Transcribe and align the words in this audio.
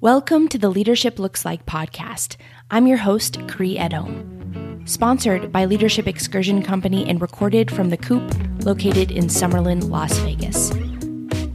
Welcome 0.00 0.46
to 0.50 0.58
the 0.58 0.68
Leadership 0.68 1.18
Looks 1.18 1.44
Like 1.44 1.66
podcast. 1.66 2.36
I'm 2.70 2.86
your 2.86 2.98
host, 2.98 3.36
Cree 3.48 3.76
Edom. 3.76 4.84
Sponsored 4.86 5.50
by 5.50 5.64
Leadership 5.64 6.06
Excursion 6.06 6.62
Company 6.62 7.04
and 7.08 7.20
recorded 7.20 7.68
from 7.68 7.90
the 7.90 7.96
Coop 7.96 8.22
located 8.64 9.10
in 9.10 9.24
Summerlin, 9.24 9.88
Las 9.88 10.16
Vegas. 10.18 10.70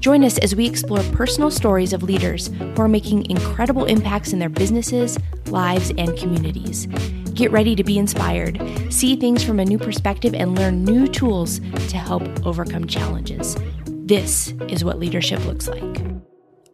Join 0.01 0.25
us 0.25 0.37
as 0.39 0.57
we 0.57 0.65
explore 0.65 1.01
personal 1.13 1.49
stories 1.49 1.93
of 1.93 2.03
leaders 2.03 2.47
who 2.47 2.81
are 2.81 2.89
making 2.89 3.29
incredible 3.29 3.85
impacts 3.85 4.33
in 4.33 4.39
their 4.39 4.49
businesses, 4.49 5.17
lives, 5.45 5.93
and 5.97 6.17
communities. 6.17 6.87
Get 7.33 7.49
ready 7.49 7.77
to 7.77 7.83
be 7.85 7.97
inspired, 7.97 8.61
see 8.91 9.15
things 9.15 9.41
from 9.41 9.61
a 9.61 9.65
new 9.65 9.77
perspective, 9.77 10.33
and 10.33 10.59
learn 10.59 10.83
new 10.83 11.07
tools 11.07 11.61
to 11.87 11.95
help 11.95 12.45
overcome 12.45 12.87
challenges. 12.87 13.55
This 13.85 14.53
is 14.67 14.83
what 14.83 14.99
leadership 14.99 15.45
looks 15.45 15.69
like. 15.69 16.12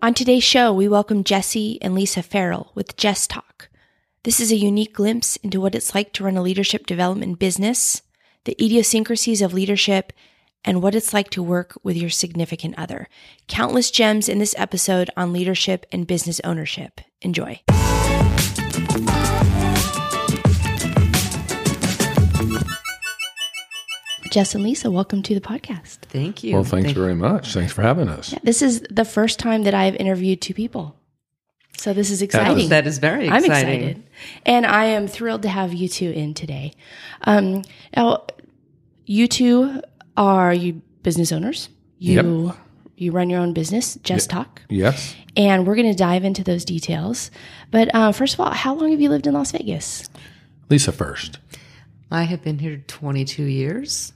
On 0.02 0.14
today's 0.14 0.46
show, 0.46 0.72
we 0.72 0.88
welcome 0.88 1.26
Jesse 1.26 1.78
and 1.82 1.94
Lisa 1.94 2.24
Ferrell 2.24 2.72
with 2.74 2.96
JessTalk. 2.96 3.68
This 4.24 4.40
is 4.40 4.50
a 4.50 4.56
unique 4.56 4.94
glimpse 4.94 5.36
into 5.38 5.60
what 5.60 5.76
it's 5.76 5.94
like 5.94 6.14
to 6.14 6.24
run 6.24 6.38
a 6.38 6.42
leadership 6.42 6.86
development 6.86 7.38
business, 7.38 8.02
the 8.46 8.56
idiosyncrasies 8.64 9.42
of 9.42 9.54
leadership, 9.54 10.14
and 10.64 10.82
what 10.82 10.96
it's 10.96 11.14
like 11.14 11.30
to 11.32 11.43
work 11.43 11.78
with 11.84 11.98
your 11.98 12.10
significant 12.10 12.76
other. 12.78 13.10
Countless 13.50 13.92
gems 13.92 14.30
in 14.30 14.40
this 14.40 14.56
episode 14.57 15.10
on 15.18 15.34
leadership 15.34 15.86
and 15.92 16.07
business 16.07 16.40
ownership. 16.46 17.02
Enjoy. 17.21 17.62
Jess 24.29 24.54
and 24.54 24.64
Lisa, 24.64 24.92
welcome 24.92 25.24
to 25.24 25.33
the 25.33 25.42
podcast. 25.42 25.97
Thank 26.04 26.43
you. 26.43 26.54
Well, 26.54 26.64
thanks 26.64 26.87
Thank- 26.87 26.97
very 26.97 27.15
much. 27.15 27.54
Thanks 27.54 27.74
for 27.74 27.82
having 27.82 28.07
us. 28.10 28.36
This 28.43 28.61
is 28.61 28.82
the 28.89 29.06
first 29.06 29.39
time 29.39 29.64
that 29.64 29.74
I've 29.74 29.96
interviewed 29.96 30.42
two 30.42 30.54
people. 30.54 30.96
So 31.78 31.93
this 31.93 32.11
is 32.11 32.22
exciting. 32.22 32.70
That 32.70 32.86
is 32.86 32.97
very 33.00 33.28
exciting. 33.28 33.52
I'm 33.52 33.58
excited. 33.58 34.03
And 34.45 34.66
I 34.66 34.86
am 34.86 35.08
thrilled 35.08 35.44
to 35.44 35.50
have 35.50 35.73
you 35.73 35.88
two 35.88 36.12
in 36.12 36.34
today. 36.34 36.73
Um, 37.23 37.64
now, 37.95 38.26
you 39.06 39.28
two 39.28 39.81
are 40.17 40.54
you 40.54 40.82
business 41.04 41.32
owners. 41.32 41.70
You 41.98 42.54
you 42.98 43.11
run 43.14 43.30
your 43.30 43.39
own 43.39 43.54
business, 43.54 43.95
JessTalk. 43.98 44.48
Yes. 44.70 45.16
And 45.38 45.66
we're 45.66 45.76
going 45.76 45.89
to 45.89 45.98
dive 45.98 46.26
into 46.26 46.44
those 46.44 46.66
details. 46.66 47.32
But 47.72 47.95
uh, 47.95 48.11
first 48.11 48.34
of 48.34 48.42
all, 48.42 48.52
how 48.52 48.76
long 48.76 48.92
have 48.92 49.00
you 49.00 49.09
lived 49.09 49.26
in 49.26 49.34
Las 49.34 49.54
Vegas? 49.54 50.09
Lisa 50.70 50.92
first. 50.92 51.39
I 52.11 52.23
have 52.23 52.44
been 52.44 52.59
here 52.59 52.84
22 52.88 53.44
years. 53.44 54.11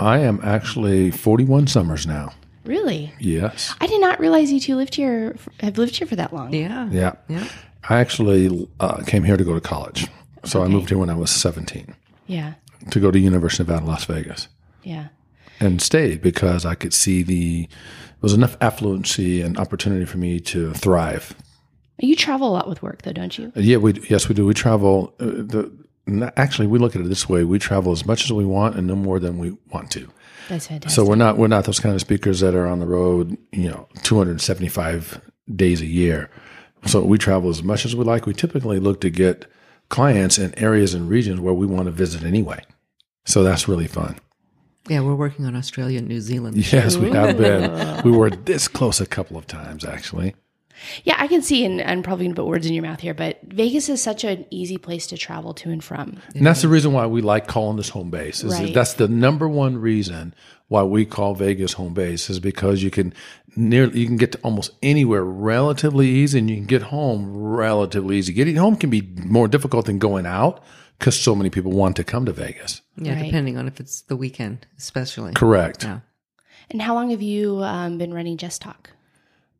I 0.00 0.18
am 0.18 0.40
actually 0.42 1.10
41 1.10 1.66
summers 1.68 2.06
now. 2.06 2.32
Really? 2.64 3.12
Yes. 3.20 3.74
I 3.80 3.86
did 3.86 4.00
not 4.00 4.18
realize 4.20 4.50
you 4.52 4.58
two 4.60 4.76
lived 4.76 4.94
here, 4.94 5.36
have 5.60 5.76
lived 5.78 5.96
here 5.96 6.06
for 6.06 6.16
that 6.16 6.32
long. 6.32 6.52
Yeah. 6.52 6.88
Yeah. 6.90 7.12
Yeah. 7.28 7.46
I 7.88 8.00
actually 8.00 8.68
uh, 8.80 9.02
came 9.06 9.24
here 9.24 9.36
to 9.36 9.44
go 9.44 9.54
to 9.54 9.60
college. 9.60 10.06
So 10.44 10.62
I 10.62 10.68
moved 10.68 10.88
here 10.88 10.98
when 10.98 11.10
I 11.10 11.14
was 11.14 11.30
17 11.30 11.94
Yeah. 12.26 12.54
to 12.90 13.00
go 13.00 13.10
to 13.10 13.18
University 13.18 13.62
of 13.62 13.68
Nevada, 13.68 13.86
Las 13.86 14.04
Vegas 14.06 14.48
Yeah. 14.82 15.08
and 15.60 15.80
stayed 15.82 16.22
because 16.22 16.64
I 16.64 16.74
could 16.74 16.94
see 16.94 17.22
the, 17.22 17.66
there 17.66 18.20
was 18.22 18.32
enough 18.34 18.58
affluency 18.60 19.44
and 19.44 19.58
opportunity 19.58 20.04
for 20.06 20.18
me 20.18 20.40
to 20.40 20.72
thrive. 20.74 21.34
You 21.98 22.16
travel 22.16 22.48
a 22.48 22.52
lot 22.52 22.68
with 22.68 22.82
work, 22.82 23.02
though, 23.02 23.12
don't 23.12 23.36
you? 23.38 23.52
Yeah, 23.54 23.76
we 23.76 23.92
yes 24.10 24.28
we 24.28 24.34
do. 24.34 24.44
We 24.44 24.52
travel. 24.54 25.14
Uh, 25.20 25.26
the 25.26 25.70
n- 26.06 26.32
actually 26.36 26.66
we 26.66 26.78
look 26.78 26.94
at 26.94 27.02
it 27.02 27.08
this 27.08 27.28
way: 27.28 27.44
we 27.44 27.58
travel 27.58 27.92
as 27.92 28.04
much 28.06 28.24
as 28.24 28.32
we 28.32 28.44
want 28.44 28.76
and 28.76 28.86
no 28.86 28.96
more 28.96 29.18
than 29.18 29.38
we 29.38 29.56
want 29.70 29.90
to. 29.92 30.08
That's 30.48 30.66
fantastic. 30.66 30.94
So 30.94 31.08
we're 31.08 31.16
not 31.16 31.38
we're 31.38 31.48
not 31.48 31.64
those 31.64 31.80
kind 31.80 31.94
of 31.94 32.00
speakers 32.00 32.40
that 32.40 32.54
are 32.54 32.66
on 32.66 32.80
the 32.80 32.86
road, 32.86 33.36
you 33.52 33.68
know, 33.68 33.88
275 34.02 35.20
days 35.54 35.80
a 35.80 35.86
year. 35.86 36.30
So 36.86 37.02
we 37.02 37.16
travel 37.18 37.50
as 37.50 37.62
much 37.62 37.84
as 37.84 37.96
we 37.96 38.04
like. 38.04 38.26
We 38.26 38.34
typically 38.34 38.78
look 38.78 39.00
to 39.00 39.10
get 39.10 39.46
clients 39.88 40.38
in 40.38 40.56
areas 40.58 40.92
and 40.94 41.08
regions 41.08 41.40
where 41.40 41.54
we 41.54 41.66
want 41.66 41.86
to 41.86 41.90
visit 41.90 42.24
anyway. 42.24 42.62
So 43.24 43.42
that's 43.42 43.68
really 43.68 43.86
fun. 43.86 44.18
Yeah, 44.88 45.00
we're 45.00 45.14
working 45.14 45.46
on 45.46 45.56
Australia 45.56 45.98
and 45.98 46.08
New 46.08 46.20
Zealand. 46.20 46.56
Yes, 46.70 46.96
we 46.96 47.10
have 47.10 47.38
been. 47.38 47.94
We 48.04 48.10
were 48.10 48.28
this 48.28 48.68
close 48.68 49.00
a 49.00 49.06
couple 49.06 49.38
of 49.38 49.46
times 49.46 49.82
actually. 49.84 50.34
Yeah, 51.04 51.16
I 51.18 51.26
can 51.28 51.42
see, 51.42 51.64
and 51.64 51.80
I'm 51.80 52.02
probably 52.02 52.24
going 52.26 52.34
to 52.34 52.42
put 52.42 52.48
words 52.48 52.66
in 52.66 52.74
your 52.74 52.82
mouth 52.82 53.00
here, 53.00 53.14
but 53.14 53.38
Vegas 53.44 53.88
is 53.88 54.02
such 54.02 54.24
an 54.24 54.44
easy 54.50 54.76
place 54.76 55.06
to 55.08 55.16
travel 55.16 55.54
to 55.54 55.70
and 55.70 55.82
from. 55.82 56.18
And 56.34 56.46
that's 56.46 56.62
the 56.62 56.68
reason 56.68 56.92
why 56.92 57.06
we 57.06 57.22
like 57.22 57.46
calling 57.46 57.76
this 57.76 57.88
home 57.90 58.10
base. 58.10 58.42
Is 58.42 58.52
Right. 58.52 58.74
That's 58.74 58.94
the 58.94 59.08
number 59.08 59.48
one 59.48 59.76
reason 59.78 60.34
why 60.68 60.82
we 60.82 61.04
call 61.04 61.34
Vegas 61.34 61.74
home 61.74 61.94
base 61.94 62.28
is 62.30 62.40
because 62.40 62.82
you 62.82 62.90
can 62.90 63.12
nearly 63.54 64.00
you 64.00 64.06
can 64.06 64.16
get 64.16 64.32
to 64.32 64.38
almost 64.38 64.72
anywhere 64.82 65.24
relatively 65.24 66.08
easy, 66.08 66.38
and 66.38 66.50
you 66.50 66.56
can 66.56 66.66
get 66.66 66.82
home 66.82 67.36
relatively 67.36 68.16
easy. 68.16 68.32
Getting 68.32 68.56
home 68.56 68.76
can 68.76 68.90
be 68.90 69.02
more 69.24 69.48
difficult 69.48 69.86
than 69.86 69.98
going 69.98 70.26
out 70.26 70.62
because 70.98 71.18
so 71.18 71.34
many 71.34 71.50
people 71.50 71.72
want 71.72 71.96
to 71.96 72.04
come 72.04 72.24
to 72.26 72.32
Vegas. 72.32 72.80
Yeah, 72.96 73.14
Right. 73.14 73.24
depending 73.26 73.58
on 73.58 73.66
if 73.68 73.80
it's 73.80 74.02
the 74.02 74.16
weekend, 74.16 74.66
especially. 74.78 75.32
Correct. 75.34 75.84
Yeah. 75.84 76.00
And 76.70 76.80
how 76.80 76.94
long 76.94 77.10
have 77.10 77.20
you 77.22 77.62
um, 77.62 77.98
been 77.98 78.14
running 78.14 78.36
JessTalk? 78.38 78.86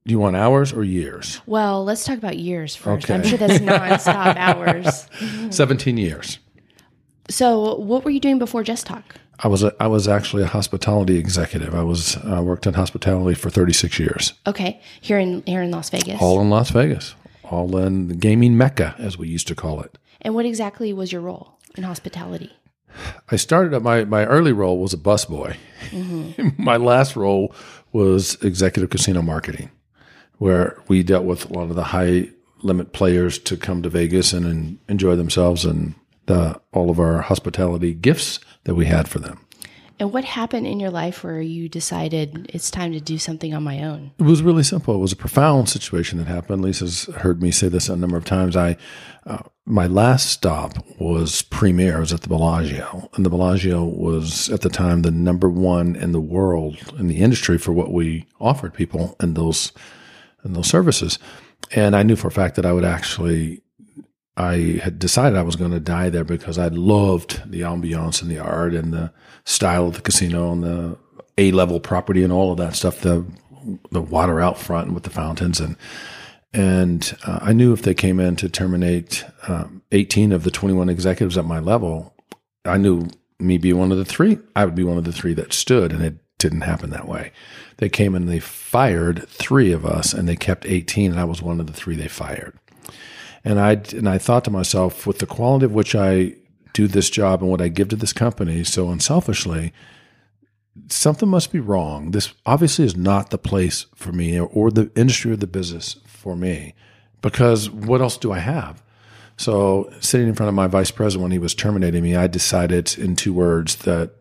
Do 0.07 0.13
you 0.13 0.19
want 0.19 0.37
hours 0.37 0.71
or 0.75 0.85
years? 0.85 1.41
Well, 1.47 1.83
let's 1.83 2.05
talk 2.05 2.19
about 2.19 2.37
years 2.39 2.77
first. 2.77 3.11
I'm 3.11 3.21
Okay. 3.21 3.31
sure 3.31 3.39
that's 3.39 3.55
nonstop 3.61 4.37
hours. 4.37 5.07
Seventeen 5.55 5.97
years. 5.97 6.39
So, 7.31 7.77
what 7.77 8.05
were 8.05 8.11
you 8.11 8.21
doing 8.21 8.39
before 8.39 8.63
JessTalk? 8.63 9.03
I 9.41 9.49
was 9.49 9.63
a, 9.63 9.73
I 9.81 9.87
was 9.87 10.07
actually 10.07 10.43
a 10.43 10.47
hospitality 10.47 11.17
executive. 11.17 11.75
I 11.75 11.83
was 11.83 12.19
uh, 12.19 12.43
worked 12.45 12.67
in 12.67 12.75
hospitality 12.75 13.35
for 13.35 13.49
thirty 13.49 13.73
six 13.73 13.99
years, 13.99 14.35
Okay, 14.47 14.79
here 15.01 15.19
in 15.19 15.43
here 15.47 15.63
in 15.63 15.71
Las 15.71 15.89
Vegas. 15.89 16.21
all 16.21 16.39
in 16.43 16.51
Las 16.51 16.69
Vegas, 16.71 17.15
all 17.43 17.75
in 17.79 18.09
the 18.09 18.15
gaming 18.15 18.59
mecca 18.59 18.95
as 18.99 19.17
we 19.17 19.27
used 19.27 19.49
to 19.49 19.55
call 19.55 19.81
it. 19.81 19.97
and 20.21 20.35
what 20.35 20.45
exactly 20.45 20.93
was 20.93 21.13
your 21.13 21.23
role 21.23 21.59
in 21.79 21.83
hospitality? 21.83 22.53
I 23.31 23.37
started 23.37 23.73
at 23.73 23.81
my 23.83 24.05
my 24.05 24.27
early 24.27 24.53
role 24.53 24.79
was 24.79 24.93
a 24.93 24.99
busboy. 24.99 25.57
my 26.59 26.77
last 26.77 27.17
role 27.17 27.55
was 27.93 28.35
executive 28.43 28.91
casino 28.91 29.23
marketing, 29.23 29.71
where 30.39 30.81
we 30.89 31.03
dealt 31.03 31.25
with 31.25 31.51
a 31.51 31.53
lot 31.53 31.71
of 31.71 31.77
the 31.77 31.85
high 31.85 32.29
limit 32.63 32.93
players 32.93 33.39
to 33.39 33.57
come 33.57 33.83
to 33.83 33.89
Vegas 33.89 34.33
and, 34.33 34.47
en- 34.47 34.79
enjoy 34.89 35.17
themselves 35.17 35.65
and 35.65 35.95
the, 36.27 36.61
all 36.73 36.91
of 36.91 36.99
our 36.99 37.21
hospitality 37.23 37.93
gifts 37.93 38.41
that 38.65 38.75
we 38.75 38.87
had 38.87 39.09
for 39.09 39.19
them. 39.19 39.45
And 40.01 40.13
what 40.13 40.25
happened 40.25 40.67
in 40.67 40.81
your 40.81 40.91
life 40.91 41.23
where 41.23 41.41
you 41.41 41.69
decided 41.69 42.51
it's 42.53 42.71
time 42.71 42.93
to 42.93 43.01
do 43.01 43.17
something 43.17 43.55
on 43.55 43.63
my 43.63 43.85
own? 43.85 44.11
It 44.19 44.25
was 44.25 44.43
really 44.43 44.65
simple. 44.65 44.95
It 44.95 44.99
was 44.99 45.13
a 45.13 45.17
profound 45.17 45.69
situation 45.69 46.19
that 46.19 46.27
happened. 46.27 46.63
Lisa's 46.63 47.05
heard 47.17 47.41
me 47.41 47.53
say 47.53 47.69
this 47.69 47.89
a 47.89 47.95
number 47.95 48.17
of 48.17 48.25
times. 48.25 48.57
I, 48.57 48.77
uh, 49.25 49.39
my 49.65 49.87
last 49.87 50.31
stop 50.31 50.85
was 50.99 51.43
Premier. 51.43 52.01
Was 52.01 52.13
at 52.13 52.23
the 52.23 52.29
Bellagio, 52.29 53.09
and 53.15 53.25
the 53.25 53.31
Bellagio 53.31 53.85
was 53.85 54.49
at 54.51 54.63
the 54.63 54.69
time 54.69 55.03
the 55.03 55.13
number 55.13 55.49
one 55.49 55.95
in 55.95 56.11
the 56.11 56.21
world 56.21 56.77
in 56.99 57.07
the 57.07 57.19
industry 57.19 57.57
for 57.57 57.73
what 57.73 57.93
we 57.93 58.27
offered 58.41 58.75
people 58.75 59.15
in 59.21 59.35
those 59.35 59.73
in 60.45 60.53
those 60.53 60.69
services. 60.69 61.19
And 61.73 61.97
I 61.97 62.03
knew 62.03 62.17
for 62.17 62.29
a 62.29 62.33
fact 62.33 62.57
that 62.57 62.67
I 62.67 62.73
would 62.73 62.85
actually. 62.85 63.61
I 64.37 64.81
had 64.83 64.99
decided 64.99 65.39
I 65.39 65.43
was 65.43 65.55
going 65.55 65.71
to 65.71 65.79
die 65.79 66.11
there 66.11 66.25
because 66.25 66.59
I 66.59 66.67
loved 66.67 67.49
the 67.49 67.61
ambiance 67.61 68.21
and 68.21 68.29
the 68.29 68.41
art 68.41 68.75
and 68.75 68.93
the 68.93 69.13
style 69.45 69.87
of 69.87 69.95
the 69.95 70.01
casino 70.01 70.51
and 70.51 70.65
the 70.65 70.99
A 71.39 71.53
level 71.53 71.79
property 71.79 72.25
and 72.25 72.33
all 72.33 72.51
of 72.51 72.59
that 72.59 72.75
stuff. 72.75 73.01
The 73.01 73.25
the 73.93 74.03
water 74.03 74.41
out 74.41 74.59
front 74.59 74.93
with 74.93 75.05
the 75.05 75.11
fountains 75.11 75.61
and 75.61 75.77
and 76.55 77.17
uh, 77.27 77.41
I 77.43 77.53
knew 77.53 77.73
if 77.73 77.83
they 77.83 77.95
came 77.95 78.21
in 78.21 78.37
to 78.37 78.49
terminate 78.49 79.25
um, 79.49 79.83
18 79.91 80.31
of 80.31 80.45
the 80.45 80.53
21 80.53 80.89
executives 80.89 81.37
at 81.37 81.45
my 81.45 81.59
level, 81.59 82.15
I 82.65 82.79
knew 82.79 83.09
me 83.41 83.59
be 83.59 83.73
one 83.73 83.91
of 83.91 83.99
the 83.99 84.05
three. 84.05 84.39
I 84.55 84.65
would 84.65 84.77
be 84.77 84.85
one 84.85 84.97
of 84.97 85.05
the 85.05 85.13
three 85.13 85.35
that 85.35 85.53
stood, 85.53 85.93
and 85.93 86.03
it 86.03 86.15
didn't 86.39 86.61
happen 86.61 86.91
that 86.91 87.09
way. 87.09 87.33
They 87.79 87.89
came 87.89 88.15
and 88.15 88.29
they 88.29 88.41
fired 88.41 89.29
three 89.29 89.73
of 89.73 89.85
us, 89.85 90.13
and 90.13 90.29
they 90.29 90.37
kept 90.37 90.67
18, 90.67 91.13
and 91.13 91.21
I 91.21 91.25
was 91.25 91.43
one 91.43 91.61
of 91.61 91.67
the 91.67 91.73
three 91.73 91.97
they 91.97 92.09
fired. 92.09 92.59
And 93.45 93.61
I 93.61 93.73
and 93.93 94.09
I 94.09 94.19
thought 94.19 94.45
to 94.45 94.51
myself, 94.51 95.07
with 95.07 95.19
the 95.19 95.27
quality 95.27 95.67
of 95.67 95.73
which 95.73 95.95
I 95.95 96.35
do 96.73 96.89
this 96.89 97.11
job 97.11 97.43
and 97.43 97.51
what 97.51 97.61
I 97.61 97.69
give 97.69 97.89
to 97.89 97.97
this 97.97 98.13
company, 98.13 98.65
so 98.65 98.91
unselfishly, 98.91 99.73
something 100.89 101.29
must 101.29 101.53
be 101.53 101.61
wrong. 101.61 102.11
This 102.11 102.33
obviously 102.47 102.85
is 102.85 102.97
not 102.97 103.31
the 103.31 103.39
place 103.39 103.87
for 103.95 104.13
me 104.13 104.39
or, 104.39 104.47
or 104.47 104.71
the 104.71 104.91
industry 104.97 105.33
or 105.33 105.37
the 105.37 105.47
business 105.47 105.97
for 106.07 106.37
me 106.37 106.75
because 107.23 107.71
what 107.71 108.03
else 108.03 108.19
do 108.19 108.33
I 108.33 108.39
have? 108.39 108.83
So, 109.37 109.91
sitting 110.01 110.29
in 110.29 110.35
front 110.35 110.49
of 110.49 110.55
my 110.55 110.69
vice 110.69 110.91
president 110.91 111.23
when 111.23 111.33
he 111.33 111.39
was 111.39 111.55
terminating 111.55 112.03
me, 112.03 112.15
I 112.15 112.27
decided 112.29 112.97
in 112.99 113.17
two 113.17 113.33
words 113.33 113.77
that 113.77 114.13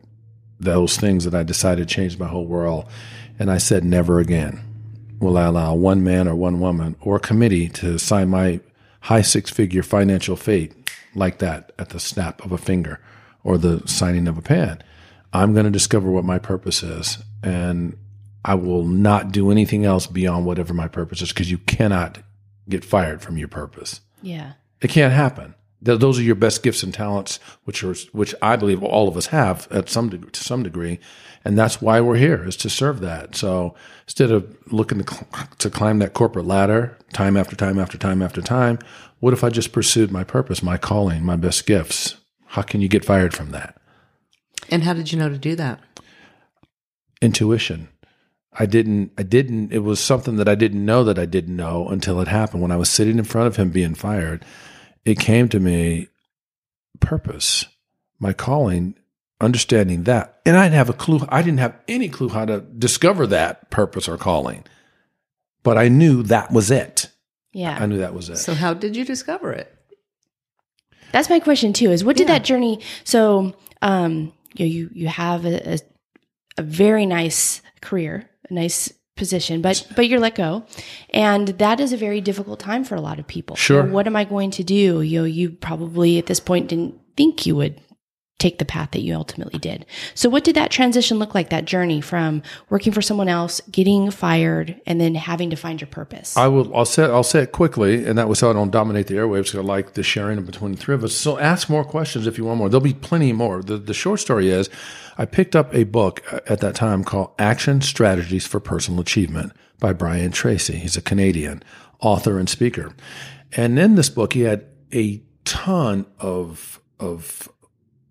those 0.59 0.97
things 0.97 1.25
that 1.25 1.35
I 1.35 1.43
decided 1.43 1.87
changed 1.87 2.19
my 2.19 2.27
whole 2.27 2.47
world. 2.47 2.85
And 3.39 3.51
I 3.51 3.57
said, 3.57 3.83
never 3.83 4.19
again 4.19 4.61
will 5.19 5.37
I 5.37 5.45
allow 5.45 5.73
one 5.73 6.03
man 6.03 6.27
or 6.27 6.35
one 6.35 6.59
woman 6.59 6.95
or 6.99 7.15
a 7.15 7.19
committee 7.19 7.69
to 7.69 7.97
sign 7.97 8.29
my 8.29 8.59
high 9.01 9.21
six 9.21 9.49
figure 9.49 9.83
financial 9.83 10.35
fate 10.35 10.73
like 11.15 11.39
that 11.39 11.71
at 11.79 11.89
the 11.89 11.99
snap 11.99 12.43
of 12.43 12.51
a 12.51 12.57
finger 12.57 12.99
or 13.43 13.57
the 13.57 13.81
signing 13.87 14.27
of 14.27 14.37
a 14.37 14.41
pen. 14.41 14.83
I'm 15.31 15.53
going 15.53 15.65
to 15.65 15.71
discover 15.71 16.11
what 16.11 16.25
my 16.25 16.39
purpose 16.39 16.83
is. 16.83 17.19
And 17.41 17.97
I 18.45 18.55
will 18.55 18.83
not 18.85 19.31
do 19.31 19.51
anything 19.51 19.85
else 19.85 20.07
beyond 20.07 20.45
whatever 20.45 20.73
my 20.73 20.87
purpose 20.87 21.21
is 21.21 21.29
because 21.29 21.49
you 21.49 21.57
cannot 21.59 22.19
get 22.67 22.85
fired 22.85 23.21
from 23.21 23.37
your 23.37 23.47
purpose. 23.47 24.01
Yeah. 24.21 24.53
It 24.81 24.89
can't 24.89 25.13
happen. 25.13 25.55
Th- 25.85 25.99
Those 25.99 26.19
are 26.19 26.23
your 26.23 26.35
best 26.35 26.63
gifts 26.63 26.83
and 26.83 26.93
talents, 26.93 27.39
which 27.63 27.83
are 27.83 27.93
which 28.11 28.33
I 28.41 28.55
believe 28.55 28.83
all 28.83 29.07
of 29.07 29.17
us 29.17 29.27
have 29.27 29.67
at 29.71 29.89
some 29.89 30.09
deg- 30.09 30.31
to 30.31 30.43
some 30.43 30.63
degree, 30.63 30.99
and 31.45 31.57
that's 31.57 31.81
why 31.81 31.99
we're 32.01 32.17
here 32.17 32.45
is 32.47 32.55
to 32.57 32.69
serve 32.69 32.99
that. 33.01 33.35
So 33.35 33.75
instead 34.05 34.31
of 34.31 34.55
looking 34.71 35.01
to, 35.03 35.13
cl- 35.13 35.27
to 35.59 35.69
climb 35.69 35.99
that 35.99 36.13
corporate 36.13 36.45
ladder 36.45 36.97
time 37.13 37.35
after 37.37 37.55
time 37.55 37.79
after 37.79 37.97
time 37.97 38.21
after 38.21 38.41
time, 38.41 38.79
what 39.19 39.33
if 39.33 39.43
I 39.43 39.49
just 39.49 39.71
pursued 39.71 40.11
my 40.11 40.23
purpose, 40.23 40.61
my 40.63 40.77
calling, 40.77 41.23
my 41.25 41.35
best 41.35 41.65
gifts? 41.65 42.15
How 42.47 42.61
can 42.61 42.81
you 42.81 42.87
get 42.87 43.05
fired 43.05 43.33
from 43.33 43.51
that? 43.51 43.77
And 44.69 44.83
how 44.83 44.93
did 44.93 45.11
you 45.11 45.19
know 45.19 45.29
to 45.29 45.37
do 45.37 45.55
that? 45.55 45.79
intuition. 47.21 47.87
I 48.59 48.65
didn't, 48.65 49.11
I 49.17 49.23
didn't, 49.23 49.71
it 49.71 49.79
was 49.79 49.99
something 49.99 50.35
that 50.35 50.47
I 50.49 50.55
didn't 50.55 50.85
know 50.85 51.03
that 51.05 51.17
I 51.17 51.25
didn't 51.25 51.55
know 51.55 51.87
until 51.87 52.19
it 52.21 52.27
happened. 52.27 52.61
When 52.61 52.71
I 52.71 52.75
was 52.75 52.89
sitting 52.89 53.17
in 53.17 53.23
front 53.23 53.47
of 53.47 53.55
him 53.55 53.69
being 53.71 53.95
fired, 53.95 54.45
it 55.05 55.19
came 55.19 55.49
to 55.49 55.59
me 55.59 56.07
purpose, 56.99 57.65
my 58.19 58.33
calling, 58.33 58.95
understanding 59.41 60.03
that. 60.03 60.39
And 60.45 60.55
I 60.57 60.63
didn't 60.65 60.75
have 60.75 60.89
a 60.89 60.93
clue, 60.93 61.21
I 61.29 61.41
didn't 61.41 61.59
have 61.59 61.75
any 61.87 62.09
clue 62.09 62.29
how 62.29 62.45
to 62.45 62.61
discover 62.61 63.27
that 63.27 63.69
purpose 63.69 64.07
or 64.07 64.17
calling, 64.17 64.63
but 65.63 65.77
I 65.77 65.87
knew 65.89 66.23
that 66.23 66.51
was 66.51 66.71
it. 66.71 67.09
Yeah. 67.51 67.77
I 67.79 67.85
knew 67.85 67.97
that 67.99 68.13
was 68.13 68.29
it. 68.29 68.37
So 68.37 68.53
how 68.53 68.73
did 68.73 68.95
you 68.95 69.05
discover 69.05 69.51
it? 69.51 69.73
That's 71.11 71.29
my 71.29 71.39
question 71.39 71.73
too. 71.73 71.91
Is 71.91 72.03
what 72.03 72.15
did 72.17 72.27
Yeah. 72.27 72.39
that 72.39 72.43
journey? 72.45 72.79
So, 73.03 73.55
um, 73.81 74.33
you 74.55 74.65
you 74.65 74.89
you 74.93 75.07
have 75.07 75.45
a, 75.45 75.73
a, 75.73 75.79
a 76.57 76.63
very 76.63 77.05
nice 77.05 77.61
career, 77.81 78.29
a 78.49 78.53
nice 78.53 78.91
position, 79.15 79.61
but 79.61 79.87
but 79.95 80.07
you're 80.07 80.19
let 80.19 80.35
go, 80.35 80.65
and 81.11 81.49
that 81.49 81.79
is 81.79 81.93
a 81.93 81.97
very 81.97 82.21
difficult 82.21 82.59
time 82.59 82.83
for 82.83 82.95
a 82.95 83.01
lot 83.01 83.19
of 83.19 83.27
people. 83.27 83.55
Sure. 83.55 83.83
What 83.83 84.07
am 84.07 84.15
I 84.15 84.23
going 84.23 84.51
to 84.51 84.63
do? 84.63 85.01
You 85.01 85.19
know, 85.19 85.25
you 85.25 85.51
probably 85.51 86.17
at 86.17 86.25
this 86.25 86.39
point 86.39 86.69
didn't 86.69 86.95
think 87.15 87.45
you 87.45 87.55
would 87.55 87.79
take 88.39 88.57
the 88.57 88.65
path 88.65 88.91
that 88.91 89.01
you 89.01 89.13
ultimately 89.13 89.57
did. 89.57 89.85
So 90.15 90.27
what 90.27 90.43
did 90.43 90.55
that 90.55 90.69
transition 90.69 91.17
look 91.17 91.33
like? 91.33 91.49
That 91.49 91.63
journey 91.63 92.01
from 92.01 92.41
working 92.69 92.91
for 92.91 93.01
someone 93.01 93.29
else, 93.29 93.61
getting 93.71 94.11
fired, 94.11 94.81
and 94.85 94.99
then 94.99 95.15
having 95.15 95.51
to 95.51 95.55
find 95.55 95.79
your 95.79 95.87
purpose. 95.87 96.35
I 96.35 96.47
will. 96.47 96.75
I'll 96.75 96.83
say. 96.83 97.03
I'll 97.03 97.23
say 97.23 97.43
it 97.43 97.51
quickly, 97.51 98.05
and 98.05 98.17
that 98.17 98.27
was 98.27 98.41
how 98.41 98.49
I 98.49 98.53
don't 98.53 98.71
dominate 98.71 99.07
the 99.07 99.13
airwaves. 99.15 99.51
'cause 99.51 99.59
I 99.59 99.61
like 99.61 99.93
the 99.93 100.03
sharing 100.03 100.43
between 100.43 100.71
the 100.73 100.77
three 100.77 100.95
of 100.95 101.03
us. 101.03 101.13
So 101.13 101.37
ask 101.37 101.69
more 101.69 101.85
questions 101.85 102.27
if 102.27 102.37
you 102.37 102.45
want 102.45 102.57
more. 102.57 102.67
There'll 102.69 102.81
be 102.81 102.93
plenty 102.93 103.31
more. 103.31 103.61
The 103.61 103.77
the 103.77 103.93
short 103.93 104.19
story 104.19 104.49
is, 104.49 104.69
I 105.17 105.25
picked 105.25 105.55
up 105.55 105.73
a 105.73 105.83
book 105.83 106.23
at 106.47 106.59
that 106.59 106.75
time 106.75 107.03
called 107.03 107.31
"Action 107.39 107.81
Strategies 107.81 108.47
for 108.47 108.59
Personal 108.59 109.01
Achievement" 109.01 109.53
by 109.79 109.93
Brian 109.93 110.31
Tracy. 110.31 110.77
He's 110.77 110.97
a 110.97 111.01
Canadian 111.01 111.63
author 111.99 112.39
and 112.39 112.49
speaker, 112.49 112.93
and 113.53 113.77
in 113.77 113.95
this 113.95 114.09
book 114.09 114.33
he 114.33 114.41
had 114.41 114.65
a 114.93 115.21
ton 115.45 116.05
of 116.19 116.79
of 116.99 117.49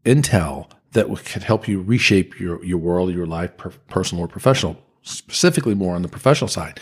intel 0.04 0.68
that 0.92 1.06
could 1.24 1.42
help 1.42 1.66
you 1.66 1.80
reshape 1.80 2.38
your, 2.38 2.62
your 2.64 2.78
world, 2.78 3.12
your 3.12 3.26
life, 3.26 3.56
per, 3.56 3.70
personal 3.88 4.24
or 4.24 4.28
professional, 4.28 4.76
specifically 5.02 5.74
more 5.74 5.94
on 5.94 6.02
the 6.02 6.08
professional 6.08 6.48
side. 6.48 6.78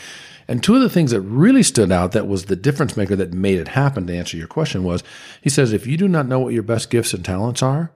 And 0.49 0.65
two 0.65 0.75
of 0.75 0.81
the 0.81 0.91
things 0.91 1.13
that 1.13 1.21
really 1.21 1.63
stood 1.63 1.93
out 1.93 2.11
that 2.13 2.27
was 2.27 2.47
the 2.47 2.57
difference 2.57 2.97
maker 2.97 3.15
that 3.15 3.33
made 3.33 3.61
it 3.61 3.69
happen 3.69 4.09
to 4.09 4.17
answer 4.17 4.37
your 4.37 4.49
question 4.49 4.83
was 4.83 5.05
he 5.41 5.49
says, 5.49 5.73
if 5.73 5.87
you 5.87 5.97
do 5.97 6.09
not 6.09 6.27
know 6.27 6.41
what 6.41 6.53
your 6.53 6.65
best 6.65 6.91
gifts 6.91 7.15
and 7.15 7.25
talents 7.25 7.63
are, 7.63 7.93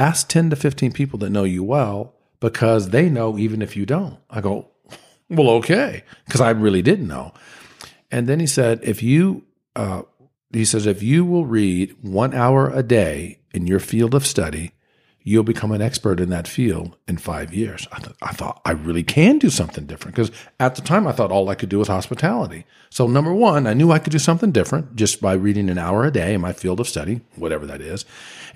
ask 0.00 0.28
10 0.28 0.50
to 0.50 0.56
15 0.56 0.92
people 0.92 1.18
that 1.18 1.30
know 1.30 1.44
you 1.44 1.62
well 1.62 2.14
because 2.40 2.88
they 2.88 3.10
know 3.10 3.38
even 3.38 3.60
if 3.60 3.76
you 3.76 3.84
don't. 3.84 4.18
I 4.30 4.40
go, 4.40 4.70
well, 5.28 5.50
okay, 5.50 6.04
because 6.24 6.40
I 6.40 6.50
really 6.50 6.82
didn't 6.82 7.06
know. 7.06 7.32
And 8.10 8.26
then 8.26 8.40
he 8.40 8.46
said, 8.46 8.80
if 8.82 9.02
you, 9.02 9.44
uh, 9.76 10.02
he 10.52 10.64
says, 10.64 10.86
if 10.86 11.02
you 11.02 11.24
will 11.24 11.46
read 11.46 11.94
one 12.00 12.34
hour 12.34 12.70
a 12.70 12.82
day 12.82 13.40
in 13.52 13.66
your 13.66 13.78
field 13.78 14.14
of 14.14 14.26
study, 14.26 14.72
you'll 15.30 15.44
become 15.44 15.70
an 15.70 15.80
expert 15.80 16.18
in 16.18 16.28
that 16.28 16.48
field 16.48 16.96
in 17.06 17.16
five 17.16 17.54
years. 17.54 17.86
I, 17.92 18.00
th- 18.00 18.16
I 18.20 18.32
thought 18.32 18.60
I 18.64 18.72
really 18.72 19.04
can 19.04 19.38
do 19.38 19.48
something 19.48 19.86
different 19.86 20.16
because 20.16 20.32
at 20.58 20.74
the 20.74 20.82
time 20.82 21.06
I 21.06 21.12
thought 21.12 21.30
all 21.30 21.48
I 21.48 21.54
could 21.54 21.68
do 21.68 21.78
was 21.78 21.86
hospitality. 21.86 22.66
So 22.90 23.06
number 23.06 23.32
one, 23.32 23.68
I 23.68 23.74
knew 23.74 23.92
I 23.92 24.00
could 24.00 24.12
do 24.12 24.18
something 24.18 24.50
different 24.50 24.96
just 24.96 25.20
by 25.20 25.34
reading 25.34 25.70
an 25.70 25.78
hour 25.78 26.04
a 26.04 26.10
day 26.10 26.34
in 26.34 26.40
my 26.40 26.52
field 26.52 26.80
of 26.80 26.88
study, 26.88 27.20
whatever 27.36 27.64
that 27.66 27.80
is. 27.80 28.04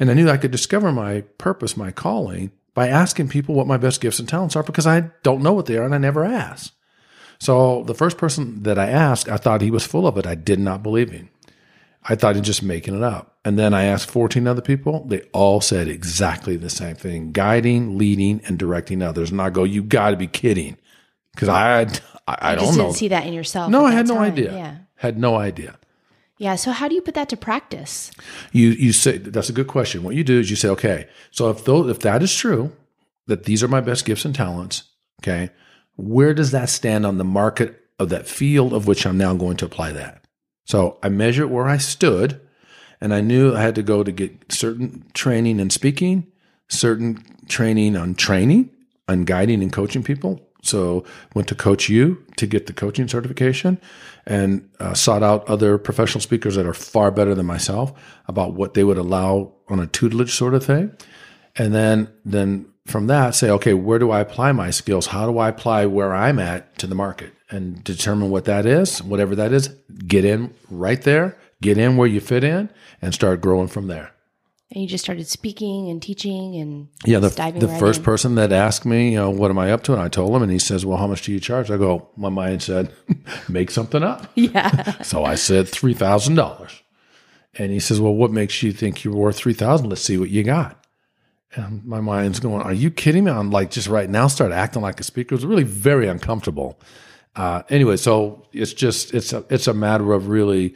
And 0.01 0.11
I 0.11 0.15
knew 0.15 0.29
I 0.29 0.37
could 0.37 0.51
discover 0.51 0.91
my 0.91 1.21
purpose, 1.39 1.77
my 1.77 1.93
calling 1.93 2.51
by 2.75 2.89
asking 2.89 3.29
people 3.29 3.55
what 3.55 3.69
my 3.69 3.77
best 3.77 4.01
gifts 4.01 4.19
and 4.19 4.29
talents 4.29 4.57
are 4.57 4.65
because 4.65 4.87
I 4.87 5.13
don't 5.23 5.43
know 5.45 5.53
what 5.53 5.67
they 5.67 5.77
are 5.77 5.85
and 5.85 5.95
I 5.95 5.99
never 5.99 6.25
ask. 6.25 6.75
So 7.39 7.85
the 7.85 7.95
first 7.95 8.19
person 8.19 8.65
that 8.65 8.81
I 8.81 8.89
asked, 8.89 9.29
I 9.29 9.37
thought 9.37 9.61
he 9.61 9.71
was 9.71 9.87
full 9.87 10.09
of 10.09 10.19
it. 10.19 10.27
I 10.27 10.35
did 10.35 10.59
not 10.59 10.83
believe 10.83 11.13
him. 11.13 11.31
I 12.03 12.17
thought 12.17 12.35
he 12.35 12.41
was 12.41 12.49
just 12.49 12.65
making 12.65 12.97
it 12.97 13.03
up. 13.05 13.34
And 13.45 13.59
then 13.59 13.75
I 13.75 13.85
asked 13.85 14.11
14 14.11 14.47
other 14.47 14.63
people. 14.63 15.05
They 15.05 15.21
all 15.33 15.61
said 15.61 15.87
exactly 15.89 16.57
the 16.57 16.71
same 16.71 16.97
thing 16.97 17.33
guiding, 17.33 17.99
leading, 17.99 18.41
and 18.47 18.59
directing 18.59 19.03
others. 19.03 19.31
And 19.31 19.41
I 19.41 19.51
go, 19.51 19.65
you 19.65 19.83
got 19.83 20.11
to 20.11 20.17
be 20.17 20.27
kidding. 20.27 20.79
Because 21.35 21.49
I, 21.49 21.83
I, 22.27 22.53
I 22.53 22.55
don't 22.55 22.65
just 22.65 22.79
know. 22.79 22.85
didn't 22.85 22.97
see 22.97 23.09
that 23.09 23.27
in 23.27 23.35
yourself. 23.35 23.71
no, 23.71 23.85
I 23.85 23.93
had 23.93 24.09
no 24.09 24.15
time. 24.15 24.33
idea. 24.33 24.53
Yeah. 24.53 24.77
Had 24.97 25.19
no 25.19 25.37
idea. 25.37 25.79
Yeah. 26.39 26.57
So 26.57 26.73
how 26.73 26.89
do 26.89 26.95
you 26.95 27.03
put 27.03 27.15
that 27.15 27.29
to 27.31 27.37
practice? 27.37 28.11
You 28.53 28.71
you 28.71 28.93
say 28.93 29.19
that's 29.19 29.49
a 29.49 29.53
good 29.53 29.67
question. 29.67 30.03
What 30.03 30.15
you 30.15 30.25
do 30.25 30.41
is 30.41 30.51
you 30.51 30.57
say, 30.57 30.69
okay, 30.69 31.09
so 31.31 31.51
if 31.51 31.65
those 31.65 31.91
if 31.91 32.01
that 32.01 32.23
is 32.23 32.35
true, 32.35 32.73
that 33.27 33.45
these 33.45 33.63
are 33.63 33.69
my 33.69 33.81
best 33.81 34.05
gifts 34.05 34.25
and 34.25 34.35
talents, 34.35 34.85
okay, 35.23 35.51
where 35.97 36.35
does 36.35 36.51
that 36.51 36.69
stand 36.69 37.05
on 37.07 37.19
the 37.19 37.25
market 37.25 37.81
of 37.99 38.09
that 38.09 38.27
field 38.27 38.73
of 38.73 38.87
which 38.87 39.07
I'm 39.07 39.19
now 39.19 39.35
going 39.35 39.57
to 39.59 39.65
apply 39.65 39.93
that? 39.93 40.25
So 40.65 40.99
I 41.03 41.09
measured 41.09 41.51
where 41.51 41.69
I 41.69 41.77
stood, 41.77 42.41
and 43.05 43.13
I 43.13 43.21
knew 43.21 43.55
I 43.55 43.61
had 43.61 43.75
to 43.75 43.83
go 43.83 44.03
to 44.03 44.11
get 44.11 44.51
certain 44.51 45.05
training 45.13 45.61
in 45.61 45.69
speaking, 45.69 46.27
certain 46.69 47.23
training 47.49 47.97
on 47.97 48.15
training, 48.15 48.71
on 49.09 49.27
guiding 49.27 49.63
and 49.63 49.71
coaching 49.71 50.03
people. 50.03 50.41
So 50.63 51.05
went 51.35 51.47
to 51.49 51.55
Coach 51.55 51.91
U 51.91 52.25
to 52.39 52.47
get 52.47 52.67
the 52.67 52.73
coaching 52.73 53.07
certification, 53.07 53.79
and 54.25 54.71
uh, 54.81 54.95
sought 54.95 55.23
out 55.23 55.47
other 55.51 55.77
professional 55.77 56.23
speakers 56.23 56.55
that 56.55 56.65
are 56.65 56.73
far 56.73 57.11
better 57.11 57.35
than 57.35 57.45
myself 57.45 57.93
about 58.27 58.55
what 58.55 58.73
they 58.73 58.85
would 58.85 58.97
allow 58.97 59.53
on 59.69 59.81
a 59.81 59.87
tutelage 59.87 60.33
sort 60.33 60.55
of 60.55 60.65
thing, 60.65 60.91
and 61.57 61.75
then 61.75 62.09
then 62.25 62.65
from 62.87 63.07
that 63.09 63.35
say, 63.35 63.51
okay, 63.51 63.75
where 63.75 63.99
do 63.99 64.13
I 64.13 64.21
apply 64.21 64.53
my 64.53 64.71
skills? 64.71 65.09
How 65.09 65.31
do 65.31 65.37
I 65.37 65.51
apply 65.51 65.85
where 65.85 66.15
I'm 66.15 66.39
at 66.39 66.79
to 66.79 66.87
the 66.87 66.95
market 66.95 67.35
and 67.51 67.85
determine 67.85 68.31
what 68.31 68.47
that 68.47 68.67
is, 68.67 69.03
whatever 69.03 69.35
that 69.37 69.53
is. 69.53 69.69
Get 70.07 70.25
in 70.25 70.55
right 70.71 71.01
there, 71.03 71.39
get 71.63 71.79
in 71.79 71.97
where 71.97 72.09
you 72.09 72.21
fit 72.21 72.45
in, 72.45 72.71
and 73.03 73.15
start 73.15 73.41
growing 73.41 73.69
from 73.69 73.87
there. 73.87 74.11
And 74.71 74.83
you 74.83 74.89
just 74.89 75.05
started 75.05 75.29
speaking 75.29 75.89
and 75.89 76.03
teaching 76.03 76.57
and 76.57 76.89
Yeah, 77.05 77.21
the, 77.21 77.29
the 77.29 77.69
right 77.69 77.79
first 77.79 77.99
in. 78.01 78.05
person 78.05 78.35
that 78.37 78.51
asked 78.51 78.85
me, 78.85 79.11
you 79.13 79.17
know, 79.19 79.31
what 79.31 79.51
am 79.51 79.59
I 79.59 79.71
up 79.71 79.83
to? 79.85 79.93
And 79.93 80.03
I 80.03 80.09
told 80.09 80.35
him, 80.35 80.43
and 80.43 80.51
he 80.51 80.59
says, 80.59 80.85
well, 80.85 80.97
how 80.97 81.07
much 81.07 81.23
do 81.23 81.33
you 81.33 81.39
charge? 81.39 81.71
I 81.71 81.77
go, 81.77 82.09
my 82.17 82.29
mind 82.29 82.63
said, 82.63 82.93
make 83.49 83.71
something 83.71 84.03
up. 84.03 84.27
Yeah. 84.35 84.95
So 85.03 85.25
I 85.25 85.37
said 85.37 85.67
$3,000. 85.67 86.81
And 87.57 87.71
he 87.71 87.79
says, 87.79 88.01
well, 88.01 88.15
what 88.15 88.33
makes 88.33 88.63
you 88.65 88.73
think 88.73 89.05
you're 89.05 89.15
worth 89.15 89.37
3000 89.37 89.89
Let's 89.89 90.01
see 90.03 90.19
what 90.19 90.31
you 90.31 90.43
got. 90.43 90.85
And 91.55 91.85
my 91.85 92.01
mind's 92.01 92.41
going, 92.41 92.63
are 92.63 92.73
you 92.73 92.91
kidding 92.91 93.25
me? 93.25 93.31
I'm 93.31 93.51
like, 93.53 93.71
just 93.71 93.87
right 93.87 94.11
now, 94.11 94.27
start 94.27 94.51
acting 94.51 94.83
like 94.83 94.99
a 94.99 95.05
speaker. 95.05 95.35
It 95.35 95.39
was 95.39 95.47
really 95.47 95.63
very 95.63 96.09
uncomfortable. 96.09 96.81
Uh, 97.37 97.63
anyway, 97.69 97.97
so 97.97 98.49
it's 98.53 98.73
just, 98.73 99.15
it's 99.15 99.33
a, 99.33 99.45
it's 99.51 99.69
a 99.69 99.75
matter 99.75 100.15
of 100.15 100.27
really 100.29 100.75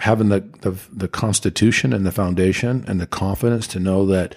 having 0.00 0.28
the, 0.28 0.40
the, 0.60 0.78
the 0.92 1.08
constitution 1.08 1.92
and 1.92 2.06
the 2.06 2.12
foundation 2.12 2.84
and 2.86 3.00
the 3.00 3.06
confidence 3.06 3.66
to 3.68 3.80
know 3.80 4.06
that 4.06 4.34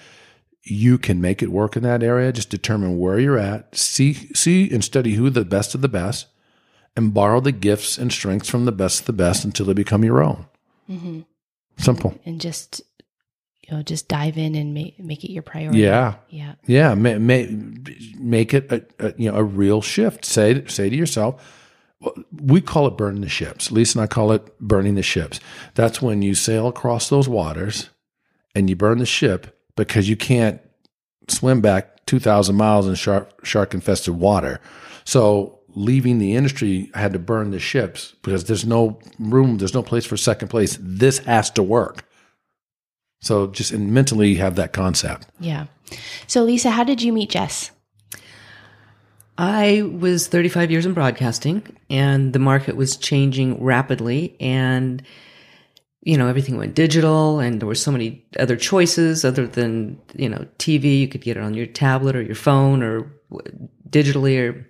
you 0.64 0.98
can 0.98 1.20
make 1.20 1.42
it 1.42 1.50
work 1.50 1.76
in 1.76 1.82
that 1.82 2.02
area. 2.02 2.32
Just 2.32 2.50
determine 2.50 2.98
where 2.98 3.18
you're 3.18 3.38
at, 3.38 3.76
see, 3.76 4.14
see 4.34 4.70
and 4.72 4.82
study 4.84 5.14
who 5.14 5.30
the 5.30 5.44
best 5.44 5.74
of 5.74 5.80
the 5.80 5.88
best 5.88 6.26
and 6.96 7.14
borrow 7.14 7.40
the 7.40 7.52
gifts 7.52 7.98
and 7.98 8.12
strengths 8.12 8.48
from 8.48 8.64
the 8.64 8.72
best 8.72 9.00
of 9.00 9.06
the 9.06 9.12
best 9.12 9.44
until 9.44 9.66
they 9.66 9.72
become 9.72 10.04
your 10.04 10.22
own. 10.22 10.46
hmm 10.86 11.20
Simple. 11.78 12.14
And 12.26 12.40
just, 12.40 12.82
you 13.66 13.74
know, 13.74 13.82
just 13.82 14.06
dive 14.06 14.36
in 14.36 14.54
and 14.54 14.74
make, 14.74 15.00
make 15.00 15.24
it 15.24 15.32
your 15.32 15.42
priority. 15.42 15.80
Yeah. 15.80 16.16
Yeah. 16.28 16.54
Yeah. 16.66 16.94
Make, 16.94 17.18
make, 17.18 17.50
make 18.18 18.52
it 18.54 18.70
a, 18.70 18.84
a, 18.98 19.14
you 19.16 19.30
know, 19.30 19.38
a 19.38 19.42
real 19.42 19.80
shift. 19.80 20.24
Say, 20.24 20.66
say 20.66 20.90
to 20.90 20.94
yourself, 20.94 21.61
we 22.32 22.60
call 22.60 22.86
it 22.86 22.96
burning 22.96 23.22
the 23.22 23.28
ships. 23.28 23.70
Lisa 23.70 23.98
and 23.98 24.04
I 24.04 24.06
call 24.06 24.32
it 24.32 24.58
burning 24.60 24.94
the 24.94 25.02
ships. 25.02 25.40
That's 25.74 26.02
when 26.02 26.22
you 26.22 26.34
sail 26.34 26.66
across 26.66 27.08
those 27.08 27.28
waters 27.28 27.90
and 28.54 28.68
you 28.68 28.76
burn 28.76 28.98
the 28.98 29.06
ship 29.06 29.58
because 29.76 30.08
you 30.08 30.16
can't 30.16 30.60
swim 31.28 31.60
back 31.60 32.04
2,000 32.06 32.54
miles 32.56 32.88
in 32.88 32.94
shark, 32.94 33.44
shark 33.44 33.74
infested 33.74 34.14
water. 34.14 34.60
So 35.04 35.60
leaving 35.74 36.18
the 36.18 36.34
industry, 36.34 36.90
I 36.94 37.00
had 37.00 37.12
to 37.12 37.18
burn 37.18 37.50
the 37.50 37.58
ships 37.58 38.14
because 38.22 38.44
there's 38.44 38.66
no 38.66 38.98
room, 39.18 39.58
there's 39.58 39.74
no 39.74 39.82
place 39.82 40.04
for 40.04 40.16
second 40.16 40.48
place. 40.48 40.78
This 40.80 41.18
has 41.18 41.50
to 41.50 41.62
work. 41.62 42.04
So 43.20 43.46
just 43.46 43.72
mentally 43.72 44.34
have 44.34 44.56
that 44.56 44.72
concept. 44.72 45.28
Yeah. 45.38 45.66
So, 46.26 46.42
Lisa, 46.42 46.70
how 46.70 46.84
did 46.84 47.02
you 47.02 47.12
meet 47.12 47.30
Jess? 47.30 47.70
I 49.38 49.82
was 49.82 50.26
35 50.26 50.70
years 50.70 50.86
in 50.86 50.92
broadcasting 50.92 51.76
and 51.88 52.32
the 52.32 52.38
market 52.38 52.76
was 52.76 52.96
changing 52.96 53.62
rapidly 53.62 54.36
and 54.40 55.02
you 56.02 56.18
know 56.18 56.28
everything 56.28 56.58
went 56.58 56.74
digital 56.74 57.40
and 57.40 57.60
there 57.60 57.66
were 57.66 57.74
so 57.74 57.90
many 57.92 58.26
other 58.38 58.56
choices 58.56 59.24
other 59.24 59.46
than 59.46 60.00
you 60.14 60.28
know 60.28 60.46
TV 60.58 61.00
you 61.00 61.08
could 61.08 61.22
get 61.22 61.36
it 61.36 61.42
on 61.42 61.54
your 61.54 61.66
tablet 61.66 62.14
or 62.14 62.22
your 62.22 62.34
phone 62.34 62.82
or 62.82 63.10
digitally 63.88 64.38
or 64.38 64.68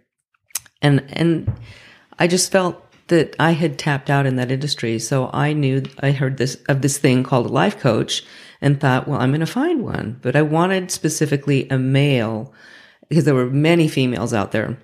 and 0.80 1.04
and 1.12 1.52
I 2.18 2.28
just 2.28 2.52
felt 2.52 2.84
that 3.08 3.34
I 3.40 3.52
had 3.52 3.78
tapped 3.78 4.10
out 4.10 4.26
in 4.26 4.36
that 4.36 4.52
industry. 4.52 4.98
So 4.98 5.28
I 5.32 5.52
knew 5.52 5.82
I 6.00 6.12
heard 6.12 6.38
this 6.38 6.56
of 6.68 6.82
this 6.82 6.98
thing 6.98 7.24
called 7.24 7.46
a 7.46 7.52
life 7.52 7.78
coach 7.80 8.24
and 8.60 8.80
thought 8.80 9.08
well 9.08 9.20
I'm 9.20 9.30
going 9.30 9.40
to 9.40 9.46
find 9.46 9.82
one. 9.82 10.18
But 10.22 10.36
I 10.36 10.42
wanted 10.42 10.90
specifically 10.90 11.68
a 11.68 11.78
male 11.78 12.52
because 13.12 13.26
there 13.26 13.34
were 13.34 13.50
many 13.50 13.88
females 13.88 14.32
out 14.32 14.52
there. 14.52 14.78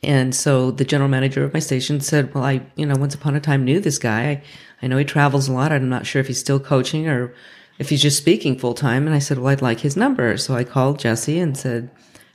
And 0.00 0.32
so 0.32 0.70
the 0.70 0.84
general 0.84 1.08
manager 1.08 1.42
of 1.42 1.52
my 1.52 1.58
station 1.58 2.00
said, 2.00 2.32
well, 2.32 2.44
I, 2.44 2.64
you 2.76 2.86
know, 2.86 2.94
once 2.94 3.16
upon 3.16 3.34
a 3.34 3.40
time 3.40 3.64
knew 3.64 3.80
this 3.80 3.98
guy. 3.98 4.28
I, 4.28 4.42
I 4.80 4.86
know 4.86 4.96
he 4.96 5.04
travels 5.04 5.48
a 5.48 5.52
lot. 5.52 5.72
I'm 5.72 5.88
not 5.88 6.06
sure 6.06 6.20
if 6.20 6.28
he's 6.28 6.38
still 6.38 6.60
coaching 6.60 7.08
or 7.08 7.34
if 7.80 7.88
he's 7.88 8.00
just 8.00 8.16
speaking 8.16 8.56
full 8.56 8.74
time. 8.74 9.06
And 9.08 9.16
I 9.16 9.18
said, 9.18 9.38
well, 9.38 9.48
I'd 9.48 9.60
like 9.60 9.80
his 9.80 9.96
number. 9.96 10.36
So 10.36 10.54
I 10.54 10.62
called 10.62 11.00
Jesse 11.00 11.40
and 11.40 11.58
said, 11.58 11.90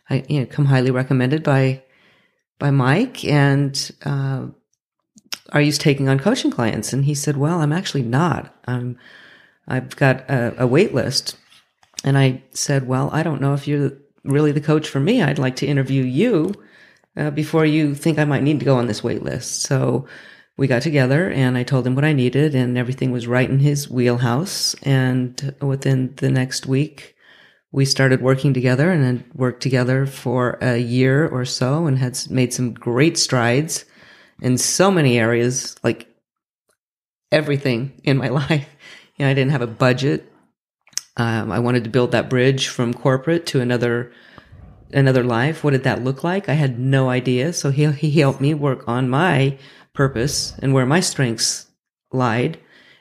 I, 0.10 0.26
you 0.28 0.42
know, 0.42 0.46
come 0.46 0.66
highly 0.66 0.92
recommended 0.92 1.42
by, 1.42 1.84
by 2.60 2.72
Mike. 2.72 3.24
And, 3.24 3.92
uh, 4.04 4.48
are 5.54 5.62
you 5.62 5.72
taking 5.72 6.10
on 6.10 6.20
coaching 6.20 6.52
clients? 6.52 6.92
And 6.92 7.06
he 7.06 7.16
said, 7.16 7.38
well, 7.38 7.62
I'm 7.62 7.72
actually 7.72 8.04
not. 8.04 8.54
I'm, 8.68 8.98
I've 9.70 9.96
got 9.96 10.30
a, 10.30 10.64
a 10.64 10.68
wait 10.68 10.94
list. 10.94 11.38
And 12.04 12.18
I 12.18 12.44
said, 12.52 12.90
well, 12.90 13.10
I 13.14 13.24
don't 13.24 13.40
know 13.40 13.54
if 13.54 13.70
you're 13.70 13.94
really 14.24 14.52
the 14.52 14.62
coach 14.62 14.88
for 14.88 15.00
me. 15.00 15.22
I'd 15.22 15.40
like 15.40 15.56
to 15.58 15.68
interview 15.68 16.04
you 16.04 16.54
uh, 17.16 17.32
before 17.32 17.66
you 17.66 17.96
think 17.96 18.18
I 18.18 18.26
might 18.26 18.44
need 18.44 18.60
to 18.60 18.66
go 18.66 18.78
on 18.78 18.88
this 18.88 19.04
wait 19.04 19.24
list. 19.24 19.64
So 19.64 20.08
we 20.58 20.68
got 20.68 20.82
together 20.82 21.30
and 21.30 21.58
I 21.58 21.64
told 21.64 21.86
him 21.86 21.96
what 21.96 22.06
I 22.06 22.14
needed 22.14 22.56
and 22.56 22.78
everything 22.78 23.12
was 23.12 23.28
right 23.28 23.50
in 23.50 23.60
his 23.60 23.90
wheelhouse. 23.90 24.76
And 24.84 25.56
within 25.62 26.14
the 26.18 26.30
next 26.30 26.66
week, 26.66 27.16
we 27.72 27.86
started 27.86 28.22
working 28.22 28.54
together 28.54 28.92
and 28.92 29.04
then 29.04 29.24
worked 29.34 29.64
together 29.64 30.06
for 30.06 30.60
a 30.62 30.78
year 30.78 31.28
or 31.28 31.44
so 31.44 31.88
and 31.88 31.98
had 31.98 32.20
made 32.30 32.54
some 32.54 32.74
great 32.74 33.18
strides 33.18 33.86
in 34.42 34.58
so 34.58 34.92
many 34.92 35.18
areas, 35.18 35.76
like 35.84 36.08
everything 37.32 38.00
in 38.04 38.18
my 38.18 38.28
life. 38.30 38.70
You 39.18 39.26
know, 39.26 39.32
I 39.32 39.34
didn't 39.34 39.52
have 39.52 39.62
a 39.62 39.68
budget. 39.68 40.32
Um, 41.18 41.52
I 41.52 41.60
wanted 41.60 41.84
to 41.84 41.90
build 41.90 42.12
that 42.12 42.30
bridge 42.30 42.68
from 42.68 42.94
corporate 42.94 43.46
to 43.48 43.62
another 43.62 44.12
another 44.92 45.24
life. 45.24 45.64
What 45.64 45.72
did 45.72 45.84
that 45.84 46.04
look 46.04 46.24
like? 46.24 46.50
I 46.50 46.54
had 46.54 46.80
no 46.80 47.10
idea. 47.10 47.54
So 47.54 47.72
he 47.72 47.92
he 47.92 48.12
helped 48.20 48.42
me 48.42 48.54
work 48.54 48.88
on 48.88 49.10
my 49.10 49.58
purpose 49.94 50.54
and 50.60 50.74
where 50.74 50.86
my 50.86 51.00
strengths 51.00 51.68
lied, 52.12 52.60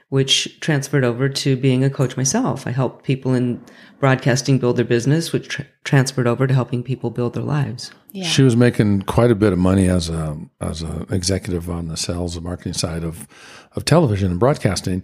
which 0.08 0.60
transferred 0.60 1.04
over 1.04 1.28
to 1.28 1.56
being 1.56 1.84
a 1.84 1.90
coach 1.90 2.16
myself. 2.16 2.66
I 2.66 2.70
helped 2.70 3.04
people 3.04 3.34
in 3.34 3.64
broadcasting 3.98 4.58
build 4.58 4.76
their 4.76 4.84
business, 4.84 5.32
which 5.32 5.48
tra- 5.48 5.66
transferred 5.84 6.26
over 6.26 6.46
to 6.46 6.52
helping 6.52 6.82
people 6.82 7.10
build 7.10 7.34
their 7.34 7.42
lives. 7.42 7.92
Yeah. 8.10 8.24
She 8.24 8.42
was 8.42 8.56
making 8.56 9.02
quite 9.02 9.30
a 9.30 9.34
bit 9.34 9.52
of 9.52 9.58
money 9.58 9.88
as 9.88 10.10
a 10.10 10.38
as 10.60 10.82
an 10.82 11.06
executive 11.10 11.70
on 11.70 11.88
the 11.88 11.96
sales 11.96 12.36
and 12.36 12.44
marketing 12.44 12.74
side 12.74 13.04
of 13.04 13.26
of 13.74 13.84
television 13.86 14.30
and 14.32 14.40
broadcasting, 14.40 15.02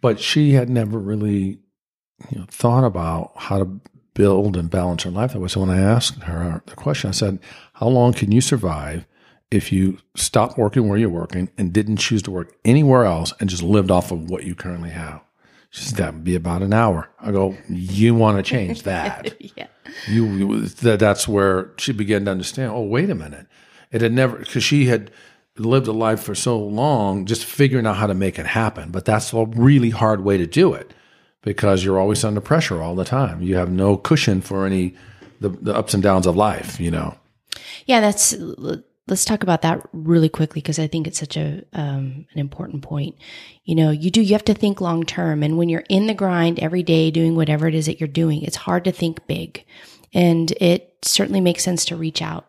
but 0.00 0.20
she 0.20 0.52
had 0.52 0.70
never 0.70 0.98
really 0.98 1.58
you 2.30 2.38
know, 2.38 2.46
thought 2.48 2.84
about 2.84 3.32
how 3.36 3.58
to 3.58 3.80
build 4.14 4.56
and 4.56 4.70
balance 4.70 5.02
her 5.02 5.10
life 5.10 5.32
that 5.32 5.40
way. 5.40 5.48
So 5.48 5.60
when 5.60 5.70
I 5.70 5.78
asked 5.78 6.22
her 6.22 6.62
the 6.66 6.74
question, 6.74 7.08
I 7.08 7.12
said, 7.12 7.38
How 7.74 7.88
long 7.88 8.12
can 8.12 8.32
you 8.32 8.40
survive 8.40 9.06
if 9.50 9.70
you 9.70 9.98
stopped 10.16 10.58
working 10.58 10.88
where 10.88 10.98
you're 10.98 11.08
working 11.08 11.50
and 11.56 11.72
didn't 11.72 11.98
choose 11.98 12.22
to 12.22 12.30
work 12.30 12.56
anywhere 12.64 13.04
else 13.04 13.32
and 13.38 13.48
just 13.48 13.62
lived 13.62 13.90
off 13.90 14.10
of 14.10 14.30
what 14.30 14.44
you 14.44 14.54
currently 14.54 14.90
have? 14.90 15.20
She 15.70 15.84
said, 15.84 15.98
That 15.98 16.14
would 16.14 16.24
be 16.24 16.34
about 16.34 16.62
an 16.62 16.72
hour. 16.72 17.10
I 17.20 17.30
go, 17.30 17.56
You 17.68 18.14
want 18.14 18.38
to 18.38 18.42
change 18.42 18.82
that. 18.84 19.36
yeah. 19.56 19.68
You, 20.08 20.26
you 20.26 20.62
that, 20.66 20.98
that's 20.98 21.28
where 21.28 21.72
she 21.76 21.92
began 21.92 22.24
to 22.24 22.30
understand, 22.30 22.72
oh, 22.72 22.82
wait 22.82 23.10
a 23.10 23.14
minute. 23.14 23.46
It 23.92 24.00
had 24.00 24.12
never 24.12 24.38
because 24.38 24.64
she 24.64 24.86
had 24.86 25.10
lived 25.58 25.86
a 25.86 25.92
life 25.92 26.22
for 26.22 26.34
so 26.34 26.58
long 26.58 27.24
just 27.24 27.44
figuring 27.44 27.86
out 27.86 27.96
how 27.96 28.06
to 28.06 28.14
make 28.14 28.38
it 28.38 28.46
happen. 28.46 28.90
But 28.90 29.04
that's 29.04 29.32
a 29.32 29.44
really 29.44 29.90
hard 29.90 30.22
way 30.22 30.38
to 30.38 30.46
do 30.46 30.72
it 30.74 30.92
because 31.46 31.84
you're 31.84 32.00
always 32.00 32.24
under 32.24 32.40
pressure 32.40 32.82
all 32.82 32.96
the 32.96 33.04
time. 33.04 33.40
You 33.40 33.54
have 33.54 33.70
no 33.70 33.96
cushion 33.96 34.40
for 34.40 34.66
any 34.66 34.94
the, 35.40 35.48
the 35.50 35.74
ups 35.74 35.94
and 35.94 36.02
downs 36.02 36.26
of 36.26 36.34
life, 36.34 36.80
you 36.80 36.90
know. 36.90 37.14
Yeah, 37.86 38.00
that's 38.00 38.34
let's 39.06 39.24
talk 39.24 39.44
about 39.44 39.62
that 39.62 39.80
really 39.92 40.28
quickly 40.28 40.60
because 40.60 40.80
I 40.80 40.88
think 40.88 41.06
it's 41.06 41.20
such 41.20 41.36
a 41.36 41.62
um, 41.72 42.26
an 42.32 42.38
important 42.38 42.82
point. 42.82 43.14
You 43.64 43.76
know, 43.76 43.90
you 43.90 44.10
do 44.10 44.20
you 44.20 44.32
have 44.32 44.44
to 44.46 44.54
think 44.54 44.80
long 44.80 45.04
term, 45.04 45.44
and 45.44 45.56
when 45.56 45.68
you're 45.68 45.84
in 45.88 46.08
the 46.08 46.14
grind 46.14 46.58
every 46.58 46.82
day 46.82 47.12
doing 47.12 47.36
whatever 47.36 47.68
it 47.68 47.76
is 47.76 47.86
that 47.86 48.00
you're 48.00 48.08
doing, 48.08 48.42
it's 48.42 48.56
hard 48.56 48.82
to 48.84 48.92
think 48.92 49.24
big, 49.28 49.64
and 50.12 50.50
it 50.60 50.96
certainly 51.02 51.40
makes 51.40 51.62
sense 51.62 51.84
to 51.84 51.96
reach 51.96 52.20
out, 52.20 52.46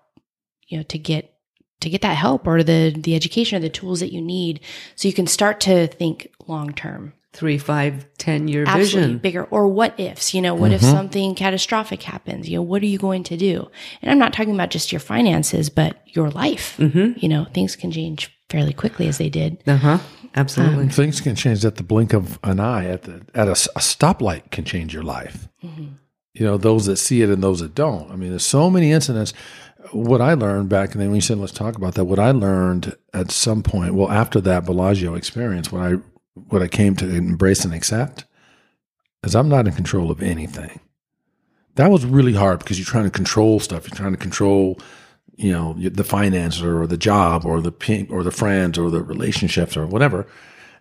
you 0.67 0.77
know, 0.77 0.83
to 0.83 0.97
get 0.97 1.35
to 1.81 1.89
get 1.91 2.01
that 2.01 2.17
help 2.17 2.47
or 2.47 2.63
the 2.63 2.95
the 2.97 3.13
education 3.13 3.57
or 3.57 3.61
the 3.61 3.69
tools 3.69 3.99
that 3.99 4.11
you 4.11 4.23
need, 4.23 4.59
so 4.95 5.07
you 5.07 5.13
can 5.13 5.27
start 5.27 5.59
to 5.59 5.85
think 5.85 6.29
long 6.47 6.73
term 6.73 7.13
three, 7.37 7.59
five, 7.59 8.07
ten 8.17 8.47
year 8.47 8.63
Absolutely 8.65 9.01
vision. 9.01 9.17
Bigger. 9.19 9.43
Or 9.45 9.67
what 9.67 9.97
ifs, 9.99 10.33
you 10.33 10.41
know, 10.41 10.55
what 10.55 10.71
mm-hmm. 10.71 10.75
if 10.75 10.81
something 10.81 11.35
catastrophic 11.35 12.01
happens? 12.01 12.49
You 12.49 12.57
know, 12.57 12.63
what 12.63 12.81
are 12.81 12.87
you 12.87 12.97
going 12.97 13.23
to 13.25 13.37
do? 13.37 13.69
And 14.01 14.09
I'm 14.09 14.17
not 14.17 14.33
talking 14.33 14.55
about 14.55 14.71
just 14.71 14.91
your 14.91 14.99
finances, 14.99 15.69
but 15.69 16.01
your 16.07 16.31
life. 16.31 16.75
Mm-hmm. 16.77 17.19
You 17.19 17.29
know, 17.29 17.45
things 17.53 17.75
can 17.75 17.91
change 17.91 18.35
fairly 18.49 18.73
quickly 18.73 19.07
as 19.07 19.19
they 19.19 19.29
did. 19.29 19.61
Uh 19.67 19.77
huh. 19.77 19.97
Absolutely. 20.35 20.85
Um, 20.85 20.89
things 20.89 21.21
can 21.21 21.35
change 21.35 21.63
at 21.63 21.75
the 21.75 21.83
blink 21.83 22.13
of 22.13 22.39
an 22.43 22.59
eye. 22.59 22.87
At 22.87 23.03
the 23.03 23.23
at 23.35 23.47
a, 23.47 23.51
a 23.51 23.81
stoplight 23.81 24.49
can 24.49 24.65
change 24.65 24.91
your 24.91 25.03
life. 25.03 25.47
Mm-hmm. 25.63 25.89
You 26.33 26.45
know, 26.45 26.57
those 26.57 26.87
that 26.87 26.97
see 26.97 27.21
it 27.21 27.29
and 27.29 27.43
those 27.43 27.59
that 27.59 27.75
don't. 27.75 28.11
I 28.11 28.15
mean, 28.15 28.31
there's 28.31 28.45
so 28.45 28.71
many 28.71 28.91
incidents. 28.91 29.33
What 29.91 30.21
I 30.21 30.33
learned 30.33 30.69
back, 30.69 30.91
and 30.91 31.01
then 31.01 31.09
when 31.09 31.15
you 31.15 31.21
said 31.21 31.37
let's 31.37 31.53
talk 31.53 31.75
about 31.75 31.93
that, 31.95 32.05
what 32.05 32.19
I 32.19 32.31
learned 32.31 32.95
at 33.13 33.29
some 33.29 33.61
point, 33.63 33.93
well, 33.93 34.09
after 34.09 34.41
that 34.41 34.65
Bellagio 34.65 35.13
experience, 35.15 35.71
when 35.71 35.81
I 35.81 36.01
what 36.49 36.61
I 36.61 36.67
came 36.67 36.95
to 36.97 37.09
embrace 37.09 37.65
and 37.65 37.73
accept 37.73 38.25
is 39.23 39.35
I'm 39.35 39.49
not 39.49 39.67
in 39.67 39.73
control 39.73 40.11
of 40.11 40.21
anything. 40.21 40.79
That 41.75 41.91
was 41.91 42.05
really 42.05 42.33
hard 42.33 42.59
because 42.59 42.79
you're 42.79 42.85
trying 42.85 43.03
to 43.03 43.11
control 43.11 43.59
stuff. 43.59 43.87
You're 43.87 43.95
trying 43.95 44.13
to 44.13 44.17
control, 44.17 44.79
you 45.35 45.51
know, 45.51 45.73
the 45.77 46.03
finances 46.03 46.63
or 46.63 46.87
the 46.87 46.97
job 46.97 47.45
or 47.45 47.61
the 47.61 48.07
or 48.09 48.23
the 48.23 48.31
friends 48.31 48.77
or 48.77 48.89
the 48.89 49.01
relationships 49.01 49.77
or 49.77 49.85
whatever. 49.85 50.25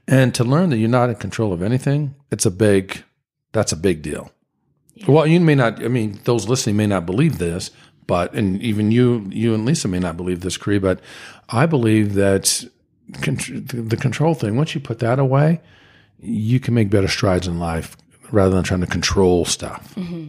And 0.09 0.35
to 0.37 0.45
learn 0.45 0.71
that 0.71 0.79
you're 0.79 0.89
not 0.89 1.11
in 1.11 1.17
control 1.17 1.53
of 1.53 1.63
anything, 1.63 2.15
it's 2.31 2.47
a 2.47 2.51
big, 2.51 3.05
that's 3.53 3.73
a 3.73 3.77
big 3.77 4.03
deal. 4.03 4.31
Yeah. 4.95 5.11
Well, 5.11 5.27
you 5.27 5.41
may 5.41 5.55
not. 5.55 5.85
I 5.85 5.89
mean, 5.89 6.21
those 6.25 6.49
listening 6.49 6.77
may 6.77 6.87
not 6.87 7.05
believe 7.05 7.39
this, 7.39 7.71
but 8.07 8.33
and 8.33 8.63
even 8.63 8.91
you, 8.91 9.27
you 9.31 9.53
and 9.53 9.67
Lisa 9.67 9.89
may 9.89 9.99
not 9.99 10.17
believe 10.17 10.41
this, 10.41 10.57
Cree. 10.57 10.79
But 10.79 11.01
I 11.51 11.67
believe 11.67 12.15
that 12.15 12.65
the 13.09 13.97
control 14.01 14.35
thing, 14.35 14.57
once 14.57 14.75
you 14.75 14.81
put 14.81 14.99
that 15.01 15.19
away, 15.19 15.61
you 16.21 16.61
can 16.61 16.75
make 16.75 16.91
better 16.91 17.09
strides 17.09 17.47
in 17.47 17.59
life 17.59 17.97
rather 18.31 18.55
than 18.55 18.65
trying 18.65 18.81
to 18.81 18.87
control 18.87 19.45
stuff. 19.45 19.95
Mm-hmm. 19.95 20.29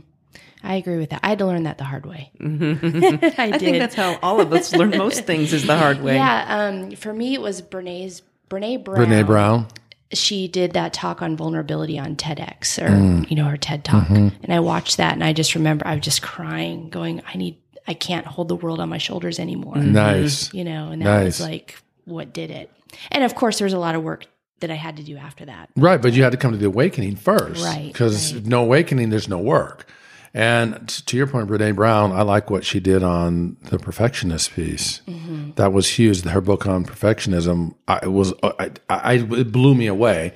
I 0.63 0.75
agree 0.75 0.98
with 0.98 1.12
that. 1.12 1.22
I 1.24 1.29
had 1.29 1.39
to 1.39 1.46
learn 1.46 1.63
that 1.63 1.77
the 1.77 1.84
hard 1.84 2.05
way. 2.05 2.31
Mm-hmm. 2.39 3.25
I, 3.39 3.55
I 3.55 3.57
think 3.57 3.77
that's 3.77 3.96
how 3.96 4.17
all 4.22 4.41
of 4.41 4.51
us 4.51 4.74
learn 4.75 4.89
most 4.91 5.25
things 5.25 5.53
is 5.53 5.65
the 5.65 5.77
hard 5.77 6.01
way. 6.01 6.15
Yeah. 6.15 6.46
Um, 6.48 6.91
for 6.91 7.13
me, 7.13 7.34
it 7.34 7.41
was 7.41 7.62
Brene's 7.62 8.22
Brene 8.50 8.84
Brown. 8.84 9.05
Brene 9.05 9.25
Brown. 9.25 9.67
She 10.13 10.48
did 10.48 10.74
that 10.74 10.93
talk 10.93 11.22
on 11.22 11.36
vulnerability 11.36 12.00
on 12.00 12.15
TEDx 12.15 12.81
or 12.81 12.89
mm. 12.89 13.29
you 13.29 13.36
know 13.36 13.43
her 13.43 13.57
TED 13.57 13.84
talk, 13.84 14.05
mm-hmm. 14.05 14.29
and 14.41 14.53
I 14.53 14.62
watched 14.62 14.98
that, 14.98 15.12
and 15.12 15.22
I 15.22 15.34
just 15.34 15.53
remember 15.53 15.86
I 15.86 15.96
was 15.96 16.03
just 16.03 16.22
crying, 16.22 16.89
going, 16.89 17.22
"I 17.27 17.36
need, 17.36 17.57
I 17.89 17.93
can't 17.93 18.25
hold 18.25 18.48
the 18.48 18.55
world 18.55 18.79
on 18.79 18.88
my 18.88 19.00
shoulders 19.00 19.38
anymore." 19.38 19.75
Nice, 19.75 20.53
you 20.53 20.63
know, 20.63 20.91
and 20.91 21.01
that 21.01 21.24
nice. 21.24 21.39
was 21.39 21.41
like 21.41 21.81
what 22.08 22.34
did 22.34 22.50
it. 22.50 22.72
And 23.12 23.24
of 23.24 23.36
course, 23.36 23.60
there's 23.60 23.74
a 23.74 23.80
lot 23.80 23.96
of 23.96 24.04
work 24.04 24.26
that 24.60 24.72
I 24.72 24.76
had 24.76 24.98
to 24.98 25.04
do 25.04 25.18
after 25.18 25.46
that. 25.46 25.70
Right, 25.76 26.02
but 26.02 26.14
you 26.14 26.24
had 26.24 26.32
to 26.32 26.38
come 26.38 26.52
to 26.52 26.58
the 26.58 26.66
awakening 26.66 27.18
first, 27.18 27.64
right? 27.64 27.92
Because 27.92 28.34
right. 28.34 28.46
no 28.46 28.64
awakening, 28.64 29.10
there's 29.10 29.28
no 29.28 29.38
work. 29.38 29.86
And 30.34 30.88
to 30.88 31.18
your 31.18 31.28
point, 31.28 31.48
Brene 31.50 31.76
Brown, 31.76 32.12
I 32.12 32.22
like 32.22 32.50
what 32.50 32.64
she 32.64 32.80
did 32.80 33.04
on 33.04 33.58
the 33.64 33.80
perfectionist 33.80 34.54
piece. 34.54 35.02
Mm-hmm. 35.08 35.52
That 35.56 35.74
was 35.74 35.90
huge. 35.90 36.24
Her 36.24 36.42
book 36.42 36.68
on 36.68 36.86
perfectionism, 36.86 37.76
I 37.88 38.08
was, 38.08 38.34
I, 38.44 38.72
I, 38.90 39.14
it 39.14 39.52
blew 39.52 39.74
me 39.74 39.88
away 39.88 40.34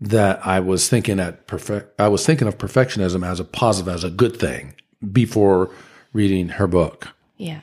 that 0.00 0.46
I 0.46 0.60
was 0.60 0.88
thinking 0.88 1.18
at 1.18 1.46
perfect. 1.46 1.98
I 2.00 2.08
was 2.08 2.24
thinking 2.26 2.46
of 2.46 2.58
perfectionism 2.58 3.26
as 3.26 3.40
a 3.40 3.44
positive, 3.44 3.92
as 3.92 4.04
a 4.04 4.10
good 4.10 4.38
thing 4.38 4.74
before 5.12 5.70
reading 6.12 6.50
her 6.50 6.66
book. 6.66 7.08
Yeah. 7.36 7.60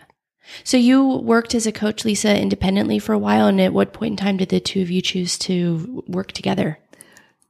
So 0.64 0.78
you 0.78 1.06
worked 1.06 1.56
as 1.56 1.66
a 1.66 1.72
coach, 1.72 2.06
Lisa, 2.06 2.40
independently 2.40 3.00
for 3.00 3.14
a 3.14 3.20
while. 3.20 3.48
And 3.48 3.60
at 3.60 3.74
what 3.74 3.94
point 3.94 4.14
in 4.14 4.18
time 4.18 4.38
did 4.38 4.50
the 4.50 4.60
two 4.60 4.82
of 4.82 4.92
you 4.92 5.02
choose 5.02 5.38
to 5.40 6.04
work 6.08 6.32
together? 6.32 6.80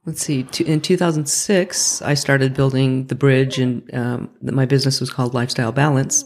let's 0.06 0.22
see, 0.22 0.46
in 0.64 0.80
2006, 0.80 2.00
I 2.00 2.14
started 2.14 2.54
building 2.54 3.08
the 3.08 3.16
bridge, 3.16 3.58
and 3.58 3.92
um, 3.92 4.30
my 4.40 4.64
business 4.64 5.00
was 5.00 5.10
called 5.10 5.34
Lifestyle 5.34 5.72
Balance. 5.72 6.24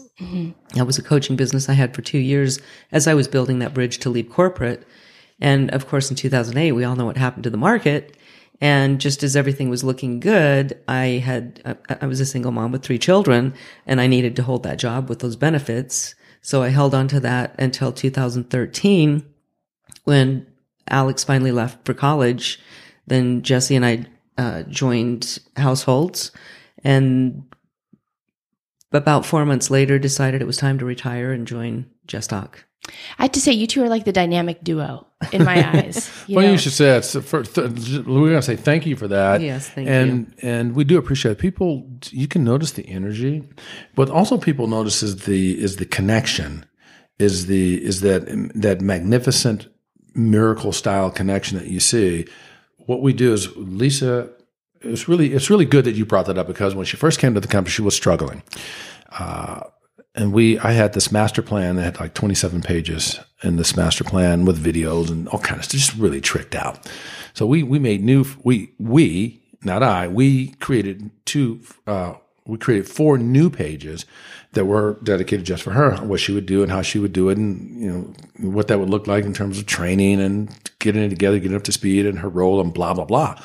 That 0.75 0.85
was 0.85 0.99
a 0.99 1.03
coaching 1.03 1.35
business 1.35 1.67
I 1.67 1.73
had 1.73 1.95
for 1.95 2.03
two 2.03 2.19
years 2.19 2.59
as 2.91 3.07
I 3.07 3.15
was 3.15 3.27
building 3.27 3.59
that 3.59 3.73
bridge 3.73 3.97
to 3.99 4.09
leave 4.09 4.29
corporate. 4.29 4.87
And 5.39 5.71
of 5.71 5.87
course, 5.87 6.11
in 6.11 6.15
2008, 6.15 6.73
we 6.73 6.83
all 6.83 6.95
know 6.95 7.05
what 7.05 7.17
happened 7.17 7.43
to 7.45 7.49
the 7.49 7.57
market. 7.57 8.15
And 8.63 9.01
just 9.01 9.23
as 9.23 9.35
everything 9.35 9.69
was 9.69 9.83
looking 9.83 10.19
good, 10.19 10.79
I 10.87 11.05
had, 11.25 11.79
I 11.99 12.05
was 12.05 12.19
a 12.19 12.25
single 12.27 12.51
mom 12.51 12.71
with 12.71 12.83
three 12.83 12.99
children 12.99 13.55
and 13.87 13.99
I 13.99 14.05
needed 14.05 14.35
to 14.35 14.43
hold 14.43 14.61
that 14.61 14.77
job 14.77 15.09
with 15.09 15.17
those 15.17 15.35
benefits. 15.35 16.13
So 16.41 16.63
I 16.63 16.69
held 16.69 16.93
on 16.93 17.07
to 17.09 17.19
that 17.19 17.55
until 17.59 17.91
2013 17.91 19.23
when 20.03 20.47
Alex 20.89 21.23
finally 21.23 21.51
left 21.51 21.85
for 21.85 21.93
college. 21.93 22.59
Then 23.07 23.41
Jesse 23.41 23.75
and 23.75 23.85
I 23.85 24.05
uh, 24.37 24.63
joined 24.63 25.39
households 25.55 26.31
and 26.83 27.43
about 28.91 29.25
four 29.25 29.45
months 29.45 29.69
later 29.69 29.99
decided 29.99 30.41
it 30.41 30.47
was 30.47 30.57
time 30.57 30.79
to 30.79 30.85
retire 30.85 31.31
and 31.31 31.47
join 31.47 31.85
Just 32.07 32.29
Talk. 32.31 32.65
I 33.19 33.23
have 33.23 33.31
to 33.33 33.39
say, 33.41 33.51
you 33.51 33.67
two 33.67 33.83
are 33.83 33.89
like 33.89 34.05
the 34.05 34.11
dynamic 34.11 34.63
duo 34.63 35.05
in 35.31 35.43
my 35.45 35.65
eyes. 35.77 36.09
You 36.27 36.37
well, 36.37 36.45
know? 36.45 36.51
you 36.53 36.57
should 36.57 36.71
say 36.73 36.85
that. 36.85 37.05
So 37.05 37.21
for, 37.21 37.43
th- 37.43 37.69
we're 38.05 38.29
going 38.29 38.31
to 38.35 38.41
say 38.41 38.55
thank 38.55 38.85
you 38.87 38.95
for 38.95 39.07
that. 39.07 39.39
Yes, 39.41 39.69
thank 39.69 39.87
you. 39.87 39.93
and, 39.93 40.35
And 40.41 40.75
we 40.75 40.83
do 40.83 40.97
appreciate 40.97 41.33
it. 41.33 41.37
people. 41.37 41.87
You 42.09 42.27
can 42.27 42.43
notice 42.43 42.71
the 42.71 42.87
energy, 42.89 43.47
but 43.95 44.09
also 44.09 44.37
people 44.37 44.67
notice 44.67 45.03
is 45.03 45.25
the 45.25 45.61
is 45.61 45.75
the 45.75 45.85
connection, 45.85 46.65
is 47.19 47.45
the 47.45 47.83
is 47.85 48.01
that 48.01 48.25
that 48.55 48.81
magnificent 48.81 49.67
miracle 50.15 50.71
style 50.73 51.11
connection 51.11 51.57
that 51.59 51.67
you 51.67 51.79
see. 51.79 52.25
What 52.77 53.01
we 53.03 53.13
do 53.13 53.31
is 53.33 53.47
Lisa. 53.55 54.29
It's 54.81 55.07
really 55.07 55.33
it's 55.33 55.51
really 55.51 55.65
good 55.65 55.85
that 55.85 55.93
you 55.93 56.05
brought 56.05 56.25
that 56.25 56.39
up 56.39 56.47
because 56.47 56.73
when 56.73 56.85
she 56.87 56.97
first 56.97 57.19
came 57.19 57.35
to 57.35 57.39
the 57.39 57.47
company, 57.47 57.71
she 57.71 57.83
was 57.83 57.95
struggling. 57.95 58.41
Uh, 59.11 59.61
and 60.15 60.33
we 60.33 60.59
I 60.59 60.71
had 60.71 60.93
this 60.93 61.11
master 61.11 61.41
plan 61.41 61.75
that 61.77 61.83
had 61.83 61.99
like 61.99 62.13
27 62.13 62.61
pages 62.61 63.19
in 63.43 63.55
this 63.55 63.75
master 63.75 64.03
plan 64.03 64.45
with 64.45 64.63
videos 64.63 65.09
and 65.09 65.27
all 65.29 65.39
kinds 65.39 65.59
of 65.59 65.65
stuff, 65.65 65.79
just 65.79 65.95
really 65.95 66.21
tricked 66.21 66.55
out. 66.55 66.89
So 67.33 67.45
we 67.45 67.63
we 67.63 67.79
made 67.79 68.03
new 68.03 68.25
we 68.43 68.73
we 68.77 69.41
not 69.63 69.83
I 69.83 70.07
we 70.07 70.49
created 70.55 71.11
two 71.25 71.61
uh, 71.87 72.15
we 72.45 72.57
created 72.57 72.89
four 72.89 73.17
new 73.17 73.49
pages 73.49 74.05
that 74.53 74.65
were 74.65 74.97
dedicated 75.03 75.45
just 75.45 75.63
for 75.63 75.71
her, 75.71 75.95
what 75.97 76.19
she 76.19 76.33
would 76.33 76.45
do 76.45 76.61
and 76.61 76.71
how 76.71 76.81
she 76.81 76.99
would 76.99 77.13
do 77.13 77.29
it, 77.29 77.37
and 77.37 77.81
you 77.81 77.89
know 77.89 78.49
what 78.51 78.67
that 78.67 78.79
would 78.79 78.89
look 78.89 79.07
like 79.07 79.23
in 79.23 79.33
terms 79.33 79.57
of 79.57 79.65
training 79.65 80.19
and 80.19 80.53
getting 80.79 81.03
it 81.03 81.09
together, 81.09 81.39
getting 81.39 81.55
up 81.55 81.63
to 81.63 81.71
speed, 81.71 82.05
and 82.05 82.19
her 82.19 82.29
role 82.29 82.59
and 82.59 82.73
blah 82.73 82.93
blah 82.93 83.05
blah. 83.05 83.39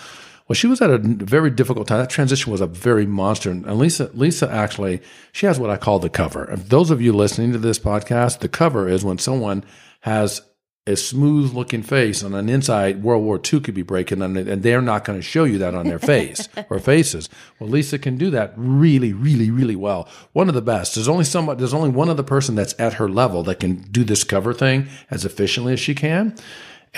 Well, 0.49 0.55
she 0.55 0.69
was 0.69 0.81
at 0.81 0.91
a 0.91 0.99
very 0.99 1.50
difficult 1.50 1.88
time. 1.88 1.99
That 1.99 2.11
transition 2.11 2.53
was 2.53 2.61
a 2.61 2.67
very 2.67 3.05
monster. 3.05 3.50
And 3.50 3.79
Lisa, 3.79 4.11
Lisa 4.15 4.50
actually, 4.50 5.03
she 5.33 5.47
has 5.47 5.59
what 5.59 5.71
I 5.71 5.76
call 5.76 5.99
the 5.99 6.09
cover. 6.09 6.49
If 6.50 6.69
those 6.69 6.91
of 6.91 7.03
you 7.03 7.12
listening 7.12 7.53
to 7.53 7.59
this 7.59 7.81
podcast, 7.81 8.38
the 8.38 8.49
cover 8.49 8.88
is 8.88 9.05
when 9.05 9.19
someone 9.19 9.65
has 10.00 10.43
a 10.87 10.97
smooth 10.97 11.53
looking 11.53 11.83
face 11.83 12.23
on 12.23 12.33
an 12.33 12.49
inside 12.49 13.03
World 13.03 13.25
War 13.25 13.41
II 13.53 13.59
could 13.61 13.75
be 13.75 13.83
breaking 13.83 14.23
and 14.23 14.62
they're 14.62 14.81
not 14.81 15.05
going 15.05 15.19
to 15.19 15.23
show 15.23 15.43
you 15.43 15.59
that 15.59 15.75
on 15.75 15.88
their 15.88 15.99
face 15.99 16.49
or 16.71 16.79
faces. 16.79 17.29
Well, 17.59 17.69
Lisa 17.69 17.99
can 17.99 18.17
do 18.17 18.31
that 18.31 18.53
really, 18.57 19.12
really, 19.12 19.50
really 19.50 19.75
well. 19.75 20.09
One 20.33 20.49
of 20.49 20.55
the 20.55 20.62
best. 20.62 20.95
There's 20.95 21.09
only 21.09 21.25
somebody, 21.25 21.59
there's 21.59 21.75
only 21.75 21.88
one 21.88 22.09
other 22.09 22.23
person 22.23 22.55
that's 22.55 22.79
at 22.79 22.95
her 22.95 23.09
level 23.09 23.43
that 23.45 23.59
can 23.59 23.83
do 23.91 24.05
this 24.05 24.23
cover 24.23 24.55
thing 24.55 24.87
as 25.11 25.25
efficiently 25.25 25.73
as 25.73 25.81
she 25.81 25.95
can 25.95 26.37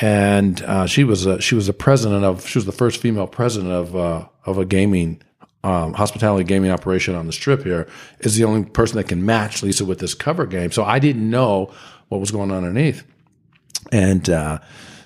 and 0.01 0.63
uh, 0.63 0.87
she 0.87 1.05
was 1.05 1.27
a, 1.27 1.41
she 1.41 1.55
was 1.55 1.69
a 1.69 1.73
president 1.73 2.25
of 2.25 2.47
she 2.47 2.59
was 2.59 2.67
the 2.67 2.73
first 2.73 3.01
female 3.01 3.27
president 3.27 3.73
of 3.73 3.97
uh, 3.97 4.27
of 4.45 4.59
a 4.59 4.65
gaming 4.65 5.21
um, 5.65 5.93
hospitality 5.95 6.45
gaming 6.45 6.71
operation 6.71 7.15
on 7.15 7.27
the 7.27 7.33
strip 7.33 7.65
here 7.65 7.89
is 8.21 8.37
the 8.37 8.45
only 8.45 8.65
person 8.65 8.97
that 8.97 9.09
can 9.09 9.25
match 9.25 9.63
Lisa 9.63 9.85
with 9.85 9.99
this 9.99 10.15
cover 10.15 10.47
game. 10.47 10.71
So 10.71 10.85
I 10.85 11.01
didn't 11.01 11.29
know 11.29 11.73
what 12.09 12.21
was 12.21 12.31
going 12.31 12.51
on 12.51 12.59
underneath, 12.59 13.05
and 13.93 14.29
uh, 14.29 14.59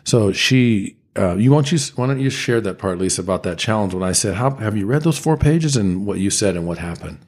so 0.04 0.32
she. 0.32 0.96
Uh, 1.14 1.34
you 1.34 1.52
want 1.52 1.70
you 1.70 1.78
why 1.96 2.06
don't 2.06 2.20
you 2.20 2.30
share 2.30 2.58
that 2.58 2.78
part, 2.78 2.96
Lisa, 2.96 3.20
about 3.20 3.42
that 3.42 3.58
challenge? 3.58 3.92
When 3.92 4.02
I 4.02 4.12
said, 4.12 4.34
How, 4.34 4.48
"Have 4.56 4.78
you 4.78 4.86
read 4.86 5.02
those 5.02 5.18
four 5.18 5.36
pages?" 5.36 5.76
and 5.76 6.06
what 6.06 6.18
you 6.18 6.30
said 6.30 6.56
and 6.56 6.66
what 6.66 6.78
happened? 6.78 7.18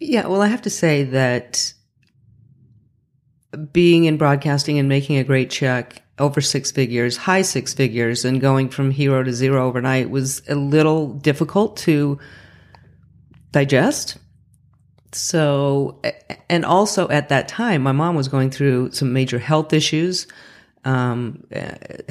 Yeah, 0.00 0.26
well, 0.26 0.42
I 0.42 0.48
have 0.48 0.62
to 0.62 0.70
say 0.70 1.04
that 1.04 1.72
being 3.70 4.06
in 4.06 4.16
broadcasting 4.16 4.80
and 4.80 4.88
making 4.88 5.18
a 5.18 5.24
great 5.24 5.50
check 5.50 6.02
over 6.18 6.40
six 6.40 6.70
figures, 6.70 7.16
high 7.16 7.42
six 7.42 7.74
figures, 7.74 8.24
and 8.24 8.40
going 8.40 8.68
from 8.70 8.90
hero 8.90 9.22
to 9.22 9.32
zero 9.32 9.66
overnight 9.66 10.10
was 10.10 10.42
a 10.48 10.54
little 10.54 11.12
difficult 11.12 11.76
to 11.78 12.18
digest. 13.52 14.16
So, 15.12 16.00
and 16.48 16.64
also 16.64 17.08
at 17.08 17.28
that 17.28 17.48
time, 17.48 17.82
my 17.82 17.92
mom 17.92 18.16
was 18.16 18.28
going 18.28 18.50
through 18.50 18.92
some 18.92 19.12
major 19.12 19.38
health 19.38 19.72
issues. 19.72 20.26
Um, 20.84 21.44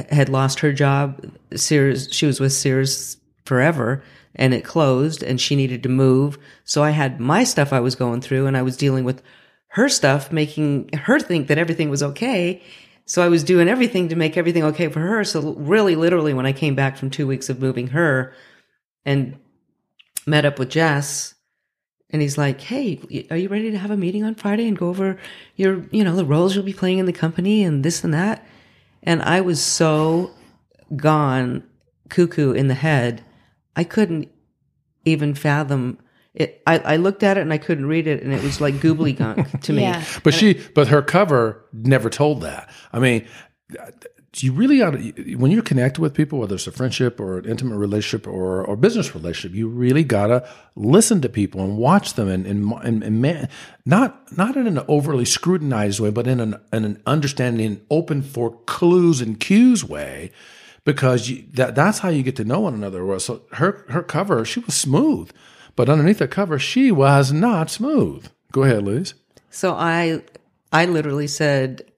had 0.09 0.27
lost 0.27 0.59
her 0.59 0.73
job. 0.73 1.31
Sears, 1.55 2.09
she 2.11 2.25
was 2.25 2.41
with 2.41 2.51
Sears 2.51 3.15
forever, 3.45 4.03
and 4.35 4.53
it 4.53 4.65
closed, 4.65 5.23
and 5.23 5.39
she 5.39 5.55
needed 5.55 5.81
to 5.83 5.89
move. 5.89 6.37
So 6.65 6.83
I 6.83 6.89
had 6.89 7.21
my 7.21 7.45
stuff 7.45 7.71
I 7.71 7.79
was 7.79 7.95
going 7.95 8.19
through, 8.19 8.47
and 8.47 8.57
I 8.57 8.63
was 8.63 8.75
dealing 8.75 9.05
with 9.05 9.21
her 9.69 9.87
stuff, 9.87 10.31
making 10.31 10.89
her 10.93 11.19
think 11.21 11.47
that 11.47 11.57
everything 11.57 11.89
was 11.89 12.03
okay. 12.03 12.61
So 13.05 13.23
I 13.23 13.29
was 13.29 13.43
doing 13.43 13.67
everything 13.67 14.09
to 14.09 14.15
make 14.15 14.35
everything 14.35 14.63
okay 14.63 14.87
for 14.87 14.99
her. 14.99 15.23
So 15.23 15.53
really, 15.53 15.95
literally, 15.95 16.33
when 16.33 16.45
I 16.45 16.53
came 16.53 16.75
back 16.75 16.97
from 16.97 17.09
two 17.09 17.27
weeks 17.27 17.49
of 17.49 17.59
moving 17.59 17.87
her 17.87 18.33
and 19.05 19.37
met 20.25 20.45
up 20.45 20.57
with 20.57 20.69
Jess, 20.69 21.35
and 22.09 22.21
he's 22.21 22.37
like, 22.37 22.61
"Hey, 22.61 22.99
are 23.29 23.37
you 23.37 23.49
ready 23.49 23.71
to 23.71 23.77
have 23.77 23.91
a 23.91 23.97
meeting 23.97 24.23
on 24.23 24.35
Friday 24.35 24.67
and 24.67 24.77
go 24.77 24.89
over 24.89 25.17
your, 25.55 25.85
you 25.91 26.03
know, 26.03 26.15
the 26.15 26.25
roles 26.25 26.55
you'll 26.55 26.63
be 26.63 26.73
playing 26.73 26.99
in 26.99 27.05
the 27.05 27.13
company 27.13 27.63
and 27.63 27.83
this 27.83 28.03
and 28.03 28.13
that?" 28.13 28.45
And 29.03 29.21
I 29.21 29.41
was 29.41 29.61
so 29.61 30.31
gone 30.95 31.63
cuckoo 32.09 32.51
in 32.51 32.67
the 32.67 32.75
head, 32.75 33.23
I 33.75 33.83
couldn't 33.83 34.29
even 35.03 35.33
fathom 35.33 35.97
it, 36.35 36.61
I, 36.67 36.79
I, 36.79 36.95
looked 36.97 37.23
at 37.23 37.37
it 37.37 37.41
and 37.41 37.53
I 37.53 37.57
couldn't 37.57 37.85
read 37.85 38.07
it, 38.07 38.21
and 38.21 38.33
it 38.33 38.43
was 38.43 38.59
like 38.59 38.75
goobly 38.75 39.17
gunk 39.17 39.61
to 39.63 39.73
me. 39.73 39.83
Yeah. 39.83 40.03
But 40.23 40.33
she, 40.33 40.61
but 40.73 40.89
her 40.89 41.01
cover 41.01 41.65
never 41.71 42.09
told 42.09 42.41
that. 42.41 42.69
I 42.91 42.99
mean, 42.99 43.25
you 44.43 44.51
really 44.51 44.81
ought 44.81 44.91
to, 44.91 45.35
when 45.35 45.51
you're 45.51 45.63
connected 45.63 46.01
with 46.01 46.13
people, 46.13 46.39
whether 46.39 46.55
it's 46.55 46.67
a 46.67 46.71
friendship 46.71 47.19
or 47.19 47.37
an 47.37 47.45
intimate 47.45 47.77
relationship 47.77 48.27
or 48.27 48.65
or 48.65 48.75
business 48.75 49.15
relationship, 49.15 49.55
you 49.55 49.67
really 49.67 50.03
gotta 50.03 50.47
listen 50.75 51.21
to 51.21 51.29
people 51.29 51.61
and 51.61 51.77
watch 51.77 52.13
them 52.13 52.27
and 52.27 52.45
and, 52.45 52.71
and, 52.83 53.03
and 53.03 53.21
man, 53.21 53.49
not 53.85 54.35
not 54.37 54.57
in 54.57 54.67
an 54.67 54.79
overly 54.87 55.25
scrutinized 55.25 55.99
way, 55.99 56.09
but 56.09 56.27
in 56.27 56.39
an 56.39 56.55
in 56.73 56.83
an 56.85 57.01
understanding, 57.05 57.81
open 57.89 58.21
for 58.21 58.57
clues 58.65 59.21
and 59.21 59.39
cues 59.39 59.83
way 59.83 60.31
because 60.83 61.29
you, 61.29 61.45
that 61.53 61.75
that's 61.75 61.99
how 61.99 62.09
you 62.09 62.23
get 62.23 62.35
to 62.35 62.43
know 62.43 62.61
one 62.61 62.73
another. 62.73 63.19
So 63.19 63.43
her 63.53 63.85
her 63.89 64.03
cover, 64.03 64.43
she 64.43 64.59
was 64.59 64.75
smooth. 64.75 65.31
But 65.75 65.89
underneath 65.89 66.19
the 66.19 66.27
cover, 66.27 66.57
she 66.57 66.91
was 66.91 67.31
not 67.31 67.69
smooth. 67.69 68.27
Go 68.51 68.63
ahead, 68.63 68.83
Liz. 68.83 69.13
So 69.49 69.73
I, 69.73 70.21
I 70.71 70.85
literally 70.85 71.27
said, 71.27 71.91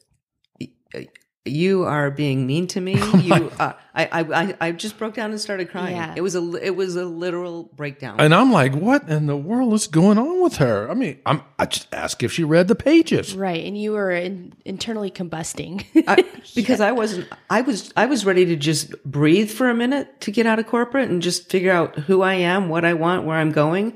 "You 1.50 1.84
are 1.84 2.12
being 2.12 2.46
mean 2.46 2.68
to 2.68 2.82
me." 2.82 2.98
Oh 3.08 3.20
you, 3.20 3.52
uh, 3.58 3.74
I, 3.96 4.08
I, 4.12 4.56
I 4.60 4.72
just 4.74 4.98
broke 4.98 5.14
down 5.16 5.32
and 5.32 5.40
started 5.40 5.70
crying. 5.70 5.96
Yeah. 5.96 6.14
It 6.16 6.22
was 6.22 6.36
a, 6.36 6.56
it 6.56 6.76
was 6.76 6.96
a 6.96 7.06
literal 7.06 7.64
breakdown. 7.76 8.20
And 8.20 8.34
I'm 8.34 8.52
like, 8.52 8.76
"What 8.76 9.08
in 9.08 9.28
the 9.28 9.38
world 9.38 9.74
is 9.74 9.88
going 9.88 10.18
on 10.18 10.44
with 10.44 10.58
her?" 10.58 10.90
I 10.90 10.94
mean, 10.94 11.20
I'm, 11.26 11.42
I 11.58 11.66
just 11.66 11.88
asked 11.94 12.22
if 12.24 12.34
she 12.34 12.44
read 12.44 12.68
the 12.68 12.76
pages. 12.76 13.34
Right, 13.34 13.66
and 13.66 13.80
you 13.80 13.94
were 13.94 14.12
in, 14.12 14.54
internally 14.66 15.10
combusting. 15.10 15.86
I, 16.08 16.26
because 16.56 16.82
I 16.82 16.92
wasn't. 16.92 17.28
I 17.50 17.62
was. 17.62 17.94
I 17.96 18.08
was 18.08 18.26
ready 18.26 18.46
to 18.46 18.56
just 18.56 18.92
breathe 19.04 19.50
for 19.50 19.70
a 19.70 19.74
minute 19.74 20.22
to 20.22 20.32
get 20.32 20.46
out 20.46 20.60
of 20.60 20.68
corporate 20.68 21.10
and 21.10 21.22
just 21.22 21.50
figure 21.50 21.72
out 21.72 21.98
who 21.98 22.22
I 22.22 22.36
am, 22.36 22.70
what 22.70 22.86
I 22.86 22.94
want, 22.94 23.26
where 23.26 23.38
I'm 23.38 23.52
going. 23.52 23.96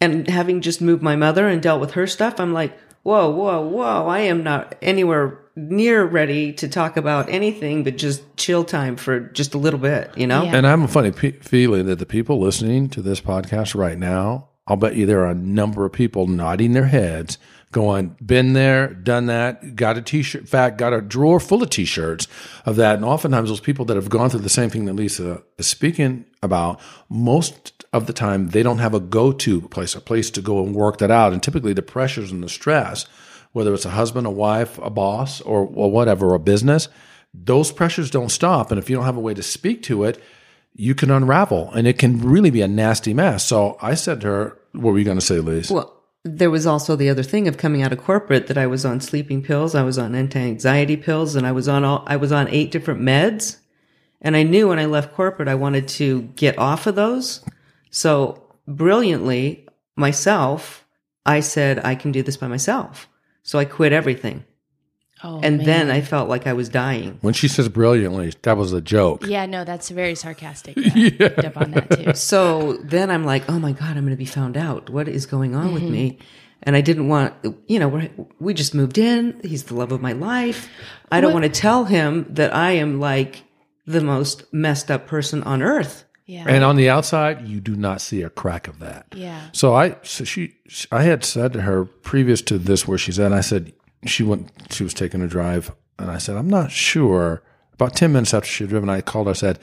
And 0.00 0.28
having 0.28 0.60
just 0.60 0.82
moved 0.82 1.02
my 1.02 1.16
mother 1.16 1.48
and 1.48 1.62
dealt 1.62 1.80
with 1.80 1.92
her 1.92 2.06
stuff, 2.06 2.38
I'm 2.38 2.52
like, 2.52 2.76
whoa, 3.02 3.30
whoa, 3.30 3.66
whoa! 3.66 4.06
I 4.08 4.20
am 4.20 4.42
not 4.42 4.74
anywhere 4.82 5.45
near 5.56 6.04
ready 6.04 6.52
to 6.52 6.68
talk 6.68 6.98
about 6.98 7.28
anything 7.30 7.82
but 7.82 7.96
just 7.96 8.22
chill 8.36 8.62
time 8.62 8.94
for 8.94 9.20
just 9.20 9.54
a 9.54 9.58
little 9.58 9.80
bit, 9.80 10.16
you 10.16 10.26
know. 10.26 10.44
Yeah. 10.44 10.56
And 10.56 10.66
I 10.66 10.70
have 10.70 10.82
a 10.82 10.88
funny 10.88 11.10
p- 11.10 11.32
feeling 11.32 11.86
that 11.86 11.98
the 11.98 12.06
people 12.06 12.38
listening 12.38 12.90
to 12.90 13.02
this 13.02 13.20
podcast 13.20 13.74
right 13.74 13.98
now, 13.98 14.48
I'll 14.66 14.76
bet 14.76 14.96
you 14.96 15.06
there 15.06 15.22
are 15.22 15.30
a 15.30 15.34
number 15.34 15.86
of 15.86 15.92
people 15.92 16.26
nodding 16.26 16.72
their 16.72 16.86
heads 16.86 17.38
going, 17.72 18.16
been 18.24 18.52
there, 18.52 18.88
done 18.88 19.26
that, 19.26 19.76
got 19.76 19.98
a 19.98 20.02
t-shirt, 20.02 20.42
in 20.42 20.46
fact, 20.46 20.78
got 20.78 20.92
a 20.92 21.00
drawer 21.00 21.40
full 21.40 21.62
of 21.62 21.70
t-shirts 21.70 22.28
of 22.64 22.76
that. 22.76 22.96
And 22.96 23.04
oftentimes 23.04 23.48
those 23.48 23.60
people 23.60 23.84
that 23.86 23.96
have 23.96 24.08
gone 24.08 24.30
through 24.30 24.40
the 24.40 24.48
same 24.48 24.70
thing 24.70 24.84
that 24.86 24.94
Lisa 24.94 25.42
is 25.58 25.66
speaking 25.66 26.24
about, 26.42 26.80
most 27.08 27.84
of 27.92 28.06
the 28.06 28.12
time 28.12 28.48
they 28.48 28.62
don't 28.62 28.78
have 28.78 28.94
a 28.94 29.00
go-to 29.00 29.62
place, 29.68 29.94
a 29.94 30.00
place 30.00 30.30
to 30.30 30.40
go 30.40 30.64
and 30.64 30.74
work 30.74 30.98
that 30.98 31.10
out. 31.10 31.32
And 31.32 31.42
typically 31.42 31.72
the 31.72 31.82
pressures 31.82 32.30
and 32.30 32.42
the 32.42 32.48
stress, 32.48 33.06
whether 33.56 33.72
it's 33.72 33.86
a 33.86 33.90
husband, 33.90 34.26
a 34.26 34.30
wife, 34.30 34.76
a 34.82 34.90
boss, 34.90 35.40
or, 35.40 35.60
or 35.72 35.90
whatever, 35.90 36.34
a 36.34 36.38
business, 36.38 36.90
those 37.32 37.72
pressures 37.72 38.10
don't 38.10 38.28
stop. 38.28 38.70
And 38.70 38.78
if 38.78 38.90
you 38.90 38.96
don't 38.96 39.06
have 39.06 39.16
a 39.16 39.20
way 39.20 39.32
to 39.32 39.42
speak 39.42 39.82
to 39.84 40.04
it, 40.04 40.22
you 40.74 40.94
can 40.94 41.10
unravel 41.10 41.72
and 41.72 41.86
it 41.86 41.98
can 41.98 42.20
really 42.20 42.50
be 42.50 42.60
a 42.60 42.68
nasty 42.68 43.14
mess. 43.14 43.46
So 43.46 43.78
I 43.80 43.94
said 43.94 44.20
to 44.20 44.26
her, 44.26 44.58
what 44.72 44.92
were 44.92 44.98
you 44.98 45.06
going 45.06 45.18
to 45.18 45.24
say, 45.24 45.40
Lise? 45.40 45.70
Well, 45.70 45.90
there 46.22 46.50
was 46.50 46.66
also 46.66 46.96
the 46.96 47.08
other 47.08 47.22
thing 47.22 47.48
of 47.48 47.56
coming 47.56 47.80
out 47.80 47.94
of 47.94 47.98
corporate 47.98 48.48
that 48.48 48.58
I 48.58 48.66
was 48.66 48.84
on 48.84 49.00
sleeping 49.00 49.42
pills, 49.42 49.74
I 49.74 49.84
was 49.84 49.96
on 49.96 50.14
anti-anxiety 50.14 50.98
pills, 50.98 51.34
and 51.34 51.46
I 51.46 51.52
was 51.52 51.66
on 51.66 51.82
all 51.82 52.04
I 52.06 52.16
was 52.16 52.32
on 52.32 52.48
eight 52.48 52.70
different 52.70 53.00
meds. 53.00 53.56
And 54.20 54.36
I 54.36 54.42
knew 54.42 54.68
when 54.68 54.78
I 54.78 54.84
left 54.84 55.14
corporate 55.14 55.48
I 55.48 55.54
wanted 55.54 55.88
to 55.88 56.22
get 56.36 56.58
off 56.58 56.86
of 56.86 56.94
those. 56.94 57.42
So 57.90 58.42
brilliantly, 58.68 59.66
myself, 59.96 60.84
I 61.24 61.40
said 61.40 61.82
I 61.86 61.94
can 61.94 62.12
do 62.12 62.22
this 62.22 62.36
by 62.36 62.48
myself. 62.48 63.08
So 63.46 63.60
I 63.60 63.64
quit 63.64 63.92
everything. 63.92 64.44
Oh, 65.24 65.40
and 65.42 65.58
man. 65.58 65.66
then 65.66 65.90
I 65.90 66.00
felt 66.02 66.28
like 66.28 66.46
I 66.46 66.52
was 66.52 66.68
dying. 66.68 67.18
when 67.22 67.32
she 67.32 67.48
says 67.48 67.68
brilliantly, 67.68 68.34
that 68.42 68.56
was 68.56 68.72
a 68.72 68.80
joke. 68.80 69.24
Yeah, 69.26 69.46
no, 69.46 69.64
that's 69.64 69.88
very 69.88 70.14
sarcastic. 70.16 70.76
Yeah. 70.96 71.10
Picked 71.10 71.44
up 71.44 71.56
on 71.56 71.70
that 71.70 71.90
too. 71.90 72.12
So 72.14 72.74
then 72.82 73.10
I'm 73.10 73.24
like, 73.24 73.48
oh 73.48 73.58
my 73.58 73.72
God, 73.72 73.96
I'm 73.96 74.04
going 74.04 74.10
to 74.10 74.16
be 74.16 74.26
found 74.26 74.56
out. 74.56 74.90
What 74.90 75.08
is 75.08 75.24
going 75.24 75.54
on 75.54 75.72
with 75.72 75.84
me? 75.84 76.10
Mm-hmm. 76.12 76.22
And 76.64 76.76
I 76.76 76.80
didn't 76.80 77.08
want, 77.08 77.32
you 77.68 77.78
know, 77.78 77.86
we're, 77.88 78.10
we 78.40 78.52
just 78.52 78.74
moved 78.74 78.98
in. 78.98 79.40
He's 79.44 79.62
the 79.64 79.74
love 79.74 79.92
of 79.92 80.00
my 80.02 80.12
life. 80.12 80.68
I 81.12 81.20
don't 81.20 81.32
What- 81.32 81.42
want 81.42 81.54
to 81.54 81.60
tell 81.60 81.84
him 81.84 82.26
that 82.30 82.52
I 82.54 82.72
am 82.72 82.98
like 83.00 83.44
the 83.86 84.00
most 84.00 84.52
messed 84.52 84.90
up 84.90 85.06
person 85.06 85.42
on 85.44 85.62
earth. 85.62 86.04
Yeah. 86.26 86.44
And 86.48 86.64
on 86.64 86.74
the 86.74 86.90
outside, 86.90 87.46
you 87.46 87.60
do 87.60 87.76
not 87.76 88.00
see 88.00 88.22
a 88.22 88.30
crack 88.30 88.66
of 88.66 88.80
that. 88.80 89.06
yeah. 89.14 89.48
So 89.52 89.74
I, 89.74 89.96
so 90.02 90.24
she, 90.24 90.54
I 90.90 91.04
had 91.04 91.24
said 91.24 91.52
to 91.52 91.62
her 91.62 91.84
previous 91.84 92.42
to 92.42 92.58
this 92.58 92.86
where 92.86 92.98
she's 92.98 93.20
at, 93.20 93.32
I 93.32 93.40
said, 93.40 93.72
she 94.06 94.24
went, 94.24 94.50
she 94.70 94.82
was 94.82 94.92
taking 94.92 95.22
a 95.22 95.28
drive. 95.28 95.72
And 95.98 96.10
I 96.10 96.18
said, 96.18 96.36
I'm 96.36 96.50
not 96.50 96.72
sure. 96.72 97.42
About 97.74 97.94
10 97.94 98.12
minutes 98.12 98.34
after 98.34 98.48
she 98.48 98.64
had 98.64 98.70
driven, 98.70 98.88
I 98.88 99.00
called 99.02 99.28
her, 99.28 99.30
I 99.30 99.34
said, 99.34 99.58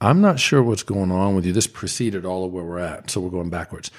I'm 0.00 0.20
not 0.20 0.40
sure 0.40 0.62
what's 0.62 0.82
going 0.82 1.12
on 1.12 1.36
with 1.36 1.44
you. 1.44 1.52
This 1.52 1.66
preceded 1.66 2.24
all 2.24 2.44
of 2.44 2.52
where 2.52 2.64
we're 2.64 2.78
at. 2.78 3.10
So 3.10 3.20
we're 3.20 3.30
going 3.30 3.50
backwards. 3.50 3.90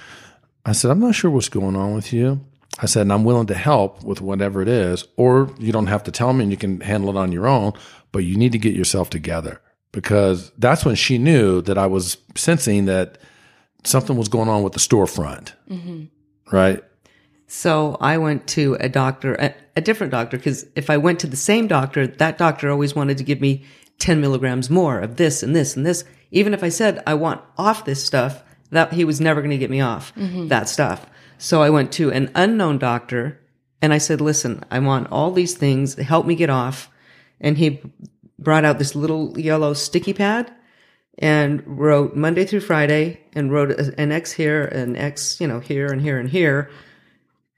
I 0.65 0.71
said, 0.71 0.91
I'm 0.91 0.99
not 0.99 1.15
sure 1.15 1.29
what's 1.29 1.49
going 1.49 1.75
on 1.75 1.93
with 1.93 2.11
you. 2.11 2.43
I 2.79 2.87
said, 2.87 3.03
and 3.03 3.13
I'm 3.13 3.23
willing 3.23 3.47
to 3.47 3.53
help 3.53 4.03
with 4.03 4.19
whatever 4.19 4.61
it 4.61 4.67
is, 4.67 5.05
or 5.15 5.53
you 5.59 5.71
don't 5.71 5.87
have 5.87 6.03
to 6.05 6.11
tell 6.11 6.33
me 6.33 6.43
and 6.43 6.51
you 6.51 6.57
can 6.57 6.81
handle 6.81 7.11
it 7.11 7.17
on 7.17 7.31
your 7.31 7.47
own, 7.47 7.73
but 8.11 8.23
you 8.23 8.35
need 8.35 8.51
to 8.53 8.57
get 8.57 8.73
yourself 8.73 9.11
together 9.11 9.61
because 9.93 10.51
that's 10.57 10.83
when 10.83 10.95
she 10.95 11.17
knew 11.17 11.61
that 11.61 11.77
I 11.77 11.85
was 11.85 12.17
sensing 12.35 12.85
that 12.85 13.17
something 13.85 14.17
was 14.17 14.27
going 14.27 14.49
on 14.49 14.63
with 14.63 14.73
the 14.73 14.79
storefront. 14.79 15.53
Mm-hmm. 15.69 16.05
Right. 16.53 16.83
So 17.47 17.97
I 18.01 18.17
went 18.17 18.47
to 18.49 18.75
a 18.79 18.89
doctor, 18.89 19.35
a, 19.35 19.55
a 19.77 19.81
different 19.81 20.11
doctor, 20.11 20.37
because 20.37 20.65
if 20.75 20.89
I 20.89 20.97
went 20.97 21.19
to 21.19 21.27
the 21.27 21.37
same 21.37 21.67
doctor, 21.67 22.07
that 22.07 22.37
doctor 22.37 22.69
always 22.69 22.95
wanted 22.95 23.17
to 23.19 23.23
give 23.23 23.39
me 23.39 23.63
10 23.99 24.19
milligrams 24.19 24.69
more 24.69 24.99
of 24.99 25.15
this 25.15 25.43
and 25.43 25.55
this 25.55 25.77
and 25.77 25.85
this. 25.85 26.03
Even 26.31 26.53
if 26.53 26.63
I 26.63 26.69
said 26.69 27.01
I 27.05 27.13
want 27.13 27.41
off 27.57 27.85
this 27.85 28.03
stuff, 28.03 28.43
that 28.71 28.91
he 28.91 29.05
was 29.05 29.21
never 29.21 29.41
going 29.41 29.51
to 29.51 29.57
get 29.57 29.69
me 29.69 29.81
off 29.81 30.13
mm-hmm. 30.15 30.47
that 30.47 30.67
stuff. 30.67 31.05
So 31.37 31.61
I 31.61 31.69
went 31.69 31.91
to 31.93 32.11
an 32.11 32.31
unknown 32.33 32.79
doctor 32.79 33.39
and 33.81 33.93
I 33.93 33.99
said, 33.99 34.19
listen, 34.19 34.63
I 34.71 34.79
want 34.79 35.11
all 35.11 35.29
these 35.29 35.55
things. 35.55 35.93
Help 35.95 36.25
me 36.25 36.35
get 36.35 36.49
off. 36.49 36.89
And 37.39 37.57
he 37.57 37.81
brought 38.43 38.65
out 38.65 38.79
this 38.79 38.95
little 38.95 39.39
yellow 39.39 39.73
sticky 39.73 40.13
pad 40.13 40.51
and 41.17 41.63
wrote 41.65 42.15
Monday 42.15 42.45
through 42.45 42.61
Friday 42.61 43.21
and 43.33 43.51
wrote 43.51 43.71
an 43.71 44.11
X 44.11 44.31
here, 44.31 44.65
an 44.65 44.95
X, 44.95 45.39
you 45.39 45.47
know, 45.47 45.59
here 45.59 45.87
and 45.87 46.01
here 46.01 46.17
and 46.17 46.29
here. 46.29 46.69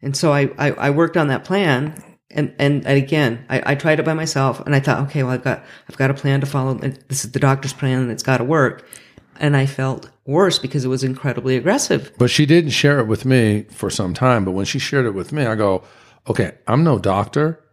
And 0.02 0.15
so 0.15 0.34
I, 0.34 0.52
I, 0.58 0.71
I 0.71 0.89
worked 0.89 1.17
on 1.17 1.30
that 1.30 1.45
plan. 1.45 2.02
And, 2.32 2.54
and, 2.60 2.86
again, 2.86 3.45
I, 3.50 3.71
I 3.71 3.76
tried 3.76 4.00
it 4.00 4.06
by 4.06 4.13
myself 4.13 4.60
and 4.60 4.76
I 4.76 4.82
thought, 4.82 5.08
okay, 5.08 5.24
well, 5.24 5.32
I've 5.32 5.43
got, 5.43 5.63
I've 5.89 5.95
got 5.95 6.12
a 6.12 6.13
plan 6.13 6.41
to 6.41 6.45
follow. 6.45 6.74
This 6.74 7.24
is 7.24 7.32
the 7.32 7.39
doctor's 7.39 7.71
plan 7.71 8.02
and 8.02 8.12
it's 8.12 8.24
got 8.24 8.38
to 8.38 8.43
work. 8.43 8.86
And 9.39 9.56
I 9.56 9.65
felt 9.65 10.10
worse 10.26 10.60
because 10.60 10.84
it 10.84 10.89
was 10.89 11.04
incredibly 11.04 11.56
aggressive. 11.56 12.12
But 12.17 12.30
she 12.30 12.45
didn't 12.45 12.71
share 12.71 13.00
it 13.00 13.08
with 13.08 13.26
me 13.26 13.63
for 13.71 13.89
some 13.89 14.13
time. 14.13 14.43
But 14.43 14.52
when 14.52 14.65
she 14.65 14.80
shared 14.80 15.06
it 15.06 15.13
with 15.13 15.32
me, 15.32 15.45
I 15.45 15.56
go, 15.56 15.84
okay, 16.28 16.56
I'm 16.67 16.84
no 16.84 17.00
doctor, 17.00 17.63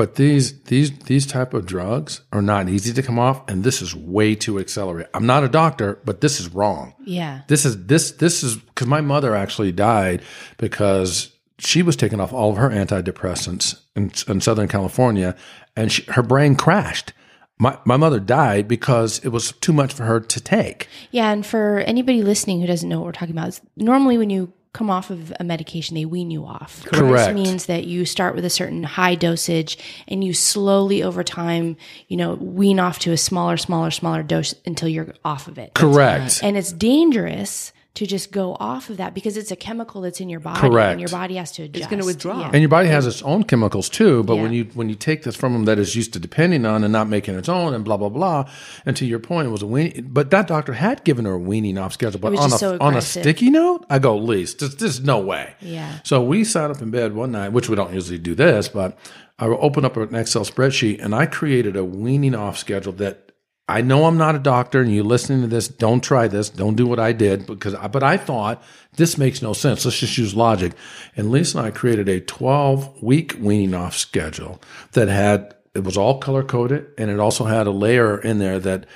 but 0.00 0.14
these 0.14 0.58
these 0.62 0.98
these 1.00 1.26
type 1.26 1.52
of 1.52 1.66
drugs 1.66 2.22
are 2.32 2.40
not 2.40 2.70
easy 2.70 2.90
to 2.94 3.02
come 3.02 3.18
off, 3.18 3.46
and 3.50 3.62
this 3.62 3.82
is 3.82 3.94
way 3.94 4.34
too 4.34 4.58
accelerated. 4.58 5.10
I'm 5.12 5.26
not 5.26 5.44
a 5.44 5.48
doctor, 5.50 6.00
but 6.06 6.22
this 6.22 6.40
is 6.40 6.48
wrong. 6.48 6.94
Yeah. 7.04 7.42
This 7.48 7.66
is 7.66 7.84
this 7.84 8.12
this 8.12 8.42
is 8.42 8.56
because 8.56 8.86
my 8.86 9.02
mother 9.02 9.34
actually 9.34 9.72
died 9.72 10.22
because 10.56 11.36
she 11.58 11.82
was 11.82 11.96
taking 11.96 12.18
off 12.18 12.32
all 12.32 12.50
of 12.50 12.56
her 12.56 12.70
antidepressants 12.70 13.78
in, 13.94 14.10
in 14.26 14.40
Southern 14.40 14.68
California, 14.68 15.36
and 15.76 15.92
she, 15.92 16.02
her 16.04 16.22
brain 16.22 16.56
crashed. 16.56 17.12
My 17.58 17.76
my 17.84 17.98
mother 17.98 18.20
died 18.20 18.68
because 18.68 19.18
it 19.18 19.28
was 19.28 19.52
too 19.52 19.74
much 19.74 19.92
for 19.92 20.04
her 20.04 20.18
to 20.18 20.40
take. 20.40 20.88
Yeah, 21.10 21.30
and 21.30 21.44
for 21.44 21.80
anybody 21.80 22.22
listening 22.22 22.62
who 22.62 22.66
doesn't 22.66 22.88
know 22.88 23.00
what 23.00 23.04
we're 23.04 23.12
talking 23.12 23.36
about, 23.36 23.60
normally 23.76 24.16
when 24.16 24.30
you 24.30 24.50
come 24.72 24.88
off 24.88 25.10
of 25.10 25.32
a 25.40 25.44
medication, 25.44 25.96
they 25.96 26.04
wean 26.04 26.30
you 26.30 26.44
off. 26.44 26.84
Correct. 26.84 27.34
This 27.34 27.46
means 27.46 27.66
that 27.66 27.86
you 27.86 28.04
start 28.04 28.34
with 28.34 28.44
a 28.44 28.50
certain 28.50 28.84
high 28.84 29.16
dosage 29.16 29.78
and 30.06 30.22
you 30.22 30.32
slowly 30.32 31.02
over 31.02 31.24
time, 31.24 31.76
you 32.08 32.16
know, 32.16 32.34
wean 32.34 32.78
off 32.78 33.00
to 33.00 33.12
a 33.12 33.16
smaller, 33.16 33.56
smaller, 33.56 33.90
smaller 33.90 34.22
dose 34.22 34.54
until 34.64 34.88
you're 34.88 35.14
off 35.24 35.48
of 35.48 35.58
it. 35.58 35.74
Correct. 35.74 36.40
And 36.42 36.56
it's 36.56 36.72
dangerous 36.72 37.72
to 37.94 38.06
just 38.06 38.30
go 38.30 38.56
off 38.60 38.88
of 38.88 38.98
that 38.98 39.14
because 39.14 39.36
it's 39.36 39.50
a 39.50 39.56
chemical 39.56 40.00
that's 40.00 40.20
in 40.20 40.28
your 40.28 40.38
body 40.38 40.60
Correct. 40.60 40.92
and 40.92 41.00
your 41.00 41.08
body 41.08 41.34
has 41.34 41.50
to 41.52 41.64
adjust. 41.64 41.82
It's 41.82 41.90
gonna 41.90 42.04
withdraw. 42.04 42.40
Yeah. 42.40 42.50
And 42.52 42.62
your 42.62 42.68
body 42.68 42.88
has 42.88 43.06
its 43.06 43.20
own 43.22 43.42
chemicals 43.44 43.88
too. 43.88 44.22
But 44.22 44.36
when 44.36 44.52
you 44.52 44.64
when 44.74 44.88
you 44.88 44.94
take 44.94 45.24
this 45.24 45.34
from 45.34 45.52
them 45.52 45.64
that 45.64 45.78
is 45.78 45.96
used 45.96 46.12
to 46.12 46.20
depending 46.20 46.64
on 46.64 46.84
and 46.84 46.92
not 46.92 47.08
making 47.08 47.34
its 47.34 47.48
own 47.48 47.74
and 47.74 47.84
blah 47.84 47.96
blah 47.96 48.08
blah, 48.08 48.48
and 48.86 48.96
to 48.96 49.04
your 49.04 49.18
point, 49.18 49.48
it 49.48 49.50
was 49.50 49.62
a 49.62 49.66
weaning, 49.66 50.08
But 50.08 50.30
that 50.30 50.46
doctor 50.46 50.74
had 50.74 51.02
given 51.04 51.24
her 51.24 51.32
a 51.32 51.38
weaning 51.38 51.78
off 51.78 51.92
schedule. 51.92 52.20
But 52.20 52.36
on 52.36 52.52
a 52.52 52.58
so 52.58 52.78
on 52.80 52.96
a 52.96 53.02
sticky 53.02 53.50
note, 53.50 53.84
I 53.90 53.98
go, 53.98 54.16
Lise, 54.16 54.54
there's, 54.54 54.76
there's 54.76 55.00
no 55.00 55.18
way. 55.18 55.54
Yeah. 55.60 55.98
So 56.04 56.22
we 56.22 56.44
sat 56.44 56.70
up 56.70 56.80
in 56.80 56.90
bed 56.92 57.14
one 57.14 57.32
night, 57.32 57.48
which 57.50 57.68
we 57.68 57.74
don't 57.74 57.92
usually 57.92 58.18
do 58.18 58.36
this, 58.36 58.68
but 58.68 58.96
I 59.38 59.46
opened 59.46 59.86
up 59.86 59.96
an 59.96 60.14
Excel 60.14 60.44
spreadsheet 60.44 61.02
and 61.02 61.12
I 61.12 61.26
created 61.26 61.76
a 61.76 61.84
weaning 61.84 62.36
off 62.36 62.56
schedule 62.56 62.92
that. 62.94 63.29
I 63.70 63.82
know 63.82 64.06
I'm 64.06 64.18
not 64.18 64.34
a 64.34 64.40
doctor, 64.40 64.80
and 64.80 64.92
you 64.92 65.04
listening 65.04 65.42
to 65.42 65.46
this, 65.46 65.68
don't 65.68 66.02
try 66.02 66.26
this. 66.26 66.50
Don't 66.50 66.74
do 66.74 66.86
what 66.86 66.98
I 66.98 67.12
did 67.12 67.46
because, 67.46 67.74
I, 67.74 67.86
but 67.86 68.02
I 68.02 68.16
thought 68.16 68.62
this 68.96 69.16
makes 69.16 69.42
no 69.42 69.52
sense. 69.52 69.84
Let's 69.84 70.00
just 70.00 70.18
use 70.18 70.34
logic. 70.34 70.72
And 71.16 71.30
Lisa 71.30 71.58
and 71.58 71.66
I 71.68 71.70
created 71.70 72.08
a 72.08 72.20
12 72.20 73.02
week 73.02 73.36
weaning 73.38 73.74
off 73.74 73.96
schedule 73.96 74.60
that 74.92 75.08
had 75.08 75.54
it 75.74 75.84
was 75.84 75.96
all 75.96 76.18
color 76.18 76.42
coded, 76.42 76.88
and 76.98 77.10
it 77.10 77.20
also 77.20 77.44
had 77.44 77.68
a 77.68 77.70
layer 77.70 78.20
in 78.20 78.38
there 78.40 78.58
that 78.58 78.86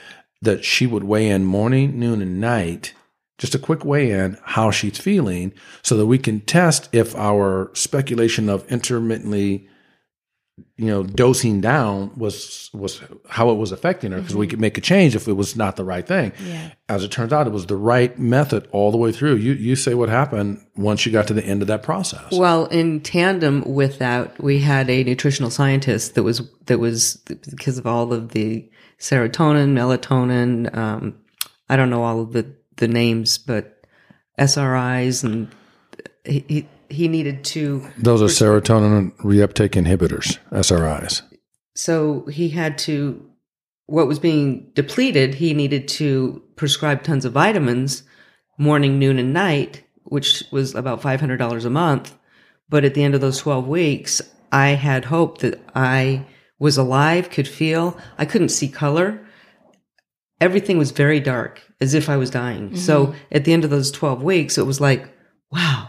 that 0.42 0.64
she 0.64 0.87
would 0.87 1.04
weigh 1.04 1.28
in 1.28 1.44
morning, 1.44 1.98
noon, 1.98 2.20
and 2.20 2.40
night. 2.40 2.92
Just 3.38 3.54
a 3.54 3.58
quick 3.58 3.84
weigh 3.84 4.10
in 4.10 4.38
how 4.42 4.70
she's 4.70 4.98
feeling, 4.98 5.52
so 5.82 5.96
that 5.96 6.06
we 6.06 6.18
can 6.18 6.40
test 6.40 6.88
if 6.92 7.14
our 7.14 7.70
speculation 7.74 8.48
of 8.48 8.70
intermittently 8.70 9.68
you 10.77 10.87
know, 10.87 11.03
dosing 11.03 11.61
down 11.61 12.12
was 12.17 12.71
was 12.73 13.01
how 13.29 13.51
it 13.51 13.55
was 13.55 13.73
affecting 13.73 14.12
her 14.12 14.21
because 14.21 14.37
we 14.37 14.47
could 14.47 14.61
make 14.61 14.79
a 14.79 14.81
change 14.81 15.17
if 15.17 15.27
it 15.27 15.33
was 15.33 15.57
not 15.57 15.75
the 15.77 15.85
right 15.85 16.07
thing. 16.07 16.33
Yeah. 16.45 16.71
As 16.88 17.03
it 17.03 17.11
turns 17.11 17.33
out, 17.33 17.47
it 17.47 17.53
was 17.53 17.67
the 17.67 17.77
right 17.77 18.17
method 18.19 18.69
all 18.71 18.93
the 18.93 18.97
way 18.97 19.11
through. 19.11 19.37
You 19.37 19.53
you 19.55 19.75
say 19.75 19.95
what 19.95 20.09
happened 20.09 20.64
once 20.77 21.05
you 21.05 21.12
got 21.12 21.27
to 21.29 21.35
the 21.35 21.45
end 21.45 21.62
of 21.62 21.69
that 21.69 21.83
process. 21.83 22.33
Well, 22.33 22.67
in 22.67 23.01
tandem 23.01 23.62
with 23.67 23.99
that, 23.99 24.40
we 24.40 24.61
had 24.61 24.88
a 24.90 25.03
nutritional 25.03 25.51
scientist 25.51 26.14
that 26.14 26.23
was 26.23 26.49
that 26.67 26.79
was 26.79 27.17
because 27.27 27.79
of 27.79 27.87
all 27.87 28.12
of 28.12 28.31
the 28.31 28.69
serotonin, 28.99 29.73
melatonin. 29.75 30.77
Um, 30.77 31.19
I 31.69 31.77
don't 31.77 31.90
know 31.90 32.05
all 32.05 32.21
of 32.21 32.33
the 32.33 32.55
the 32.77 32.88
names, 32.88 33.38
but 33.38 33.87
SRIs, 34.38 35.25
and 35.25 35.49
he 36.25 36.45
he, 36.49 36.69
he 36.88 37.09
needed 37.09 37.44
to. 37.44 37.87
Those 37.99 38.23
are 38.23 38.27
serotonin 38.27 39.12
reuptake 39.16 39.70
inhibitors, 39.70 40.38
SRIs. 40.51 41.23
So 41.75 42.27
he 42.27 42.51
had 42.51 42.79
to. 42.79 43.31
What 43.87 44.07
was 44.09 44.18
being 44.18 44.70
depleted, 44.75 45.35
he 45.35 45.53
needed 45.53 45.88
to 45.88 46.42
prescribe 46.57 47.03
tons 47.03 47.27
of 47.27 47.35
vitamins, 47.35 48.03
morning, 48.57 48.99
noon, 48.99 49.18
and 49.18 49.35
night, 49.35 49.85
which 50.05 50.42
was 50.51 50.75
about 50.75 51.03
five 51.03 51.20
hundred 51.20 51.37
dollars 51.37 51.64
a 51.64 51.70
month. 51.70 52.16
But 52.68 52.85
at 52.85 52.94
the 52.94 53.05
end 53.05 53.14
of 53.14 53.20
those 53.20 53.38
12 53.38 53.68
weeks, 53.68 54.23
I 54.51 54.68
had 54.68 55.05
hope 55.05 55.38
that 55.38 55.61
I 55.75 56.27
was 56.59 56.77
alive, 56.77 57.31
could 57.31 57.49
feel. 57.49 57.99
I 58.18 58.25
couldn't 58.25 58.49
see 58.49 58.68
color. 58.68 59.25
Everything 60.40 60.79
was 60.79 60.90
very 60.90 61.20
dark, 61.20 61.61
as 61.81 61.94
if 61.94 62.09
I 62.09 62.16
was 62.16 62.31
dying. 62.31 62.77
So 62.77 63.07
mm-hmm. 63.07 63.18
at 63.33 63.44
the 63.44 63.53
end 63.53 63.64
of 63.64 63.70
those 63.70 63.90
12 63.90 64.23
weeks, 64.23 64.59
it 64.59 64.66
was 64.66 64.81
like, 64.81 65.09
wow, 65.51 65.88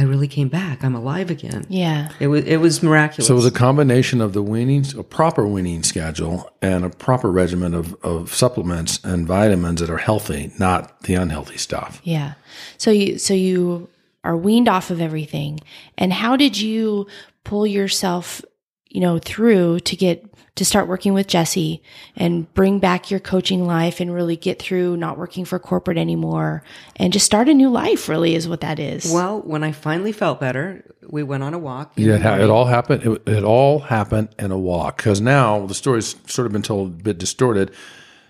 I 0.00 0.04
really 0.04 0.28
came 0.28 0.48
back. 0.48 0.82
I'm 0.82 0.94
alive 0.94 1.30
again. 1.30 1.66
Yeah. 1.68 2.08
It 2.20 2.28
was, 2.28 2.46
it 2.46 2.56
was 2.56 2.82
miraculous. 2.82 3.26
So 3.26 3.34
it 3.34 3.36
was 3.36 3.44
a 3.44 3.50
combination 3.50 4.22
of 4.22 4.32
the 4.32 4.42
weaning, 4.42 4.82
a 4.96 5.02
proper 5.02 5.46
weaning 5.46 5.82
schedule, 5.82 6.50
and 6.62 6.86
a 6.86 6.88
proper 6.88 7.30
regimen 7.30 7.74
of, 7.74 7.94
of 8.02 8.32
supplements 8.34 8.98
and 9.04 9.26
vitamins 9.26 9.78
that 9.80 9.90
are 9.90 9.98
healthy, 9.98 10.52
not 10.58 11.02
the 11.02 11.16
unhealthy 11.16 11.58
stuff. 11.58 12.00
Yeah. 12.02 12.32
So 12.78 12.90
you 12.90 13.18
so 13.18 13.34
you 13.34 13.90
are 14.24 14.38
weaned 14.38 14.70
off 14.70 14.90
of 14.90 15.02
everything. 15.02 15.60
And 15.98 16.14
how 16.14 16.34
did 16.34 16.58
you 16.58 17.06
pull 17.44 17.66
yourself, 17.66 18.42
you 18.86 19.02
know, 19.02 19.18
through 19.18 19.80
to 19.80 19.96
get 19.96 20.29
to 20.56 20.64
start 20.64 20.88
working 20.88 21.14
with 21.14 21.26
Jesse 21.26 21.82
and 22.16 22.52
bring 22.54 22.78
back 22.78 23.10
your 23.10 23.20
coaching 23.20 23.64
life 23.64 24.00
and 24.00 24.12
really 24.12 24.36
get 24.36 24.60
through 24.60 24.96
not 24.96 25.16
working 25.16 25.44
for 25.44 25.58
corporate 25.58 25.96
anymore 25.96 26.62
and 26.96 27.12
just 27.12 27.24
start 27.26 27.48
a 27.48 27.54
new 27.54 27.70
life 27.70 28.08
really 28.08 28.34
is 28.34 28.48
what 28.48 28.60
that 28.60 28.78
is. 28.78 29.10
Well, 29.12 29.40
when 29.40 29.64
I 29.64 29.72
finally 29.72 30.12
felt 30.12 30.40
better, 30.40 30.84
we 31.08 31.22
went 31.22 31.42
on 31.42 31.54
a 31.54 31.58
walk. 31.58 31.92
Yeah, 31.96 32.16
it, 32.16 32.22
ha- 32.22 32.36
it 32.36 32.50
all 32.50 32.66
happened. 32.66 33.04
It, 33.04 33.22
it 33.28 33.44
all 33.44 33.78
happened 33.78 34.30
in 34.38 34.50
a 34.50 34.58
walk. 34.58 34.98
Because 34.98 35.20
now 35.20 35.66
the 35.66 35.74
story's 35.74 36.16
sort 36.26 36.46
of 36.46 36.52
been 36.52 36.62
told 36.62 36.88
a 37.00 37.02
bit 37.02 37.18
distorted. 37.18 37.72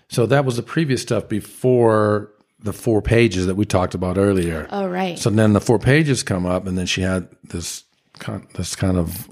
So 0.07 0.25
that 0.25 0.45
was 0.45 0.57
the 0.57 0.63
previous 0.63 1.01
stuff 1.01 1.27
before 1.27 2.31
the 2.59 2.73
four 2.73 3.01
pages 3.01 3.47
that 3.47 3.55
we 3.55 3.65
talked 3.65 3.95
about 3.95 4.17
earlier. 4.17 4.67
oh, 4.69 4.87
right. 4.87 5.17
So 5.17 5.29
then 5.29 5.53
the 5.53 5.61
four 5.61 5.79
pages 5.79 6.21
come 6.23 6.45
up, 6.45 6.67
and 6.67 6.77
then 6.77 6.85
she 6.85 7.01
had 7.01 7.27
this 7.43 7.83
this 8.53 8.75
kind 8.75 8.97
of 8.97 9.29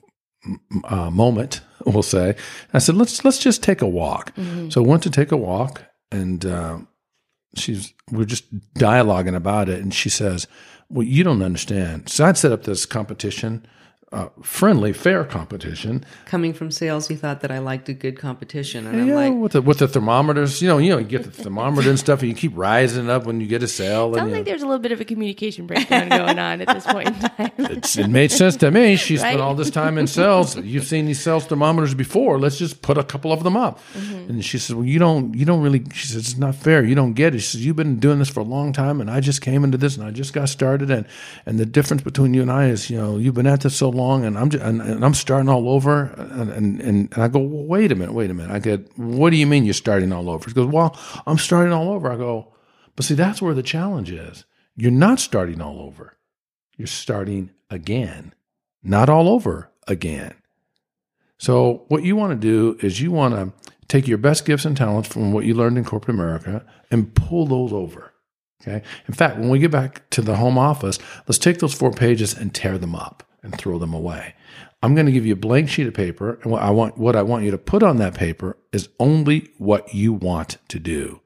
uh, 0.85 1.09
moment, 1.09 1.61
we'll 1.85 2.03
say. 2.03 2.35
I 2.73 2.79
said, 2.79 2.95
let's 2.95 3.23
let's 3.25 3.39
just 3.39 3.63
take 3.63 3.81
a 3.81 3.87
walk. 3.87 4.33
So 4.69 4.83
I 4.83 4.87
went 4.87 5.03
to 5.03 5.09
take 5.09 5.31
a 5.31 5.37
walk, 5.37 5.83
and 6.11 6.45
uh, 6.45 6.79
she's 7.55 7.93
we're 8.11 8.25
just 8.25 8.45
dialoguing 8.75 9.35
about 9.35 9.69
it, 9.69 9.81
and 9.81 9.93
she 9.93 10.09
says, 10.09 10.47
"Well, 10.89 11.05
you 11.05 11.23
don't 11.23 11.41
understand." 11.41 12.09
So 12.09 12.25
I'd 12.25 12.37
set 12.37 12.51
up 12.51 12.63
this 12.63 12.85
competition, 12.85 13.65
uh, 14.11 14.27
friendly, 14.41 14.91
fair 14.91 15.23
competition. 15.23 16.03
Coming 16.25 16.51
from 16.53 16.71
sales, 16.71 17.09
you 17.11 17.15
thought 17.17 17.41
that 17.41 17.51
I 17.51 17.59
liked 17.59 17.89
a 17.89 17.93
good 17.93 18.17
competition, 18.17 18.87
and 18.87 18.99
I'm 19.01 19.07
Yeah, 19.07 19.15
like, 19.15 19.33
with 19.35 19.51
the 19.51 19.61
with 19.61 19.77
the 19.79 19.87
thermometers, 19.87 20.61
you 20.61 20.67
know, 20.67 20.79
you 20.79 20.89
know, 20.89 20.97
you 20.97 21.05
get 21.05 21.23
the 21.23 21.31
thermometer 21.31 21.89
and 21.89 21.99
stuff, 21.99 22.21
and 22.21 22.29
you 22.29 22.35
keep 22.35 22.53
rising 22.55 23.09
up 23.09 23.25
when 23.25 23.39
you 23.39 23.45
get 23.47 23.61
a 23.61 23.67
sale. 23.67 24.07
and, 24.07 24.15
Sounds 24.15 24.29
you 24.29 24.35
like 24.35 24.45
know. 24.45 24.51
there's 24.51 24.63
a 24.63 24.65
little 24.65 24.79
bit 24.81 24.91
of 24.91 24.99
a 24.99 25.05
communication 25.05 25.67
breakdown 25.67 26.09
going 26.09 26.39
on 26.39 26.61
at 26.61 26.67
this 26.67 26.85
point 26.85 27.07
in 27.09 27.13
time. 27.13 27.51
It's, 27.59 27.97
it 27.97 28.07
made 28.07 28.31
sense 28.31 28.55
to 28.57 28.71
me. 28.71 28.95
She 28.95 29.17
spent 29.17 29.39
all 29.41 29.53
this 29.53 29.69
time 29.69 29.97
in 29.99 30.07
sales. 30.07 30.57
You've 30.63 30.85
seen 30.87 31.05
these 31.05 31.19
sales 31.21 31.45
thermometers 31.45 31.93
before. 31.93 32.39
Let's 32.39 32.57
just 32.57 32.81
put 32.81 32.97
a 32.97 33.03
couple 33.03 33.31
of 33.31 33.43
them 33.43 33.55
up. 33.55 33.79
And 33.95 34.43
she 34.43 34.57
says, 34.57 34.73
"Well, 34.75 34.85
you 34.85 34.97
don't, 34.97 35.35
you 35.35 35.45
don't 35.45 35.61
really." 35.61 35.83
She 35.93 36.07
says, 36.07 36.15
"It's 36.17 36.37
not 36.37 36.55
fair. 36.55 36.83
You 36.83 36.95
don't 36.95 37.13
get 37.13 37.35
it." 37.35 37.39
She 37.41 37.47
says, 37.57 37.65
"You've 37.65 37.75
been 37.75 37.99
doing 37.99 38.17
this 38.17 38.29
for 38.29 38.39
a 38.39 38.43
long 38.43 38.73
time, 38.73 39.01
and 39.01 39.11
I 39.11 39.19
just 39.19 39.41
came 39.41 39.63
into 39.63 39.77
this, 39.77 39.97
and 39.97 40.05
I 40.05 40.09
just 40.11 40.33
got 40.33 40.49
started, 40.49 40.89
and 40.89 41.05
and 41.45 41.59
the 41.59 41.65
difference 41.67 42.01
between 42.01 42.33
you 42.33 42.41
and 42.41 42.51
I 42.51 42.69
is, 42.69 42.89
you 42.89 42.97
know, 42.97 43.17
you've 43.17 43.35
been 43.35 43.45
at 43.47 43.61
this 43.61 43.75
so 43.75 43.89
long, 43.89 43.98
and 44.23 44.37
I'm 44.37 44.49
just, 44.49 44.63
and, 44.63 44.81
and 44.81 45.05
I'm 45.05 45.13
starting 45.13 45.49
all 45.49 45.69
over." 45.69 46.05
And, 46.05 46.49
and 46.49 46.81
and 46.81 47.13
and 47.13 47.23
I 47.23 47.27
go, 47.27 47.39
well, 47.39 47.65
"Wait 47.65 47.91
a 47.91 47.95
minute, 47.95 48.13
wait 48.13 48.31
a 48.31 48.33
minute." 48.33 48.51
I 48.51 48.59
get, 48.59 48.97
"What 48.97 49.29
do 49.31 49.37
you 49.37 49.47
mean 49.47 49.65
you're 49.65 49.73
starting 49.73 50.11
all 50.11 50.29
over?" 50.29 50.49
She 50.49 50.55
goes, 50.55 50.71
"Well, 50.71 50.97
I'm 51.27 51.37
starting 51.37 51.73
all 51.73 51.91
over." 51.91 52.11
I 52.11 52.15
go, 52.15 52.53
"But 52.95 53.05
see, 53.05 53.15
that's 53.15 53.41
where 53.41 53.53
the 53.53 53.63
challenge 53.63 54.11
is. 54.11 54.45
You're 54.75 54.91
not 54.91 55.19
starting 55.19 55.61
all 55.61 55.81
over." 55.81 56.19
you're 56.79 56.87
starting 56.87 57.51
again, 57.69 58.33
not 58.81 59.09
all 59.09 59.27
over 59.27 59.69
again. 59.87 60.33
So, 61.37 61.83
what 61.89 62.03
you 62.03 62.15
want 62.15 62.31
to 62.31 62.47
do 62.47 62.77
is 62.81 63.01
you 63.01 63.11
want 63.11 63.35
to 63.35 63.71
take 63.87 64.07
your 64.07 64.17
best 64.17 64.45
gifts 64.45 64.65
and 64.65 64.75
talents 64.75 65.09
from 65.09 65.33
what 65.33 65.45
you 65.45 65.53
learned 65.53 65.77
in 65.77 65.83
corporate 65.83 66.15
America 66.15 66.65
and 66.89 67.13
pull 67.13 67.45
those 67.45 67.73
over. 67.73 68.13
Okay. 68.61 68.81
In 69.07 69.13
fact, 69.13 69.37
when 69.37 69.49
we 69.49 69.59
get 69.59 69.71
back 69.71 70.09
to 70.11 70.21
the 70.21 70.37
home 70.37 70.57
office, 70.57 70.99
let's 71.27 71.37
take 71.37 71.59
those 71.59 71.73
four 71.73 71.91
pages 71.91 72.33
and 72.33 72.53
tear 72.53 72.77
them 72.77 72.95
up 72.95 73.28
and 73.41 73.57
throw 73.57 73.77
them 73.77 73.93
away. 73.93 74.35
I'm 74.81 74.95
going 74.95 75.05
to 75.05 75.11
give 75.11 75.25
you 75.25 75.33
a 75.33 75.37
blank 75.37 75.69
sheet 75.69 75.87
of 75.87 75.93
paper, 75.93 76.39
and 76.41 76.51
what 76.51 76.61
I 76.61 76.69
want 76.69 76.97
what 76.97 77.15
I 77.15 77.21
want 77.21 77.43
you 77.43 77.51
to 77.51 77.57
put 77.57 77.83
on 77.83 77.97
that 77.97 78.13
paper 78.13 78.57
is 78.71 78.89
only 78.99 79.49
what 79.57 79.93
you 79.93 80.13
want 80.13 80.57
to 80.69 80.79
do. 80.79 81.21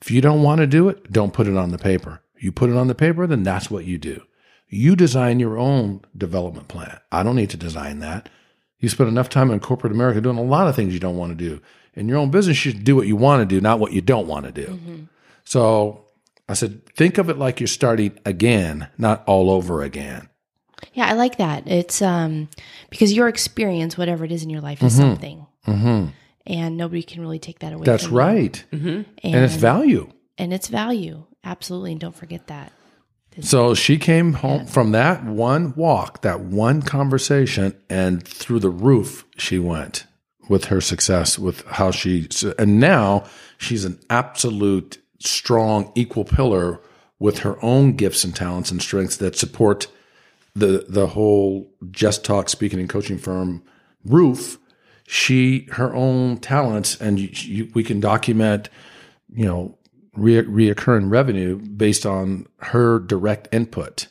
If 0.00 0.10
you 0.10 0.20
don't 0.20 0.42
want 0.42 0.60
to 0.60 0.66
do 0.66 0.88
it, 0.88 1.12
don't 1.12 1.32
put 1.32 1.46
it 1.46 1.56
on 1.56 1.70
the 1.70 1.78
paper. 1.78 2.22
You 2.38 2.52
put 2.52 2.70
it 2.70 2.76
on 2.76 2.88
the 2.88 2.94
paper, 2.94 3.26
then 3.26 3.42
that's 3.42 3.70
what 3.70 3.84
you 3.84 3.98
do. 3.98 4.22
You 4.68 4.96
design 4.96 5.40
your 5.40 5.58
own 5.58 6.02
development 6.16 6.68
plan. 6.68 7.00
I 7.12 7.22
don't 7.22 7.36
need 7.36 7.50
to 7.50 7.56
design 7.56 7.98
that. 7.98 8.28
You 8.78 8.88
spend 8.88 9.10
enough 9.10 9.28
time 9.28 9.50
in 9.50 9.60
corporate 9.60 9.92
America 9.92 10.20
doing 10.20 10.38
a 10.38 10.42
lot 10.42 10.68
of 10.68 10.74
things 10.74 10.94
you 10.94 11.00
don't 11.00 11.18
want 11.18 11.36
to 11.36 11.44
do. 11.44 11.60
In 11.94 12.08
your 12.08 12.18
own 12.18 12.30
business, 12.30 12.64
you 12.64 12.72
should 12.72 12.84
do 12.84 12.96
what 12.96 13.06
you 13.06 13.16
want 13.16 13.42
to 13.42 13.46
do, 13.46 13.60
not 13.60 13.78
what 13.78 13.92
you 13.92 14.00
don't 14.00 14.26
want 14.26 14.46
to 14.46 14.52
do. 14.52 14.66
Mm-hmm. 14.66 15.02
So 15.44 16.06
I 16.48 16.54
said, 16.54 16.86
think 16.94 17.18
of 17.18 17.28
it 17.28 17.36
like 17.36 17.60
you're 17.60 17.66
starting 17.66 18.18
again, 18.24 18.88
not 18.96 19.22
all 19.26 19.50
over 19.50 19.82
again. 19.82 20.29
Yeah, 20.94 21.06
I 21.06 21.12
like 21.12 21.36
that. 21.38 21.66
It's 21.66 22.02
um 22.02 22.48
because 22.90 23.12
your 23.12 23.28
experience, 23.28 23.96
whatever 23.98 24.24
it 24.24 24.32
is 24.32 24.42
in 24.42 24.50
your 24.50 24.60
life, 24.60 24.82
is 24.82 24.96
something, 24.96 25.46
hmm 25.64 26.06
and 26.46 26.76
nobody 26.76 27.02
can 27.02 27.20
really 27.20 27.38
take 27.38 27.58
that 27.60 27.72
away. 27.72 27.84
That's 27.84 28.06
from 28.06 28.14
you. 28.14 28.18
That's 28.18 28.34
right. 28.34 28.64
mm-hmm. 28.72 28.88
and, 28.88 29.06
And 29.22 29.44
it's 29.44 29.56
value. 29.56 30.10
and 30.38 30.52
it's 30.52 30.68
value, 30.68 31.24
absolutely. 31.44 31.92
And 31.92 32.00
don't 32.00 32.16
forget 32.16 32.46
that. 32.48 32.72
So 33.40 33.74
she 33.74 33.96
came 33.98 34.32
home 34.32 34.66
from 34.66 34.90
that 34.92 35.24
one 35.24 35.74
walk, 35.76 36.22
that 36.22 36.40
one 36.40 36.82
conversation, 36.82 37.76
and 37.88 38.26
through 38.26 38.58
the 38.58 38.70
roof 38.70 39.24
she 39.36 39.58
went 39.58 40.04
with 40.48 40.64
her 40.64 40.80
success, 40.80 41.38
with 41.38 41.64
how 41.66 41.92
she, 41.92 42.28
and 42.58 42.80
now 42.80 43.24
she's 43.56 43.84
an 43.84 44.00
absolute 44.10 44.98
strong, 45.20 45.92
equal 45.94 46.24
pillar 46.24 46.80
with 47.20 47.40
her 47.40 47.62
own 47.62 47.94
gifts 47.94 48.24
and 48.24 48.34
talents 48.34 48.70
and 48.72 48.82
strengths 48.82 49.16
that 49.18 49.36
support 49.36 49.86
the 50.54 50.84
the 50.88 51.08
whole 51.08 51.72
JessTalk 51.86 52.48
speaking 52.48 52.80
and 52.80 52.88
coaching 52.88 53.18
firm 53.18 53.62
roof. 54.04 54.58
She 55.06 55.66
her 55.72 55.94
own 55.94 56.38
talents, 56.38 57.00
and 57.00 57.18
you, 57.18 57.28
you, 57.32 57.70
we 57.74 57.82
can 57.82 57.98
document, 57.98 58.68
you 59.34 59.44
know, 59.44 59.76
re- 60.14 60.42
reoccurring 60.42 61.10
revenue 61.10 61.56
based 61.56 62.06
on 62.06 62.46
her 62.58 63.00
direct 63.00 63.48
input 63.52 64.06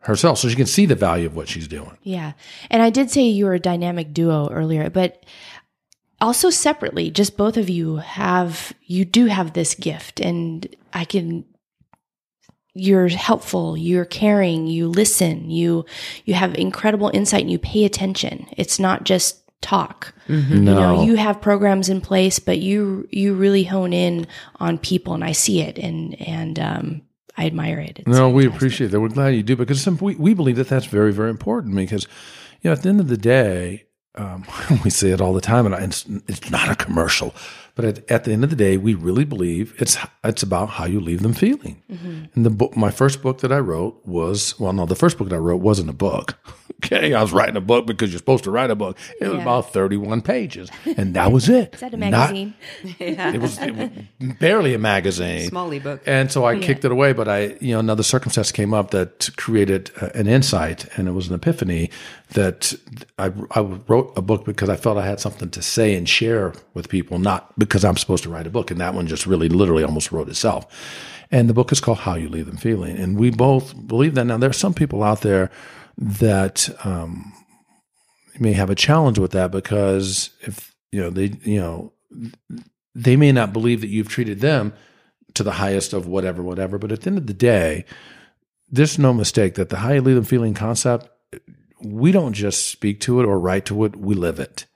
herself, 0.00 0.38
so 0.38 0.48
she 0.48 0.56
can 0.56 0.66
see 0.66 0.84
the 0.84 0.94
value 0.94 1.26
of 1.26 1.36
what 1.36 1.48
she's 1.48 1.68
doing. 1.68 1.96
Yeah. 2.02 2.32
And 2.70 2.82
I 2.82 2.90
did 2.90 3.10
say 3.10 3.22
you 3.22 3.46
were 3.46 3.54
a 3.54 3.60
dynamic 3.60 4.12
duo 4.12 4.48
earlier, 4.50 4.90
but 4.90 5.24
also 6.20 6.50
separately, 6.50 7.10
just 7.10 7.36
both 7.36 7.56
of 7.56 7.70
you 7.70 7.96
have, 7.96 8.72
you 8.82 9.04
do 9.04 9.26
have 9.26 9.52
this 9.52 9.74
gift, 9.74 10.20
and 10.20 10.74
I 10.92 11.04
can. 11.04 11.44
You're 12.74 13.08
helpful, 13.08 13.76
you're 13.76 14.04
caring, 14.04 14.66
you 14.66 14.88
listen, 14.88 15.50
you 15.50 15.84
you 16.24 16.34
have 16.34 16.54
incredible 16.56 17.10
insight 17.14 17.42
and 17.42 17.50
you 17.50 17.58
pay 17.58 17.84
attention. 17.84 18.46
It's 18.56 18.78
not 18.78 19.04
just 19.04 19.40
talk. 19.60 20.12
No, 20.28 20.34
You 20.34 20.60
know, 20.60 21.02
you 21.04 21.16
have 21.16 21.40
programs 21.40 21.88
in 21.88 22.00
place, 22.00 22.38
but 22.38 22.58
you 22.58 23.08
you 23.10 23.34
really 23.34 23.64
hone 23.64 23.92
in 23.92 24.26
on 24.56 24.78
people 24.78 25.14
and 25.14 25.24
I 25.24 25.32
see 25.32 25.60
it 25.60 25.78
and 25.78 26.20
and 26.20 26.58
um 26.58 27.02
I 27.36 27.46
admire 27.46 27.80
it. 27.80 28.00
It's 28.00 28.08
No, 28.08 28.30
we 28.30 28.46
appreciate 28.46 28.88
that. 28.88 29.00
We're 29.00 29.08
glad 29.08 29.28
you 29.30 29.42
do 29.42 29.56
because 29.56 29.80
some, 29.80 29.96
we, 29.96 30.14
we 30.14 30.34
believe 30.34 30.56
that 30.56 30.68
that's 30.68 30.86
very, 30.86 31.12
very 31.12 31.30
important 31.30 31.74
because, 31.74 32.06
you 32.62 32.70
know, 32.70 32.72
at 32.72 32.82
the 32.82 32.88
end 32.88 33.00
of 33.00 33.08
the 33.08 33.16
day, 33.16 33.86
um, 34.14 34.44
we 34.84 34.90
say 34.90 35.10
it 35.10 35.20
all 35.20 35.32
the 35.32 35.40
time, 35.40 35.66
and 35.66 35.74
it's, 35.82 36.06
it's 36.28 36.50
not 36.50 36.68
a 36.68 36.76
commercial, 36.76 37.34
but 37.74 37.84
at, 37.84 38.10
at 38.10 38.24
the 38.24 38.32
end 38.32 38.44
of 38.44 38.50
the 38.50 38.56
day, 38.56 38.76
we 38.76 38.94
really 38.94 39.24
believe 39.24 39.74
it's 39.78 39.96
it's 40.22 40.42
about 40.42 40.70
how 40.70 40.84
you 40.84 41.00
leave 41.00 41.22
them 41.22 41.34
feeling. 41.34 41.82
And 42.34 42.44
the 42.46 42.50
book, 42.50 42.76
my 42.76 42.90
first 42.90 43.22
book 43.22 43.38
that 43.40 43.52
I 43.52 43.58
wrote 43.58 44.00
was 44.06 44.58
well, 44.60 44.72
no, 44.72 44.86
the 44.86 44.94
first 44.94 45.18
book 45.18 45.28
that 45.28 45.34
I 45.36 45.38
wrote 45.38 45.60
wasn't 45.60 45.90
a 45.90 45.94
book. 45.94 46.38
Okay, 46.84 47.14
I 47.14 47.22
was 47.22 47.32
writing 47.32 47.56
a 47.56 47.62
book 47.62 47.86
because 47.86 48.10
you're 48.10 48.18
supposed 48.18 48.44
to 48.44 48.50
write 48.50 48.70
a 48.70 48.74
book. 48.74 48.98
It 49.18 49.28
was 49.28 49.40
about 49.40 49.72
31 49.72 50.20
pages, 50.20 50.70
and 50.98 51.14
that 51.14 51.32
was 51.32 51.48
it. 51.48 51.74
Is 51.74 51.80
that 51.80 51.94
a 51.94 51.96
Not- 51.96 52.10
magazine? 52.32 52.54
it 52.98 53.40
was, 53.40 53.58
it 53.58 53.74
was 53.74 53.90
barely 54.38 54.74
a 54.74 54.78
magazine. 54.78 55.48
Small 55.48 55.70
ebook. 55.72 56.02
And 56.04 56.30
so 56.30 56.44
I 56.44 56.58
kicked 56.58 56.84
it 56.84 56.92
away, 56.92 57.14
but 57.14 57.26
I, 57.26 57.56
you 57.60 57.72
know, 57.72 57.78
another 57.80 58.02
circumstance 58.02 58.52
came 58.52 58.74
up 58.74 58.90
that 58.90 59.30
created 59.36 59.92
uh, 60.00 60.08
an 60.14 60.26
insight, 60.26 60.86
and 60.98 61.08
it 61.08 61.12
was 61.12 61.28
an 61.28 61.34
epiphany 61.34 61.90
that 62.34 62.72
I, 63.18 63.32
I 63.52 63.60
wrote 63.60 64.12
a 64.16 64.22
book 64.22 64.44
because 64.44 64.68
I 64.68 64.76
felt 64.76 64.98
I 64.98 65.06
had 65.06 65.20
something 65.20 65.50
to 65.50 65.62
say 65.62 65.94
and 65.94 66.08
share 66.08 66.52
with 66.74 66.88
people, 66.88 67.18
not 67.18 67.56
because 67.58 67.84
I'm 67.84 67.96
supposed 67.96 68.22
to 68.24 68.30
write 68.30 68.46
a 68.46 68.50
book. 68.50 68.70
And 68.70 68.80
that 68.80 68.94
one 68.94 69.06
just 69.06 69.26
really, 69.26 69.48
literally, 69.48 69.82
almost 69.82 70.12
wrote 70.12 70.28
itself. 70.28 70.66
And 71.30 71.48
the 71.48 71.54
book 71.54 71.72
is 71.72 71.80
called 71.80 71.98
How 71.98 72.14
You 72.14 72.28
Leave 72.28 72.46
Them 72.46 72.56
Feeling, 72.56 72.96
and 72.96 73.18
we 73.18 73.30
both 73.30 73.74
believe 73.88 74.14
that. 74.14 74.24
Now, 74.24 74.38
there 74.38 74.50
are 74.50 74.52
some 74.52 74.74
people 74.74 75.02
out 75.02 75.22
there 75.22 75.50
that 75.96 76.68
um, 76.84 77.32
may 78.38 78.52
have 78.52 78.70
a 78.70 78.74
challenge 78.74 79.18
with 79.18 79.32
that 79.32 79.50
because 79.50 80.30
if 80.40 80.74
you 80.92 81.00
know 81.00 81.10
they, 81.10 81.32
you 81.42 81.60
know, 81.60 81.92
they 82.94 83.16
may 83.16 83.32
not 83.32 83.52
believe 83.52 83.80
that 83.80 83.88
you've 83.88 84.08
treated 84.08 84.40
them 84.40 84.72
to 85.34 85.42
the 85.42 85.52
highest 85.52 85.92
of 85.92 86.06
whatever, 86.06 86.42
whatever. 86.42 86.78
But 86.78 86.92
at 86.92 87.02
the 87.02 87.08
end 87.08 87.18
of 87.18 87.26
the 87.26 87.34
day, 87.34 87.84
there's 88.70 88.98
no 88.98 89.12
mistake 89.12 89.54
that 89.54 89.68
the 89.68 89.78
how 89.78 89.92
you 89.92 90.00
leave 90.00 90.16
them 90.16 90.24
feeling 90.24 90.54
concept, 90.54 91.08
we 91.84 92.12
don't 92.12 92.32
just 92.32 92.68
speak 92.68 93.00
to 93.00 93.20
it 93.20 93.26
or 93.26 93.38
write 93.38 93.66
to 93.66 93.84
it, 93.84 93.96
we 93.96 94.14
live 94.14 94.40
it. 94.40 94.66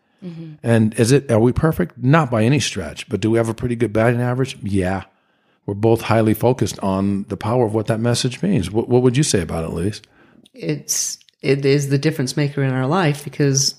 And 0.65 0.99
is 0.99 1.13
it, 1.13 1.31
are 1.31 1.39
we 1.39 1.53
perfect? 1.53 1.97
Not 1.97 2.29
by 2.29 2.43
any 2.43 2.59
stretch, 2.59 3.09
but 3.09 3.21
do 3.21 3.31
we 3.31 3.39
have 3.39 3.49
a 3.49 3.55
pretty 3.55 3.77
good 3.77 3.93
batting 3.93 4.21
average? 4.21 4.59
Yeah. 4.63 5.05
We're 5.65 5.75
both 5.75 6.01
highly 6.03 6.35
focused 6.35 6.79
on 6.81 7.23
the 7.29 7.37
power 7.37 7.65
of 7.65 7.73
what 7.73 7.87
that 7.87 8.01
message 8.01 8.43
means. 8.43 8.69
What, 8.69 8.89
what 8.89 9.03
would 9.03 9.17
you 9.17 9.23
say 9.23 9.41
about 9.43 9.65
it, 9.65 9.71
Lise? 9.71 10.03
it's 10.55 11.19
it 11.41 11.65
is 11.65 11.89
the 11.89 11.99
difference 11.99 12.37
maker 12.37 12.65
in 12.65 12.73
our 12.73 12.87
life 12.87 13.23
because 13.23 13.77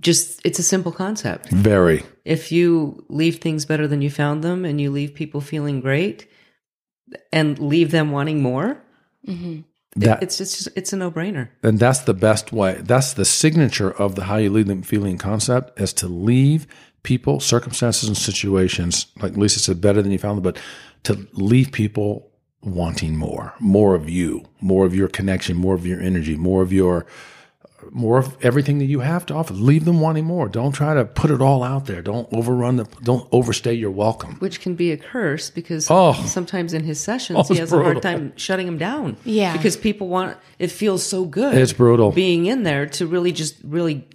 just 0.00 0.40
it's 0.44 0.58
a 0.58 0.64
simple 0.64 0.90
concept. 0.90 1.48
Very. 1.50 2.02
If 2.24 2.50
you 2.50 3.04
leave 3.08 3.38
things 3.38 3.64
better 3.64 3.86
than 3.86 4.02
you 4.02 4.10
found 4.10 4.42
them 4.42 4.64
and 4.64 4.80
you 4.80 4.90
leave 4.90 5.14
people 5.14 5.40
feeling 5.40 5.80
great 5.80 6.28
and 7.32 7.56
leave 7.60 7.92
them 7.92 8.10
wanting 8.10 8.42
more, 8.42 8.82
Mm-hmm. 9.26 9.60
That 9.96 10.22
It's 10.22 10.40
it's 10.40 10.56
just 10.56 10.68
it's 10.76 10.92
a 10.92 10.96
no 10.96 11.10
brainer. 11.10 11.48
and 11.62 11.78
that's 11.78 12.00
the 12.00 12.14
best 12.14 12.52
way. 12.52 12.80
That's 12.80 13.12
the 13.14 13.24
signature 13.24 13.90
of 13.90 14.14
the 14.14 14.24
how 14.24 14.36
you 14.36 14.50
lead 14.50 14.66
them 14.68 14.82
feeling 14.82 15.18
concept 15.18 15.80
is 15.80 15.92
to 15.94 16.06
leave 16.06 16.66
people, 17.02 17.40
circumstances, 17.40 18.08
and 18.08 18.16
situations, 18.16 19.06
like 19.20 19.36
Lisa 19.36 19.58
said, 19.58 19.80
better 19.80 20.00
than 20.02 20.12
you 20.12 20.18
found 20.18 20.36
them, 20.36 20.44
but 20.44 20.58
to 21.04 21.26
leave 21.32 21.72
people 21.72 22.30
wanting 22.62 23.16
more, 23.16 23.54
more 23.58 23.94
of 23.94 24.08
you, 24.08 24.44
more 24.60 24.84
of 24.86 24.94
your 24.94 25.08
connection, 25.08 25.56
more 25.56 25.74
of 25.74 25.86
your 25.86 26.00
energy, 26.00 26.36
more 26.36 26.62
of 26.62 26.72
your 26.72 27.06
more 27.90 28.18
of 28.18 28.36
everything 28.42 28.78
that 28.78 28.84
you 28.86 29.00
have 29.00 29.24
to 29.26 29.34
offer. 29.34 29.54
Leave 29.54 29.84
them 29.84 30.00
wanting 30.00 30.24
more. 30.24 30.48
Don't 30.48 30.72
try 30.72 30.94
to 30.94 31.04
put 31.04 31.30
it 31.30 31.40
all 31.40 31.62
out 31.62 31.86
there. 31.86 32.02
Don't 32.02 32.28
overrun 32.32 32.76
the 32.76 32.84
don't 33.02 33.26
overstay 33.32 33.74
your 33.74 33.90
welcome. 33.90 34.36
Which 34.36 34.60
can 34.60 34.74
be 34.74 34.92
a 34.92 34.96
curse 34.96 35.50
because 35.50 35.88
Oh. 35.90 36.12
sometimes 36.26 36.72
in 36.74 36.84
his 36.84 37.00
sessions 37.00 37.38
Oh, 37.38 37.42
he 37.44 37.52
it's 37.54 37.60
has 37.60 37.72
a 37.72 37.82
hard 37.82 38.02
time 38.02 38.32
shutting 38.36 38.66
him 38.66 38.78
down. 38.78 39.16
Yeah. 39.24 39.56
Because 39.56 39.76
people 39.76 40.08
want 40.08 40.36
it 40.58 40.70
feels 40.70 41.02
so 41.04 41.24
good. 41.24 41.54
It's 41.56 41.72
brutal. 41.72 42.12
being 42.12 42.46
in 42.46 42.62
there 42.62 42.86
to 42.86 43.06
really 43.06 43.32
just 43.32 43.56
really 43.64 44.06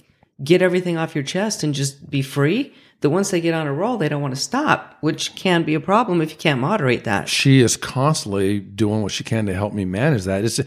get 0.43 0.61
everything 0.61 0.97
off 0.97 1.15
your 1.15 1.23
chest 1.23 1.63
and 1.63 1.73
just 1.73 2.09
be 2.09 2.21
free. 2.21 2.73
That 3.01 3.09
once 3.09 3.29
they 3.29 3.41
get 3.41 3.53
on 3.53 3.67
a 3.67 3.73
roll, 3.73 3.97
they 3.97 4.07
don't 4.09 4.21
want 4.21 4.33
to 4.35 4.39
stop, 4.41 4.97
which 5.01 5.35
can 5.35 5.63
be 5.63 5.75
a 5.75 5.79
problem 5.81 6.21
if 6.21 6.31
you 6.31 6.37
can't 6.37 6.59
moderate 6.61 7.03
that. 7.03 7.27
she 7.29 7.59
is 7.59 7.75
constantly 7.77 8.59
doing 8.59 9.01
what 9.03 9.11
she 9.11 9.23
can 9.23 9.45
to 9.47 9.53
help 9.53 9.73
me 9.73 9.85
manage 9.85 10.23
that. 10.23 10.43
It's 10.45 10.59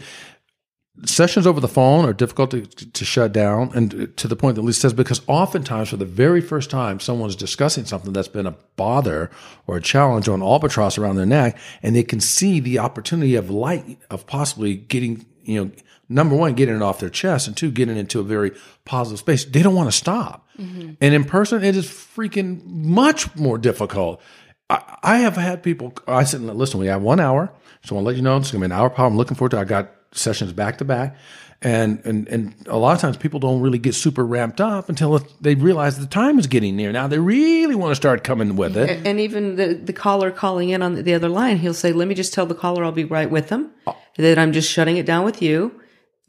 sessions 1.05 1.47
over 1.47 1.59
the 1.59 1.67
phone 1.67 2.05
are 2.05 2.13
difficult 2.13 2.51
to, 2.51 2.65
to 2.65 3.05
shut 3.05 3.31
down, 3.31 3.71
and 3.73 4.15
to 4.17 4.27
the 4.27 4.35
point 4.35 4.55
that 4.55 4.61
Lisa 4.61 4.81
says, 4.81 4.93
because 4.93 5.21
oftentimes 5.27 5.89
for 5.89 5.97
the 5.97 6.05
very 6.05 6.41
first 6.41 6.69
time 6.69 6.99
someone's 6.99 7.35
discussing 7.35 7.85
something 7.85 8.13
that's 8.13 8.27
been 8.27 8.45
a 8.45 8.55
bother 8.75 9.29
or 9.67 9.77
a 9.77 9.81
challenge 9.81 10.27
or 10.27 10.35
an 10.35 10.41
albatross 10.41 10.97
around 10.97 11.15
their 11.15 11.25
neck, 11.25 11.57
and 11.81 11.95
they 11.95 12.03
can 12.03 12.19
see 12.19 12.59
the 12.59 12.79
opportunity 12.79 13.35
of 13.35 13.49
light 13.49 13.99
of 14.09 14.27
possibly 14.27 14.75
getting, 14.75 15.25
you 15.43 15.63
know, 15.63 15.71
number 16.09 16.35
one, 16.35 16.53
getting 16.53 16.75
it 16.75 16.81
off 16.81 16.99
their 16.99 17.09
chest, 17.09 17.47
and 17.47 17.55
two, 17.55 17.71
getting 17.71 17.97
into 17.97 18.19
a 18.19 18.23
very 18.23 18.51
positive 18.83 19.19
space. 19.19 19.45
They 19.45 19.61
don't 19.61 19.75
want 19.75 19.89
to 19.89 19.97
stop. 19.97 20.47
Mm-hmm. 20.57 20.93
And 20.99 21.13
in 21.13 21.23
person, 21.23 21.63
it 21.63 21.75
is 21.75 21.85
freaking 21.85 22.65
much 22.65 23.33
more 23.35 23.57
difficult. 23.57 24.21
I, 24.69 24.97
I 25.01 25.17
have 25.19 25.37
had 25.37 25.63
people. 25.63 25.93
I 26.07 26.23
said, 26.25 26.41
"Listen, 26.41 26.79
we 26.79 26.87
have 26.87 27.01
one 27.01 27.19
hour, 27.19 27.53
so 27.85 27.95
I'll 27.95 28.03
let 28.03 28.15
you 28.15 28.21
know 28.21 28.37
it's 28.37 28.51
going 28.51 28.61
to 28.61 28.67
be 28.67 28.73
an 28.73 28.79
hour. 28.79 28.89
Problem. 28.89 29.13
I'm 29.13 29.17
looking 29.17 29.35
forward 29.35 29.51
to. 29.51 29.57
it. 29.57 29.61
I 29.61 29.63
got 29.63 29.91
sessions 30.11 30.53
back 30.53 30.77
to 30.79 30.85
back, 30.85 31.15
and 31.61 32.01
and 32.05 32.27
and 32.27 32.53
a 32.67 32.77
lot 32.77 32.93
of 32.93 33.01
times 33.01 33.17
people 33.17 33.39
don't 33.39 33.61
really 33.61 33.77
get 33.77 33.93
super 33.93 34.25
ramped 34.25 34.61
up 34.61 34.89
until 34.89 35.19
they 35.41 35.55
realize 35.55 35.99
the 35.99 36.05
time 36.05 36.39
is 36.39 36.47
getting 36.47 36.75
near. 36.75 36.91
Now 36.91 37.07
they 37.07 37.19
really 37.19 37.75
want 37.75 37.91
to 37.91 37.95
start 37.95 38.23
coming 38.23 38.55
with 38.55 38.77
it. 38.77 39.05
And 39.05 39.19
even 39.19 39.55
the, 39.55 39.73
the 39.73 39.93
caller 39.93 40.31
calling 40.31 40.69
in 40.69 40.81
on 40.81 40.95
the 40.95 41.13
other 41.13 41.29
line, 41.29 41.57
he'll 41.57 41.73
say, 41.73 41.91
Let 41.91 42.07
me 42.07 42.15
just 42.15 42.33
tell 42.33 42.45
the 42.45 42.55
caller 42.55 42.83
I'll 42.83 42.91
be 42.91 43.05
right 43.05 43.29
with 43.29 43.49
them, 43.49 43.71
that 44.17 44.37
I'm 44.37 44.53
just 44.53 44.71
shutting 44.71 44.97
it 44.97 45.05
down 45.05 45.25
with 45.25 45.41
you. 45.41 45.79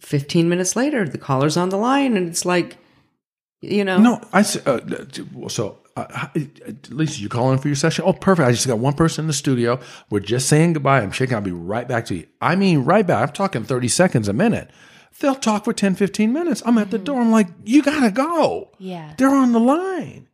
15 0.01 0.49
minutes 0.49 0.77
later, 0.77 1.07
the 1.07 1.19
caller's 1.19 1.57
on 1.57 1.69
the 1.69 1.77
line, 1.77 2.17
and 2.17 2.27
it's 2.27 2.47
like, 2.47 2.79
you 3.61 3.85
know. 3.85 3.99
No, 3.99 4.21
I 4.33 4.41
uh, 4.41 4.81
so. 5.49 5.79
Uh, 6.09 6.29
Lisa, 6.91 7.21
you 7.21 7.29
calling 7.29 7.59
for 7.59 7.69
your 7.69 7.75
session? 7.75 8.05
Oh, 8.07 8.13
perfect. 8.13 8.49
I 8.49 8.53
just 8.53 8.67
got 8.67 8.79
one 8.79 8.95
person 8.95 9.25
in 9.25 9.27
the 9.27 9.33
studio. 9.33 9.79
We're 10.11 10.21
just 10.21 10.49
saying 10.49 10.75
goodbye. 10.75 11.01
I'm 11.01 11.11
shaking. 11.13 11.35
I'll 11.35 11.41
be 11.43 11.51
right 11.53 11.87
back 11.87 12.07
to 12.07 12.15
you. 12.17 12.27
I 12.41 12.57
mean, 12.57 12.81
right 12.85 13.07
back. 13.07 13.29
I'm 13.29 13.33
talking 13.35 13.65
30 13.65 13.89
seconds 13.89 14.29
a 14.29 14.33
minute. 14.33 14.71
They'll 15.21 15.35
talk 15.35 15.65
for 15.65 15.73
10, 15.73 15.97
15 15.97 16.33
minutes. 16.33 16.63
I'm 16.65 16.79
at 16.79 16.91
the 16.91 16.99
door. 16.99 17.21
I'm 17.21 17.31
like, 17.31 17.49
you 17.65 17.83
got 17.83 18.01
to 18.01 18.11
go. 18.11 18.71
Yeah. 18.79 19.15
They're 19.19 19.29
on 19.35 19.53
the 19.53 19.61
line. 19.61 20.29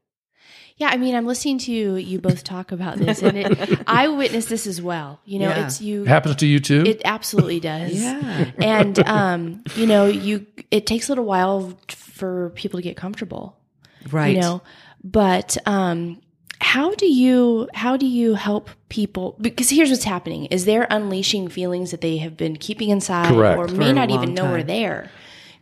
Yeah, 0.79 0.91
I 0.93 0.99
mean, 0.99 1.15
I'm 1.15 1.25
listening 1.25 1.57
to 1.61 1.73
you 1.73 2.21
both 2.21 2.45
talk 2.45 2.71
about 2.71 2.99
this, 2.99 3.23
and 3.23 3.39
it, 3.39 3.81
I 3.87 4.09
witnessed 4.09 4.51
this 4.51 4.67
as 4.67 4.83
well. 4.83 5.21
You 5.25 5.39
know, 5.39 5.49
Yeah. 5.49 5.65
it's 5.65 5.81
you. 5.81 6.03
It 6.03 6.09
happens 6.09 6.37
to 6.37 6.47
you 6.47 6.61
too? 6.61 6.83
It 6.87 7.01
absolutely 7.07 7.61
does. 7.61 7.95
Yeah. 8.03 8.51
and 8.59 8.99
um, 9.09 9.65
you 9.75 9.87
know, 9.87 10.05
you 10.05 10.45
it 10.71 10.87
takes 10.87 11.09
a 11.09 11.13
little 11.13 11.25
while 11.25 11.73
for 11.89 12.51
people 12.51 12.79
to 12.79 12.83
get 12.83 12.95
comfortable. 12.95 13.57
Right. 14.11 14.35
You 14.35 14.43
know, 14.43 14.63
but 15.07 15.57
um, 15.67 16.21
how 16.61 16.95
do 16.95 17.07
you 17.07 17.69
how 17.75 17.97
do 17.97 18.07
you 18.07 18.35
help 18.35 18.71
people? 18.89 19.37
Because 19.41 19.71
here's 19.71 19.91
what's 19.91 20.05
happening: 20.05 20.47
is 20.47 20.65
they're 20.65 20.89
unleashing 20.91 21.49
feelings 21.49 21.93
that 21.93 22.01
they 22.01 22.17
have 22.19 22.37
been 22.37 22.57
keeping 22.57 22.89
inside, 22.91 23.29
Correct. 23.29 23.59
or 23.59 23.69
may 23.69 23.93
not 23.93 24.11
long 24.11 24.23
even 24.23 24.35
know 24.35 24.47
are 24.53 24.63
there. 24.63 25.11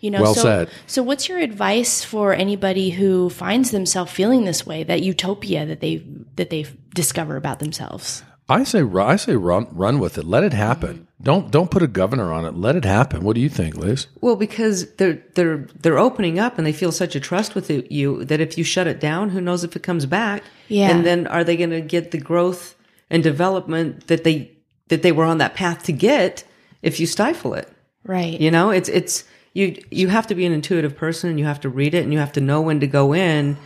You 0.00 0.10
know, 0.10 0.22
Well 0.22 0.34
so, 0.34 0.42
said. 0.42 0.70
So, 0.86 1.02
what's 1.02 1.28
your 1.28 1.38
advice 1.38 2.04
for 2.04 2.34
anybody 2.34 2.90
who 2.90 3.30
finds 3.30 3.70
themselves 3.70 4.12
feeling 4.12 4.44
this 4.44 4.66
way, 4.66 4.82
that 4.84 5.02
utopia 5.02 5.66
that 5.66 5.80
they 5.80 6.04
that 6.36 6.50
they 6.50 6.66
discover 6.94 7.36
about 7.36 7.58
themselves? 7.58 8.22
I 8.48 8.64
say, 8.64 8.82
I 8.82 9.16
say, 9.16 9.36
run, 9.36 9.66
run 9.70 9.98
with 9.98 10.18
it. 10.18 10.24
Let 10.24 10.44
it 10.44 10.52
happen. 10.52 11.08
Don't, 11.24 11.50
don't 11.50 11.70
put 11.70 11.82
a 11.82 11.86
governor 11.86 12.32
on 12.32 12.44
it. 12.44 12.54
Let 12.54 12.76
it 12.76 12.84
happen. 12.84 13.24
What 13.24 13.34
do 13.34 13.40
you 13.40 13.48
think, 13.48 13.76
Liz? 13.76 14.06
Well, 14.20 14.36
because 14.36 14.94
they're 14.96 15.22
they're 15.34 15.66
they're 15.80 15.98
opening 15.98 16.38
up 16.38 16.58
and 16.58 16.66
they 16.66 16.72
feel 16.72 16.92
such 16.92 17.16
a 17.16 17.20
trust 17.20 17.54
with 17.54 17.70
you 17.70 18.24
that 18.26 18.40
if 18.40 18.56
you 18.56 18.64
shut 18.64 18.86
it 18.86 19.00
down, 19.00 19.30
who 19.30 19.40
knows 19.40 19.64
if 19.64 19.74
it 19.74 19.82
comes 19.82 20.06
back? 20.06 20.44
Yeah. 20.68 20.90
And 20.90 21.04
then 21.04 21.26
are 21.26 21.42
they 21.42 21.56
going 21.56 21.70
to 21.70 21.80
get 21.80 22.10
the 22.10 22.18
growth 22.18 22.76
and 23.10 23.22
development 23.22 24.06
that 24.08 24.24
they 24.24 24.52
that 24.88 25.02
they 25.02 25.12
were 25.12 25.24
on 25.24 25.38
that 25.38 25.54
path 25.54 25.82
to 25.84 25.92
get 25.92 26.44
if 26.82 27.00
you 27.00 27.06
stifle 27.06 27.54
it? 27.54 27.72
Right. 28.04 28.38
You 28.38 28.50
know, 28.50 28.70
it's 28.70 28.88
it's 28.90 29.24
you 29.54 29.82
you 29.90 30.08
have 30.08 30.26
to 30.26 30.34
be 30.34 30.44
an 30.44 30.52
intuitive 30.52 30.96
person 30.96 31.30
and 31.30 31.38
you 31.38 31.46
have 31.46 31.60
to 31.60 31.68
read 31.68 31.94
it 31.94 32.04
and 32.04 32.12
you 32.12 32.18
have 32.18 32.32
to 32.32 32.40
know 32.40 32.60
when 32.60 32.80
to 32.80 32.86
go 32.86 33.14
in 33.14 33.56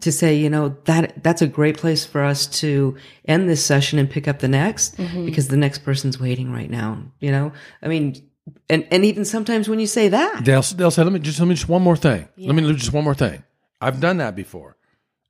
to 0.00 0.12
say, 0.12 0.34
you 0.36 0.50
know, 0.50 0.76
that 0.84 1.22
that's 1.22 1.42
a 1.42 1.46
great 1.46 1.78
place 1.78 2.04
for 2.04 2.22
us 2.22 2.46
to 2.46 2.96
end 3.24 3.48
this 3.48 3.64
session 3.64 3.98
and 3.98 4.10
pick 4.10 4.28
up 4.28 4.40
the 4.40 4.48
next 4.48 4.96
mm-hmm. 4.96 5.24
because 5.24 5.48
the 5.48 5.56
next 5.56 5.78
person's 5.78 6.20
waiting 6.20 6.52
right 6.52 6.70
now. 6.70 7.02
You 7.20 7.30
know, 7.30 7.52
I 7.82 7.88
mean, 7.88 8.28
and 8.68 8.86
and 8.90 9.04
even 9.04 9.24
sometimes 9.24 9.68
when 9.68 9.80
you 9.80 9.86
say 9.86 10.08
that, 10.08 10.44
They'll, 10.44 10.62
they'll 10.62 10.90
say, 10.90 11.02
let 11.02 11.12
me 11.12 11.20
just, 11.20 11.38
let 11.38 11.48
me 11.48 11.54
just 11.54 11.68
one 11.68 11.82
more 11.82 11.96
thing. 11.96 12.28
Let 12.36 12.54
me 12.54 12.62
do 12.62 12.74
just 12.74 12.92
one 12.92 13.04
more 13.04 13.14
thing. 13.14 13.42
I've 13.80 14.00
done 14.00 14.18
that 14.18 14.36
before. 14.36 14.76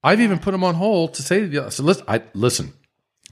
I've 0.02 0.20
even 0.20 0.38
put 0.38 0.52
them 0.52 0.62
on 0.62 0.74
hold 0.74 1.14
to 1.14 1.22
say 1.22 1.40
to 1.40 1.48
the 1.48 1.58
other, 1.58 1.70
so 1.70 1.82
listen, 1.82 2.04
I, 2.06 2.22
listen, 2.34 2.74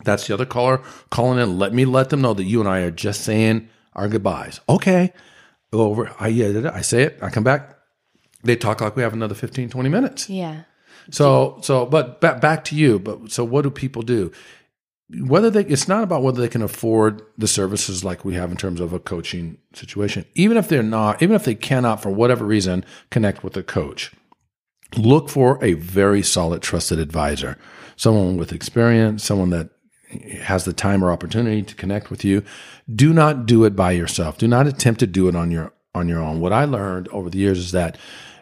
that's 0.05 0.27
the 0.27 0.35
other 0.35 0.47
caller 0.47 0.83
calling 1.11 1.39
in. 1.39 1.59
Let 1.59 1.75
me 1.75 1.85
let 1.85 2.09
them 2.11 2.23
know 2.23 2.35
that 2.35 2.45
you 2.45 2.61
and 2.61 2.69
I 2.69 2.81
are 2.81 2.91
just 2.91 3.21
saying 3.23 3.69
our 3.93 4.09
goodbyes. 4.09 4.61
Okay. 4.69 5.13
Go 5.71 5.81
over. 5.83 6.13
I, 6.19 6.29
yeah, 6.29 6.71
I 6.73 6.81
say 6.81 7.03
it. 7.03 7.19
I 7.21 7.31
come 7.31 7.45
back. 7.45 7.79
They 8.43 8.57
talk 8.57 8.81
like 8.81 8.97
we 8.97 9.03
have 9.03 9.13
another 9.13 9.35
15, 9.35 9.69
20 9.69 9.89
minutes. 9.89 10.29
Yeah. 10.29 10.63
So, 11.11 11.59
so, 11.63 11.87
but 11.87 12.21
back, 12.21 12.41
back 12.41 12.65
to 12.65 12.77
you. 12.77 12.99
But 12.99 13.31
so, 13.31 13.45
what 13.45 13.63
do 13.63 13.71
people 13.71 14.03
do? 14.03 14.33
Whether 15.21 15.51
they, 15.51 15.65
it's 15.65 15.89
not 15.89 16.03
about 16.03 16.23
whether 16.23 16.41
they 16.41 16.49
can 16.49 16.63
afford 16.63 17.23
the 17.37 17.49
services 17.49 18.03
like 18.03 18.25
we 18.25 18.35
have 18.35 18.51
in 18.51 18.57
terms 18.57 18.81
of 18.81 18.93
a 18.93 18.99
coaching 18.99 19.59
situation. 19.75 20.25
Even 20.35 20.57
if 20.57 20.69
they're 20.69 20.83
not, 20.83 21.23
even 21.23 21.37
if 21.37 21.45
they 21.45 21.55
cannot, 21.55 22.03
for 22.03 22.11
whatever 22.11 22.47
reason, 22.47 22.85
connect 23.11 23.45
with 23.45 23.57
a 23.57 23.63
coach, 23.63 24.13
look 24.97 25.29
for 25.29 25.63
a 25.63 25.75
very 25.75 26.23
solid, 26.23 26.63
trusted 26.63 26.99
advisor, 26.99 27.59
someone 27.97 28.39
with 28.39 28.53
experience, 28.53 29.23
someone 29.23 29.51
that 29.51 29.69
has 30.43 30.65
the 30.65 30.73
time 30.73 31.05
or 31.05 31.11
opportunity 31.11 31.63
to 31.63 31.75
connect 31.75 32.11
with 32.11 32.25
you. 32.25 32.43
Do 32.93 33.13
not 33.13 33.47
do 33.47 33.65
it 33.65 33.77
by 33.77 33.93
yourself. 33.93 34.39
Do 34.39 34.49
not 34.49 34.67
attempt 34.67 35.01
to 35.01 35.07
do 35.07 35.29
it 35.29 35.37
on 35.37 35.51
your 35.51 35.73
on 35.95 36.09
your 36.09 36.21
own. 36.21 36.41
What 36.41 36.53
I 36.53 36.65
learned 36.65 37.09
over 37.09 37.29
the 37.29 37.39
years 37.39 37.59
is 37.59 37.73
that 37.73 37.99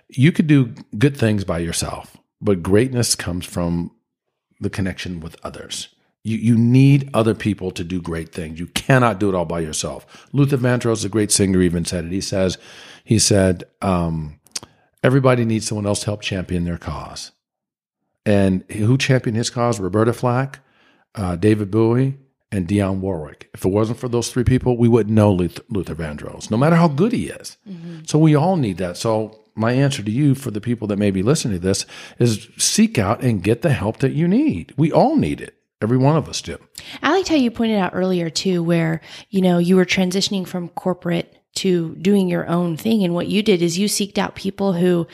you 0.09 0.33
could 0.33 0.47
do 0.47 0.75
good 0.99 1.17
things 1.17 1.45
by 1.45 1.59
yourself, 1.59 2.17
but 2.41 2.63
greatness 2.63 3.15
comes 3.15 3.47
from 3.47 3.93
the 4.61 4.71
connection 4.71 5.21
with 5.21 5.37
others. 5.43 5.89
You, 6.23 6.37
you 6.37 6.59
need 6.59 7.09
other 7.15 7.35
people 7.35 7.71
to 7.71 7.83
do 7.83 8.03
great 8.03 8.31
things. 8.33 8.61
You 8.61 8.67
cannot 8.67 9.19
do 9.19 9.29
it 9.29 9.35
all 9.35 9.47
by 9.47 9.61
yourself. 9.61 10.29
Luther 10.33 10.59
Vandross, 10.59 11.05
a 11.05 11.09
great 11.09 11.33
singer, 11.33 11.61
even 11.63 11.85
said 11.85 12.05
it. 12.05 12.13
He 12.13 12.21
says, 12.21 12.59
he 13.05 13.19
said, 13.19 13.65
um, 13.81 14.39
everybody 15.03 15.47
needs 15.47 15.67
someone 15.67 15.87
else 15.87 16.01
to 16.01 16.07
help 16.07 16.21
champion 16.21 16.65
their 16.65 16.77
cause. 16.77 17.33
And 18.27 18.71
who 18.71 18.99
championed 18.99 19.39
his 19.39 19.49
cause? 19.49 19.81
Roberta 19.81 20.13
Flack, 20.13 20.61
uh, 21.15 21.37
David 21.37 21.71
Bowie, 21.71 22.19
and 22.53 22.69
Dionne 22.69 22.99
Warwick. 22.99 23.49
If 23.55 23.65
it 23.65 23.69
wasn't 23.71 23.99
for 23.99 24.09
those 24.09 24.31
three 24.31 24.45
people, 24.45 24.77
we 24.77 24.89
wouldn't 24.89 25.15
know 25.15 25.33
Luther, 25.33 25.63
Luther 25.71 25.95
Vandross, 25.95 26.51
no 26.51 26.59
matter 26.59 26.77
how 26.77 26.89
good 26.89 27.13
he 27.13 27.29
is. 27.29 27.57
So 28.07 28.19
we 28.19 28.35
all 28.35 28.57
need 28.57 28.77
that. 28.77 28.99
So 28.99 29.40
my 29.55 29.73
answer 29.73 30.03
to 30.03 30.11
you, 30.11 30.35
for 30.35 30.51
the 30.51 30.61
people 30.61 30.87
that 30.89 30.99
may 30.99 31.11
be 31.11 31.23
listening 31.23 31.59
to 31.61 31.67
this, 31.67 31.87
is 32.19 32.49
seek 32.57 32.99
out 32.99 33.23
and 33.23 33.43
get 33.43 33.63
the 33.63 33.73
help 33.73 33.99
that 33.99 34.13
you 34.13 34.27
need. 34.29 34.75
We 34.77 34.93
all 34.93 35.17
need 35.17 35.41
it. 35.41 35.55
Every 35.83 35.97
one 35.97 36.17
of 36.17 36.29
us 36.29 36.43
do. 36.43 36.59
I 37.03 37.13
liked 37.13 37.29
how 37.29 37.37
you 37.37 37.51
pointed 37.51 37.79
out 37.79 37.95
earlier 37.95 38.29
too, 38.29 38.63
where 38.63 39.01
you 39.31 39.41
know 39.41 39.59
you 39.59 39.77
were 39.77 39.87
transitioning 39.87 40.47
from 40.47 40.69
corporate 40.69 41.37
to 41.57 41.97
doing 41.97 42.29
your 42.29 42.47
own 42.49 42.77
thing, 42.77 43.03
and 43.03 43.15
what 43.15 43.29
you 43.29 43.43
did 43.43 43.63
is 43.63 43.79
you 43.79 43.89
seeked 43.89 44.19
out 44.19 44.35
people 44.35 44.75
who 44.75 45.07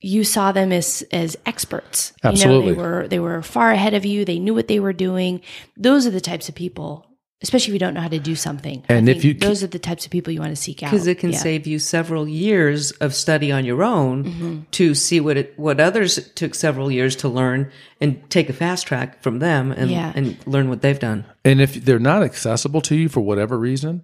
you 0.00 0.24
saw 0.24 0.50
them 0.50 0.72
as 0.72 1.04
as 1.12 1.36
experts. 1.46 2.12
You 2.24 2.28
know, 2.28 2.32
Absolutely. 2.32 2.72
they 2.72 2.78
were 2.78 3.08
they 3.08 3.18
were 3.20 3.42
far 3.42 3.70
ahead 3.70 3.94
of 3.94 4.04
you. 4.04 4.24
They 4.24 4.38
knew 4.38 4.54
what 4.54 4.68
they 4.68 4.80
were 4.80 4.92
doing. 4.92 5.40
Those 5.76 6.06
are 6.06 6.10
the 6.10 6.20
types 6.20 6.48
of 6.48 6.54
people, 6.54 7.06
especially 7.42 7.70
if 7.70 7.74
you 7.74 7.78
don't 7.78 7.94
know 7.94 8.00
how 8.02 8.08
to 8.08 8.18
do 8.18 8.34
something. 8.34 8.82
And 8.88 9.08
if 9.08 9.24
you- 9.24 9.34
those 9.34 9.62
are 9.62 9.66
the 9.66 9.78
types 9.78 10.04
of 10.04 10.10
people 10.10 10.32
you 10.32 10.40
want 10.40 10.54
to 10.54 10.60
seek 10.60 10.82
out 10.82 10.90
because 10.90 11.06
it 11.06 11.18
can 11.18 11.30
Yeah. 11.32 11.38
save 11.38 11.66
you 11.66 11.78
several 11.78 12.28
years 12.28 12.90
of 12.92 13.14
study 13.14 13.50
on 13.50 13.64
your 13.64 13.82
own 13.82 14.24
Mm-hmm. 14.24 14.56
to 14.72 14.94
see 14.94 15.20
what 15.20 15.36
it 15.36 15.54
what 15.56 15.80
others 15.80 16.18
took 16.34 16.54
several 16.54 16.90
years 16.90 17.16
to 17.16 17.28
learn 17.28 17.70
and 18.00 18.18
take 18.30 18.48
a 18.50 18.52
fast 18.52 18.86
track 18.86 19.22
from 19.22 19.38
them 19.38 19.72
and 19.72 19.90
Yeah. 19.90 20.12
and 20.14 20.36
learn 20.46 20.68
what 20.68 20.82
they've 20.82 20.98
done. 20.98 21.24
And 21.44 21.60
if 21.60 21.82
they're 21.84 21.98
not 21.98 22.22
accessible 22.22 22.80
to 22.82 22.94
you 22.94 23.08
for 23.08 23.20
whatever 23.20 23.58
reason, 23.58 24.02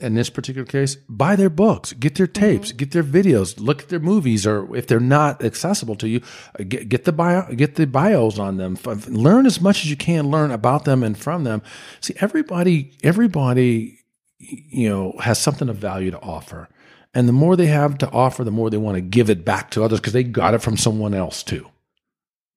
in 0.00 0.14
this 0.14 0.30
particular 0.30 0.64
case, 0.64 0.96
buy 1.08 1.36
their 1.36 1.50
books, 1.50 1.92
get 1.92 2.14
their 2.14 2.26
tapes, 2.26 2.72
get 2.72 2.92
their 2.92 3.02
videos, 3.02 3.58
look 3.58 3.82
at 3.82 3.88
their 3.88 3.98
movies, 4.00 4.46
or 4.46 4.74
if 4.76 4.86
they're 4.86 5.00
not 5.00 5.44
accessible 5.44 5.96
to 5.96 6.08
you, 6.08 6.20
uh, 6.58 6.64
get, 6.64 6.88
get 6.88 7.04
the 7.04 7.12
bio, 7.12 7.52
get 7.54 7.74
the 7.74 7.86
bios 7.86 8.38
on 8.38 8.56
them. 8.56 8.76
F- 8.84 9.08
Learn 9.08 9.46
as 9.46 9.60
much 9.60 9.84
as 9.84 9.90
you 9.90 9.96
can 9.96 10.30
learn 10.30 10.50
about 10.50 10.84
them 10.84 11.02
and 11.02 11.18
from 11.18 11.44
them. 11.44 11.62
See, 12.00 12.14
everybody, 12.20 12.92
everybody, 13.02 13.98
you 14.38 14.88
know, 14.88 15.14
has 15.20 15.38
something 15.38 15.68
of 15.68 15.76
value 15.76 16.10
to 16.10 16.20
offer. 16.20 16.68
And 17.14 17.28
the 17.28 17.32
more 17.32 17.56
they 17.56 17.66
have 17.66 17.98
to 17.98 18.10
offer, 18.10 18.44
the 18.44 18.50
more 18.50 18.70
they 18.70 18.76
want 18.76 18.96
to 18.96 19.00
give 19.00 19.30
it 19.30 19.44
back 19.44 19.70
to 19.72 19.82
others 19.82 20.00
because 20.00 20.12
they 20.12 20.22
got 20.22 20.54
it 20.54 20.62
from 20.62 20.76
someone 20.76 21.14
else 21.14 21.42
too. 21.42 21.66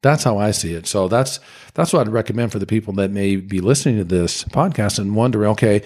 That's 0.03 0.23
how 0.23 0.37
I 0.37 0.51
see 0.51 0.73
it. 0.73 0.87
So 0.87 1.07
that's 1.07 1.39
that's 1.73 1.93
what 1.93 2.07
I'd 2.07 2.13
recommend 2.13 2.51
for 2.51 2.59
the 2.59 2.65
people 2.65 2.93
that 2.93 3.11
may 3.11 3.35
be 3.35 3.61
listening 3.61 3.97
to 3.97 4.03
this 4.03 4.43
podcast 4.45 4.99
and 4.99 5.15
wondering, 5.15 5.51
okay, 5.51 5.83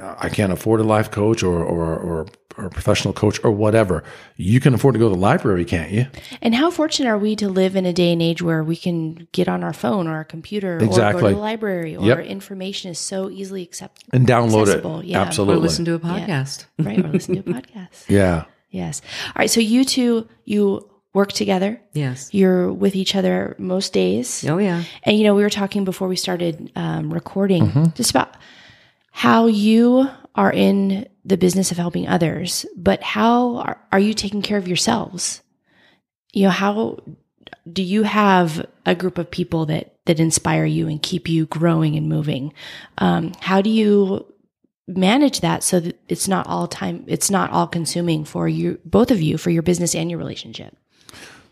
I 0.00 0.28
can't 0.28 0.52
afford 0.52 0.80
a 0.80 0.84
life 0.84 1.10
coach 1.10 1.42
or 1.42 1.62
or 1.62 1.96
or, 1.96 2.26
or 2.56 2.66
a 2.66 2.70
professional 2.70 3.12
coach 3.14 3.40
or 3.44 3.50
whatever. 3.50 4.04
You 4.36 4.60
can 4.60 4.74
afford 4.74 4.94
to 4.94 4.98
go 4.98 5.08
to 5.08 5.14
the 5.14 5.20
library, 5.20 5.64
can't 5.64 5.90
you? 5.90 6.06
And 6.40 6.54
how 6.54 6.70
fortunate 6.70 7.08
are 7.08 7.18
we 7.18 7.34
to 7.36 7.48
live 7.48 7.74
in 7.76 7.84
a 7.86 7.92
day 7.92 8.12
and 8.12 8.22
age 8.22 8.40
where 8.42 8.62
we 8.62 8.76
can 8.76 9.26
get 9.32 9.48
on 9.48 9.64
our 9.64 9.72
phone 9.72 10.06
or 10.06 10.14
our 10.14 10.24
computer 10.24 10.76
or 10.76 10.80
go 10.80 11.12
to 11.12 11.18
the 11.18 11.30
library 11.36 11.96
or 11.96 12.04
Yep. 12.06 12.18
information 12.26 12.90
is 12.92 12.98
so 12.98 13.28
easily 13.30 13.62
accept- 13.62 14.04
And 14.12 14.26
download 14.26 14.62
accessible. 14.62 15.00
it. 15.00 15.06
Yeah. 15.06 15.18
Or 15.22 15.26
Absolutely. 15.26 15.62
listen 15.62 15.84
to 15.86 15.94
a 15.94 15.98
podcast. 16.00 16.66
right? 16.78 16.98
Or 17.04 17.08
listen 17.08 17.34
to 17.42 17.50
a 17.50 17.54
podcast. 17.60 18.08
yeah. 18.08 18.44
Yes. 18.70 19.02
All 19.28 19.32
right. 19.38 19.50
So 19.50 19.60
you 19.60 19.84
two, 19.84 20.28
you 20.44 20.88
work 21.14 21.32
together. 21.32 21.80
Yes. 21.92 22.28
You're 22.32 22.72
with 22.72 22.94
each 22.94 23.16
other 23.16 23.56
most 23.58 23.92
days. 23.92 24.44
Oh 24.48 24.58
yeah. 24.58 24.84
And 25.04 25.16
you 25.16 25.24
know, 25.24 25.34
we 25.34 25.42
were 25.42 25.50
talking 25.50 25.84
before 25.84 26.06
we 26.06 26.16
started 26.16 26.70
um, 26.76 27.12
recording 27.12 27.66
Mm-hmm. 27.68 27.84
just 27.94 28.10
about 28.10 28.34
how 29.18 29.46
you 29.46 30.08
are 30.36 30.52
in 30.52 31.04
the 31.24 31.36
business 31.36 31.72
of 31.72 31.76
helping 31.76 32.06
others, 32.06 32.64
but 32.76 33.02
how 33.02 33.56
are, 33.56 33.84
are 33.90 33.98
you 33.98 34.14
taking 34.14 34.42
care 34.42 34.58
of 34.58 34.68
yourselves? 34.68 35.42
You 36.32 36.44
know, 36.44 36.50
how 36.50 37.00
do 37.70 37.82
you 37.82 38.04
have 38.04 38.64
a 38.86 38.94
group 38.94 39.18
of 39.18 39.28
people 39.28 39.66
that 39.66 39.96
that 40.06 40.20
inspire 40.20 40.64
you 40.64 40.86
and 40.86 41.02
keep 41.02 41.28
you 41.28 41.46
growing 41.46 41.96
and 41.96 42.08
moving? 42.08 42.52
Um, 42.98 43.32
how 43.40 43.60
do 43.60 43.70
you 43.70 44.24
manage 44.86 45.40
that 45.40 45.64
so 45.64 45.80
that 45.80 46.00
it's 46.08 46.28
not 46.28 46.46
all 46.46 46.68
time, 46.68 47.02
it's 47.08 47.28
not 47.28 47.50
all 47.50 47.66
consuming 47.66 48.24
for 48.24 48.46
you, 48.46 48.78
both 48.84 49.10
of 49.10 49.20
you, 49.20 49.36
for 49.36 49.50
your 49.50 49.62
business 49.62 49.96
and 49.96 50.08
your 50.08 50.20
relationship? 50.20 50.76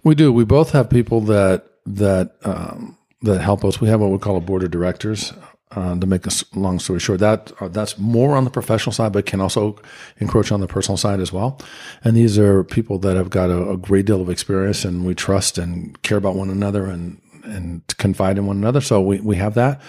We 0.05 0.15
do. 0.15 0.33
We 0.33 0.45
both 0.45 0.71
have 0.71 0.89
people 0.89 1.21
that 1.23 1.67
that 1.85 2.37
um, 2.45 2.97
that 3.23 3.41
help 3.41 3.65
us. 3.65 3.81
We 3.81 3.89
have 3.89 4.01
what 4.01 4.13
we 4.13 4.19
call 4.19 4.37
a 4.37 4.41
board 4.41 4.63
of 4.63 4.71
directors. 4.71 5.33
Uh, 5.73 5.99
to 5.99 6.07
make 6.07 6.25
a 6.27 6.31
long 6.55 6.79
story 6.79 7.01
short, 7.01 7.19
that 7.19 7.51
uh, 7.61 7.67
that's 7.67 7.99
more 7.99 8.37
on 8.37 8.45
the 8.45 8.51
professional 8.51 8.93
side, 8.93 9.13
but 9.13 9.27
can 9.27 9.41
also 9.41 9.77
encroach 10.19 10.53
on 10.53 10.61
the 10.61 10.67
personal 10.69 10.97
side 10.97 11.19
as 11.19 11.33
well. 11.33 11.59
And 12.05 12.17
these 12.17 12.39
are 12.39 12.63
people 12.63 13.01
that 13.01 13.17
have 13.17 13.31
got 13.31 13.51
a, 13.51 13.71
a 13.71 13.77
great 13.77 14.07
deal 14.07 14.23
of 14.23 14.31
experience, 14.31 14.85
and 14.85 15.05
we 15.05 15.13
trust 15.15 15.59
and 15.59 16.01
care 16.03 16.19
about 16.19 16.37
one 16.37 16.51
another, 16.51 16.87
and 16.87 17.21
and 17.43 17.83
confide 17.99 18.39
in 18.39 18.47
one 18.47 18.57
another. 18.59 18.81
So 18.81 19.01
we 19.01 19.21
we 19.21 19.37
have 19.37 19.55
that, 19.55 19.81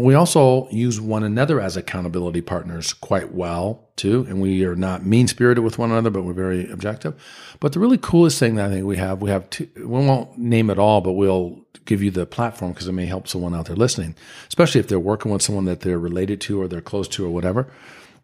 but 0.00 0.06
we 0.06 0.14
also 0.14 0.66
use 0.70 0.98
one 0.98 1.24
another 1.24 1.60
as 1.60 1.76
accountability 1.76 2.40
partners 2.40 2.94
quite 2.94 3.34
well 3.34 3.90
too. 3.96 4.24
And 4.30 4.40
we 4.40 4.64
are 4.64 4.74
not 4.74 5.04
mean 5.04 5.28
spirited 5.28 5.62
with 5.62 5.76
one 5.76 5.90
another, 5.90 6.08
but 6.08 6.22
we're 6.22 6.32
very 6.32 6.70
objective. 6.70 7.22
But 7.60 7.74
the 7.74 7.80
really 7.80 7.98
coolest 7.98 8.38
thing 8.38 8.54
that 8.54 8.70
I 8.70 8.72
think 8.72 8.86
we 8.86 8.96
have, 8.96 9.20
we 9.20 9.28
have 9.28 9.50
two, 9.50 9.68
we 9.76 9.84
won't 9.84 10.38
name 10.38 10.70
it 10.70 10.78
all, 10.78 11.02
but 11.02 11.12
we'll 11.12 11.66
give 11.84 12.02
you 12.02 12.10
the 12.10 12.24
platform 12.24 12.72
because 12.72 12.88
it 12.88 12.92
may 12.92 13.04
help 13.04 13.28
someone 13.28 13.54
out 13.54 13.66
there 13.66 13.76
listening, 13.76 14.14
especially 14.48 14.80
if 14.80 14.88
they're 14.88 14.98
working 14.98 15.30
with 15.32 15.42
someone 15.42 15.66
that 15.66 15.80
they're 15.80 15.98
related 15.98 16.40
to 16.40 16.62
or 16.62 16.66
they're 16.66 16.80
close 16.80 17.06
to 17.08 17.26
or 17.26 17.30
whatever. 17.30 17.70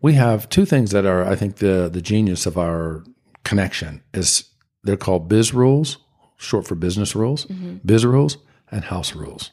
We 0.00 0.14
have 0.14 0.48
two 0.48 0.64
things 0.64 0.92
that 0.92 1.04
are, 1.04 1.26
I 1.26 1.36
think, 1.36 1.56
the 1.56 1.90
the 1.92 2.00
genius 2.00 2.46
of 2.46 2.56
our 2.56 3.04
connection 3.44 4.02
is 4.14 4.48
they're 4.82 4.96
called 4.96 5.28
biz 5.28 5.52
rules, 5.52 5.98
short 6.38 6.66
for 6.66 6.74
business 6.74 7.14
rules, 7.14 7.44
mm-hmm. 7.44 7.80
biz 7.84 8.06
rules, 8.06 8.38
and 8.70 8.84
house 8.84 9.14
rules. 9.14 9.50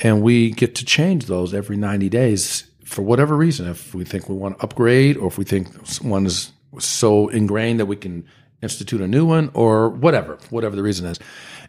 And 0.00 0.22
we 0.22 0.50
get 0.50 0.74
to 0.76 0.84
change 0.84 1.26
those 1.26 1.54
every 1.54 1.76
90 1.76 2.08
days 2.08 2.70
for 2.84 3.02
whatever 3.02 3.36
reason. 3.36 3.68
If 3.68 3.94
we 3.94 4.04
think 4.04 4.28
we 4.28 4.34
want 4.34 4.58
to 4.58 4.64
upgrade 4.64 5.16
or 5.16 5.28
if 5.28 5.38
we 5.38 5.44
think 5.44 5.68
one 6.02 6.26
is 6.26 6.52
so 6.78 7.28
ingrained 7.28 7.80
that 7.80 7.86
we 7.86 7.96
can 7.96 8.26
institute 8.62 9.00
a 9.00 9.08
new 9.08 9.24
one 9.24 9.50
or 9.54 9.88
whatever, 9.88 10.38
whatever 10.50 10.76
the 10.76 10.82
reason 10.82 11.06
is. 11.06 11.18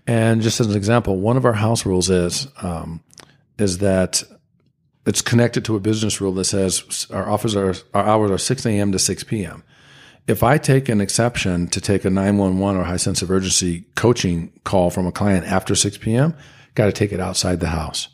And 0.06 0.42
just 0.42 0.60
as 0.60 0.68
an 0.68 0.76
example, 0.76 1.18
one 1.18 1.38
of 1.38 1.46
our 1.46 1.54
house 1.54 1.86
rules 1.86 2.10
is, 2.10 2.48
um, 2.62 3.02
is 3.58 3.80
that 3.80 4.24
it's 5.06 5.22
connected 5.22 5.64
to 5.66 5.76
a 5.76 5.80
business 5.80 6.20
rule 6.20 6.34
that 6.34 6.46
says 6.46 7.08
our 7.12 7.30
office 7.30 7.56
are, 7.56 7.74
our 7.94 8.04
hours 8.04 8.32
are 8.32 8.38
6 8.38 8.66
a.m. 8.66 8.92
to 8.92 9.00
6 9.00 9.24
p.m. 9.24 9.64
If 10.28 10.44
I 10.44 10.58
take 10.58 10.90
an 10.90 11.00
exception 11.00 11.68
to 11.70 11.80
take 11.80 12.04
a 12.04 12.10
911 12.10 12.82
or 12.82 12.84
high 12.84 12.98
sense 12.98 13.22
of 13.22 13.32
urgency 13.32 13.86
coaching 13.96 14.52
call 14.66 14.90
from 14.90 15.08
a 15.08 15.12
client 15.12 15.46
after 15.46 15.76
6 15.76 15.98
p.m., 16.00 16.36
got 16.76 16.88
to 16.88 16.92
take 16.92 17.14
it 17.14 17.20
outside 17.20 17.62
the 17.62 17.70
house 17.70 18.10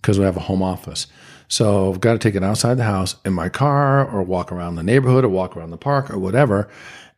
because 0.00 0.18
we 0.18 0.24
have 0.24 0.36
a 0.36 0.40
home 0.40 0.62
office. 0.62 1.06
So 1.48 1.92
I've 1.92 2.00
got 2.00 2.12
to 2.12 2.18
take 2.18 2.34
it 2.34 2.44
outside 2.44 2.74
the 2.74 2.84
house 2.84 3.16
in 3.24 3.32
my 3.32 3.48
car 3.48 4.08
or 4.08 4.22
walk 4.22 4.52
around 4.52 4.76
the 4.76 4.82
neighborhood 4.82 5.24
or 5.24 5.28
walk 5.28 5.56
around 5.56 5.70
the 5.70 5.78
park 5.78 6.10
or 6.10 6.18
whatever. 6.18 6.68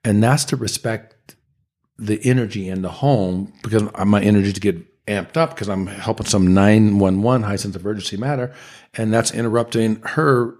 And 0.04 0.22
that's 0.22 0.44
to 0.46 0.56
respect 0.56 1.34
the 1.98 2.20
energy 2.24 2.68
in 2.68 2.82
the 2.82 2.90
home 2.90 3.52
because 3.62 3.82
my 4.06 4.22
energy 4.22 4.52
to 4.52 4.60
get 4.60 5.06
amped 5.06 5.36
up 5.36 5.50
because 5.50 5.68
I'm 5.68 5.86
helping 5.86 6.26
some 6.26 6.54
911 6.54 7.42
high 7.42 7.56
sense 7.56 7.76
of 7.76 7.84
urgency 7.84 8.16
matter. 8.16 8.54
And 8.94 9.12
that's 9.12 9.32
interrupting 9.32 10.00
her 10.02 10.54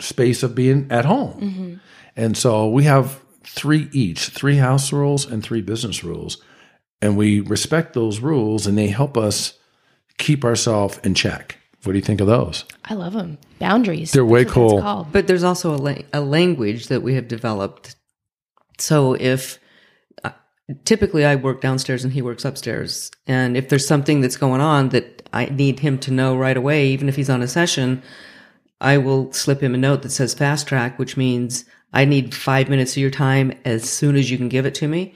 space 0.00 0.42
of 0.42 0.54
being 0.54 0.88
at 0.90 1.04
home. 1.04 1.40
Mm-hmm. 1.40 1.74
And 2.16 2.36
so 2.36 2.68
we 2.68 2.84
have 2.84 3.20
three 3.44 3.88
each, 3.92 4.28
three 4.28 4.56
house 4.56 4.92
rules 4.92 5.24
and 5.24 5.42
three 5.42 5.62
business 5.62 6.02
rules. 6.02 6.42
And 7.00 7.16
we 7.16 7.40
respect 7.40 7.92
those 7.92 8.20
rules 8.20 8.66
and 8.66 8.76
they 8.76 8.88
help 8.88 9.16
us 9.16 9.58
keep 10.18 10.44
ourselves 10.44 10.98
in 11.04 11.14
check. 11.14 11.58
What 11.84 11.92
do 11.92 11.98
you 11.98 12.04
think 12.04 12.20
of 12.20 12.26
those? 12.26 12.64
I 12.84 12.94
love 12.94 13.12
them. 13.12 13.38
Boundaries. 13.58 14.12
They're 14.12 14.24
way 14.24 14.44
That's 14.44 14.56
what 14.56 14.68
cool. 14.70 14.82
called. 14.82 15.12
But 15.12 15.26
there's 15.28 15.44
also 15.44 15.74
a, 15.74 15.78
la- 15.78 16.02
a 16.12 16.20
language 16.20 16.88
that 16.88 17.02
we 17.02 17.14
have 17.14 17.28
developed. 17.28 17.94
So 18.78 19.14
if 19.14 19.58
uh, 20.24 20.30
typically 20.84 21.24
I 21.24 21.36
work 21.36 21.60
downstairs 21.60 22.02
and 22.02 22.12
he 22.12 22.22
works 22.22 22.44
upstairs, 22.44 23.10
and 23.26 23.56
if 23.56 23.68
there's 23.68 23.86
something 23.86 24.20
that's 24.20 24.36
going 24.36 24.60
on 24.60 24.88
that 24.90 25.28
I 25.32 25.46
need 25.46 25.80
him 25.80 25.98
to 26.00 26.10
know 26.10 26.36
right 26.36 26.56
away, 26.56 26.88
even 26.88 27.08
if 27.08 27.16
he's 27.16 27.30
on 27.30 27.42
a 27.42 27.48
session, 27.48 28.02
I 28.80 28.98
will 28.98 29.32
slip 29.32 29.62
him 29.62 29.74
a 29.74 29.78
note 29.78 30.02
that 30.02 30.10
says 30.10 30.34
fast 30.34 30.66
track, 30.66 30.98
which 30.98 31.16
means 31.16 31.64
I 31.92 32.04
need 32.04 32.34
five 32.34 32.68
minutes 32.68 32.92
of 32.92 32.98
your 32.98 33.10
time 33.10 33.52
as 33.64 33.88
soon 33.88 34.16
as 34.16 34.30
you 34.30 34.36
can 34.36 34.48
give 34.48 34.66
it 34.66 34.74
to 34.76 34.88
me. 34.88 35.14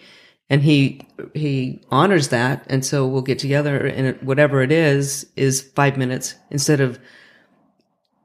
And 0.50 0.62
he 0.62 1.00
he 1.32 1.80
honors 1.90 2.28
that, 2.28 2.66
and 2.68 2.84
so 2.84 3.06
we'll 3.06 3.22
get 3.22 3.38
together, 3.38 3.86
and 3.86 4.20
whatever 4.20 4.62
it 4.62 4.72
is 4.72 5.26
is 5.36 5.62
five 5.62 5.96
minutes 5.96 6.34
instead 6.50 6.80
of 6.80 6.98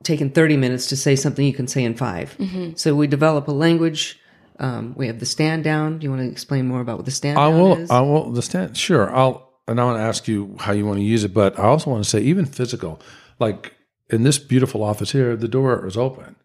taking 0.05 0.29
30 0.29 0.57
minutes 0.57 0.87
to 0.87 0.95
say 0.95 1.15
something 1.15 1.45
you 1.45 1.53
can 1.53 1.67
say 1.67 1.83
in 1.83 1.95
5 1.95 2.73
So 2.75 2.95
we 2.95 3.07
develop 3.07 3.47
a 3.47 3.51
language. 3.51 4.19
Um, 4.59 4.93
we 4.95 5.07
have 5.07 5.19
the 5.19 5.25
stand 5.25 5.63
down. 5.63 5.99
Do 5.99 6.05
you 6.05 6.11
want 6.11 6.21
to 6.21 6.31
explain 6.31 6.67
more 6.67 6.79
about 6.79 6.97
what 6.97 7.05
the 7.05 7.11
stand 7.11 7.37
I 7.37 7.49
down 7.49 7.59
will. 7.59 7.77
is? 7.77 7.91
I 7.91 8.01
will. 8.01 8.31
The 8.31 8.41
stand. 8.41 8.77
Sure. 8.77 9.13
I'll. 9.13 9.43
And 9.67 9.81
I 9.81 9.83
want 9.83 9.97
to 9.97 10.03
ask 10.03 10.27
you 10.27 10.55
how 10.59 10.73
you 10.73 10.85
want 10.85 10.99
to 10.99 11.03
use 11.03 11.23
it, 11.23 11.33
but 11.33 11.57
I 11.57 11.63
also 11.63 11.89
want 11.89 12.03
to 12.03 12.09
say 12.09 12.21
even 12.21 12.45
physical. 12.45 13.01
Like 13.39 13.73
in 14.11 14.21
this 14.21 14.37
beautiful 14.37 14.83
office 14.83 15.11
here, 15.11 15.35
the 15.35 15.47
door 15.47 15.85
is 15.87 15.97
open. 15.97 16.35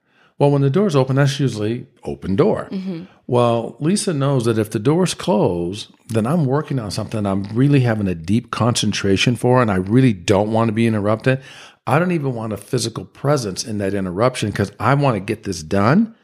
Well, 0.41 0.51
when 0.51 0.63
the 0.63 0.71
door 0.71 0.87
is 0.87 0.97
open, 0.97 1.17
that's 1.17 1.39
usually 1.39 1.87
open 2.03 2.35
door. 2.35 2.67
Mm-hmm. 2.71 3.05
Well, 3.27 3.77
Lisa 3.79 4.15
knows 4.15 4.47
that 4.47 4.59
if 4.59 4.71
the 4.71 4.79
door's 4.79 5.13
closed, 5.13 5.93
then 6.09 6.27
I'm 6.27 6.47
working 6.47 6.79
on 6.79 6.91
something 6.91 7.27
I'm 7.27 7.43
really 7.53 7.81
having 7.81 8.09
a 8.09 8.15
deep 8.15 8.51
concentration 8.51 9.37
for, 9.37 9.61
and 9.61 9.71
I 9.71 9.77
really 9.77 10.15
don't 10.15 10.51
want 10.51 10.69
to 10.69 10.73
be 10.73 10.87
interrupted. 10.87 11.43
I 11.87 11.99
don't 11.99 12.13
even 12.13 12.35
want 12.35 12.55
a 12.55 12.57
physical 12.57 13.05
presence 13.05 13.65
in 13.65 13.77
that 13.79 13.93
interruption 13.93 14.49
because 14.49 14.73
I 14.81 14.95
want 14.95 15.17
to 15.17 15.21
get 15.21 15.43
this 15.43 15.63
done. 15.63 16.15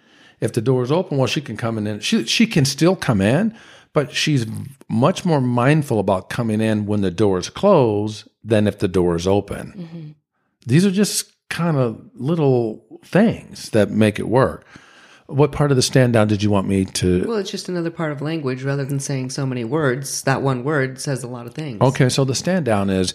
If 0.41 0.55
the 0.55 0.63
door 0.63 0.83
is 0.83 0.91
open, 0.91 1.19
well, 1.19 1.27
she 1.27 1.43
can 1.43 1.59
come 1.59 1.77
in. 1.77 2.01
She 2.01 2.25
she 2.25 2.47
can 2.47 2.65
still 2.65 2.97
come 2.97 3.21
in, 3.21 3.55
but 3.93 4.15
she's 4.15 4.47
much 4.89 5.27
more 5.27 5.43
mindful 5.43 5.99
about 5.99 6.31
coming 6.31 6.63
in 6.63 6.87
when 6.87 7.03
the 7.03 7.11
door 7.11 7.37
is 7.39 7.51
closed 7.51 8.27
than 8.43 8.67
if 8.67 8.79
the 8.79 8.89
door 8.89 9.15
is 9.15 9.27
open. 9.27 9.75
Mm-hmm. 9.77 10.11
These 10.67 10.87
are 10.87 10.91
just 10.91 11.36
kind 11.49 11.77
of 11.77 12.01
little 12.15 13.01
things 13.05 13.71
that 13.71 13.91
make 13.91 14.19
it 14.19 14.29
work. 14.29 14.65
What 15.27 15.51
part 15.51 15.71
of 15.73 15.77
the 15.77 15.83
stand 15.83 16.13
down 16.13 16.29
did 16.29 16.43
you 16.43 16.51
want 16.51 16.69
me 16.69 16.85
to? 16.85 17.27
well, 17.27 17.39
it's 17.39 17.51
just 17.51 17.69
another 17.69 17.91
part 17.91 18.13
of 18.13 18.23
language 18.23 18.63
rather 18.63 18.85
than 18.85 19.01
saying 19.01 19.31
so 19.31 19.45
many 19.45 19.65
words. 19.65 20.23
That 20.23 20.43
one 20.43 20.63
word 20.63 21.01
says 21.01 21.25
a 21.25 21.29
lot 21.29 21.47
of 21.47 21.55
things. 21.55 21.81
Okay, 21.81 22.09
so 22.09 22.25
the 22.25 22.35
stand 22.35 22.65
down 22.65 22.91
is 22.91 23.15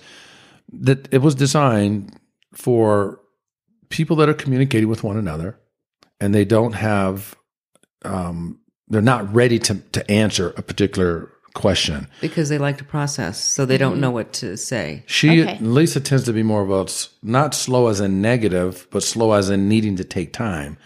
that 0.74 1.08
it 1.14 1.20
was 1.20 1.36
designed 1.36 2.18
for 2.54 3.22
people 3.90 4.18
that 4.18 4.28
are 4.28 4.34
communicating 4.34 4.90
with 4.90 5.04
one 5.04 5.18
another 5.18 5.58
and 6.20 6.36
they 6.36 6.46
don't 6.46 6.74
have, 6.74 7.36
um, 8.04 8.60
they're 8.90 9.02
not 9.02 9.34
ready 9.34 9.60
to, 9.60 9.76
to 9.76 10.12
answer 10.12 10.54
a 10.58 10.62
particular 10.62 11.32
question. 11.54 12.08
Because 12.22 12.50
they 12.50 12.58
like 12.58 12.78
to 12.78 12.84
process, 12.84 13.40
so 13.40 13.66
they 13.66 13.78
don't 13.78 13.94
mm-hmm. 13.94 14.02
know 14.02 14.12
what 14.12 14.34
to 14.34 14.58
say. 14.58 15.04
She 15.06 15.42
Okay. 15.42 15.58
Lisa 15.60 16.00
tends 16.00 16.24
to 16.26 16.34
be 16.34 16.44
more 16.44 16.64
about 16.64 17.10
not 17.22 17.54
slow 17.54 17.88
as 17.88 18.00
in 18.00 18.22
negative, 18.22 18.88
but 18.92 19.04
slow 19.04 19.34
as 19.34 19.50
in 19.50 19.68
needing 19.68 19.96
to 19.98 20.04
take 20.04 20.34
time. 20.34 20.78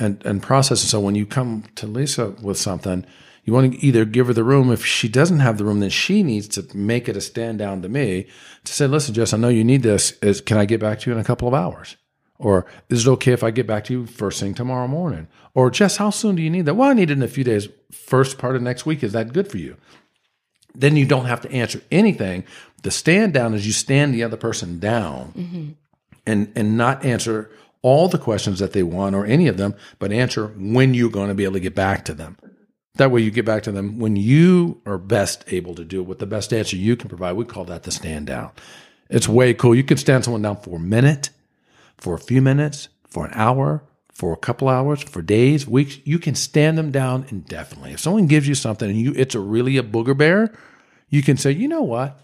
and 0.00 0.24
and 0.24 0.42
process 0.42 0.84
it. 0.84 0.86
So 0.86 1.00
when 1.00 1.14
you 1.16 1.26
come 1.26 1.64
to 1.74 1.86
Lisa 1.86 2.30
with 2.42 2.56
something, 2.56 3.04
you 3.44 3.52
want 3.52 3.72
to 3.72 3.84
either 3.84 4.04
give 4.04 4.28
her 4.28 4.32
the 4.32 4.44
room. 4.44 4.70
If 4.70 4.84
she 4.84 5.08
doesn't 5.08 5.40
have 5.40 5.58
the 5.58 5.64
room, 5.64 5.80
then 5.80 5.90
she 5.90 6.22
needs 6.22 6.48
to 6.48 6.66
make 6.76 7.08
it 7.08 7.16
a 7.16 7.20
stand 7.20 7.58
down 7.58 7.82
to 7.82 7.88
me 7.88 8.26
to 8.64 8.72
say, 8.72 8.86
"Listen, 8.86 9.14
Jess, 9.14 9.32
I 9.32 9.38
know 9.38 9.48
you 9.48 9.64
need 9.64 9.82
this. 9.82 10.12
Is 10.22 10.40
can 10.40 10.56
I 10.58 10.66
get 10.66 10.80
back 10.80 11.00
to 11.00 11.10
you 11.10 11.14
in 11.14 11.20
a 11.20 11.24
couple 11.24 11.48
of 11.48 11.54
hours?" 11.54 11.96
Or 12.38 12.66
is 12.88 13.06
it 13.06 13.10
okay 13.10 13.32
if 13.32 13.42
I 13.42 13.50
get 13.50 13.66
back 13.66 13.84
to 13.84 13.92
you 13.92 14.06
first 14.06 14.38
thing 14.38 14.54
tomorrow 14.54 14.86
morning? 14.86 15.26
Or 15.58 15.72
Jess, 15.72 15.96
how 15.96 16.10
soon 16.10 16.36
do 16.36 16.42
you 16.42 16.50
need 16.50 16.66
that? 16.66 16.74
Well, 16.74 16.90
I 16.90 16.92
need 16.92 17.10
it 17.10 17.14
in 17.14 17.22
a 17.24 17.26
few 17.26 17.42
days. 17.42 17.66
First 17.90 18.38
part 18.38 18.54
of 18.54 18.62
next 18.62 18.86
week. 18.86 19.02
Is 19.02 19.12
that 19.14 19.32
good 19.32 19.50
for 19.50 19.58
you? 19.58 19.76
Then 20.72 20.94
you 20.94 21.04
don't 21.04 21.24
have 21.24 21.40
to 21.40 21.50
answer 21.50 21.82
anything. 21.90 22.44
The 22.84 22.92
stand 22.92 23.32
down 23.32 23.54
is 23.54 23.66
you 23.66 23.72
stand 23.72 24.14
the 24.14 24.22
other 24.22 24.36
person 24.36 24.78
down 24.78 25.32
mm-hmm. 25.36 25.70
and 26.24 26.52
and 26.54 26.76
not 26.76 27.04
answer 27.04 27.50
all 27.82 28.06
the 28.06 28.18
questions 28.18 28.60
that 28.60 28.72
they 28.72 28.84
want 28.84 29.16
or 29.16 29.26
any 29.26 29.48
of 29.48 29.56
them, 29.56 29.74
but 29.98 30.12
answer 30.12 30.46
when 30.56 30.94
you're 30.94 31.10
going 31.10 31.26
to 31.26 31.34
be 31.34 31.42
able 31.42 31.54
to 31.54 31.60
get 31.60 31.74
back 31.74 32.04
to 32.04 32.14
them. 32.14 32.36
That 32.94 33.10
way 33.10 33.22
you 33.22 33.32
get 33.32 33.44
back 33.44 33.64
to 33.64 33.72
them 33.72 33.98
when 33.98 34.14
you 34.14 34.80
are 34.86 34.96
best 34.96 35.42
able 35.48 35.74
to 35.74 35.84
do 35.84 36.00
it 36.00 36.06
with 36.06 36.20
the 36.20 36.26
best 36.26 36.52
answer 36.52 36.76
you 36.76 36.94
can 36.94 37.08
provide. 37.08 37.32
We 37.32 37.44
call 37.44 37.64
that 37.64 37.82
the 37.82 37.90
stand 37.90 38.28
down. 38.28 38.52
It's 39.10 39.28
way 39.28 39.54
cool. 39.54 39.74
You 39.74 39.82
can 39.82 39.96
stand 39.96 40.22
someone 40.22 40.42
down 40.42 40.58
for 40.58 40.76
a 40.76 40.80
minute, 40.80 41.30
for 41.96 42.14
a 42.14 42.20
few 42.20 42.40
minutes, 42.40 42.90
for 43.08 43.26
an 43.26 43.32
hour, 43.34 43.82
for 44.18 44.32
a 44.32 44.36
couple 44.36 44.68
hours, 44.68 45.00
for 45.00 45.22
days, 45.22 45.64
weeks. 45.68 45.98
You 46.04 46.18
can 46.18 46.34
stand 46.34 46.76
them 46.76 46.90
down 46.90 47.24
indefinitely. 47.28 47.92
If 47.92 48.00
someone 48.00 48.26
gives 48.26 48.48
you 48.48 48.56
something 48.56 48.90
and 48.90 48.98
you 49.00 49.12
it's 49.16 49.36
a 49.36 49.40
really 49.40 49.76
a 49.76 49.82
booger 49.84 50.16
bear, 50.18 50.52
you 51.08 51.22
can 51.22 51.36
say, 51.36 51.52
you 51.52 51.68
know 51.68 51.82
what? 51.82 52.18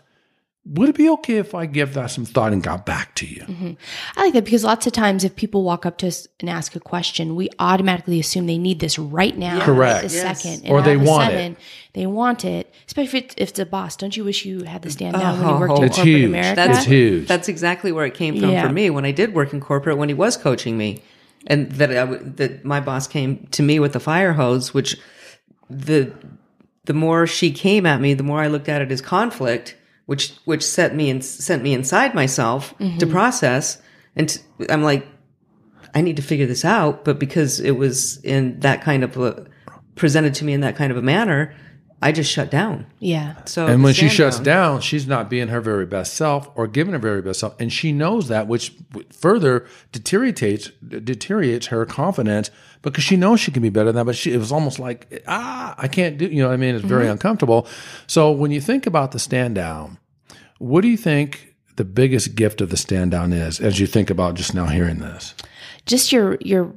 Would 0.67 0.89
it 0.89 0.95
be 0.97 1.09
okay 1.11 1.37
if 1.37 1.55
I 1.55 1.67
give 1.67 1.93
that 1.95 2.07
some 2.11 2.25
thought 2.25 2.53
and 2.53 2.63
got 2.63 2.85
back 2.85 3.15
to 3.17 3.27
you? 3.27 3.43
Mm-hmm. 3.43 3.73
I 4.17 4.25
like 4.25 4.33
that 4.33 4.45
because 4.45 4.65
lots 4.65 4.87
of 4.89 4.93
times 4.95 5.23
if 5.23 5.37
people 5.37 5.63
walk 5.63 5.85
up 5.87 5.99
to 5.99 6.09
us 6.09 6.27
and 6.41 6.49
ask 6.51 6.75
a 6.75 6.81
question, 6.81 7.37
we 7.37 7.49
automatically 7.61 8.19
assume 8.19 8.47
they 8.47 8.57
need 8.59 8.81
this 8.81 8.99
right 8.99 9.37
now, 9.37 9.61
Correct. 9.61 9.79
right 9.95 10.03
this 10.03 10.15
Yes. 10.15 10.43
second, 10.43 10.69
Or 10.71 10.81
they 10.83 10.95
of 10.95 11.03
a 11.03 11.05
want 11.05 11.33
it. 11.35 11.57
They 11.93 12.07
want 12.07 12.45
it, 12.47 12.75
especially 12.89 13.19
if, 13.19 13.25
it, 13.27 13.35
if 13.37 13.49
it's 13.51 13.59
a 13.59 13.67
boss. 13.67 13.95
Don't 13.95 14.17
you 14.17 14.25
wish 14.25 14.47
you 14.47 14.65
had 14.65 14.81
the 14.83 14.91
stand 14.91 15.15
down 15.15 15.39
when 15.39 15.49
you 15.49 15.55
oh. 15.55 15.61
worked 15.61 15.73
Oh, 15.73 15.77
in 15.77 15.85
It's 15.85 15.97
corporate 15.97 16.17
huge. 16.17 16.29
America? 16.31 16.57
That's 16.57 16.79
It's 16.79 16.87
huge. 16.87 17.29
That's 17.29 17.49
exactly 17.49 17.93
where 17.93 18.07
it 18.07 18.15
came 18.15 18.41
from 18.41 18.49
Yeah. 18.51 18.67
for 18.67 18.73
me 18.73 18.89
when 18.91 19.05
I 19.05 19.13
did 19.13 19.35
work 19.35 19.53
in 19.53 19.61
corporate. 19.61 19.99
When 19.99 20.09
he 20.09 20.15
was 20.15 20.37
coaching 20.39 20.77
me, 20.79 21.03
and 21.47 21.71
that 21.73 21.91
I 21.91 21.95
w- 21.95 22.33
that 22.37 22.65
my 22.65 22.81
boss 22.81 23.07
came 23.07 23.47
to 23.53 23.63
me 23.63 23.79
with 23.79 23.97
a 23.97 24.01
fire 24.01 24.33
hose, 24.33 24.73
which 24.73 24.97
the 25.69 26.13
the 26.85 26.95
more 26.95 27.27
she 27.27 27.51
came 27.51 27.87
at 27.87 28.01
me, 28.01 28.15
the 28.15 28.23
more 28.23 28.41
I 28.41 28.49
looked 28.49 28.69
at 28.69 28.83
it 28.83 28.93
as 28.93 29.01
conflict, 29.01 29.77
which 30.07 30.33
which 30.45 30.65
set 30.65 30.95
me 30.95 31.11
and 31.11 31.25
sent 31.25 31.63
me 31.63 31.75
inside 31.75 32.15
myself 32.15 32.77
to 32.79 32.85
mm-hmm. 32.85 33.11
process. 33.11 33.81
And 34.17 34.29
t- 34.29 34.41
I'm 34.69 34.83
like, 34.83 35.07
I 35.95 36.01
need 36.01 36.17
to 36.17 36.23
figure 36.23 36.47
this 36.47 36.65
out. 36.65 37.05
But 37.05 37.19
because 37.19 37.61
it 37.61 37.73
was 37.73 38.19
in 38.25 38.61
that 38.61 38.83
kind 38.83 39.05
of 39.05 39.17
a 39.17 39.47
presented 39.95 40.35
to 40.35 40.45
me 40.45 40.53
in 40.53 40.61
that 40.61 40.77
kind 40.77 40.91
of 40.91 40.99
a 40.99 41.03
manner, 41.03 41.55
I 42.03 42.13
just 42.13 42.31
shut 42.31 42.51
down. 42.51 42.87
Yeah. 42.99 43.35
So 43.47 43.67
And 43.67 43.83
when 43.83 43.95
she 43.95 44.09
shuts 44.11 44.37
down- 44.37 44.73
down, 44.73 44.81
she's 44.83 45.07
not 45.07 45.31
being 45.31 45.49
her 45.49 45.61
very 45.61 45.87
best 45.87 46.15
self 46.15 46.51
or 46.55 46.67
giving 46.67 46.93
her 46.93 46.99
very 46.99 47.23
best 47.23 47.41
self, 47.41 47.55
and 47.59 47.73
she 47.73 47.93
knows 47.93 48.29
that, 48.29 48.47
which 48.47 48.73
further 49.11 49.67
deteriorates 49.93 50.71
deteriorates 50.87 51.69
her 51.69 51.87
confidence 51.87 52.51
because 52.83 53.05
she 53.05 53.17
knows 53.17 53.41
she 53.41 53.51
can 53.51 53.63
be 53.63 53.71
better 53.71 53.87
than 53.87 53.97
that. 53.97 54.05
But 54.05 54.17
she, 54.17 54.33
it 54.33 54.39
was 54.39 54.53
almost 54.53 54.79
like 54.79 55.23
ah, 55.27 55.75
I 55.79 55.89
can't 55.89 56.19
do. 56.19 56.27
You 56.27 56.43
know, 56.43 56.49
what 56.49 56.55
I 56.55 56.59
mean, 56.59 56.75
it's 56.75 56.85
very 56.85 57.09
uncomfortable. 57.09 57.67
So 58.07 58.31
when 58.31 58.51
you 58.51 58.61
think 58.61 58.87
about 58.87 59.13
the 59.13 59.19
stand 59.19 59.55
down, 59.55 59.99
what 60.59 60.83
do 60.83 60.89
you 60.89 60.99
think 60.99 61.55
the 61.77 61.85
biggest 61.85 62.35
gift 62.35 62.61
of 62.61 62.69
the 62.71 62.77
stand 62.77 63.13
down 63.13 63.33
is? 63.33 63.61
As 63.61 63.81
you 63.81 63.87
think 63.87 64.11
about 64.11 64.35
just 64.35 64.55
now 64.55 64.67
hearing 64.67 64.99
this, 64.99 65.35
just 65.87 66.13
your 66.13 66.37
your 66.41 66.75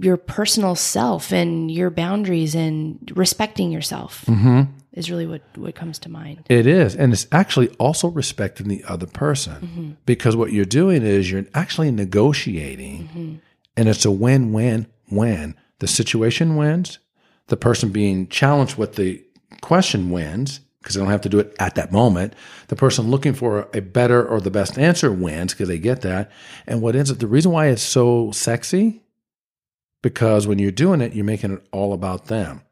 your 0.00 0.16
personal 0.16 0.74
self 0.74 1.32
and 1.32 1.70
your 1.70 1.90
boundaries 1.90 2.54
and 2.54 3.12
respecting 3.14 3.70
yourself 3.70 4.24
mm-hmm. 4.26 4.62
is 4.92 5.10
really 5.10 5.26
what 5.26 5.42
what 5.56 5.74
comes 5.74 5.98
to 6.00 6.08
mind. 6.08 6.44
It 6.48 6.66
is. 6.66 6.94
And 6.94 7.12
it's 7.12 7.26
actually 7.32 7.68
also 7.76 8.08
respecting 8.08 8.68
the 8.68 8.84
other 8.84 9.06
person 9.06 9.54
mm-hmm. 9.54 9.90
because 10.06 10.36
what 10.36 10.52
you're 10.52 10.64
doing 10.64 11.02
is 11.02 11.30
you're 11.30 11.46
actually 11.54 11.90
negotiating 11.90 13.08
mm-hmm. 13.08 13.34
and 13.76 13.88
it's 13.88 14.04
a 14.04 14.10
win 14.10 14.52
win 14.52 14.86
win. 15.10 15.54
The 15.80 15.88
situation 15.88 16.56
wins, 16.56 16.98
the 17.48 17.56
person 17.56 17.90
being 17.90 18.28
challenged 18.28 18.76
with 18.76 18.96
the 18.96 19.24
question 19.60 20.10
wins 20.10 20.60
because 20.80 20.94
they 20.94 21.00
don't 21.00 21.10
have 21.10 21.20
to 21.22 21.28
do 21.28 21.38
it 21.38 21.54
at 21.58 21.74
that 21.74 21.92
moment. 21.92 22.34
The 22.68 22.76
person 22.76 23.10
looking 23.10 23.34
for 23.34 23.68
a 23.74 23.80
better 23.80 24.26
or 24.26 24.40
the 24.40 24.50
best 24.50 24.78
answer 24.78 25.12
wins 25.12 25.52
because 25.52 25.68
they 25.68 25.78
get 25.78 26.02
that. 26.02 26.30
And 26.66 26.80
what 26.80 26.96
ends 26.96 27.10
up, 27.10 27.18
the 27.18 27.26
reason 27.26 27.52
why 27.52 27.66
it's 27.66 27.82
so 27.82 28.30
sexy, 28.32 29.02
because 30.02 30.46
when 30.46 30.58
you're 30.58 30.70
doing 30.70 31.00
it, 31.00 31.14
you're 31.14 31.24
making 31.24 31.52
it 31.52 31.62
all 31.72 31.92
about 31.92 32.26
them 32.26 32.62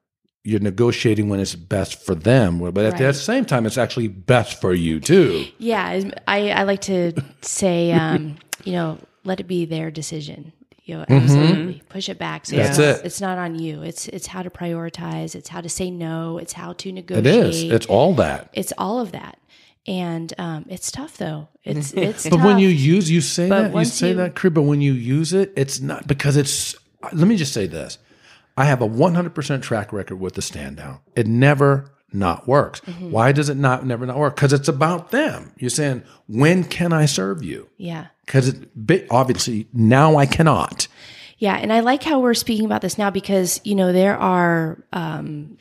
you're 0.48 0.60
negotiating 0.60 1.28
when 1.28 1.40
it's 1.40 1.56
best 1.56 2.00
for 2.06 2.14
them, 2.14 2.60
but 2.60 2.78
at 2.84 2.92
Right. 2.92 2.98
the 3.02 3.12
same 3.12 3.44
time, 3.44 3.66
it's 3.66 3.76
actually 3.76 4.06
best 4.06 4.60
for 4.60 4.72
you 4.72 5.00
too. 5.00 5.44
Yeah, 5.58 6.00
I 6.28 6.50
I 6.52 6.62
like 6.62 6.82
to 6.82 7.12
say, 7.42 7.90
um, 7.90 8.36
you 8.64 8.70
know, 8.70 8.98
let 9.24 9.40
it 9.40 9.48
be 9.48 9.64
their 9.64 9.90
decision. 9.90 10.52
You 10.84 10.98
know, 10.98 11.04
absolutely 11.08 11.82
push 11.88 12.08
it 12.08 12.16
back. 12.20 12.46
So 12.46 12.52
Mm-hmm. 12.54 12.62
That's 12.64 12.78
it's, 12.78 13.00
it. 13.00 13.06
It's 13.06 13.20
not 13.20 13.38
on 13.38 13.58
you. 13.58 13.82
It's 13.82 14.06
it's 14.06 14.28
how 14.28 14.42
to 14.44 14.50
prioritize. 14.50 15.34
It's 15.34 15.48
how 15.48 15.60
to 15.60 15.68
say 15.68 15.90
no. 15.90 16.38
It's 16.38 16.52
how 16.52 16.74
to 16.74 16.92
negotiate. 16.92 17.26
is. 17.26 17.62
It's 17.64 17.86
all 17.86 18.14
that. 18.14 18.48
It's 18.52 18.72
all 18.78 19.00
of 19.00 19.10
that. 19.10 19.40
And 19.88 20.32
um, 20.38 20.64
it's 20.68 20.92
tough 20.92 21.16
though. 21.18 21.48
It's 21.64 21.92
it's 22.06 22.28
But 22.28 22.38
when 22.38 22.60
you 22.60 22.68
use, 22.68 23.10
you 23.10 23.20
say 23.20 23.48
But 23.48 23.72
that, 23.72 23.78
you 23.80 23.84
say 23.84 24.10
you- 24.10 24.14
that, 24.14 24.36
Crib, 24.36 24.54
but 24.54 24.62
when 24.62 24.80
you 24.80 24.92
use 24.92 25.32
it, 25.32 25.52
it's 25.56 25.80
not 25.80 26.06
because 26.06 26.36
it's, 26.36 26.76
let 27.12 27.28
me 27.28 27.36
just 27.36 27.52
say 27.52 27.66
this. 27.66 27.98
I 28.56 28.64
have 28.64 28.80
a 28.80 28.88
100% 28.88 29.62
track 29.62 29.92
record 29.92 30.16
with 30.16 30.34
the 30.34 30.42
stand 30.42 30.78
down. 30.78 31.00
It 31.14 31.26
never 31.26 31.90
not 32.12 32.48
works. 32.48 32.80
Mm-hmm. 32.80 33.10
Why 33.10 33.32
does 33.32 33.48
it 33.48 33.56
not 33.56 33.84
never 33.84 34.06
not 34.06 34.16
work? 34.16 34.36
Because 34.36 34.52
it's 34.52 34.68
about 34.68 35.10
them. 35.10 35.52
You're 35.58 35.70
saying, 35.70 36.02
when 36.26 36.64
can 36.64 36.92
I 36.92 37.06
serve 37.06 37.42
you? 37.42 37.68
yeah. 37.76 38.06
Because 38.24 38.48
it, 38.48 39.06
obviously 39.08 39.68
now 39.72 40.16
I 40.16 40.26
cannot. 40.26 40.88
Yeah, 41.38 41.54
and 41.54 41.72
I 41.72 41.78
like 41.78 42.02
how 42.02 42.18
we're 42.18 42.34
speaking 42.34 42.64
about 42.64 42.80
this 42.82 42.98
now 42.98 43.10
because 43.10 43.60
you 43.62 43.76
know 43.76 43.92
there 43.92 44.16
are 44.16 44.82
um, 44.92 45.58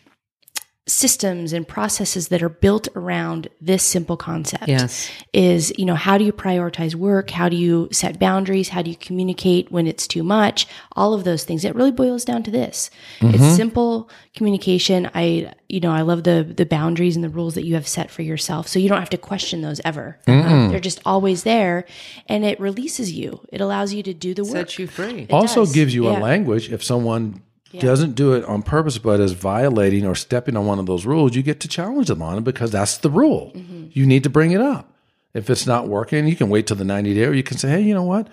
systems 0.88 1.52
and 1.52 1.68
processes 1.68 2.28
that 2.28 2.44
are 2.44 2.50
built 2.50 2.88
around 2.96 3.48
this 3.60 3.82
simple 3.82 4.16
concept. 4.16 4.68
Yes. 4.68 5.10
is 5.34 5.74
you 5.78 5.86
know 5.86 5.96
how 5.96 6.18
do 6.18 6.24
you 6.24 6.32
prioritize 6.32 6.94
work? 6.94 7.32
How 7.32 7.50
do 7.50 7.56
you 7.56 7.90
set 7.92 8.20
boundaries? 8.20 8.70
How 8.70 8.84
do 8.84 8.92
you 8.92 8.96
communicate 8.96 9.72
when 9.72 9.88
it's 9.88 10.08
too 10.08 10.24
much? 10.24 10.68
All 10.96 11.16
of 11.16 11.24
those 11.24 11.44
things. 11.44 11.66
It 11.66 11.74
really 11.74 11.92
boils 11.92 12.24
down 12.24 12.44
to 12.44 12.52
this. 12.52 12.92
It's 13.22 13.56
simple 13.56 14.10
communication. 14.36 15.10
I 15.16 15.54
you 15.70 15.80
know 15.80 15.92
I 15.92 16.02
love 16.02 16.24
the 16.24 16.54
the 16.56 16.66
boundaries 16.66 17.16
and 17.16 17.24
the 17.24 17.30
rules 17.30 17.56
that 17.56 17.66
you 17.66 17.74
have 17.74 17.88
set 17.88 18.12
for 18.12 18.22
yourself, 18.22 18.68
so 18.68 18.78
you 18.78 18.88
don't 18.88 19.00
have 19.00 19.10
to 19.10 19.18
question 19.18 19.62
those 19.62 19.82
ever. 19.84 20.20
Um, 20.28 20.70
they're 20.70 20.80
just 20.80 21.02
always 21.04 21.44
there, 21.44 21.86
and 22.28 22.46
it 22.46 22.60
releases 22.60 23.12
you. 23.12 23.44
It 23.52 23.60
allows 23.60 23.94
you 23.94 24.04
to 24.04 24.14
do 24.14 24.36
the 24.36 24.44
work. 24.44 24.52
Set 24.52 24.78
you 24.78 24.86
free. 24.86 25.28
also 25.32 25.62
does, 25.62 25.74
gives 25.74 25.96
you 25.96 26.06
yeah. 26.06 26.20
a 26.20 26.22
language 26.22 26.72
if 26.72 26.84
someone 26.84 27.42
doesn't 27.74 28.14
do 28.14 28.34
it 28.34 28.46
on 28.46 28.62
purpose 28.62 28.98
but 28.98 29.20
is 29.20 29.34
violating 29.34 30.06
or 30.06 30.16
stepping 30.16 30.56
on 30.56 30.66
one 30.66 30.80
of 30.80 30.86
those 30.86 31.06
rules 31.06 31.36
you 31.36 31.44
get 31.44 31.60
to 31.60 31.68
challenge 31.68 32.08
them 32.08 32.22
on 32.22 32.38
it 32.38 32.44
because 32.44 32.72
that's 32.72 32.98
the 33.00 33.10
rule 33.10 33.52
Mm-hmm. 33.56 33.88
you 33.92 34.06
need 34.06 34.24
to 34.24 34.30
bring 34.30 34.52
it 34.52 34.62
up 34.62 34.94
if 35.34 35.50
it's 35.50 35.66
not 35.68 35.88
working 35.88 36.28
you 36.28 36.36
can 36.36 36.50
wait 36.50 36.68
till 36.68 36.78
the 36.78 36.86
90 36.86 37.14
day 37.14 37.26
or 37.26 37.34
you 37.34 37.44
can 37.44 37.58
say 37.58 37.70
hey 37.70 37.82
you 37.82 37.94
know 37.94 38.04
what 38.04 38.28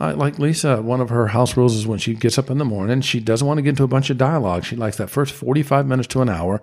uh, 0.00 0.12
like 0.16 0.40
Lisa, 0.40 0.82
one 0.82 1.00
of 1.00 1.08
her 1.10 1.28
house 1.28 1.56
rules 1.56 1.76
is 1.76 1.86
when 1.86 2.00
she 2.00 2.14
gets 2.14 2.36
up 2.36 2.50
in 2.50 2.58
the 2.58 2.64
morning, 2.64 3.00
she 3.00 3.20
doesn't 3.20 3.46
want 3.46 3.58
to 3.58 3.62
get 3.62 3.68
into 3.70 3.84
a 3.84 3.88
bunch 3.88 4.10
of 4.10 4.18
dialogue. 4.18 4.64
She 4.64 4.74
likes 4.74 4.96
that 4.96 5.08
first 5.08 5.32
45 5.32 5.86
minutes 5.86 6.08
to 6.08 6.20
an 6.20 6.28
hour 6.28 6.60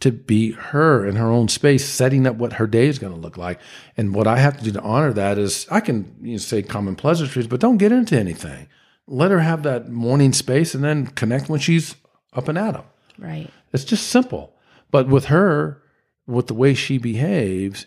to 0.00 0.10
be 0.10 0.50
her 0.50 1.06
in 1.06 1.14
her 1.14 1.28
own 1.28 1.46
space, 1.46 1.88
setting 1.88 2.26
up 2.26 2.34
what 2.34 2.54
her 2.54 2.66
day 2.66 2.88
is 2.88 2.98
going 2.98 3.12
to 3.12 3.18
look 3.20 3.36
like. 3.36 3.60
And 3.96 4.12
what 4.12 4.26
I 4.26 4.38
have 4.38 4.58
to 4.58 4.64
do 4.64 4.72
to 4.72 4.80
honor 4.80 5.12
that 5.12 5.38
is 5.38 5.64
I 5.70 5.78
can 5.78 6.12
you 6.22 6.32
know, 6.32 6.38
say 6.38 6.60
common 6.60 6.96
pleasantries, 6.96 7.46
but 7.46 7.60
don't 7.60 7.76
get 7.76 7.92
into 7.92 8.18
anything. 8.18 8.66
Let 9.06 9.30
her 9.30 9.40
have 9.40 9.62
that 9.64 9.90
morning 9.90 10.32
space 10.32 10.74
and 10.74 10.82
then 10.84 11.06
connect 11.06 11.48
when 11.48 11.60
she's 11.60 11.96
up 12.32 12.48
and 12.48 12.56
at 12.58 12.74
'em. 12.76 12.82
right. 13.18 13.50
It's 13.72 13.84
just 13.84 14.08
simple. 14.08 14.54
But 14.90 15.08
with 15.08 15.26
her, 15.26 15.82
with 16.26 16.46
the 16.46 16.54
way 16.54 16.74
she 16.74 16.98
behaves, 16.98 17.86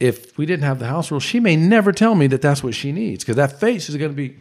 if 0.00 0.38
we 0.38 0.46
didn't 0.46 0.64
have 0.64 0.78
the 0.78 0.86
house 0.86 1.10
rule, 1.10 1.20
she 1.20 1.40
may 1.40 1.56
never 1.56 1.92
tell 1.92 2.14
me 2.14 2.26
that 2.28 2.40
that's 2.42 2.62
what 2.62 2.74
she 2.74 2.92
needs 2.92 3.24
because 3.24 3.36
that 3.36 3.58
face 3.60 3.88
is 3.88 3.96
going 3.96 4.10
to 4.10 4.16
be 4.16 4.36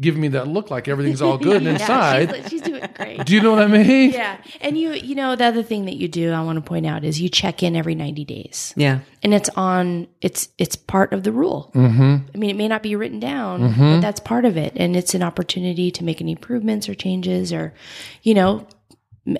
giving 0.00 0.22
me 0.22 0.28
that 0.28 0.48
look 0.48 0.70
like 0.70 0.88
everything's 0.88 1.20
all 1.20 1.36
good 1.36 1.66
inside. 1.66 2.12
Yeah, 2.32 2.42
she's, 2.42 2.50
she's 2.50 2.62
doing 2.62 2.82
great. 2.94 3.24
Do 3.24 3.34
you 3.34 3.40
know 3.40 3.52
what 3.52 3.62
I 3.62 3.66
mean? 3.66 4.10
Yeah. 4.10 4.38
And 4.60 4.78
you 4.78 4.92
you 4.92 5.14
know 5.14 5.36
the 5.36 5.44
other 5.44 5.62
thing 5.62 5.84
that 5.84 5.96
you 5.96 6.08
do 6.08 6.32
I 6.32 6.42
want 6.42 6.56
to 6.56 6.62
point 6.62 6.86
out 6.86 7.04
is 7.04 7.20
you 7.20 7.28
check 7.28 7.62
in 7.62 7.76
every 7.76 7.94
90 7.94 8.24
days. 8.24 8.72
Yeah. 8.76 9.00
And 9.22 9.34
it's 9.34 9.48
on 9.50 10.08
it's 10.20 10.48
it's 10.58 10.76
part 10.76 11.12
of 11.12 11.24
the 11.24 11.32
rule. 11.32 11.70
Mm-hmm. 11.74 12.16
I 12.34 12.38
mean 12.38 12.50
it 12.50 12.56
may 12.56 12.68
not 12.68 12.82
be 12.82 12.96
written 12.96 13.20
down, 13.20 13.74
but 13.76 14.00
that's 14.00 14.20
part 14.20 14.44
of 14.44 14.56
it 14.56 14.72
and 14.76 14.96
it's 14.96 15.14
an 15.14 15.22
opportunity 15.22 15.90
to 15.90 16.04
make 16.04 16.20
any 16.20 16.32
improvements 16.32 16.88
or 16.88 16.94
changes 16.94 17.52
or 17.52 17.74
you 18.22 18.34
know 18.34 18.66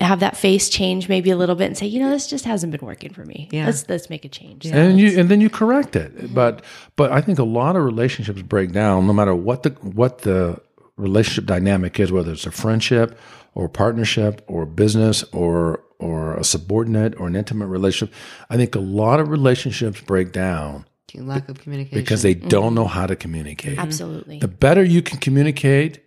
have 0.01 0.21
that 0.21 0.37
face 0.37 0.69
change 0.69 1.09
maybe 1.09 1.31
a 1.31 1.37
little 1.37 1.57
bit 1.57 1.67
and 1.67 1.77
say, 1.77 1.87
you 1.87 1.99
know, 1.99 2.11
this 2.11 2.29
just 2.29 2.45
hasn't 2.45 2.71
been 2.71 2.87
working 2.87 3.13
for 3.13 3.25
me. 3.25 3.49
Yeah. 3.51 3.67
Let's 3.67 3.89
let's 3.89 4.09
make 4.09 4.25
a 4.25 4.29
change. 4.29 4.65
So 4.65 4.73
and 4.73 4.99
you 4.99 5.19
and 5.19 5.29
then 5.29 5.41
you 5.41 5.51
correct 5.51 5.97
it. 5.97 6.17
Mm-hmm. 6.17 6.35
But 6.35 6.65
but 6.97 7.11
I 7.11 7.21
think 7.21 7.39
a 7.39 7.45
lot 7.45 7.75
of 7.75 7.83
relationships 7.83 8.43
break 8.43 8.73
down 8.73 9.07
no 9.07 9.13
matter 9.13 9.35
what 9.35 9.65
the 9.65 9.71
what 9.81 10.19
the 10.19 10.61
relationship 10.97 11.47
dynamic 11.47 11.99
is, 11.99 12.13
whether 12.13 12.33
it's 12.33 12.47
a 12.47 12.53
friendship 12.53 13.19
or 13.55 13.69
partnership 13.69 14.45
or 14.47 14.67
business 14.67 15.25
or 15.33 15.83
or 15.99 16.37
a 16.37 16.45
subordinate 16.45 17.19
or 17.19 17.27
an 17.27 17.35
intimate 17.35 17.67
relationship. 17.67 18.15
I 18.51 18.57
think 18.57 18.75
a 18.75 18.81
lot 18.81 19.19
of 19.19 19.29
relationships 19.29 20.01
break 20.01 20.33
down 20.33 20.85
Lack 21.15 21.49
of 21.49 21.61
communication. 21.61 21.99
because 21.99 22.23
they 22.23 22.35
don't 22.35 22.69
mm-hmm. 22.69 22.75
know 22.77 22.87
how 22.87 23.07
to 23.07 23.17
communicate. 23.17 23.79
Absolutely. 23.79 24.39
The 24.39 24.49
better 24.49 24.83
you 24.83 25.03
can 25.03 25.19
communicate, 25.19 26.01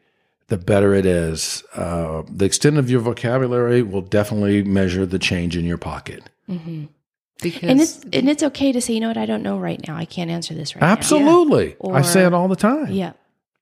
the 0.48 0.58
better 0.58 0.94
it 0.94 1.06
is. 1.06 1.64
Uh, 1.74 2.24
the 2.30 2.46
extent 2.46 2.78
of 2.78 2.90
your 2.90 3.00
vocabulary 3.02 3.82
will 3.82 4.02
definitely 4.02 4.64
measure 4.64 5.06
the 5.06 5.20
change 5.20 5.58
in 5.58 5.66
your 5.66 5.78
pocket. 5.78 6.24
because 6.48 7.64
and 7.64 7.82
it's 7.82 8.00
and 8.14 8.30
it's 8.30 8.44
okay 8.44 8.72
to 8.72 8.80
say, 8.82 8.94
you 8.94 9.00
know 9.00 9.08
what, 9.08 9.18
I 9.18 9.26
don't 9.26 9.44
know 9.44 9.58
right 9.58 9.86
now. 9.88 9.96
I 9.96 10.06
can't 10.06 10.30
answer 10.32 10.54
this 10.54 10.76
right 10.76 10.82
now. 10.82 10.88
Absolutely. 10.92 11.76
Or- 11.80 11.96
I 11.96 12.02
say 12.02 12.26
it 12.26 12.34
all 12.34 12.48
the 12.48 12.56
time. 12.56 12.92
Yeah. 12.92 13.14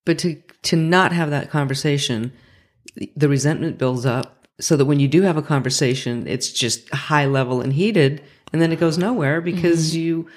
but 0.06 0.18
to 0.20 0.42
to 0.64 0.76
not 0.76 1.12
have 1.12 1.30
that 1.32 1.50
conversation, 1.50 2.32
the, 2.96 3.12
the 3.16 3.30
resentment 3.30 3.78
builds 3.78 4.06
up. 4.06 4.48
So 4.62 4.78
that 4.78 4.86
when 4.86 5.00
you 5.00 5.08
do 5.08 5.24
have 5.24 5.36
a 5.36 5.42
conversation, 5.42 6.28
it's 6.28 6.52
just 6.52 6.88
high 6.94 7.26
level 7.26 7.60
and 7.60 7.74
heated, 7.74 8.22
and 8.54 8.62
then 8.62 8.72
it 8.72 8.80
goes 8.80 9.00
nowhere 9.00 9.42
because 9.42 9.96
you 9.96 10.28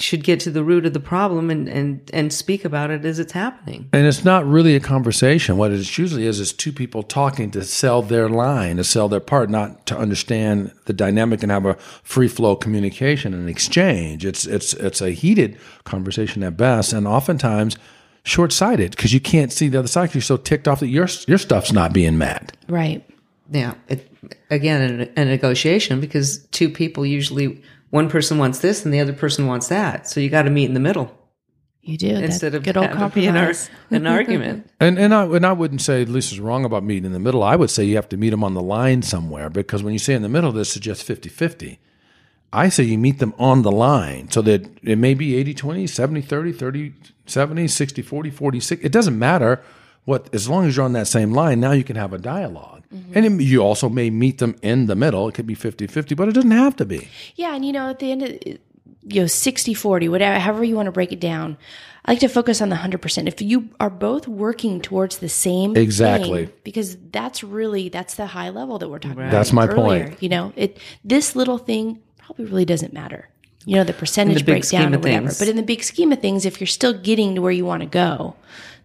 should 0.00 0.24
get 0.24 0.40
to 0.40 0.50
the 0.50 0.64
root 0.64 0.86
of 0.86 0.92
the 0.92 1.00
problem 1.00 1.50
and 1.50 1.68
and 1.68 2.10
and 2.12 2.32
speak 2.32 2.64
about 2.64 2.90
it 2.90 3.04
as 3.04 3.18
it's 3.18 3.32
happening. 3.32 3.88
And 3.92 4.06
it's 4.06 4.24
not 4.24 4.46
really 4.46 4.74
a 4.74 4.80
conversation. 4.80 5.56
What 5.56 5.72
it 5.72 5.98
usually 5.98 6.26
is 6.26 6.40
is 6.40 6.52
two 6.52 6.72
people 6.72 7.02
talking 7.02 7.50
to 7.52 7.64
sell 7.64 8.02
their 8.02 8.28
line, 8.28 8.76
to 8.76 8.84
sell 8.84 9.08
their 9.08 9.20
part, 9.20 9.50
not 9.50 9.86
to 9.86 9.96
understand 9.96 10.72
the 10.86 10.92
dynamic 10.92 11.42
and 11.42 11.52
have 11.52 11.66
a 11.66 11.74
free 12.02 12.28
flow 12.28 12.56
communication 12.56 13.34
and 13.34 13.48
exchange. 13.48 14.24
It's 14.24 14.46
it's 14.46 14.74
it's 14.74 15.00
a 15.00 15.10
heated 15.10 15.58
conversation 15.84 16.42
at 16.42 16.56
best, 16.56 16.92
and 16.92 17.06
oftentimes 17.06 17.76
short 18.22 18.52
sighted 18.52 18.90
because 18.92 19.12
you 19.12 19.20
can't 19.20 19.52
see 19.52 19.68
the 19.68 19.78
other 19.78 19.88
side 19.88 20.02
because 20.02 20.14
you're 20.16 20.22
so 20.22 20.36
ticked 20.36 20.68
off 20.68 20.80
that 20.80 20.88
your 20.88 21.08
your 21.26 21.38
stuff's 21.38 21.72
not 21.72 21.92
being 21.92 22.18
met. 22.18 22.56
Right. 22.68 23.04
Yeah. 23.50 23.74
It, 23.88 24.06
again, 24.50 25.08
a, 25.16 25.20
a 25.20 25.24
negotiation 25.24 26.00
because 26.00 26.38
two 26.46 26.68
people 26.68 27.04
usually 27.04 27.62
one 27.90 28.08
person 28.08 28.38
wants 28.38 28.60
this 28.60 28.84
and 28.84 28.94
the 28.94 29.00
other 29.00 29.12
person 29.12 29.46
wants 29.46 29.68
that. 29.68 30.08
So 30.08 30.20
you 30.20 30.30
got 30.30 30.42
to 30.42 30.50
meet 30.50 30.66
in 30.66 30.74
the 30.74 30.80
middle 30.80 31.12
You 31.82 31.96
do. 31.98 32.08
Instead 32.08 32.54
of 32.54 32.62
good 32.62 32.76
old 32.76 32.86
having 32.86 33.22
to 33.22 33.28
an, 33.28 33.36
ar- 33.36 33.54
an 33.90 34.06
argument. 34.06 34.70
And 34.80 34.98
and 34.98 35.14
I 35.14 35.24
and 35.24 35.44
I 35.44 35.52
wouldn't 35.52 35.82
say 35.82 36.04
Lisa's 36.04 36.40
wrong 36.40 36.64
about 36.64 36.84
meeting 36.84 37.04
in 37.04 37.12
the 37.12 37.18
middle. 37.18 37.42
I 37.42 37.56
would 37.56 37.70
say 37.70 37.84
you 37.84 37.96
have 37.96 38.08
to 38.10 38.16
meet 38.16 38.30
them 38.30 38.42
on 38.42 38.54
the 38.54 38.62
line 38.62 39.02
somewhere 39.02 39.50
because 39.50 39.82
when 39.82 39.92
you 39.92 39.98
say 39.98 40.14
in 40.14 40.22
the 40.22 40.28
middle, 40.28 40.52
this 40.52 40.70
suggests 40.72 41.06
50-50. 41.06 41.78
I 42.52 42.68
say 42.68 42.82
you 42.84 42.98
meet 42.98 43.18
them 43.18 43.34
on 43.38 43.62
the 43.62 43.70
line 43.70 44.30
so 44.30 44.42
that 44.42 44.66
it 44.82 44.98
may 44.98 45.14
be 45.14 45.32
80-20, 45.54 45.84
70-30, 45.84 46.54
30-70, 46.54 46.92
60-40, 47.26 48.32
40-60. 48.32 48.84
It 48.84 48.90
doesn't 48.90 49.16
matter 49.16 49.62
what 50.04 50.32
as 50.34 50.48
long 50.48 50.66
as 50.66 50.76
you're 50.76 50.84
on 50.84 50.92
that 50.94 51.06
same 51.08 51.32
line, 51.32 51.60
now 51.60 51.72
you 51.72 51.84
can 51.84 51.96
have 51.96 52.12
a 52.12 52.18
dialog 52.18 52.82
mm-hmm. 52.92 53.12
And 53.14 53.40
it, 53.40 53.44
you 53.44 53.60
also 53.60 53.88
may 53.88 54.10
meet 54.10 54.38
them 54.38 54.56
in 54.62 54.86
the 54.86 54.96
middle. 54.96 55.28
It 55.28 55.34
could 55.34 55.46
be 55.46 55.54
50-50, 55.56 56.16
but 56.16 56.28
it 56.28 56.32
doesn't 56.32 56.50
have 56.50 56.76
to 56.76 56.84
be. 56.84 57.08
Yeah, 57.36 57.54
and 57.54 57.64
you 57.64 57.72
know, 57.72 57.90
at 57.90 57.98
the 57.98 58.10
end 58.12 58.22
of 58.22 58.60
you 59.02 59.22
know 59.22 59.26
60 59.26 59.74
40 59.74 60.08
whatever 60.08 60.38
however 60.38 60.64
you 60.64 60.76
want 60.76 60.86
to 60.86 60.92
break 60.92 61.12
it 61.12 61.20
down 61.20 61.56
i 62.04 62.12
like 62.12 62.20
to 62.20 62.28
focus 62.28 62.60
on 62.60 62.68
the 62.68 62.76
100% 62.76 63.26
if 63.28 63.40
you 63.40 63.70
are 63.80 63.90
both 63.90 64.28
working 64.28 64.80
towards 64.80 65.18
the 65.18 65.28
same 65.28 65.76
Exactly. 65.76 66.46
thing, 66.46 66.54
because 66.64 66.96
that's 67.10 67.42
really 67.42 67.88
that's 67.88 68.14
the 68.14 68.26
high 68.26 68.50
level 68.50 68.78
that 68.78 68.88
we're 68.88 68.98
talking 68.98 69.18
about 69.18 69.30
That's 69.30 69.52
my 69.52 69.66
earlier. 69.66 70.08
point. 70.08 70.22
you 70.22 70.28
know 70.28 70.52
it 70.56 70.78
this 71.04 71.34
little 71.34 71.58
thing 71.58 72.00
probably 72.18 72.44
really 72.44 72.64
doesn't 72.64 72.92
matter 72.92 73.28
you 73.64 73.76
know 73.76 73.84
the 73.84 73.92
percentage 73.92 74.44
big 74.44 74.60
breakdown 74.60 74.94
or 74.94 74.98
whatever 74.98 75.28
things. 75.28 75.38
but 75.38 75.48
in 75.48 75.56
the 75.56 75.62
big 75.62 75.82
scheme 75.82 76.12
of 76.12 76.20
things 76.20 76.44
if 76.44 76.60
you're 76.60 76.66
still 76.66 76.92
getting 76.92 77.34
to 77.34 77.42
where 77.42 77.52
you 77.52 77.64
want 77.64 77.82
to 77.82 77.88
go 77.88 78.34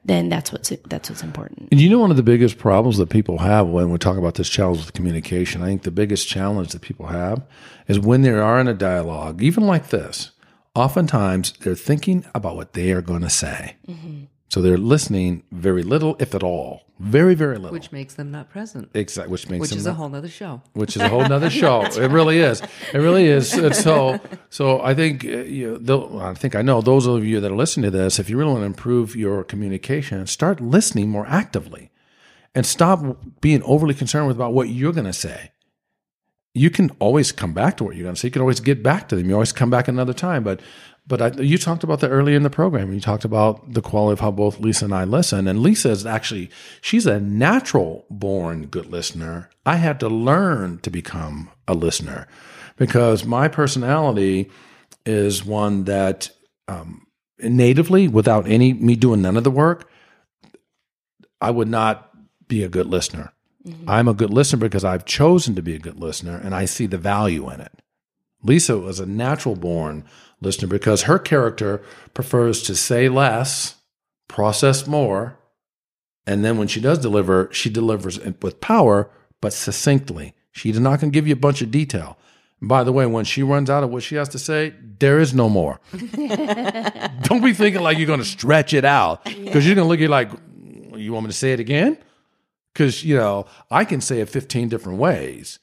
then 0.05 0.29
that's 0.29 0.51
what's 0.51 0.71
that's 0.87 1.09
what's 1.09 1.23
important 1.23 1.67
And 1.71 1.81
you 1.81 1.89
know, 1.89 1.99
one 1.99 2.11
of 2.11 2.17
the 2.17 2.23
biggest 2.23 2.57
problems 2.57 2.97
that 2.97 3.09
people 3.09 3.39
have 3.39 3.67
when 3.67 3.89
we 3.89 3.97
talk 3.97 4.17
about 4.17 4.35
this 4.35 4.49
challenge 4.49 4.79
with 4.79 4.93
communication, 4.93 5.61
I 5.61 5.65
think 5.65 5.83
the 5.83 5.91
biggest 5.91 6.27
challenge 6.27 6.71
that 6.71 6.81
people 6.81 7.07
have 7.07 7.43
is 7.87 7.99
when 7.99 8.21
they 8.21 8.29
are 8.29 8.59
in 8.59 8.67
a 8.67 8.73
dialogue, 8.73 9.41
even 9.41 9.65
like 9.65 9.89
this, 9.89 10.31
oftentimes 10.75 11.53
they're 11.61 11.75
thinking 11.75 12.25
about 12.33 12.55
what 12.55 12.73
they 12.73 12.91
are 12.91 13.01
going 13.01 13.21
to 13.21 13.29
say. 13.29 13.75
Mm-hmm. 13.87 14.25
So 14.47 14.61
they're 14.61 14.77
listening 14.77 15.43
very 15.51 15.81
little, 15.83 16.15
if 16.19 16.35
at 16.35 16.43
all, 16.43 16.83
very, 16.99 17.33
very 17.35 17.57
little. 17.57 17.71
which 17.71 17.91
makes 17.91 18.13
them 18.13 18.31
not 18.31 18.49
present, 18.49 18.89
exactly, 18.93 19.31
which 19.31 19.49
makes 19.49 19.61
which 19.61 19.75
is 19.75 19.85
a 19.85 19.93
whole 19.93 20.07
nother 20.07 20.29
show. 20.29 20.61
which 20.73 20.95
is 20.95 21.01
a 21.01 21.09
whole 21.09 21.27
nother 21.27 21.49
show. 21.61 21.81
It 21.81 22.11
really 22.11 22.37
is. 22.39 22.61
It 22.93 22.99
really 22.99 23.25
is. 23.25 23.53
And 23.53 23.75
so, 23.75 24.19
so 24.49 24.81
I 24.81 24.93
think 24.93 25.25
uh, 25.25 25.29
you 25.39 25.79
know, 25.81 26.19
I 26.19 26.35
think 26.35 26.55
I 26.55 26.61
know 26.61 26.81
those 26.81 27.05
of 27.07 27.25
you 27.25 27.39
that 27.41 27.51
are 27.51 27.55
listening 27.55 27.91
to 27.91 27.97
this. 27.97 28.19
If 28.19 28.29
you 28.29 28.37
really 28.37 28.51
want 28.51 28.61
to 28.61 28.67
improve 28.67 29.15
your 29.15 29.43
communication, 29.43 30.25
start 30.27 30.61
listening 30.61 31.09
more 31.09 31.25
actively, 31.27 31.91
and 32.53 32.65
stop 32.65 33.03
being 33.41 33.61
overly 33.63 33.93
concerned 33.95 34.27
with 34.27 34.37
about 34.37 34.53
what 34.53 34.69
you're 34.69 34.93
going 34.93 35.05
to 35.05 35.13
say. 35.13 35.51
You 36.53 36.69
can 36.69 36.91
always 36.99 37.33
come 37.33 37.53
back 37.53 37.75
to 37.77 37.83
what 37.83 37.95
you're 37.97 38.03
going 38.03 38.15
to 38.15 38.21
say. 38.21 38.29
You 38.29 38.31
can 38.31 38.41
always 38.41 38.61
get 38.61 38.81
back 38.81 39.09
to 39.09 39.17
them. 39.17 39.27
You 39.27 39.33
always 39.33 39.51
come 39.51 39.69
back 39.69 39.89
another 39.89 40.13
time. 40.13 40.41
But, 40.45 40.61
but 41.07 41.21
I, 41.21 41.27
you 41.41 41.57
talked 41.57 41.83
about 41.83 41.99
that 41.99 42.09
earlier 42.09 42.35
in 42.35 42.43
the 42.43 42.49
program. 42.49 42.91
You 42.91 42.99
talked 42.99 43.25
about 43.25 43.73
the 43.73 43.81
quality 43.81 44.13
of 44.13 44.19
how 44.21 44.31
both 44.31 44.59
Lisa 44.59 44.85
and 44.85 44.93
I 44.93 45.03
listen. 45.03 45.47
And 45.47 45.59
Lisa 45.59 45.89
is 45.91 46.05
actually 46.05 46.49
she's 46.81 47.05
a 47.05 47.19
natural 47.19 48.05
born 48.09 48.65
good 48.67 48.87
listener. 48.87 49.49
I 49.65 49.75
had 49.75 49.99
to 49.99 50.09
learn 50.09 50.79
to 50.79 50.89
become 50.89 51.49
a 51.67 51.73
listener 51.73 52.27
because 52.77 53.23
my 53.23 53.47
personality 53.47 54.49
is 55.05 55.45
one 55.45 55.83
that 55.83 56.31
um, 56.67 57.05
natively, 57.39 58.07
without 58.07 58.47
any 58.47 58.73
me 58.73 58.95
doing 58.95 59.21
none 59.21 59.37
of 59.37 59.43
the 59.43 59.51
work, 59.51 59.89
I 61.39 61.51
would 61.51 61.67
not 61.67 62.11
be 62.47 62.63
a 62.63 62.69
good 62.69 62.87
listener. 62.87 63.31
I'm 63.87 64.07
a 64.07 64.13
good 64.13 64.29
listener 64.29 64.59
because 64.59 64.83
I've 64.83 65.05
chosen 65.05 65.55
to 65.55 65.61
be 65.63 65.73
a 65.73 65.79
good 65.79 65.99
listener 65.99 66.37
and 66.37 66.53
I 66.53 66.65
see 66.65 66.85
the 66.85 66.99
value 66.99 67.49
in 67.49 67.61
it. 67.61 67.71
Lisa 68.45 68.77
was 68.77 68.99
a 68.99 69.05
natural 69.05 69.55
born 69.55 70.05
listener 70.39 70.67
because 70.67 71.03
her 71.03 71.17
character 71.17 71.81
prefers 72.13 72.61
to 72.63 72.75
say 72.75 73.09
less, 73.09 73.75
process 74.27 74.85
more, 74.85 75.37
and 76.27 76.45
then 76.45 76.57
when 76.57 76.67
she 76.67 76.79
does 76.79 76.99
deliver, 76.99 77.49
she 77.51 77.69
delivers 77.69 78.17
it 78.17 78.41
with 78.43 78.61
power, 78.61 79.09
but 79.41 79.53
succinctly. 79.53 80.33
She's 80.51 80.79
not 80.79 80.99
going 80.99 81.11
to 81.11 81.15
give 81.15 81.27
you 81.27 81.33
a 81.33 81.37
bunch 81.37 81.61
of 81.61 81.71
detail. 81.71 82.17
And 82.59 82.69
by 82.69 82.83
the 82.83 82.91
way, 82.91 83.05
when 83.05 83.25
she 83.25 83.43
runs 83.43 83.69
out 83.69 83.83
of 83.83 83.89
what 83.89 84.03
she 84.03 84.15
has 84.15 84.29
to 84.29 84.39
say, 84.39 84.73
there 84.99 85.19
is 85.19 85.33
no 85.33 85.49
more. 85.49 85.79
Don't 85.91 87.43
be 87.43 87.53
thinking 87.53 87.81
like 87.81 87.97
you're 87.97 88.07
going 88.07 88.19
to 88.19 88.25
stretch 88.25 88.73
it 88.73 88.85
out 88.85 89.23
because 89.25 89.65
you're 89.65 89.75
going 89.75 89.85
to 89.85 89.89
look 89.89 90.01
at 90.01 90.09
like, 90.09 90.31
you 90.95 91.13
want 91.13 91.25
me 91.25 91.31
to 91.31 91.37
say 91.37 91.51
it 91.51 91.59
again? 91.59 91.97
Because, 92.73 93.03
you 93.03 93.15
know, 93.15 93.45
I 93.69 93.85
can 93.85 94.01
say 94.01 94.21
it 94.21 94.29
15 94.29 94.69
different 94.69 94.99
ways 94.99 95.59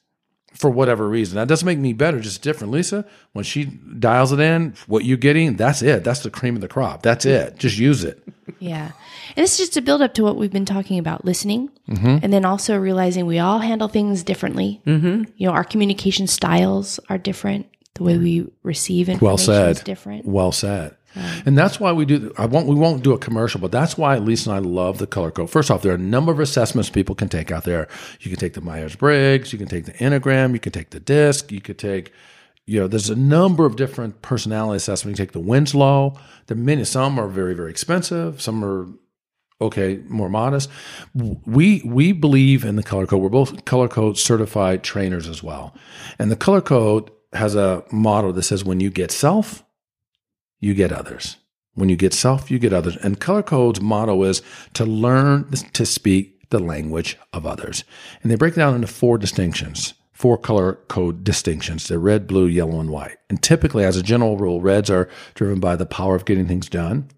for 0.53 0.69
whatever 0.69 1.07
reason. 1.09 1.35
That 1.35 1.47
doesn't 1.47 1.65
make 1.65 1.79
me 1.79 1.93
better, 1.93 2.19
just 2.19 2.41
different. 2.41 2.71
Lisa, 2.73 3.05
when 3.33 3.43
she 3.43 3.65
dials 3.65 4.31
it 4.31 4.39
in, 4.39 4.75
what 4.87 5.03
you're 5.05 5.17
getting, 5.17 5.55
that's 5.55 5.81
it. 5.81 6.03
That's 6.03 6.21
the 6.21 6.29
cream 6.29 6.55
of 6.55 6.61
the 6.61 6.67
crop. 6.67 7.01
That's 7.01 7.25
it. 7.25 7.57
Just 7.57 7.77
use 7.77 8.03
it. 8.03 8.21
Yeah. 8.59 8.91
And 9.35 9.43
this 9.43 9.53
is 9.53 9.57
just 9.67 9.77
a 9.77 9.81
build 9.81 10.01
up 10.01 10.13
to 10.15 10.23
what 10.23 10.35
we've 10.37 10.51
been 10.51 10.65
talking 10.65 10.99
about 10.99 11.25
listening 11.25 11.69
Mm-hmm. 11.89 12.19
and 12.23 12.31
then 12.31 12.45
also 12.45 12.77
realizing 12.77 13.25
we 13.25 13.39
all 13.39 13.59
handle 13.59 13.89
things 13.89 14.23
differently. 14.23 14.81
Mm-hmm. 14.87 15.23
You 15.35 15.47
know, 15.47 15.53
our 15.53 15.65
communication 15.65 16.27
styles 16.27 16.97
are 17.09 17.17
different. 17.17 17.67
The 17.95 18.03
way 18.03 18.17
we 18.17 18.47
receive 18.63 19.09
information 19.09 19.25
Well 19.27 19.37
said. 19.37 19.71
is 19.77 19.83
different. 19.83 20.25
Well 20.25 20.51
said. 20.53 20.95
And 21.15 21.57
that's 21.57 21.79
why 21.79 21.91
we 21.91 22.05
do. 22.05 22.33
I 22.37 22.45
won't. 22.45 22.67
We 22.67 22.75
won't 22.75 23.03
do 23.03 23.13
a 23.13 23.17
commercial, 23.17 23.59
but 23.59 23.71
that's 23.71 23.97
why 23.97 24.17
Lisa 24.17 24.49
and 24.49 24.57
I 24.57 24.59
love 24.67 24.97
the 24.97 25.07
color 25.07 25.31
code. 25.31 25.49
First 25.49 25.69
off, 25.69 25.81
there 25.81 25.91
are 25.91 25.95
a 25.95 25.99
number 25.99 26.31
of 26.31 26.39
assessments 26.39 26.89
people 26.89 27.15
can 27.15 27.29
take 27.29 27.51
out 27.51 27.63
there. 27.63 27.87
You 28.19 28.29
can 28.29 28.39
take 28.39 28.53
the 28.53 28.61
Myers 28.61 28.95
Briggs. 28.95 29.53
You 29.53 29.59
can 29.59 29.67
take 29.67 29.85
the 29.85 29.93
Enneagram. 29.93 30.53
You 30.53 30.59
can 30.59 30.71
take 30.71 30.89
the 30.89 30.99
DISC. 30.99 31.51
You 31.51 31.61
could 31.61 31.77
take. 31.77 32.11
You 32.65 32.79
know, 32.79 32.87
there's 32.87 33.09
a 33.09 33.15
number 33.15 33.65
of 33.65 33.75
different 33.75 34.21
personality 34.21 34.77
assessments. 34.77 35.19
You 35.19 35.25
take 35.25 35.33
the 35.33 35.39
Winslow. 35.39 36.17
Are 36.49 36.55
many. 36.55 36.83
Some 36.85 37.19
are 37.19 37.27
very 37.27 37.53
very 37.53 37.69
expensive. 37.69 38.41
Some 38.41 38.63
are 38.63 38.87
okay, 39.61 40.01
more 40.07 40.29
modest. 40.29 40.69
We 41.13 41.81
we 41.85 42.11
believe 42.11 42.63
in 42.65 42.75
the 42.75 42.83
color 42.83 43.05
code. 43.05 43.21
We're 43.21 43.29
both 43.29 43.65
color 43.65 43.87
code 43.87 44.17
certified 44.17 44.83
trainers 44.83 45.27
as 45.27 45.41
well. 45.41 45.75
And 46.19 46.31
the 46.31 46.35
color 46.35 46.61
code 46.61 47.11
has 47.33 47.55
a 47.55 47.83
motto 47.91 48.31
that 48.31 48.43
says 48.43 48.63
when 48.63 48.79
you 48.79 48.89
get 48.89 49.11
self, 49.11 49.62
you 50.63 50.73
get 50.73 50.91
others. 50.91 51.37
When 51.75 51.89
you 51.89 51.95
get 51.95 52.13
self, 52.13 52.49
you 52.49 52.59
get 52.59 52.73
others. 52.73 52.95
And 52.97 53.19
color 53.19 53.43
code's 53.43 53.81
motto 53.81 54.23
is 54.23 54.41
to 54.73 54.85
learn 54.85 55.49
to 55.51 55.85
speak 55.85 56.49
the 56.49 56.59
language 56.59 57.17
of 57.33 57.45
others. 57.45 57.83
And 58.21 58.31
they 58.31 58.35
break 58.35 58.53
it 58.53 58.57
down 58.57 58.75
into 58.75 58.87
four 58.87 59.17
distinctions. 59.17 59.93
Four 60.13 60.37
color 60.37 60.73
code 60.87 61.23
distinctions. 61.23 61.87
They're 61.87 61.99
red, 61.99 62.27
blue, 62.27 62.45
yellow, 62.45 62.79
and 62.79 62.91
white. 62.91 63.17
And 63.29 63.41
typically, 63.41 63.83
as 63.83 63.97
a 63.97 64.03
general 64.03 64.37
rule, 64.37 64.61
reds 64.61 64.89
are 64.89 65.09
driven 65.33 65.59
by 65.59 65.75
the 65.75 65.87
power 65.87 66.15
of 66.15 66.25
getting 66.25 66.47
things 66.47 66.69
done. 66.69 67.09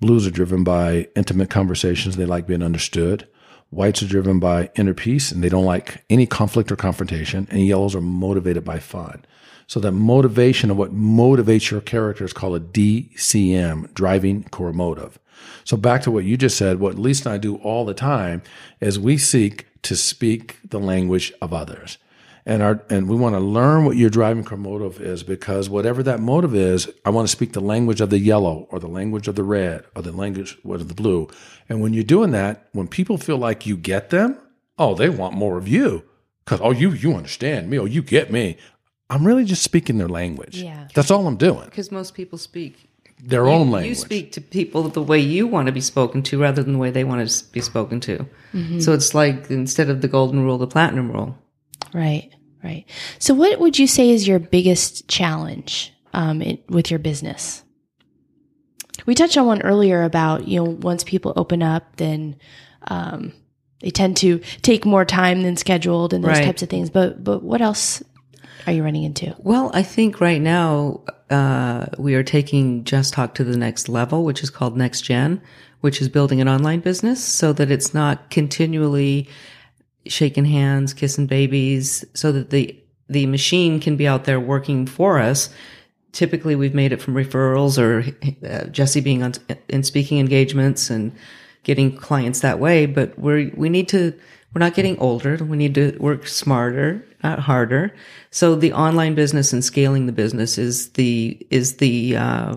Blues 0.00 0.26
are 0.26 0.32
driven 0.32 0.64
by 0.64 1.08
intimate 1.14 1.48
conversations. 1.48 2.16
They 2.16 2.26
like 2.26 2.46
being 2.46 2.62
understood. 2.62 3.28
Whites 3.70 4.02
are 4.02 4.08
driven 4.08 4.40
by 4.40 4.70
inner 4.74 4.94
peace 4.94 5.32
and 5.32 5.42
they 5.42 5.48
don't 5.48 5.64
like 5.64 6.04
any 6.10 6.26
conflict 6.26 6.70
or 6.70 6.76
confrontation. 6.76 7.46
And 7.50 7.64
yellows 7.64 7.94
are 7.94 8.00
motivated 8.00 8.64
by 8.64 8.80
fun. 8.80 9.24
So 9.66 9.80
that 9.80 9.92
motivation 9.92 10.70
of 10.70 10.76
what 10.76 10.94
motivates 10.94 11.70
your 11.70 11.80
character 11.80 12.24
is 12.24 12.32
called 12.32 12.56
a 12.56 12.60
DCM, 12.60 13.92
driving 13.94 14.44
core 14.44 14.72
motive. 14.72 15.18
So 15.64 15.76
back 15.76 16.02
to 16.02 16.10
what 16.10 16.24
you 16.24 16.36
just 16.36 16.56
said, 16.56 16.80
what 16.80 16.98
Lisa 16.98 17.28
and 17.28 17.34
I 17.34 17.38
do 17.38 17.56
all 17.56 17.84
the 17.84 17.94
time 17.94 18.42
is 18.80 18.98
we 18.98 19.16
seek 19.18 19.66
to 19.82 19.96
speak 19.96 20.58
the 20.68 20.80
language 20.80 21.32
of 21.40 21.52
others. 21.52 21.98
And 22.46 22.62
our 22.62 22.82
and 22.90 23.08
we 23.08 23.16
want 23.16 23.34
to 23.34 23.40
learn 23.40 23.86
what 23.86 23.96
your 23.96 24.10
driving 24.10 24.44
core 24.44 24.58
motive 24.58 25.00
is 25.00 25.22
because 25.22 25.70
whatever 25.70 26.02
that 26.02 26.20
motive 26.20 26.54
is, 26.54 26.90
I 27.04 27.10
want 27.10 27.26
to 27.26 27.32
speak 27.32 27.54
the 27.54 27.60
language 27.60 28.02
of 28.02 28.10
the 28.10 28.18
yellow 28.18 28.68
or 28.70 28.78
the 28.78 28.88
language 28.88 29.28
of 29.28 29.34
the 29.34 29.42
red 29.42 29.84
or 29.96 30.02
the 30.02 30.12
language 30.12 30.58
of 30.62 30.88
the 30.88 30.94
blue. 30.94 31.28
And 31.70 31.80
when 31.80 31.94
you're 31.94 32.04
doing 32.04 32.32
that, 32.32 32.68
when 32.72 32.86
people 32.86 33.16
feel 33.16 33.38
like 33.38 33.64
you 33.64 33.78
get 33.78 34.10
them, 34.10 34.36
oh, 34.78 34.94
they 34.94 35.08
want 35.08 35.34
more 35.34 35.56
of 35.56 35.66
you. 35.66 36.04
Cause 36.44 36.60
oh, 36.62 36.72
you 36.72 36.90
you 36.90 37.14
understand 37.14 37.70
me, 37.70 37.78
oh, 37.78 37.86
you 37.86 38.02
get 38.02 38.30
me. 38.30 38.58
I'm 39.10 39.26
really 39.26 39.44
just 39.44 39.62
speaking 39.62 39.98
their 39.98 40.08
language. 40.08 40.56
Yeah. 40.62 40.88
That's 40.94 41.10
all 41.10 41.26
I'm 41.26 41.36
doing. 41.36 41.66
Because 41.66 41.92
most 41.92 42.14
people 42.14 42.38
speak 42.38 42.88
Their 43.22 43.44
you, 43.44 43.50
own 43.50 43.70
language. 43.70 43.88
You 43.90 43.94
speak 43.94 44.32
to 44.32 44.40
people 44.40 44.88
the 44.88 45.02
way 45.02 45.18
you 45.18 45.46
want 45.46 45.66
to 45.66 45.72
be 45.72 45.80
spoken 45.80 46.22
to 46.24 46.40
rather 46.40 46.62
than 46.62 46.72
the 46.72 46.78
way 46.78 46.90
they 46.90 47.04
want 47.04 47.28
to 47.28 47.44
be 47.52 47.60
spoken 47.60 48.00
to. 48.00 48.26
So 48.80 48.92
it's 48.92 49.14
like 49.14 49.50
instead 49.50 49.90
of 49.90 50.00
the 50.00 50.08
golden 50.08 50.42
rule, 50.44 50.58
the 50.58 50.66
platinum 50.66 51.10
rule. 51.10 51.36
Right, 51.92 52.30
right. 52.62 52.84
So, 53.18 53.34
what 53.34 53.58
would 53.58 53.78
you 53.80 53.86
say 53.88 54.10
is 54.10 54.26
your 54.28 54.38
biggest 54.38 55.08
challenge 55.08 55.92
um, 56.12 56.40
it, 56.40 56.64
with 56.68 56.88
your 56.90 56.98
business? 57.00 57.62
We 59.06 59.14
touched 59.16 59.36
on 59.36 59.46
one 59.46 59.62
earlier 59.62 60.02
about 60.04 60.46
you 60.48 60.62
know 60.62 60.70
once 60.70 61.02
people 61.04 61.32
open 61.36 61.62
up, 61.62 61.96
then 61.96 62.36
um, 62.88 63.32
they 63.80 63.90
tend 63.90 64.16
to 64.18 64.38
take 64.62 64.84
more 64.84 65.04
time 65.04 65.42
than 65.42 65.56
scheduled 65.56 66.12
and 66.14 66.22
those 66.22 66.30
Right. 66.38 66.44
types 66.44 66.62
of 66.62 66.68
things. 66.70 66.90
But 66.90 67.22
but 67.24 67.42
what 67.42 67.60
else 67.60 68.02
are 68.66 68.72
you 68.72 68.82
running 68.82 69.04
into? 69.04 69.34
Well, 69.38 69.70
I 69.74 69.82
think 69.82 70.20
right 70.20 70.40
now 70.40 71.02
uh, 71.30 71.86
we 71.98 72.14
are 72.14 72.22
taking 72.22 72.84
JessTalk 72.84 73.34
to 73.34 73.44
the 73.44 73.56
next 73.56 73.88
level, 73.88 74.24
which 74.24 74.42
is 74.42 74.50
called 74.50 74.76
Next 74.76 75.02
Gen, 75.02 75.40
which 75.80 76.00
is 76.00 76.08
building 76.08 76.40
an 76.40 76.48
online 76.48 76.80
business 76.80 77.22
so 77.22 77.52
that 77.52 77.70
it's 77.70 77.92
not 77.92 78.30
continually 78.30 79.28
shaking 80.06 80.44
hands, 80.44 80.94
kissing 80.94 81.26
babies, 81.26 82.04
so 82.14 82.32
that 82.32 82.50
the 82.50 82.78
the 83.08 83.26
machine 83.26 83.80
can 83.80 83.96
be 83.96 84.08
out 84.08 84.24
there 84.24 84.40
working 84.40 84.86
for 84.86 85.18
us. 85.18 85.50
Typically, 86.12 86.54
we've 86.54 86.74
made 86.74 86.92
it 86.92 87.02
from 87.02 87.14
referrals 87.14 87.78
or 87.78 88.04
uh, 88.48 88.64
Jesse 88.68 89.00
being 89.00 89.22
on 89.22 89.34
in 89.68 89.82
speaking 89.82 90.18
engagements 90.18 90.88
and 90.88 91.12
getting 91.64 91.94
clients 91.96 92.40
that 92.40 92.58
way. 92.58 92.86
But 92.86 93.18
we're 93.18 93.50
we 93.54 93.68
need 93.68 93.88
to 93.88 94.18
we're 94.54 94.60
not 94.60 94.74
getting 94.74 94.98
older. 94.98 95.36
We 95.36 95.56
need 95.56 95.74
to 95.74 95.96
work 95.98 96.26
smarter, 96.26 97.04
not 97.24 97.40
harder. 97.40 97.92
So 98.30 98.54
the 98.54 98.72
online 98.72 99.14
business 99.16 99.52
and 99.52 99.64
scaling 99.64 100.06
the 100.06 100.12
business 100.12 100.58
is 100.58 100.90
the 100.90 101.44
is 101.50 101.76
the 101.78 102.16
uh, 102.16 102.56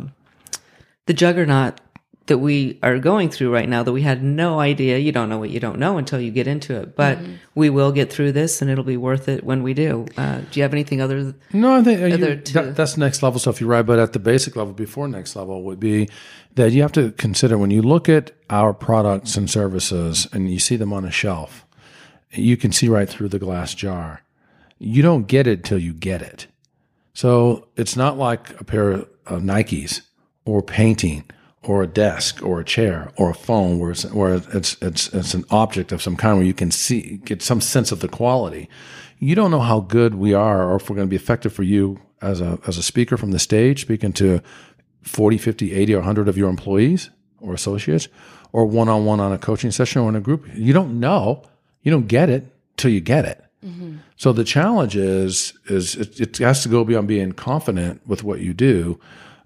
the 1.08 1.14
juggernaut 1.14 1.82
that 2.28 2.40
we 2.40 2.78
are 2.84 3.00
going 3.00 3.30
through 3.30 3.54
right 3.54 3.70
now 3.70 3.84
that 3.84 3.94
we 3.94 4.02
had 4.02 4.22
no 4.22 4.60
idea. 4.60 4.98
You 4.98 5.14
don't 5.14 5.30
know 5.30 5.38
what 5.38 5.50
you 5.50 5.62
don't 5.62 5.80
know 5.80 5.98
until 5.98 6.20
you 6.20 6.30
get 6.30 6.46
into 6.46 6.76
it. 6.76 6.94
But 6.94 7.18
we 7.56 7.70
will 7.70 7.94
get 7.94 8.12
through 8.12 8.34
this, 8.34 8.62
and 8.62 8.70
it'll 8.70 8.84
be 8.84 8.98
worth 8.98 9.30
it 9.30 9.46
when 9.46 9.64
we 9.64 9.74
do. 9.74 10.06
Uh, 10.18 10.40
do 10.52 10.60
you 10.60 10.64
have 10.64 10.74
anything 10.74 11.00
other? 11.00 11.34
No, 11.54 11.76
I 11.76 11.84
think 11.84 12.02
uh, 12.02 12.06
you- 12.08 12.14
Other 12.16 12.36
that, 12.36 12.76
that's 12.76 12.98
next 12.98 13.24
level 13.24 13.40
stuff. 13.40 13.62
You're 13.62 13.70
right, 13.70 13.86
but 13.86 13.98
at 13.98 14.12
the 14.12 14.20
basic 14.20 14.58
level, 14.58 14.74
before 14.74 15.08
next 15.08 15.38
level, 15.38 15.64
would 15.64 15.80
be 15.80 16.10
that 16.56 16.74
you 16.74 16.82
have 16.82 16.92
to 16.94 17.12
consider 17.14 17.58
when 17.58 17.72
you 17.72 17.82
look 17.82 18.10
at 18.10 18.32
our 18.50 18.74
products 18.74 19.38
and 19.38 19.50
services 19.50 20.28
and 20.34 20.52
you 20.52 20.60
see 20.60 20.76
them 20.76 20.92
on 20.92 21.06
a 21.06 21.12
shelf, 21.12 21.66
you 22.32 22.58
can 22.58 22.74
see 22.74 22.90
right 22.90 23.08
through 23.08 23.30
the 23.30 23.40
glass 23.40 23.74
jar. 23.74 24.22
You 24.80 25.02
don't 25.02 25.28
get 25.28 25.48
it 25.48 25.64
till 25.64 25.80
you 25.80 25.94
get 25.94 26.22
it. 26.22 26.48
So 27.14 27.68
it's 27.76 27.96
not 27.96 28.18
like 28.18 28.60
a 28.60 28.64
pair 28.64 28.92
of 28.92 29.42
Nikes 29.42 30.02
or 30.46 30.62
painting 30.62 31.24
or 31.64 31.84
a 31.84 31.88
desk 31.88 32.42
or 32.44 32.60
a 32.60 32.66
chair 32.66 33.12
or 33.18 33.32
a 33.32 33.34
phone 33.34 33.80
where 33.80 33.92
it's 33.92 34.06
where 34.06 34.36
it's 34.36 34.78
it's 34.82 35.14
it's 35.14 35.34
an 35.34 35.44
object 35.50 35.92
of 35.92 36.02
some 36.02 36.16
kind 36.16 36.38
where 36.38 36.46
you 36.46 36.54
can 36.54 36.72
see 36.72 37.18
get 37.26 37.42
some 37.42 37.60
sense 37.60 37.92
of 37.92 38.00
the 38.00 38.08
quality. 38.08 38.70
You 39.20 39.36
don't 39.36 39.52
know 39.52 39.62
how 39.62 39.80
good 39.80 40.16
we 40.16 40.34
are 40.34 40.70
or 40.70 40.76
if 40.76 40.90
we're 40.90 40.96
going 40.96 41.08
to 41.08 41.10
be 41.10 41.16
effective 41.16 41.52
for 41.52 41.64
you 41.64 42.00
as 42.22 42.40
a 42.40 42.60
as 42.68 42.78
a 42.78 42.84
speaker 42.84 43.18
from 43.18 43.32
the 43.32 43.40
stage 43.40 43.82
speaking 43.82 44.14
to 44.14 44.42
40, 45.02 45.38
50, 45.38 45.74
80 45.74 45.94
or 45.94 45.98
100 46.00 46.28
of 46.28 46.38
your 46.38 46.50
employees 46.50 47.10
or 47.40 47.54
associates 47.54 48.08
or 48.52 48.66
one-on-one 48.66 49.20
on 49.20 49.32
a 49.32 49.38
coaching 49.38 49.72
session 49.72 50.02
or 50.02 50.10
in 50.10 50.16
a 50.16 50.22
group. 50.22 50.48
You 50.54 50.74
don't 50.74 51.00
know. 51.00 51.44
You 51.82 51.92
don't 51.92 52.08
get 52.08 52.30
it 52.30 52.48
till 52.76 52.92
you 52.92 53.02
get 53.02 53.26
it. 53.26 53.44
So 54.16 54.34
the 54.34 54.44
challenge 54.44 54.96
is 54.96 55.54
is 55.66 55.96
it, 55.96 56.20
it 56.20 56.38
has 56.38 56.64
to 56.64 56.70
go 56.70 56.84
beyond 56.84 57.08
being 57.08 57.32
confident 57.34 58.02
with 58.08 58.24
what 58.24 58.40
you 58.40 58.54
do, 58.54 59.00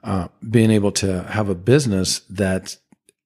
uh, 0.04 0.28
being 0.50 0.72
able 0.72 0.92
to 0.94 1.24
have 1.24 1.50
a 1.50 1.56
business 1.56 2.20
that 2.30 2.78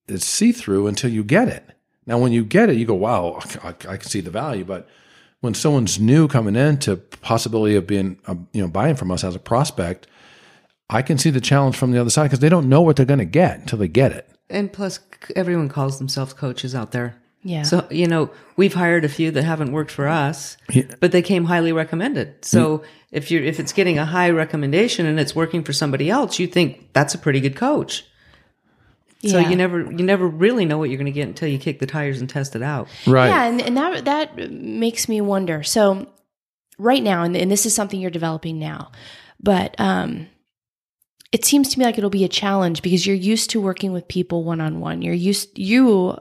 is 0.08 0.24
see 0.24 0.52
through 0.52 0.88
until 0.88 1.12
you 1.12 1.24
get 1.24 1.48
it. 1.48 1.70
Now, 2.06 2.20
when 2.20 2.32
you 2.32 2.44
get 2.44 2.70
it, 2.70 2.78
you 2.78 2.86
go, 2.86 2.94
"Wow, 2.94 3.40
I, 3.64 3.70
I 3.70 3.98
can 3.98 4.10
see 4.10 4.22
the 4.22 4.30
value." 4.30 4.64
But 4.64 4.88
when 5.42 5.54
someone's 5.54 6.00
new 6.00 6.28
coming 6.28 6.56
in 6.56 6.78
to 6.80 6.98
possibility 6.98 7.76
of 7.76 7.88
being, 7.88 8.20
uh, 8.28 8.36
you 8.54 8.62
know, 8.62 8.68
buying 8.68 8.96
from 8.96 9.12
us 9.12 9.24
as 9.24 9.36
a 9.36 9.40
prospect, 9.40 10.08
I 10.90 11.02
can 11.02 11.18
see 11.18 11.30
the 11.30 11.42
challenge 11.42 11.76
from 11.76 11.92
the 11.92 12.00
other 12.00 12.10
side 12.10 12.26
because 12.26 12.40
they 12.40 12.50
don't 12.50 12.70
know 12.70 12.82
what 12.82 12.96
they're 12.96 13.06
going 13.06 13.20
to 13.20 13.26
get 13.26 13.60
until 13.60 13.80
they 13.80 13.88
get 13.88 14.12
it. 14.12 14.30
And 14.50 14.72
plus, 14.72 15.00
everyone 15.36 15.70
calls 15.70 15.98
themselves 15.98 16.34
coaches 16.34 16.76
out 16.76 16.92
there. 16.92 17.22
Yeah. 17.48 17.62
So 17.62 17.88
you 17.92 18.08
know, 18.08 18.32
we've 18.58 18.74
hired 18.74 19.06
a 19.06 19.10
few 19.10 19.30
that 19.30 19.44
haven't 19.44 19.72
worked 19.72 19.92
for 19.92 20.08
us, 20.08 20.58
but 21.00 21.12
they 21.12 21.22
came 21.22 21.46
highly 21.46 21.72
recommended. 21.72 22.44
So 22.44 22.82
if 23.12 23.30
you're 23.30 23.44
if 23.44 23.60
it's 23.60 23.72
getting 23.72 24.00
a 24.00 24.06
high 24.06 24.32
recommendation 24.32 25.06
and 25.06 25.20
it's 25.20 25.36
working 25.36 25.64
for 25.64 25.72
somebody 25.72 26.10
else, 26.10 26.40
you 26.40 26.48
think 26.48 26.92
that's 26.92 27.14
a 27.14 27.20
pretty 27.20 27.40
good 27.40 27.56
coach. 27.56 28.04
So 29.22 29.38
Yeah. 29.38 29.50
you 29.50 29.56
never 29.56 29.80
you 29.82 30.04
never 30.04 30.28
really 30.28 30.66
know 30.66 30.80
what 30.80 30.90
you're 30.90 30.98
going 30.98 31.06
to 31.06 31.12
get 31.12 31.28
until 31.28 31.48
you 31.48 31.60
kick 31.60 31.78
the 31.78 31.86
tires 31.86 32.20
and 32.20 32.28
test 32.28 32.56
it 32.56 32.64
out. 32.64 32.88
Right. 33.06 33.28
Yeah, 33.28 33.44
and, 33.46 33.62
and 33.62 33.78
that 33.78 34.06
that 34.06 34.52
makes 34.52 35.08
me 35.08 35.22
wonder. 35.22 35.62
So 35.62 36.12
right 36.80 37.04
now, 37.04 37.22
and, 37.24 37.38
and 37.38 37.52
this 37.52 37.68
is 37.68 37.76
something 37.76 38.02
you're 38.02 38.10
developing 38.10 38.58
now, 38.58 38.92
but 39.40 39.76
um, 39.80 40.28
it 41.32 41.46
seems 41.46 41.70
to 41.70 41.80
me 41.80 41.86
like 41.86 42.00
it'll 42.00 42.10
be 42.10 42.24
a 42.24 42.28
challenge 42.30 42.82
because 42.82 43.06
you're 43.06 43.16
used 43.16 43.52
to 43.52 43.62
working 43.62 43.94
with 43.94 44.08
people 44.08 44.44
one 44.44 44.62
on 44.62 44.80
one. 44.80 45.04
You're 45.04 45.14
used 45.14 45.58
you 45.60 46.18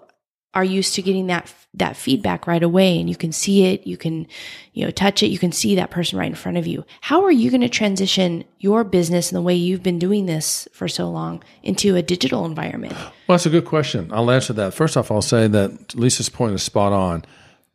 are 0.55 0.65
used 0.65 0.95
to 0.95 1.03
getting 1.03 1.27
that 1.27 1.53
that 1.77 1.97
feedback 1.97 2.47
right 2.47 2.63
away, 2.63 3.01
and 3.01 3.11
you 3.11 3.17
can 3.17 3.33
see 3.33 3.65
it, 3.65 3.87
you 3.87 3.97
can 3.97 4.27
you 4.73 4.85
know 4.85 4.91
touch 4.91 5.23
it, 5.23 5.27
you 5.27 5.39
can 5.39 5.53
see 5.53 5.75
that 5.75 5.91
person 5.91 6.19
right 6.19 6.29
in 6.29 6.35
front 6.35 6.57
of 6.57 6.67
you. 6.67 6.85
How 7.01 7.25
are 7.25 7.33
you 7.33 7.51
going 7.51 7.61
to 7.61 7.69
transition 7.69 8.45
your 8.59 8.85
business 8.85 9.31
and 9.31 9.37
the 9.37 9.43
way 9.43 9.55
you've 9.55 9.83
been 9.83 9.99
doing 9.99 10.27
this 10.27 10.69
for 10.73 10.89
so 10.89 11.11
long 11.11 11.43
into 11.63 11.97
a 11.97 12.03
digital 12.03 12.47
environment? 12.47 12.95
Well, 12.95 13.13
that's 13.37 13.47
a 13.47 13.51
good 13.51 13.65
question. 13.65 14.11
I'll 14.13 14.31
answer 14.31 14.53
that. 14.53 14.75
First 14.75 14.97
off, 14.97 15.11
I'll 15.11 15.23
say 15.23 15.49
that 15.49 15.95
Lisa's 15.95 16.29
point 16.29 16.55
is 16.55 16.63
spot 16.63 16.93
on. 16.93 17.25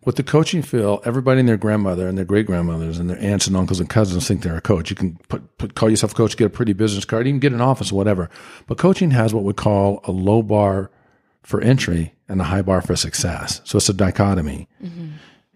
With 0.06 0.16
the 0.16 0.24
coaching 0.24 0.62
field, 0.62 1.02
everybody 1.04 1.42
and 1.42 1.50
their 1.50 1.58
grandmother 1.58 2.08
and 2.08 2.18
their 2.18 2.24
great 2.24 2.46
grandmothers 2.46 3.00
and 3.00 3.10
their 3.10 3.22
aunts 3.22 3.48
and 3.48 3.58
uncles 3.58 3.82
and 3.82 3.90
cousins 3.90 4.26
think 4.26 4.44
they're 4.44 4.56
a 4.56 4.62
coach. 4.62 4.90
You 4.90 4.96
can 4.96 5.20
put, 5.28 5.58
put 5.58 5.76
call 5.76 5.90
yourself 5.90 6.14
a 6.14 6.16
coach, 6.16 6.38
get 6.38 6.46
a 6.46 6.50
pretty 6.50 6.72
business 6.72 7.04
card, 7.04 7.28
even 7.28 7.42
get 7.42 7.52
an 7.52 7.60
office, 7.60 7.92
whatever. 7.92 8.30
But 8.66 8.78
coaching 8.78 9.12
has 9.12 9.34
what 9.34 9.44
we 9.44 9.52
call 9.52 10.00
a 10.06 10.12
low 10.12 10.42
bar 10.42 10.90
for 11.44 11.62
entry 11.62 12.14
and 12.28 12.42
a 12.42 12.46
high 12.46 12.62
bar 12.62 12.82
for 12.82 12.96
success. 12.96 13.62
So 13.64 13.78
it's 13.78 13.90
a 13.90 13.94
dichotomy. 13.94 14.68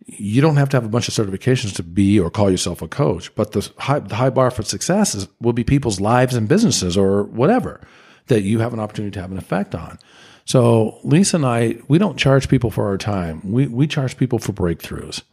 You 0.06 0.42
don't 0.42 0.58
have 0.58 0.70
to 0.70 0.78
have 0.78 0.86
a 0.86 0.90
bunch 0.90 1.08
of 1.08 1.14
certifications 1.14 1.76
to 1.76 1.84
be 1.84 2.20
or 2.20 2.30
call 2.30 2.52
yourself 2.52 2.82
a 2.82 2.88
coach, 2.88 3.34
but 3.36 3.54
the 3.54 3.70
high, 3.78 4.00
the 4.00 4.16
high 4.16 4.30
bar 4.30 4.52
for 4.52 4.64
success 4.64 5.16
is, 5.16 5.28
will 5.40 5.54
be 5.54 5.64
people's 5.64 6.02
lives 6.02 6.36
and 6.36 6.50
businesses 6.50 6.98
or 6.98 7.24
whatever 7.24 7.80
that 8.28 8.42
you 8.42 8.60
have 8.60 8.74
an 8.74 8.80
opportunity 8.80 9.12
to 9.12 9.22
have 9.22 9.32
an 9.32 9.38
effect 9.38 9.76
on. 9.76 9.98
So 10.46 11.00
Lisa 11.04 11.38
and 11.38 11.46
I, 11.46 11.78
we 11.88 11.98
don't 11.98 12.18
charge 12.18 12.50
people 12.50 12.70
for 12.70 12.88
our 12.88 12.98
time. 12.98 13.42
We 13.44 13.68
we 13.68 13.88
charge 13.88 14.18
people 14.18 14.40
for 14.40 14.52
breakthroughs. 14.52 15.24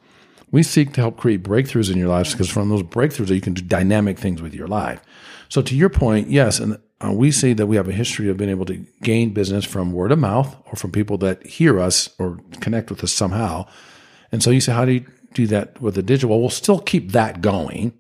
We 0.53 0.63
seek 0.63 0.93
to 0.95 1.01
help 1.01 1.17
create 1.17 1.43
breakthroughs 1.43 1.91
in 1.91 1.99
your 1.99 2.09
lives 2.09 2.33
because 2.33 2.51
from 2.51 2.69
those 2.69 2.83
breakthroughs, 2.83 3.35
you 3.35 3.41
can 3.41 3.55
do 3.55 3.63
dynamic 3.63 4.19
things 4.19 4.43
with 4.43 4.55
your 4.55 4.69
life. 4.69 5.01
So 5.49 5.63
to 5.63 5.77
your 5.77 5.89
point, 5.89 6.29
yes, 6.29 6.59
and 6.61 6.79
uh, 7.05 7.13
we 7.13 7.31
see 7.31 7.53
that 7.55 7.67
we 7.67 7.77
have 7.77 7.89
a 7.89 7.93
history 7.93 8.29
of 8.29 8.37
being 8.37 8.51
able 8.51 8.67
to 8.67 8.85
gain 9.03 9.33
business 9.33 9.65
from 9.65 9.93
word 9.93 10.13
of 10.13 10.19
mouth 10.19 10.55
or 10.67 10.77
from 10.77 10.93
people 10.93 11.17
that 11.19 11.47
hear 11.47 11.81
us 11.81 12.11
or 12.19 12.39
connect 12.61 12.91
with 12.91 13.03
us 13.03 13.13
somehow. 13.13 13.67
And 14.33 14.43
so 14.43 14.51
you 14.51 14.61
say, 14.61 14.73
how 14.73 14.85
do 14.85 14.93
you 14.93 15.07
do 15.33 15.47
that 15.49 15.81
with 15.81 15.95
the 15.95 16.03
digital? 16.03 16.31
Well, 16.31 16.41
we'll 16.41 16.51
still 16.51 16.79
keep 16.81 17.13
that 17.13 17.41
going 17.41 17.93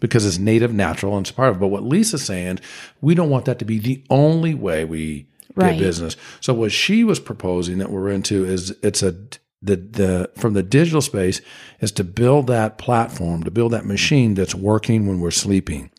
because 0.00 0.24
it's 0.24 0.38
native, 0.38 0.72
natural, 0.72 1.16
and 1.16 1.26
it's 1.26 1.32
part 1.32 1.50
of 1.50 1.56
it. 1.56 1.60
But 1.60 1.68
what 1.68 1.82
Lisa's 1.82 2.24
saying, 2.24 2.60
we 3.00 3.14
don't 3.14 3.30
want 3.30 3.44
that 3.46 3.58
to 3.58 3.64
be 3.64 3.78
the 3.78 4.02
only 4.10 4.54
way 4.54 4.84
we 4.84 5.26
Right. 5.54 5.72
get 5.72 5.80
business. 5.80 6.16
So 6.40 6.54
what 6.54 6.70
she 6.70 7.02
was 7.02 7.18
proposing 7.18 7.78
that 7.78 7.90
we're 7.90 8.10
into 8.10 8.44
is 8.44 8.76
it's 8.82 9.02
a 9.02 9.12
the 9.60 9.74
the 9.74 10.30
from 10.36 10.54
the 10.54 10.62
digital 10.62 11.00
space 11.00 11.40
is 11.80 11.90
to 11.92 12.04
build 12.04 12.46
that 12.46 12.78
platform, 12.78 13.42
to 13.42 13.50
build 13.50 13.72
that 13.72 13.84
machine 13.84 14.34
that's 14.34 14.54
working 14.54 15.08
when 15.08 15.18
we're 15.18 15.32
sleeping. 15.32 15.90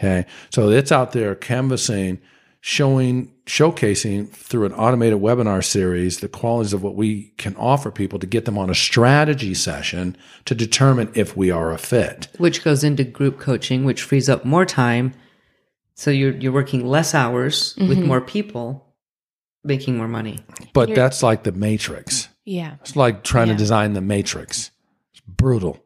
Okay. 0.00 0.24
So 0.50 0.70
it's 0.70 0.90
out 0.90 1.12
there 1.12 1.34
canvassing 1.34 2.20
showing, 2.62 3.32
showcasing 3.46 4.28
through 4.30 4.66
an 4.66 4.72
automated 4.72 5.18
webinar 5.20 5.64
series 5.64 6.20
the 6.20 6.28
qualities 6.28 6.72
of 6.72 6.82
what 6.82 6.94
we 6.94 7.32
can 7.38 7.54
offer 7.56 7.90
people 7.90 8.18
to 8.18 8.26
get 8.26 8.44
them 8.44 8.58
on 8.58 8.70
a 8.70 8.74
strategy 8.74 9.54
session 9.54 10.16
to 10.44 10.54
determine 10.54 11.10
if 11.14 11.36
we 11.36 11.50
are 11.50 11.72
a 11.72 11.78
fit. 11.78 12.28
which 12.38 12.62
goes 12.64 12.84
into 12.84 13.04
group 13.04 13.38
coaching, 13.38 13.84
which 13.84 14.02
frees 14.02 14.28
up 14.28 14.44
more 14.44 14.64
time. 14.66 15.12
So 15.94 16.10
you're 16.10 16.32
you're 16.32 16.52
working 16.52 16.86
less 16.86 17.14
hours 17.14 17.74
with 17.76 17.98
mm-hmm. 17.98 18.06
more 18.06 18.20
people, 18.22 18.86
making 19.64 19.98
more 19.98 20.08
money. 20.08 20.38
But 20.72 20.94
that's 20.94 21.22
like 21.22 21.42
the 21.42 21.52
matrix. 21.52 22.28
Yeah. 22.46 22.76
It's 22.80 22.96
like 22.96 23.22
trying 23.22 23.48
Yeah. 23.48 23.54
to 23.54 23.58
design 23.58 23.92
the 23.92 24.00
matrix. 24.00 24.70
It's 25.12 25.20
brutal. 25.26 25.82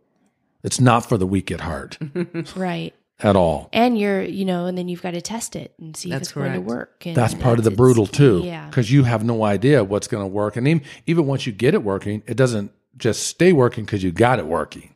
It's 0.62 0.80
not 0.80 1.08
for 1.08 1.18
the 1.18 1.26
weak 1.26 1.50
at 1.50 1.60
heart 1.60 1.98
Right. 2.56 2.94
At 3.20 3.36
all. 3.36 3.68
And 3.72 3.96
you're, 3.98 4.22
you 4.22 4.44
know, 4.44 4.66
and 4.66 4.76
then 4.76 4.88
you've 4.88 5.02
got 5.02 5.12
to 5.12 5.20
test 5.20 5.56
it 5.56 5.74
and 5.78 5.96
see 5.96 6.10
That's 6.10 6.22
if 6.22 6.22
it's 6.22 6.32
going 6.32 6.52
to 6.52 6.60
work. 6.60 7.06
And 7.06 7.16
That's 7.16 7.34
part 7.34 7.58
of 7.58 7.64
the 7.64 7.70
brutal 7.70 8.06
too, 8.06 8.42
Yeah. 8.44 8.66
because 8.66 8.90
you 8.90 9.04
have 9.04 9.24
no 9.24 9.44
idea 9.44 9.84
what's 9.84 10.08
going 10.08 10.24
to 10.24 10.28
work, 10.28 10.56
and 10.56 10.66
even, 10.66 10.82
even 11.06 11.26
once 11.26 11.46
you 11.46 11.52
get 11.52 11.74
it 11.74 11.82
working, 11.82 12.22
it 12.26 12.36
doesn't 12.36 12.72
just 12.96 13.26
stay 13.26 13.52
working 13.52 13.84
because 13.84 14.02
you 14.02 14.12
got 14.12 14.38
it 14.38 14.46
working. 14.46 14.94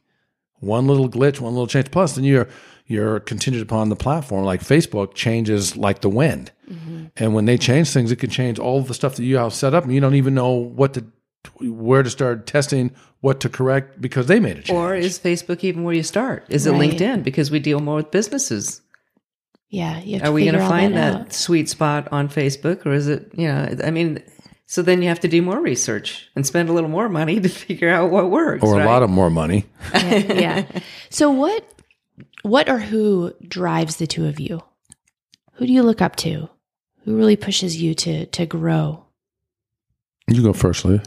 One 0.60 0.86
little 0.86 1.08
glitch, 1.08 1.40
one 1.40 1.52
little 1.52 1.66
change. 1.68 1.90
Plus, 1.90 2.14
then 2.14 2.24
you're 2.24 2.48
you're 2.86 3.20
contingent 3.20 3.62
upon 3.62 3.90
the 3.90 3.96
platform. 3.96 4.44
Like 4.44 4.60
Facebook 4.60 5.14
changes 5.14 5.76
like 5.76 6.00
the 6.00 6.08
wind, 6.08 6.50
mm-hmm. 6.68 7.06
and 7.16 7.34
when 7.34 7.44
they 7.44 7.56
change 7.58 7.90
things, 7.90 8.10
it 8.10 8.16
can 8.16 8.30
change 8.30 8.58
all 8.58 8.78
of 8.78 8.88
the 8.88 8.94
stuff 8.94 9.14
that 9.16 9.24
you 9.24 9.36
have 9.36 9.54
set 9.54 9.74
up, 9.74 9.84
and 9.84 9.94
you 9.94 10.00
don't 10.00 10.16
even 10.16 10.34
know 10.34 10.50
what 10.50 10.94
to 10.94 11.04
where 11.60 12.02
to 12.02 12.10
start 12.10 12.46
testing, 12.46 12.92
what 13.20 13.40
to 13.40 13.48
correct 13.48 14.00
because 14.00 14.26
they 14.26 14.38
made 14.40 14.58
a 14.58 14.62
change. 14.62 14.70
Or 14.76 14.94
is 14.94 15.18
Facebook 15.18 15.64
even 15.64 15.82
where 15.84 15.94
you 15.94 16.02
start? 16.02 16.44
Is 16.48 16.66
it 16.66 16.72
Right. 16.72 16.90
LinkedIn? 16.92 17.24
Because 17.24 17.50
we 17.50 17.58
deal 17.58 17.80
more 17.80 17.96
with 17.96 18.10
businesses. 18.10 18.80
Yeah. 19.70 20.00
You 20.00 20.12
have 20.14 20.22
to 20.22 20.28
Are 20.28 20.32
we 20.32 20.44
going 20.44 20.54
to 20.56 20.66
find 20.66 20.94
that, 20.96 21.28
that, 21.28 21.32
sweet 21.32 21.68
spot 21.68 22.08
on 22.12 22.28
Facebook, 22.28 22.86
or 22.86 22.92
is 22.92 23.08
it? 23.08 23.30
You 23.36 23.48
know, 23.48 23.76
I 23.84 23.90
mean, 23.90 24.22
so 24.66 24.82
then 24.82 25.02
you 25.02 25.08
have 25.08 25.20
to 25.20 25.28
do 25.28 25.42
more 25.42 25.60
research 25.60 26.28
and 26.36 26.46
spend 26.46 26.68
a 26.68 26.72
little 26.72 26.90
more 26.90 27.08
money 27.08 27.40
to 27.40 27.48
figure 27.66 27.90
out 27.90 28.10
what 28.10 28.30
works. 28.30 28.62
or 28.62 28.74
a 28.74 28.78
right? 28.78 28.86
lot 28.86 29.02
of 29.02 29.10
more 29.10 29.30
money. 29.30 29.66
yeah. 29.92 30.64
So 31.10 31.30
what 31.30 31.64
what 32.42 32.68
or 32.68 32.78
who 32.78 33.34
drives 33.46 33.96
the 33.96 34.06
two 34.06 34.26
of 34.26 34.38
you? 34.40 34.62
Who 35.54 35.66
do 35.66 35.72
you 35.72 35.82
look 35.82 36.00
up 36.00 36.14
to? 36.16 36.48
Who 37.04 37.16
really 37.16 37.36
pushes 37.36 37.80
you 37.82 37.94
to 37.94 38.26
to 38.26 38.46
grow? 38.46 39.04
You 40.28 40.42
go 40.42 40.52
first, 40.52 40.84
Leah. 40.84 41.02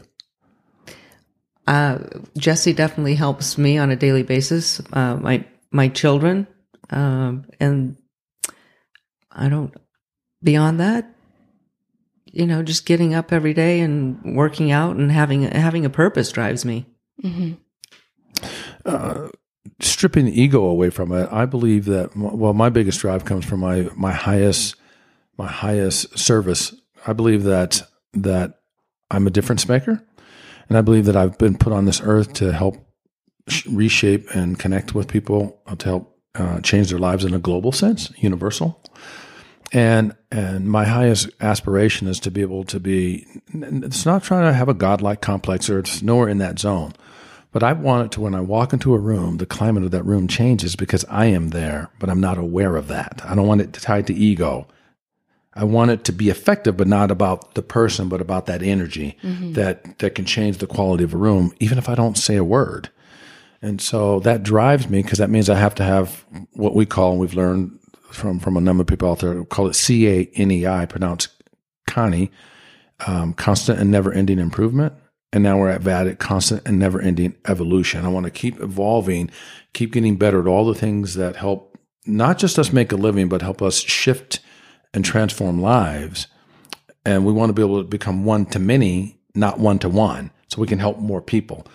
Uh, 1.66 1.98
Jesse 2.36 2.72
definitely 2.72 3.14
helps 3.14 3.56
me 3.56 3.78
on 3.78 3.90
a 3.90 3.96
daily 3.96 4.22
basis. 4.22 4.80
Uh, 4.92 5.16
my 5.16 5.44
my 5.70 5.88
children, 5.88 6.46
um, 6.90 7.46
and 7.60 7.96
I 9.30 9.48
don't. 9.48 9.74
Beyond 10.42 10.80
that, 10.80 11.14
you 12.26 12.46
know, 12.46 12.64
just 12.64 12.84
getting 12.84 13.14
up 13.14 13.32
every 13.32 13.54
day 13.54 13.78
and 13.78 14.36
working 14.36 14.72
out 14.72 14.96
and 14.96 15.12
having 15.12 15.42
having 15.42 15.84
a 15.84 15.90
purpose 15.90 16.32
drives 16.32 16.64
me. 16.64 16.86
hmm 17.20 17.52
stripping 19.80 20.26
the 20.26 20.40
ego 20.40 20.64
away 20.64 20.90
from 20.90 21.12
it, 21.12 21.28
I 21.30 21.46
believe 21.46 21.84
that 21.86 22.16
well, 22.16 22.54
my 22.54 22.68
biggest 22.68 23.00
drive 23.00 23.24
comes 23.24 23.44
from 23.44 23.60
my 23.60 23.88
my 23.94 24.12
highest 24.12 24.76
my 25.38 25.46
highest 25.46 26.18
service. 26.18 26.74
I 27.06 27.12
believe 27.12 27.44
that 27.44 27.82
that 28.14 28.60
I'm 29.10 29.26
a 29.26 29.30
difference 29.30 29.68
maker, 29.68 30.02
and 30.72 30.78
I 30.78 30.80
believe 30.80 31.04
that 31.04 31.16
I've 31.16 31.36
been 31.36 31.58
put 31.58 31.74
on 31.74 31.84
this 31.84 32.00
earth 32.02 32.32
to 32.34 32.50
help 32.50 32.78
sh- 33.46 33.66
reshape 33.66 34.34
and 34.34 34.58
connect 34.58 34.94
with 34.94 35.06
people 35.06 35.60
uh, 35.66 35.76
to 35.76 35.84
help 35.86 36.18
uh, 36.34 36.60
change 36.62 36.88
their 36.88 36.98
lives 36.98 37.26
in 37.26 37.34
a 37.34 37.38
global 37.38 37.72
sense, 37.72 38.10
universal. 38.16 38.82
And 39.70 40.16
and 40.30 40.66
my 40.66 40.86
highest 40.86 41.28
aspiration 41.42 42.08
is 42.08 42.18
to 42.20 42.30
be 42.30 42.40
able 42.40 42.64
to 42.64 42.80
be. 42.80 43.26
It's 43.52 44.06
not 44.06 44.22
trying 44.22 44.50
to 44.50 44.54
have 44.54 44.70
a 44.70 44.74
godlike 44.74 45.20
complex, 45.20 45.68
or 45.68 45.78
it's 45.78 46.00
nowhere 46.00 46.30
in 46.30 46.38
that 46.38 46.58
zone. 46.58 46.94
But 47.50 47.62
I 47.62 47.74
want 47.74 48.06
it 48.06 48.12
to 48.12 48.22
when 48.22 48.34
I 48.34 48.40
walk 48.40 48.72
into 48.72 48.94
a 48.94 48.98
room, 48.98 49.36
the 49.36 49.44
climate 49.44 49.84
of 49.84 49.90
that 49.90 50.06
room 50.06 50.26
changes 50.26 50.74
because 50.74 51.04
I 51.10 51.26
am 51.26 51.50
there, 51.50 51.90
but 51.98 52.08
I'm 52.08 52.20
not 52.20 52.38
aware 52.38 52.76
of 52.76 52.88
that. 52.88 53.20
I 53.26 53.34
don't 53.34 53.46
want 53.46 53.60
it 53.60 53.74
tied 53.74 54.06
to 54.06 54.14
ego. 54.14 54.68
I 55.54 55.64
want 55.64 55.90
it 55.90 56.04
to 56.04 56.12
be 56.12 56.30
effective, 56.30 56.76
but 56.76 56.88
not 56.88 57.10
about 57.10 57.54
the 57.54 57.62
person, 57.62 58.08
but 58.08 58.20
about 58.20 58.46
that 58.46 58.62
energy 58.62 59.18
that 59.52 59.98
that 59.98 60.14
can 60.14 60.24
change 60.24 60.58
the 60.58 60.66
quality 60.66 61.04
of 61.04 61.12
a 61.12 61.18
room, 61.18 61.52
even 61.60 61.78
if 61.78 61.88
I 61.88 61.94
don't 61.94 62.16
say 62.16 62.36
a 62.36 62.44
word. 62.44 62.88
And 63.60 63.80
so 63.80 64.18
that 64.20 64.42
drives 64.42 64.88
me 64.88 65.02
because 65.02 65.18
that 65.18 65.30
means 65.30 65.48
I 65.48 65.54
have 65.56 65.74
to 65.76 65.84
have 65.84 66.24
what 66.52 66.74
we 66.74 66.86
call, 66.86 67.12
and 67.12 67.20
we've 67.20 67.34
learned 67.34 67.78
from 68.10 68.38
from 68.40 68.56
a 68.56 68.60
number 68.60 68.80
of 68.82 68.86
people 68.86 69.10
out 69.10 69.20
there, 69.20 69.44
call 69.44 69.68
it 69.68 69.74
C 69.74 70.08
A 70.08 70.30
N 70.34 70.50
E 70.50 70.66
I, 70.66 70.86
pronounced 70.86 71.28
Connie, 71.86 72.30
um, 73.06 73.34
constant 73.34 73.78
and 73.78 73.90
never 73.90 74.12
ending 74.12 74.38
improvement. 74.38 74.94
And 75.34 75.42
now 75.42 75.58
we're 75.58 75.70
at 75.70 75.80
VADIC, 75.80 76.18
constant 76.18 76.62
and 76.66 76.78
never 76.78 77.00
ending 77.00 77.34
evolution. 77.48 78.04
I 78.04 78.08
want 78.08 78.24
to 78.24 78.30
keep 78.30 78.60
evolving, 78.60 79.30
keep 79.72 79.92
getting 79.92 80.16
better 80.16 80.40
at 80.40 80.46
all 80.46 80.66
the 80.66 80.74
things 80.74 81.14
that 81.14 81.36
help 81.36 81.78
not 82.04 82.38
just 82.38 82.58
us 82.58 82.72
make 82.72 82.92
a 82.92 82.96
living, 82.96 83.28
but 83.28 83.42
help 83.42 83.62
us 83.62 83.78
shift 83.80 84.40
and 84.94 85.04
transform 85.04 85.60
lives. 85.60 86.26
And 87.04 87.24
we 87.24 87.32
want 87.32 87.50
to 87.50 87.54
be 87.54 87.62
able 87.62 87.82
to 87.82 87.88
become 87.88 88.24
one 88.24 88.46
to 88.46 88.58
many, 88.58 89.18
not 89.34 89.58
one 89.58 89.78
to 89.80 89.88
one, 89.88 90.30
so 90.48 90.60
we 90.60 90.66
can 90.66 90.78
help 90.78 90.98
more 90.98 91.20
people. 91.20 91.66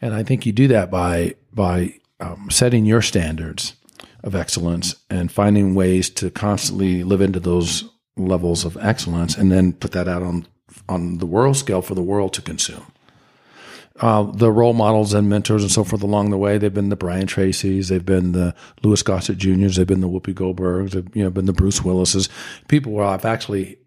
And 0.00 0.14
I 0.14 0.22
think 0.22 0.44
you 0.44 0.52
do 0.52 0.68
that 0.68 0.90
by 0.90 1.34
by 1.52 1.94
um, 2.20 2.48
setting 2.50 2.84
your 2.84 3.00
standards 3.00 3.74
of 4.22 4.34
excellence 4.34 4.96
and 5.08 5.32
finding 5.32 5.74
ways 5.74 6.10
to 6.10 6.30
constantly 6.30 7.02
live 7.02 7.20
into 7.20 7.40
those 7.40 7.84
levels 8.16 8.64
of 8.64 8.76
excellence, 8.76 9.36
and 9.36 9.50
then 9.50 9.72
put 9.72 9.92
that 9.92 10.08
out 10.08 10.22
on 10.22 10.46
on 10.88 11.18
the 11.18 11.26
world 11.26 11.56
scale 11.56 11.82
for 11.82 11.94
the 11.94 12.02
world 12.02 12.32
to 12.34 12.42
consume. 12.42 12.86
Uh, 14.00 14.24
the 14.32 14.50
role 14.50 14.72
models 14.72 15.14
and 15.14 15.28
mentors 15.28 15.62
and 15.62 15.70
so 15.70 15.84
forth 15.84 16.02
along 16.02 16.30
the 16.30 16.36
way. 16.36 16.58
They've 16.58 16.74
been 16.74 16.88
the 16.88 16.96
Brian 16.96 17.28
Tracy's, 17.28 17.88
they've 17.88 18.04
been 18.04 18.32
the 18.32 18.52
Louis 18.82 19.00
Gossett 19.02 19.38
Juniors, 19.38 19.76
they've 19.76 19.86
been 19.86 20.00
the 20.00 20.08
Whoopi 20.08 20.34
Goldbergs, 20.34 20.90
they've 20.92 21.16
you 21.16 21.22
know 21.22 21.30
been 21.30 21.46
the 21.46 21.52
Bruce 21.52 21.84
Willises. 21.84 22.28
People 22.66 22.90
where 22.92 23.04
I've 23.06 23.24
actually 23.24 23.78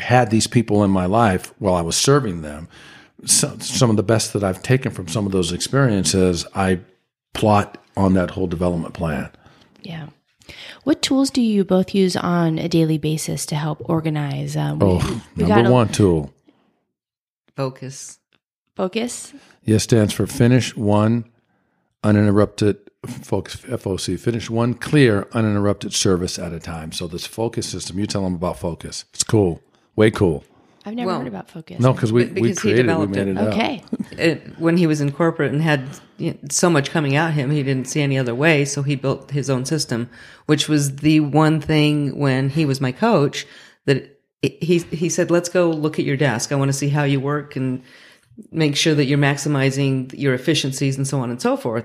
had 0.00 0.30
these 0.30 0.46
people 0.46 0.82
in 0.82 0.90
my 0.90 1.04
life 1.04 1.52
while 1.58 1.74
I 1.74 1.82
was 1.82 1.94
serving 1.96 2.40
them. 2.40 2.68
So, 3.26 3.54
some 3.58 3.90
of 3.90 3.96
the 3.96 4.02
best 4.02 4.32
that 4.32 4.42
I've 4.42 4.62
taken 4.62 4.90
from 4.92 5.08
some 5.08 5.26
of 5.26 5.32
those 5.32 5.52
experiences, 5.52 6.46
I 6.54 6.80
plot 7.34 7.76
on 7.98 8.14
that 8.14 8.30
whole 8.30 8.46
development 8.46 8.94
plan. 8.94 9.28
Yeah. 9.82 10.06
What 10.84 11.00
tools 11.02 11.28
do 11.30 11.40
you 11.42 11.64
both 11.64 11.94
use 11.94 12.16
on 12.16 12.58
a 12.58 12.68
daily 12.68 12.98
basis 12.98 13.44
to 13.46 13.56
help 13.56 13.82
organize? 13.88 14.56
Um, 14.56 14.78
we- 14.78 14.86
Oh, 14.86 15.22
we 15.36 15.44
number 15.44 15.62
got 15.62 15.66
a- 15.66 15.72
one 15.72 15.88
tool. 15.88 16.32
Focus. 17.56 18.18
Focus. 18.76 19.32
Yes 19.64 19.82
stands 19.84 20.12
for 20.12 20.26
finish 20.26 20.76
one 20.76 21.24
uninterrupted 22.02 22.78
focus 23.06 23.56
FOC. 23.62 24.18
Finish 24.18 24.50
one 24.50 24.74
clear 24.74 25.28
uninterrupted 25.32 25.92
service 25.94 26.38
at 26.38 26.52
a 26.52 26.60
time. 26.60 26.90
So 26.92 27.06
this 27.06 27.26
focus 27.26 27.68
system, 27.68 27.98
you 27.98 28.06
tell 28.06 28.22
them 28.24 28.34
about 28.34 28.58
focus. 28.58 29.04
It's 29.14 29.24
cool. 29.24 29.60
Way 29.96 30.10
cool. 30.10 30.44
I've 30.86 30.94
never 30.94 31.06
Well, 31.06 31.18
heard 31.20 31.28
about 31.28 31.48
focus. 31.50 31.80
No, 31.80 31.94
because 31.94 32.12
we, 32.12 32.24
Because 32.26 32.42
we 32.42 32.48
he 32.50 32.54
created 32.54 32.88
it, 32.90 32.98
we 32.98 33.06
developed 33.06 33.14
made 33.14 33.28
it. 33.28 33.36
it. 33.38 33.40
Okay. 33.48 33.82
it, 34.12 34.58
when 34.58 34.76
he 34.76 34.86
was 34.86 35.00
in 35.00 35.12
corporate 35.12 35.50
and 35.52 35.62
had 35.62 35.88
you 36.18 36.32
know, 36.32 36.38
so 36.50 36.68
much 36.68 36.90
coming 36.90 37.16
at 37.16 37.32
him, 37.32 37.50
he 37.50 37.62
didn't 37.62 37.86
see 37.88 38.02
any 38.02 38.18
other 38.18 38.34
way. 38.34 38.64
So 38.66 38.82
he 38.82 38.94
built 38.96 39.30
his 39.30 39.48
own 39.48 39.64
system, 39.64 40.10
which 40.46 40.68
was 40.68 40.96
the 40.96 41.20
one 41.20 41.58
thing 41.60 42.18
when 42.18 42.50
he 42.50 42.66
was 42.66 42.80
my 42.82 42.92
coach 42.92 43.46
that 43.86 44.18
it- 44.42 44.62
he 44.62 44.78
he 44.94 45.08
said, 45.08 45.30
"Let's 45.30 45.48
go 45.48 45.70
look 45.70 45.98
at 45.98 46.04
your 46.04 46.18
desk. 46.18 46.52
I 46.52 46.56
want 46.56 46.68
to 46.68 46.74
see 46.74 46.90
how 46.90 47.04
you 47.04 47.18
work 47.18 47.56
and 47.56 47.80
make 48.50 48.76
sure 48.76 48.94
that 48.94 49.04
you're 49.06 49.18
maximizing 49.18 50.12
your 50.16 50.34
efficiencies 50.34 50.96
and 50.96 51.06
so 51.06 51.20
on 51.20 51.30
and 51.30 51.40
so 51.40 51.56
forth." 51.56 51.84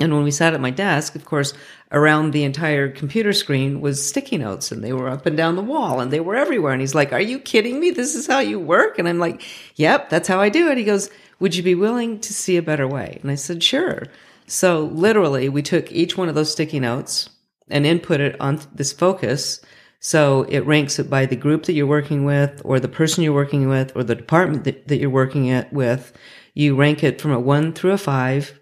And 0.00 0.14
when 0.14 0.22
we 0.22 0.30
sat 0.30 0.54
at 0.54 0.60
my 0.60 0.70
desk, 0.70 1.14
of 1.14 1.26
course, 1.26 1.52
around 1.92 2.30
the 2.30 2.44
entire 2.44 2.88
computer 2.88 3.34
screen 3.34 3.82
was 3.82 4.06
sticky 4.06 4.38
notes 4.38 4.72
and 4.72 4.82
they 4.82 4.94
were 4.94 5.08
up 5.08 5.26
and 5.26 5.36
down 5.36 5.56
the 5.56 5.62
wall 5.62 6.00
and 6.00 6.10
they 6.10 6.20
were 6.20 6.36
everywhere. 6.36 6.72
And 6.72 6.80
he's 6.80 6.94
like, 6.94 7.12
Are 7.12 7.20
you 7.20 7.38
kidding 7.38 7.78
me? 7.78 7.90
This 7.90 8.14
is 8.14 8.26
how 8.26 8.38
you 8.38 8.58
work? 8.58 8.98
And 8.98 9.06
I'm 9.06 9.18
like, 9.18 9.42
Yep, 9.76 10.08
that's 10.08 10.28
how 10.28 10.40
I 10.40 10.48
do 10.48 10.70
it. 10.70 10.78
He 10.78 10.84
goes, 10.84 11.10
Would 11.38 11.54
you 11.54 11.62
be 11.62 11.74
willing 11.74 12.18
to 12.20 12.32
see 12.32 12.56
a 12.56 12.62
better 12.62 12.88
way? 12.88 13.18
And 13.20 13.30
I 13.30 13.34
said, 13.34 13.62
Sure. 13.62 14.04
So 14.46 14.84
literally, 14.86 15.48
we 15.48 15.62
took 15.62 15.92
each 15.92 16.16
one 16.16 16.28
of 16.28 16.34
those 16.34 16.50
sticky 16.50 16.80
notes 16.80 17.28
and 17.68 17.84
input 17.84 18.20
it 18.20 18.40
on 18.40 18.60
this 18.74 18.92
focus. 18.92 19.60
So 20.00 20.42
it 20.48 20.60
ranks 20.60 20.98
it 20.98 21.10
by 21.10 21.26
the 21.26 21.36
group 21.36 21.64
that 21.64 21.74
you're 21.74 21.86
working 21.86 22.24
with, 22.24 22.62
or 22.64 22.80
the 22.80 22.88
person 22.88 23.22
you're 23.22 23.34
working 23.34 23.68
with, 23.68 23.94
or 23.94 24.02
the 24.02 24.14
department 24.14 24.64
that, 24.64 24.88
that 24.88 24.96
you're 24.98 25.10
working 25.10 25.50
at 25.50 25.70
with. 25.72 26.12
You 26.54 26.74
rank 26.74 27.04
it 27.04 27.20
from 27.20 27.32
a 27.32 27.38
one 27.38 27.72
through 27.74 27.92
a 27.92 27.98
five. 27.98 28.58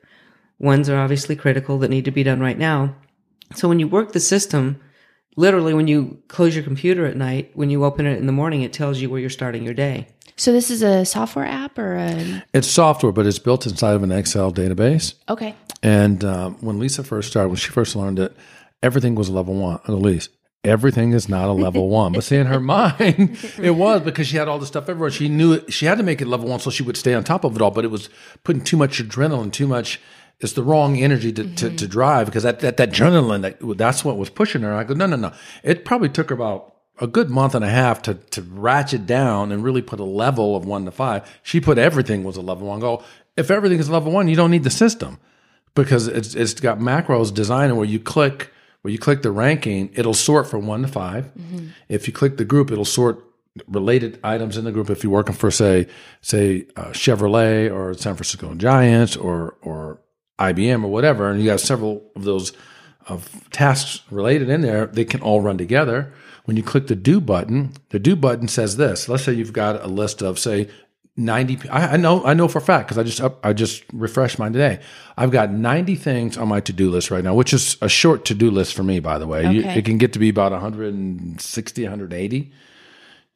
Ones 0.59 0.89
are 0.89 0.99
obviously 0.99 1.37
critical 1.37 1.79
that 1.79 1.91
need 1.91 2.05
to 2.07 2.11
be 2.11 2.25
done 2.25 2.41
right 2.41 2.59
now. 2.59 2.97
So 3.55 3.69
when 3.69 3.79
you 3.79 3.87
work 3.87 4.13
the 4.13 4.21
system, 4.21 4.81
literally 5.37 5.73
when 5.73 5.87
you 5.87 6.21
close 6.27 6.57
your 6.57 6.65
computer 6.65 7.07
at 7.07 7.17
night, 7.17 7.53
when 7.55 7.71
you 7.71 7.85
open 7.85 8.05
it 8.07 8.19
in 8.19 8.27
the 8.27 8.33
morning, 8.33 8.63
it 8.63 8.73
tells 8.73 8.99
you 8.99 9.09
where 9.09 9.21
you're 9.21 9.31
starting 9.31 9.63
your 9.65 9.75
day. 9.75 10.09
So 10.35 10.53
this 10.53 10.71
is 10.71 10.83
a 10.83 11.05
software 11.05 11.47
app 11.47 11.79
or 11.79 11.95
a 11.95 12.45
It's 12.53 12.69
software, 12.69 13.13
but 13.13 13.27
it's 13.27 13.39
built 13.39 13.65
inside 13.67 13.95
of 13.95 14.03
an 14.03 14.11
Excel 14.13 14.53
database. 14.53 15.15
okay. 15.29 15.55
And 15.83 16.25
um, 16.25 16.57
when 16.61 16.81
Lisa 16.81 17.05
first 17.05 17.31
started, 17.31 17.49
when 17.49 17.57
she 17.57 17.71
first 17.71 17.95
learned 17.95 18.19
it, 18.19 18.37
everything 18.83 19.15
was 19.15 19.31
level 19.31 19.55
one. 19.55 19.79
At 19.87 19.91
least 19.91 20.31
everything 20.65 21.13
is 21.13 21.29
not 21.29 21.49
a 21.49 21.53
level 21.53 21.89
one. 21.89 22.13
But 22.13 22.25
see, 22.25 22.37
in 22.37 22.47
her 22.47 22.61
mind, 22.61 23.39
it 23.59 23.71
was 23.71 24.03
because 24.03 24.27
she 24.27 24.37
had 24.37 24.49
all 24.49 24.59
this 24.59 24.69
stuff 24.69 24.89
everywhere. 24.89 25.11
She 25.11 25.29
knew 25.29 25.55
it, 25.55 25.73
she 25.73 25.87
had 25.87 25.99
to 25.99 26.05
make 26.05 26.21
it 26.21 26.27
level 26.27 26.49
one 26.49 26.61
so 26.61 26.71
she 26.71 26.83
would 26.83 26.97
stay 26.97 27.15
on 27.15 27.25
top 27.25 27.45
of 27.45 27.57
it 27.57 27.63
all. 27.63 27.71
But 27.71 27.85
it 27.85 27.91
was 27.91 28.09
putting 28.45 28.63
too 28.63 28.77
much 28.77 29.03
adrenaline, 29.03 29.53
too 29.53 29.67
much. 29.67 30.01
It's 30.41 30.53
the 30.53 30.63
wrong 30.63 30.97
energy 30.97 31.33
to, 31.33 31.43
to, 31.43 31.51
to 31.55 31.69
mm-hmm. 31.69 31.87
drive 31.87 32.27
because 32.27 32.45
that, 32.45 32.61
that, 32.61 32.77
that 32.77 32.91
adrenaline, 32.91 33.43
that, 33.43 33.77
that's 33.77 34.05
what 34.05 34.17
was 34.17 34.31
pushing 34.31 34.63
her. 34.63 34.73
I 34.73 34.85
go, 34.85 34.95
no, 34.95 35.07
no, 35.07 35.17
no. 35.17 35.33
It 35.65 35.85
probably 35.85 36.09
took 36.09 36.29
her 36.31 36.35
about 36.37 36.77
a 37.01 37.09
good 37.09 37.29
month 37.29 37.55
and 37.57 37.65
a 37.65 37.69
half 37.69 38.03
to, 38.03 38.15
to 38.15 38.43
ratchet 38.43 39.05
down 39.05 39.51
and 39.51 39.65
really 39.65 39.83
put 39.83 39.99
a 39.99 40.05
level 40.05 40.55
of 40.55 40.65
one 40.65 40.85
to 40.85 40.91
five. 40.93 41.41
She 41.43 41.61
put 41.61 41.77
everything 41.77 42.23
was 42.23 42.37
a 42.37 42.41
level 42.41 42.69
one. 42.69 42.79
Go, 42.81 43.03
if 43.37 43.51
everything 43.51 43.79
is 43.79 43.91
level 43.91 44.13
one, 44.13 44.29
you 44.29 44.37
don't 44.37 44.51
need 44.51 44.65
the 44.65 44.71
system 44.71 45.19
because 45.75 46.07
it's, 46.07 46.35
it's 46.35 46.55
got 46.55 46.79
macros 46.79 47.33
designed 47.33 47.77
where 47.77 47.87
you 47.87 47.99
click 47.99 48.53
you 48.93 48.99
click 48.99 49.23
the 49.23 49.31
ranking, 49.31 49.91
it'll 49.95 50.15
sort 50.15 50.47
from 50.47 50.67
one 50.67 50.83
to 50.83 50.89
5 50.89 51.33
If 51.89 52.07
you 52.07 52.13
click 52.13 52.37
the 52.37 52.45
group, 52.45 52.71
it'll 52.71 52.85
sort 52.85 53.25
related 53.67 54.21
items 54.23 54.57
in 54.57 54.65
the 54.65 54.73
group. 54.73 54.91
If 54.91 55.03
you're 55.03 55.13
working 55.13 55.35
for 55.35 55.51
say 55.51 55.87
say 56.21 56.67
uh, 56.77 56.87
Chevrolet 56.87 57.73
or 57.73 57.95
San 57.95 58.15
Francisco 58.15 58.55
Giants 58.55 59.17
or 59.17 59.57
or 59.63 60.01
IBM 60.39 60.85
or 60.85 60.89
whatever, 60.89 61.31
and 61.31 61.41
you 61.41 61.47
got 61.47 61.61
several 61.61 62.11
of 62.15 62.25
those 62.25 62.53
of 63.07 63.49
tasks 63.51 64.03
related 64.11 64.49
in 64.49 64.61
there, 64.61 64.87
they 64.87 65.05
can 65.05 65.21
all 65.21 65.41
run 65.41 65.59
together. 65.59 66.13
When 66.45 66.57
you 66.57 66.63
click 66.63 66.87
the 66.87 66.97
do 66.97 67.21
button, 67.21 67.73
the 67.91 67.99
do 67.99 68.17
button 68.17 68.49
says 68.49 68.77
this. 68.77 69.09
Let's 69.09 69.25
say 69.25 69.33
you've 69.33 69.53
got 69.53 69.83
a 69.83 69.89
list 69.89 70.23
of 70.23 70.39
say 70.39 70.69
90 71.19 71.69
I, 71.69 71.95
I 71.95 71.97
know 71.97 72.25
I 72.25 72.33
know 72.33 72.47
for 72.47 72.59
a 72.59 72.63
fact 72.63 72.87
because 72.87 72.97
I 72.97 73.03
just 73.03 73.21
up, 73.21 73.45
I 73.45 73.53
just 73.53 73.85
refreshed 73.93 74.39
mine 74.39 74.53
today. 74.53 74.81
I've 75.17 75.33
got 75.33 75.51
90 75.51 75.97
things 75.97 76.39
on 76.39 76.49
my 76.49 76.61
to-do 76.61 76.91
list 76.91 77.11
right 77.11 77.25
now, 77.25 77.35
which 77.35 77.53
is 77.53 77.77
a 77.83 77.89
short 77.89 78.25
to-do 78.25 78.51
list 78.51 78.75
for 78.75 78.85
me 78.85 79.01
by 79.01 79.19
the 79.19 79.27
way. 79.27 79.53
You, 79.53 79.63
it 79.63 79.85
can 79.85 79.99
get 79.99 80.13
to 80.13 80.21
be 80.21 80.29
about 80.29 80.53
160 80.53 81.83
180. 81.83 82.53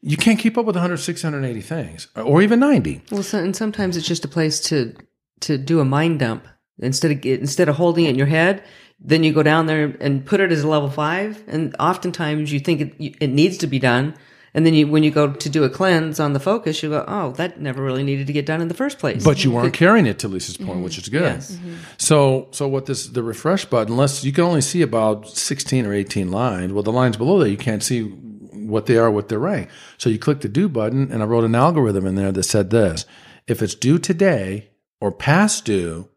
You 0.00 0.16
can't 0.16 0.38
keep 0.38 0.56
up 0.56 0.64
with 0.64 0.76
160 0.76 1.26
180 1.26 1.60
things 1.60 2.08
or 2.16 2.40
even 2.40 2.60
90. 2.60 3.02
Well, 3.10 3.22
so, 3.22 3.38
and 3.38 3.54
sometimes 3.54 3.96
it's 3.96 4.06
just 4.06 4.24
a 4.24 4.28
place 4.28 4.60
to 4.60 4.94
to 5.40 5.58
do 5.58 5.80
a 5.80 5.84
mind 5.84 6.20
dump 6.20 6.46
instead 6.78 7.10
of 7.10 7.26
instead 7.26 7.68
of 7.68 7.76
holding 7.76 8.04
it 8.04 8.10
in 8.10 8.16
your 8.16 8.28
head. 8.28 8.62
Then 9.04 9.24
you 9.24 9.32
go 9.32 9.42
down 9.42 9.66
there 9.66 9.96
and 10.00 10.24
put 10.24 10.38
it 10.38 10.52
as 10.52 10.62
a 10.62 10.68
level 10.68 10.88
five, 10.88 11.42
and 11.48 11.74
oftentimes 11.80 12.52
you 12.52 12.60
think 12.60 12.80
it, 12.80 13.16
it 13.20 13.30
needs 13.30 13.58
to 13.58 13.66
be 13.66 13.80
done, 13.80 14.14
and 14.55 14.66
then 14.66 14.74
you 14.74 14.86
when 14.86 15.03
you 15.03 15.11
go 15.11 15.32
to 15.32 15.48
do 15.48 15.64
a 15.64 15.70
cleanse 15.70 16.20
on 16.20 16.34
the 16.34 16.40
focus, 16.40 16.82
you 16.82 16.90
go, 16.90 17.05
oh, 17.09 17.32
that 17.32 17.61
never 17.61 17.82
really 17.82 18.03
needed 18.03 18.26
to 18.26 18.32
get 18.32 18.44
done 18.44 18.61
in 18.61 18.68
the 18.68 18.74
first 18.74 18.98
place. 18.98 19.24
But 19.24 19.44
you 19.44 19.50
weren't 19.53 19.72
carrying 19.72 20.07
it 20.07 20.18
to 20.20 20.28
Lisa's 20.28 20.57
point, 20.57 20.70
mm-hmm. 20.70 20.82
which 20.82 20.98
is 20.98 21.09
good. 21.09 21.22
Yes. 21.22 21.53
Mm-hmm. 21.53 21.74
So, 21.96 22.48
so 22.50 22.68
what 22.68 22.86
this 22.86 23.07
the 23.07 23.22
refresh 23.22 23.64
button? 23.64 23.92
Unless 23.92 24.24
you 24.24 24.32
can 24.32 24.44
only 24.44 24.61
see 24.61 24.82
about 24.82 25.28
sixteen 25.28 25.86
or 25.86 25.94
eighteen 25.94 26.30
lines. 26.30 26.72
Well, 26.72 26.82
the 26.82 26.92
lines 26.92 27.16
below 27.16 27.38
that 27.38 27.50
you 27.50 27.57
can't 27.57 27.82
see 27.82 28.03
what 28.03 28.86
they 28.86 28.98
are, 28.98 29.11
what 29.11 29.28
they're 29.28 29.38
ranked. 29.38 29.72
So 29.96 30.11
you 30.11 30.18
click 30.18 30.40
the 30.40 30.48
do 30.48 30.68
button, 30.68 31.11
and 31.11 31.22
I 31.22 31.26
wrote 31.26 31.44
an 31.44 31.55
algorithm 31.55 32.07
in 32.07 32.14
there 32.14 32.32
that 32.32 32.42
said 32.42 32.68
this: 32.68 33.07
if 33.46 33.62
it's 33.62 33.74
due 33.74 33.98
today 33.98 34.68
or 35.00 35.11
past 35.11 35.64
due, 35.64 36.11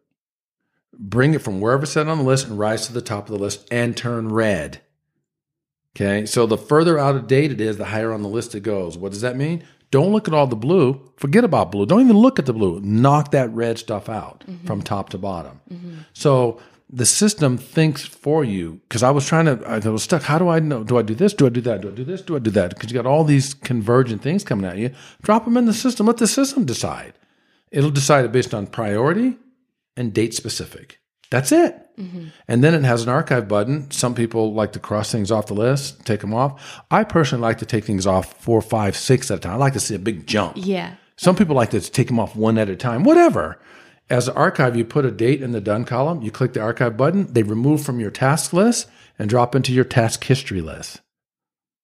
bring 0.92 1.32
it 1.32 1.40
from 1.40 1.60
wherever 1.60 1.84
it's 1.84 1.92
set 1.92 2.06
on 2.06 2.18
the 2.18 2.24
list 2.24 2.48
and 2.48 2.58
rise 2.58 2.86
to 2.86 2.92
the 2.92 3.00
top 3.00 3.30
of 3.30 3.36
the 3.36 3.42
list 3.42 3.66
and 3.70 3.96
turn 3.96 4.28
red. 4.28 4.82
Okay, 5.96 6.26
so 6.26 6.44
the 6.44 6.58
further 6.58 6.98
out 6.98 7.16
of 7.16 7.26
date 7.26 7.50
it 7.50 7.58
is, 7.58 7.78
the 7.78 7.86
higher 7.86 8.12
on 8.12 8.20
the 8.20 8.28
list 8.28 8.54
it 8.54 8.60
goes. 8.60 8.98
What 8.98 9.12
does 9.12 9.22
that 9.22 9.34
mean? 9.34 9.64
Don't 9.90 10.12
look 10.12 10.28
at 10.28 10.34
all 10.34 10.46
the 10.46 10.54
blue. 10.54 11.00
Forget 11.16 11.42
about 11.42 11.72
blue. 11.72 11.86
Don't 11.86 12.02
even 12.02 12.18
look 12.18 12.38
at 12.38 12.44
the 12.44 12.52
blue. 12.52 12.80
Knock 12.80 13.30
that 13.30 13.50
red 13.54 13.78
stuff 13.78 14.10
out 14.10 14.44
from 14.66 14.82
top 14.82 15.08
to 15.10 15.18
bottom. 15.18 15.58
So 16.12 16.60
the 16.90 17.06
system 17.06 17.56
thinks 17.56 18.04
for 18.04 18.44
you. 18.44 18.80
Because 18.88 19.02
I 19.02 19.10
was 19.10 19.26
trying 19.26 19.46
to, 19.46 19.66
I 19.66 19.78
was 19.88 20.02
stuck. 20.02 20.22
How 20.22 20.38
do 20.38 20.48
I 20.48 20.58
know? 20.58 20.84
Do 20.84 20.98
I 20.98 21.02
do 21.02 21.14
this? 21.14 21.32
Do 21.32 21.46
I 21.46 21.48
do 21.48 21.62
that? 21.62 21.80
Do 21.80 21.88
I 21.88 21.92
do 21.92 22.04
this? 22.04 22.20
Do 22.20 22.36
I 22.36 22.40
do 22.40 22.50
that? 22.50 22.70
Because 22.70 22.90
you 22.90 22.94
got 22.94 23.06
all 23.06 23.24
these 23.24 23.54
convergent 23.54 24.20
things 24.20 24.44
coming 24.44 24.66
at 24.66 24.76
you. 24.76 24.90
Drop 25.22 25.46
them 25.46 25.56
in 25.56 25.64
the 25.64 25.72
system. 25.72 26.06
Let 26.06 26.18
the 26.18 26.26
system 26.26 26.66
decide. 26.66 27.14
It'll 27.70 27.90
decide 27.90 28.26
it 28.26 28.32
based 28.32 28.52
on 28.52 28.66
priority 28.66 29.38
and 29.96 30.12
date 30.12 30.34
specific. 30.34 31.00
That's 31.30 31.52
it. 31.52 31.76
Mm-hmm. 31.98 32.26
And 32.46 32.62
then 32.62 32.74
it 32.74 32.84
has 32.84 33.02
an 33.02 33.08
archive 33.08 33.48
button. 33.48 33.90
Some 33.90 34.14
people 34.14 34.52
like 34.52 34.72
to 34.72 34.78
cross 34.78 35.10
things 35.10 35.30
off 35.30 35.46
the 35.46 35.54
list, 35.54 36.04
take 36.04 36.20
them 36.20 36.34
off. 36.34 36.82
I 36.90 37.04
personally 37.04 37.42
like 37.42 37.58
to 37.58 37.66
take 37.66 37.84
things 37.84 38.06
off 38.06 38.40
four, 38.40 38.60
five, 38.62 38.96
six 38.96 39.30
at 39.30 39.38
a 39.38 39.40
time. 39.40 39.54
I 39.54 39.56
like 39.56 39.72
to 39.72 39.80
see 39.80 39.94
a 39.94 39.98
big 39.98 40.26
jump. 40.26 40.54
Yeah. 40.56 40.94
Some 41.16 41.36
people 41.36 41.56
like 41.56 41.70
to 41.70 41.80
take 41.80 42.08
them 42.08 42.20
off 42.20 42.36
one 42.36 42.58
at 42.58 42.68
a 42.68 42.76
time, 42.76 43.02
whatever. 43.02 43.58
As 44.08 44.28
an 44.28 44.36
archive, 44.36 44.76
you 44.76 44.84
put 44.84 45.04
a 45.04 45.10
date 45.10 45.42
in 45.42 45.50
the 45.50 45.60
done 45.60 45.84
column, 45.84 46.22
you 46.22 46.30
click 46.30 46.52
the 46.52 46.60
archive 46.60 46.96
button, 46.96 47.32
they 47.32 47.42
remove 47.42 47.82
from 47.82 47.98
your 47.98 48.10
task 48.10 48.52
list 48.52 48.88
and 49.18 49.28
drop 49.28 49.54
into 49.54 49.72
your 49.72 49.84
task 49.84 50.22
history 50.22 50.60
list. 50.60 51.00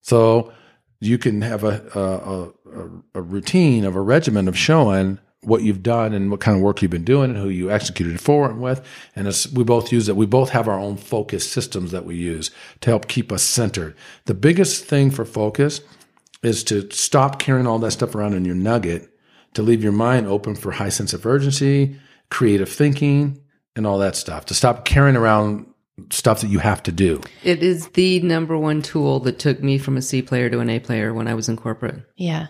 So 0.03 0.53
you 1.01 1.19
can 1.19 1.43
have 1.43 1.65
a, 1.65 1.83
a, 1.95 2.79
a, 2.79 2.91
a 3.15 3.23
routine 3.23 3.85
of 3.85 3.97
a 3.97 4.01
regimen 4.01 4.47
of 4.47 4.57
showing 4.57 5.19
what 5.43 5.63
you've 5.63 5.83
done 5.83 6.13
and 6.13 6.31
what 6.31 6.41
kind 6.41 6.57
of 6.57 6.63
work 6.63 6.81
you've 6.81 6.91
been 6.91 7.05
doing 7.05 7.31
and 7.31 7.39
who 7.39 7.49
you 7.49 7.71
executed 7.71 8.21
for 8.21 8.49
and 8.49 8.61
with. 8.61 8.85
And 9.17 9.27
it's, 9.27 9.51
we 9.53 9.65
both 9.65 9.93
use 9.93 10.09
it. 10.09 10.17
We 10.17 10.27
both 10.27 10.51
have 10.51 10.69
our 10.69 10.79
own 10.79 10.97
focus 10.97 11.51
systems 11.51 11.91
that 11.91 12.05
we 12.05 12.17
use 12.17 12.51
to 12.81 12.91
help 12.91 13.09
keep 13.09 13.33
us 13.33 13.43
centered. 13.43 13.97
The 14.27 14.35
biggest 14.35 14.85
thing 14.85 15.11
for 15.11 15.25
focus 15.25 15.81
is 16.43 16.63
to 16.65 16.89
stop 16.91 17.39
carrying 17.39 17.67
all 17.67 17.79
that 17.81 17.91
stuff 17.91 18.15
around 18.15 18.35
in 18.35 18.45
your 18.45 18.55
nugget, 18.55 19.09
to 19.55 19.63
leave 19.63 19.83
your 19.83 19.93
mind 19.93 20.27
open 20.27 20.55
for 20.55 20.73
high 20.73 20.89
sense 20.89 21.13
of 21.13 21.27
urgency, 21.27 21.97
creative 22.31 22.69
thinking, 22.69 23.41
and 23.75 23.87
all 23.87 23.99
that 23.99 24.17
stuff. 24.17 24.47
To 24.47 24.55
stop 24.55 24.85
carrying 24.85 25.17
around 25.17 25.67
stuff 26.11 26.41
that 26.41 26.49
you 26.49 26.59
have 26.59 26.83
to 26.85 26.93
do. 26.93 27.21
it 27.43 27.63
is 27.63 27.89
the 27.89 28.21
number 28.21 28.57
one 28.57 28.81
tool 28.81 29.21
that 29.21 29.39
took 29.39 29.63
me 29.63 29.77
from 29.79 29.97
a 29.97 30.03
C 30.03 30.23
player 30.23 30.49
to 30.51 30.61
an 30.61 30.71
A 30.71 30.81
player 30.81 31.13
when 31.13 31.29
I 31.29 31.35
was 31.35 31.49
in 31.49 31.57
corporate. 31.57 32.03
Yeah. 32.17 32.49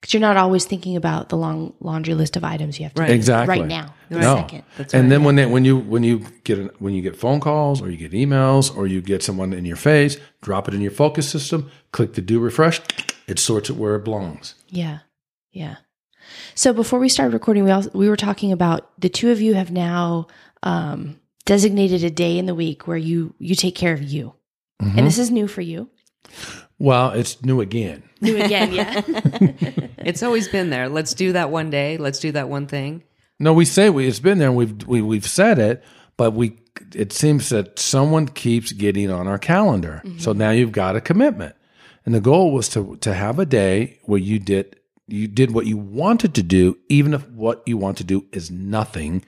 Because 0.00 0.14
you're 0.14 0.20
not 0.22 0.38
always 0.38 0.64
thinking 0.64 0.96
about 0.96 1.28
the 1.28 1.36
long 1.36 1.74
laundry 1.80 2.14
list 2.14 2.34
of 2.36 2.42
items 2.44 2.78
you 2.78 2.84
have 2.84 2.94
to 2.94 3.02
Right. 3.02 3.08
do 3.08 3.14
Exactly. 3.14 3.58
right 3.60 3.68
now, 3.68 3.94
the 4.08 4.18
No. 4.20 4.36
second. 4.36 4.62
That's 4.78 4.94
and 4.94 5.02
right. 5.04 5.08
then 5.10 5.24
when 5.24 5.34
they, 5.36 5.44
when 5.46 5.64
you 5.66 5.76
when 5.76 6.02
you 6.04 6.24
get 6.44 6.58
an, 6.58 6.70
when 6.78 6.94
you 6.94 7.02
get 7.02 7.16
phone 7.16 7.38
calls 7.40 7.82
or 7.82 7.90
you 7.90 7.98
get 7.98 8.12
emails 8.12 8.74
or 8.74 8.86
you 8.86 9.02
get 9.02 9.22
someone 9.22 9.52
in 9.52 9.64
your 9.66 9.76
face, 9.76 10.16
drop 10.40 10.68
it 10.68 10.74
in 10.74 10.80
your 10.80 10.90
focus 10.90 11.28
system, 11.28 11.70
click 11.92 12.14
the 12.14 12.22
do 12.22 12.40
refresh, 12.40 12.80
it 13.26 13.38
sorts 13.38 13.68
it 13.68 13.76
where 13.76 13.94
it 13.96 14.04
belongs. 14.04 14.54
Yeah. 14.68 15.00
Yeah. 15.52 15.76
So 16.54 16.72
before 16.72 16.98
we 16.98 17.08
started 17.10 17.34
recording, 17.34 17.64
we 17.64 17.70
also, 17.70 17.90
we 17.92 18.08
were 18.08 18.16
talking 18.16 18.52
about 18.52 18.90
the 18.98 19.08
two 19.08 19.30
of 19.30 19.40
you 19.42 19.52
have 19.54 19.70
now 19.70 20.28
um, 20.62 21.20
designated 21.44 22.04
a 22.04 22.10
day 22.10 22.38
in 22.38 22.46
the 22.46 22.54
week 22.54 22.86
where 22.86 22.96
you 22.96 23.34
you 23.38 23.54
take 23.54 23.74
care 23.74 23.92
of 23.92 24.02
you, 24.02 24.32
Mm-hmm. 24.80 24.96
and 24.98 25.06
this 25.06 25.18
is 25.18 25.30
new 25.30 25.46
for 25.46 25.60
you. 25.60 25.90
Well, 26.80 27.10
it's 27.10 27.44
new 27.44 27.60
again. 27.60 28.02
New 28.22 28.42
again, 28.42 28.72
yeah. 28.72 29.02
it's 29.98 30.22
always 30.22 30.48
been 30.48 30.70
there. 30.70 30.88
Let's 30.88 31.14
do 31.14 31.32
that 31.32 31.50
one 31.50 31.70
day. 31.70 31.98
Let's 31.98 32.18
do 32.18 32.32
that 32.32 32.48
one 32.48 32.66
thing. 32.66 33.04
No, 33.38 33.52
we 33.52 33.64
say 33.64 33.90
we 33.90 34.08
it's 34.08 34.18
been 34.18 34.38
there 34.38 34.48
and 34.48 34.56
we've 34.56 34.86
we, 34.86 35.00
we've 35.02 35.26
said 35.26 35.58
it, 35.58 35.84
but 36.16 36.32
we 36.32 36.58
it 36.94 37.12
seems 37.12 37.50
that 37.50 37.78
someone 37.78 38.26
keeps 38.26 38.72
getting 38.72 39.10
on 39.10 39.28
our 39.28 39.38
calendar. 39.38 40.02
Mm-hmm. 40.04 40.18
So 40.18 40.32
now 40.32 40.50
you've 40.50 40.72
got 40.72 40.96
a 40.96 41.00
commitment. 41.00 41.54
And 42.06 42.14
the 42.14 42.20
goal 42.20 42.52
was 42.52 42.68
to 42.70 42.96
to 42.96 43.12
have 43.12 43.38
a 43.38 43.46
day 43.46 44.00
where 44.04 44.18
you 44.18 44.38
did 44.38 44.76
you 45.06 45.28
did 45.28 45.52
what 45.52 45.66
you 45.66 45.76
wanted 45.76 46.34
to 46.34 46.42
do, 46.42 46.78
even 46.88 47.12
if 47.12 47.28
what 47.28 47.62
you 47.66 47.76
want 47.76 47.98
to 47.98 48.04
do 48.04 48.24
is 48.32 48.50
nothing, 48.50 49.22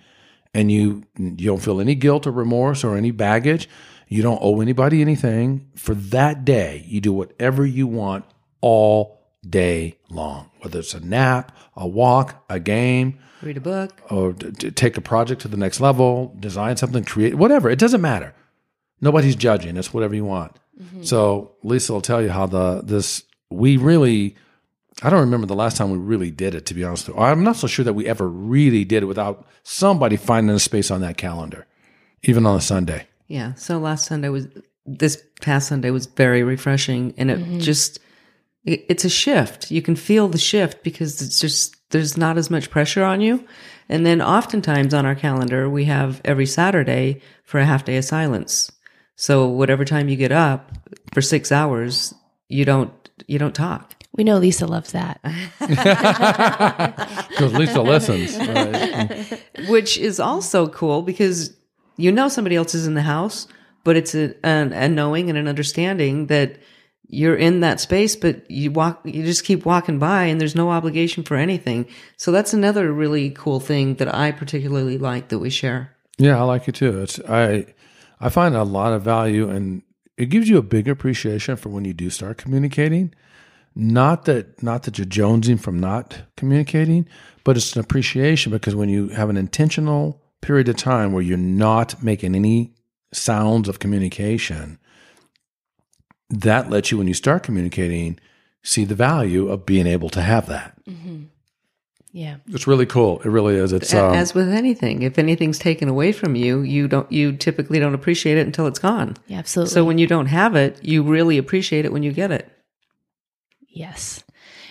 and 0.55 0.73
you 0.73 1.05
you 1.19 1.47
don't 1.47 1.63
feel 1.63 1.83
any 1.83 1.95
guilt 1.95 2.27
or 2.27 2.33
remorse 2.33 2.83
or 2.83 2.97
any 2.97 3.11
baggage. 3.11 3.69
You 4.13 4.23
don't 4.23 4.41
owe 4.43 4.61
anybody 4.61 5.01
anything. 5.01 5.69
For 5.75 5.95
that 5.95 6.45
day, 6.45 6.85
you 6.87 7.01
do 7.01 7.13
whatever 7.15 7.65
you 7.65 7.87
want 7.87 8.27
all 8.61 9.21
day 9.49 9.97
long, 10.11 10.51
whether 10.61 10.81
it's 10.81 10.93
a 10.93 11.01
nap, 11.01 11.57
a 11.77 11.89
walk, 11.89 12.45
a 12.51 12.61
game, 12.61 13.19
Read 13.41 13.57
a 13.57 13.61
book. 13.61 13.91
or 14.11 14.35
d- 14.35 14.51
d- 14.51 14.71
take 14.71 14.97
a 14.99 15.01
project 15.01 15.41
to 15.43 15.49
the 15.49 15.57
next 15.57 15.81
level, 15.81 16.37
design 16.39 16.77
something, 16.77 17.05
create 17.05 17.35
whatever. 17.37 17.71
It 17.71 17.79
doesn't 17.79 18.03
matter. 18.03 18.35
Nobody's 19.01 19.35
judging. 19.35 19.77
It's 19.79 19.95
whatever 19.95 20.15
you 20.15 20.27
want. 20.27 20.53
Mm-hmm. 20.81 21.03
So 21.05 21.53
Lisa 21.65 21.93
will 21.95 22.03
tell 22.03 22.21
you 22.23 22.29
how 22.29 22.47
the 22.47 22.83
this 22.85 23.25
we 23.51 23.79
really. 23.79 24.37
I 25.03 25.09
don't 25.11 25.21
remember 25.21 25.47
the 25.47 25.57
last 25.57 25.77
time 25.79 25.91
we 25.91 25.99
really 25.99 26.31
did 26.31 26.55
it. 26.55 26.67
To 26.67 26.75
be 26.75 26.85
honest, 26.85 27.09
with 27.09 27.17
you. 27.17 27.23
I'm 27.23 27.43
not 27.43 27.57
so 27.57 27.67
sure 27.67 27.85
that 27.85 27.95
we 27.95 28.07
ever 28.07 28.29
really 28.29 28.85
did 28.85 29.03
it 29.03 29.07
without 29.07 29.47
somebody 29.63 30.17
finding 30.17 30.55
a 30.55 30.59
space 30.61 30.91
on 30.91 31.01
that 31.01 31.17
calendar, 31.17 31.67
even 32.23 32.45
on 32.47 32.57
a 32.57 32.61
Sunday. 32.61 33.07
Yeah. 33.33 33.55
So 33.55 33.79
last 33.79 34.05
Sunday 34.05 34.29
was 34.29 34.47
this 34.85 35.25
past 35.41 35.69
Sunday 35.69 35.91
was 35.91 36.05
very 36.05 36.43
refreshing, 36.43 37.15
and 37.17 37.31
it 37.31 37.39
mm-hmm. 37.39 37.59
just 37.61 37.99
it, 38.67 38.85
it's 38.91 39.07
a 39.07 39.09
shift. 39.09 39.71
You 39.71 39.81
can 39.81 39.97
feel 39.97 40.29
the 40.29 40.37
shift 40.37 40.83
because 40.85 41.23
it's 41.23 41.41
just 41.41 41.75
there's 41.93 42.19
not 42.19 42.37
as 42.37 42.51
much 42.51 42.71
pressure 42.71 43.03
on 43.03 43.23
you. 43.23 43.43
And 43.89 44.05
then 44.05 44.21
oftentimes 44.21 44.93
on 44.93 45.07
our 45.07 45.15
calendar 45.15 45.71
we 45.71 45.87
have 45.87 46.21
every 46.27 46.45
Saturday 46.45 47.23
for 47.43 47.59
a 47.59 47.65
half 47.65 47.87
day 47.87 47.97
of 47.97 48.05
silence. 48.05 48.71
So 49.17 49.49
whatever 49.49 49.87
time 49.87 50.11
you 50.11 50.17
get 50.17 50.33
up 50.33 50.71
for 51.15 51.23
six 51.23 51.51
hours, 51.51 52.13
you 52.49 52.67
don't 52.67 52.93
you 53.27 53.39
don't 53.39 53.55
talk. 53.55 53.95
we 54.13 54.25
know 54.25 54.37
Lisa 54.37 54.67
loves 54.67 54.93
that. 54.93 55.21
Because 57.31 57.55
Lisa 57.55 57.81
listens. 57.81 58.37
Right. 58.37 59.43
which 59.69 59.97
is 59.97 60.21
also 60.21 60.69
cool 60.69 61.01
because 61.01 61.57
you 61.97 62.13
know 62.13 62.29
somebody 62.29 62.57
else 62.57 62.75
is 62.75 62.87
in 62.87 62.95
the 62.95 63.03
house, 63.03 63.47
but 63.85 63.97
it's 63.97 64.15
a, 64.15 64.35
an, 64.45 64.73
a 64.73 64.89
knowing 64.89 65.29
and 65.29 65.39
an 65.39 65.49
understanding 65.49 66.27
that 66.27 66.59
you're 67.09 67.37
in 67.37 67.61
that 67.61 67.79
space, 67.79 68.17
but 68.17 68.51
you 68.51 68.71
walk, 68.71 69.03
you 69.05 69.23
just 69.23 69.45
keep 69.45 69.67
walking 69.67 69.99
by 69.99 70.25
and 70.25 70.41
there's 70.41 70.55
no 70.55 70.71
obligation 70.71 71.23
for 71.23 71.37
anything. 71.37 71.87
So 72.17 72.33
that's 72.33 72.55
another 72.55 72.91
really 72.91 73.31
cool 73.31 73.61
thing 73.61 73.97
that 73.97 74.13
I 74.13 74.33
particularly 74.33 74.97
like 74.97 75.29
that 75.29 75.39
we 75.39 75.51
share. 75.51 75.95
Yeah, 76.17 76.39
I 76.39 76.43
like 76.45 76.69
it 76.69 76.75
too. 76.75 77.03
It's 77.03 77.21
I 77.29 77.67
I 78.19 78.31
find 78.31 78.55
a 78.55 78.65
lot 78.65 78.95
of 78.95 79.03
value 79.03 79.51
and 79.51 79.83
it 80.17 80.27
gives 80.27 80.49
you 80.49 80.57
a 80.57 80.63
big 80.63 80.89
appreciation 80.89 81.57
for 81.57 81.69
when 81.69 81.85
you 81.85 81.93
do 81.93 82.09
start 82.09 82.39
communicating. 82.39 83.15
Not 83.75 84.25
that 84.25 84.63
not 84.63 84.85
that 84.85 84.97
you're 84.97 85.07
jonesing 85.07 85.61
from 85.61 85.81
not 85.81 86.23
communicating, 86.37 87.07
but 87.45 87.57
it's 87.57 87.75
an 87.75 87.81
appreciation 87.81 88.53
because 88.53 88.75
when 88.75 88.89
you 88.89 89.09
have 89.09 89.29
an 89.29 89.37
intentional 89.37 90.22
period 90.43 90.69
of 90.69 90.77
time 90.77 91.13
where 91.13 91.23
you're 91.23 91.39
not 91.39 92.03
making 92.03 92.35
any 92.35 92.75
sounds 93.13 93.69
of 93.69 93.79
communication, 93.79 94.79
that 96.29 96.69
lets 96.69 96.91
you 96.91 96.99
when 96.99 97.09
you 97.09 97.15
start 97.15 97.43
communicating 97.43 98.19
see 98.63 98.85
the 98.85 98.95
value 98.95 99.49
of 99.49 99.67
being 99.67 99.87
able 99.87 100.11
to 100.11 100.21
have 100.21 100.47
that. 100.47 100.77
Yeah. 102.13 102.37
It's 102.49 102.67
really 102.67 102.85
cool. 102.85 103.21
It 103.21 103.29
really 103.29 103.57
is. 103.57 103.73
It's 103.73 103.93
um, 103.95 104.15
As 104.15 104.35
with 104.35 104.51
anything, 104.51 105.03
if 105.03 105.19
anything's 105.19 105.59
taken 105.59 105.89
away 105.89 106.13
from 106.13 106.37
you, 106.37 106.61
you 106.61 106.87
don't, 106.87 107.11
you 107.11 107.33
typically 107.37 107.79
don't 107.79 107.95
appreciate 107.95 108.37
it 108.37 108.47
until 108.47 108.67
it's 108.67 108.79
gone. 108.79 109.17
Yeah, 109.27 109.39
absolutely. 109.39 109.73
So 109.73 109.85
when 109.85 109.97
you 109.97 110.07
don't 110.07 110.27
have 110.27 110.55
it, 110.55 110.79
you 110.85 111.03
really 111.03 111.39
appreciate 111.39 111.87
it 111.87 111.93
when 111.93 112.03
you 112.03 112.13
get 112.13 112.31
it. 112.31 112.51
Yes. 113.67 114.23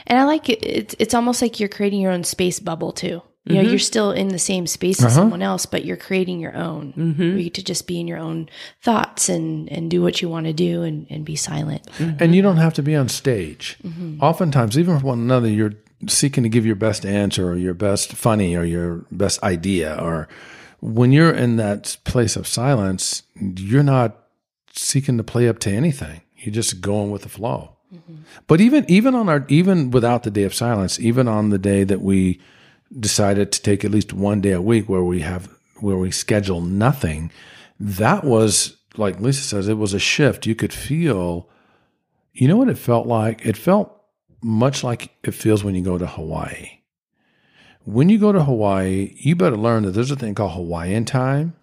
And 0.05 0.19
I 0.19 0.26
like 0.26 0.49
it. 0.49 0.63
It's, 0.63 0.95
it's 0.99 1.13
almost 1.15 1.41
like 1.41 1.59
you're 1.59 1.67
creating 1.67 2.01
your 2.01 2.11
own 2.11 2.24
space 2.24 2.59
bubble 2.59 2.91
too. 2.91 3.24
You 3.46 3.56
know, 3.56 3.62
you're 3.62 3.72
mm-hmm. 3.72 3.80
still 3.80 4.12
in 4.12 4.28
the 4.28 4.38
same 4.38 4.68
space 4.68 5.00
as 5.00 5.06
uh-huh. 5.06 5.16
someone 5.16 5.42
else, 5.42 5.66
but 5.66 5.84
you're 5.84 5.98
creating 5.98 6.39
your 6.39 6.56
own. 6.56 6.94
Where 6.96 7.06
mm-hmm. 7.08 7.38
you 7.38 7.44
get 7.46 7.56
to 7.56 7.64
just 7.64 7.88
be 7.88 8.00
in 8.00 8.08
your 8.08 8.20
own 8.20 8.50
thoughts 8.84 9.30
and, 9.30 9.68
and 9.72 9.89
do 9.89 10.04
what 10.04 10.22
you 10.22 10.30
want 10.30 10.46
to 10.46 10.54
do 10.54 10.84
and, 10.84 11.08
and 11.10 11.26
be 11.26 11.36
silent. 11.36 11.84
Mm-hmm. 11.98 12.24
And 12.24 12.36
you 12.36 12.44
don't 12.44 12.58
have 12.58 12.76
to 12.76 12.84
be 12.84 12.96
on 12.96 13.10
stage. 13.10 13.80
Mm-hmm. 13.84 14.22
Oftentimes, 14.22 14.78
even 14.78 14.94
with 14.94 15.04
one 15.04 15.18
another, 15.18 15.50
you're 15.50 15.74
seeking 16.08 16.44
to 16.44 16.50
give 16.50 16.68
your 16.68 16.76
best 16.76 17.04
answer 17.04 17.50
or 17.50 17.56
your 17.56 17.74
best 17.74 18.14
funny 18.14 18.56
or 18.56 18.64
your 18.64 19.06
best 19.12 19.42
idea. 19.42 19.98
Or 20.00 20.28
when 20.80 21.12
you're 21.12 21.34
in 21.34 21.56
that 21.56 21.98
place 22.04 22.36
of 22.36 22.46
silence, 22.46 23.24
you're 23.36 23.82
not 23.82 24.18
seeking 24.74 25.18
to 25.18 25.24
play 25.24 25.50
up 25.50 25.58
to 25.60 25.72
anything. 25.72 26.22
You're 26.38 26.54
just 26.54 26.80
going 26.80 27.10
with 27.10 27.24
the 27.24 27.30
flow. 27.30 27.76
But 28.48 28.62
even 28.62 28.86
even 28.88 29.16
on 29.16 29.28
our 29.28 29.46
even 29.50 29.92
without 29.92 30.24
the 30.24 30.32
day 30.32 30.44
of 30.44 30.54
silence, 30.54 31.00
even 31.00 31.28
on 31.28 31.50
the 31.50 31.58
day 31.58 31.84
that 31.84 32.02
we 32.02 32.39
decided 33.00 33.52
to 33.52 33.62
take 33.62 33.86
at 33.86 33.92
least 33.92 34.14
one 34.14 34.42
day 34.42 34.52
a 34.52 34.62
week 34.62 34.89
where 34.89 35.04
we 35.04 35.22
have 35.22 35.50
where 35.80 35.98
we 35.98 36.12
schedule 36.12 36.62
nothing, 36.62 37.32
that 37.80 38.24
was 38.24 38.78
like 38.98 39.20
Lisa 39.20 39.42
says, 39.42 39.68
it 39.68 39.78
was 39.78 39.94
a 39.94 40.00
shift. 40.00 40.46
You 40.46 40.56
could 40.56 40.74
feel 40.74 41.50
you 42.34 42.48
know 42.48 42.58
what 42.58 42.70
it 42.70 42.78
felt 42.78 43.08
like? 43.08 43.46
It 43.46 43.58
felt 43.58 44.02
much 44.42 44.84
like 44.84 45.12
it 45.24 45.34
feels 45.34 45.64
when 45.64 45.76
you 45.76 45.84
go 45.84 45.98
to 45.98 46.08
Hawaii. 46.08 46.80
When 47.84 48.10
you 48.10 48.20
go 48.20 48.32
to 48.32 48.44
Hawaii, 48.44 49.14
you 49.18 49.36
better 49.36 49.58
learn 49.58 49.84
that 49.84 49.92
there's 49.92 50.12
a 50.12 50.16
thing 50.16 50.36
called 50.36 50.54
Hawaiian 50.54 51.06
time, 51.06 51.56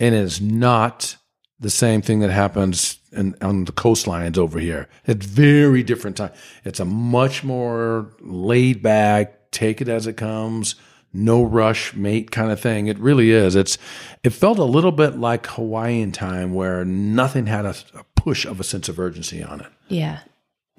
and 0.00 0.14
it's 0.14 0.40
not 0.40 1.16
the 1.60 1.70
same 1.70 2.02
thing 2.02 2.20
that 2.20 2.30
happens 2.30 2.98
in, 3.12 3.36
on 3.40 3.64
the 3.64 3.72
coastlines 3.72 4.36
over 4.36 4.58
here. 4.58 4.88
It's 5.06 5.26
very 5.26 5.82
different 5.82 6.16
time. 6.16 6.32
It's 6.64 6.80
a 6.80 6.84
much 6.84 7.44
more 7.44 8.10
laid 8.20 8.82
back, 8.82 9.43
take 9.54 9.80
it 9.80 9.88
as 9.88 10.06
it 10.06 10.16
comes, 10.16 10.74
no 11.12 11.42
rush, 11.42 11.94
mate 11.94 12.30
kind 12.30 12.50
of 12.50 12.60
thing. 12.60 12.88
It 12.88 12.98
really 12.98 13.30
is. 13.30 13.54
It's 13.56 13.78
it 14.22 14.30
felt 14.30 14.58
a 14.58 14.64
little 14.64 14.92
bit 14.92 15.16
like 15.18 15.46
Hawaiian 15.46 16.12
time 16.12 16.52
where 16.54 16.84
nothing 16.84 17.46
had 17.46 17.64
a, 17.64 17.74
a 17.94 18.04
push 18.16 18.44
of 18.44 18.58
a 18.60 18.64
sense 18.64 18.88
of 18.88 18.98
urgency 18.98 19.42
on 19.42 19.60
it. 19.60 19.66
Yeah. 19.88 20.20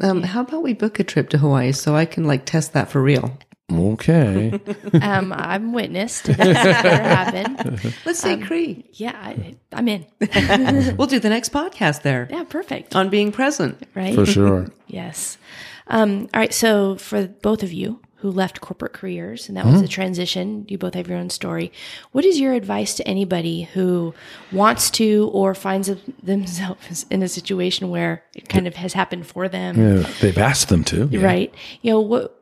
Um, 0.01 0.23
how 0.23 0.41
about 0.41 0.61
we 0.61 0.73
book 0.73 0.99
a 0.99 1.03
trip 1.05 1.29
to 1.29 1.37
Hawaii 1.37 1.71
so 1.71 1.95
I 1.95 2.05
can 2.05 2.25
like 2.25 2.45
test 2.45 2.73
that 2.73 2.89
for 2.89 3.01
real? 3.01 3.37
Okay. 3.71 4.59
Um, 5.01 5.33
I'm 5.33 5.73
witness 5.73 6.21
to 6.23 6.33
this 6.33 6.57
happen. 6.57 7.79
Let's 8.05 8.19
say 8.19 8.37
Cree. 8.37 8.89
Yeah, 8.93 9.11
I, 9.21 9.55
I'm 9.73 9.87
in. 9.87 10.05
We'll 10.97 11.07
do 11.07 11.19
the 11.19 11.29
next 11.29 11.51
podcast 11.51 12.01
there 12.01 12.27
Yeah, 12.31 12.43
perfect. 12.43 12.95
on 12.95 13.09
being 13.09 13.31
present. 13.31 13.81
Right? 13.95 14.15
For 14.15 14.25
sure. 14.25 14.67
Yes. 14.87 15.37
Um, 15.87 16.29
all 16.33 16.39
right. 16.39 16.53
So 16.53 16.95
for 16.95 17.27
both 17.27 17.61
of 17.63 17.71
you 17.73 17.99
who 18.25 18.31
left 18.31 18.59
corporate 18.59 18.91
careers, 18.91 19.47
and 19.47 19.55
that 19.55 19.67
was 19.67 19.75
a 19.75 19.79
hmm. 19.81 19.85
transition, 19.85 20.65
you 20.67 20.79
both 20.79 20.95
have 20.95 21.07
your 21.07 21.19
own 21.19 21.29
story. 21.29 21.71
What 22.11 22.25
is 22.25 22.39
your 22.39 22.53
advice 22.53 22.95
to 22.95 23.07
anybody 23.07 23.69
who 23.75 24.15
wants 24.51 24.89
to 24.91 25.29
or 25.31 25.53
finds 25.53 25.91
themselves 26.23 27.05
in 27.11 27.21
a 27.21 27.27
situation 27.27 27.91
where 27.91 28.23
it 28.33 28.49
kind 28.49 28.65
of 28.65 28.77
has 28.77 28.93
happened 28.93 29.27
for 29.27 29.47
them? 29.47 29.79
Yeah, 29.79 30.09
they've 30.21 30.39
asked 30.39 30.69
them 30.69 30.83
to. 30.85 31.07
yeah. 31.11 31.23
Right. 31.23 31.53
You 31.83 31.91
know, 31.91 32.01
what, 32.01 32.41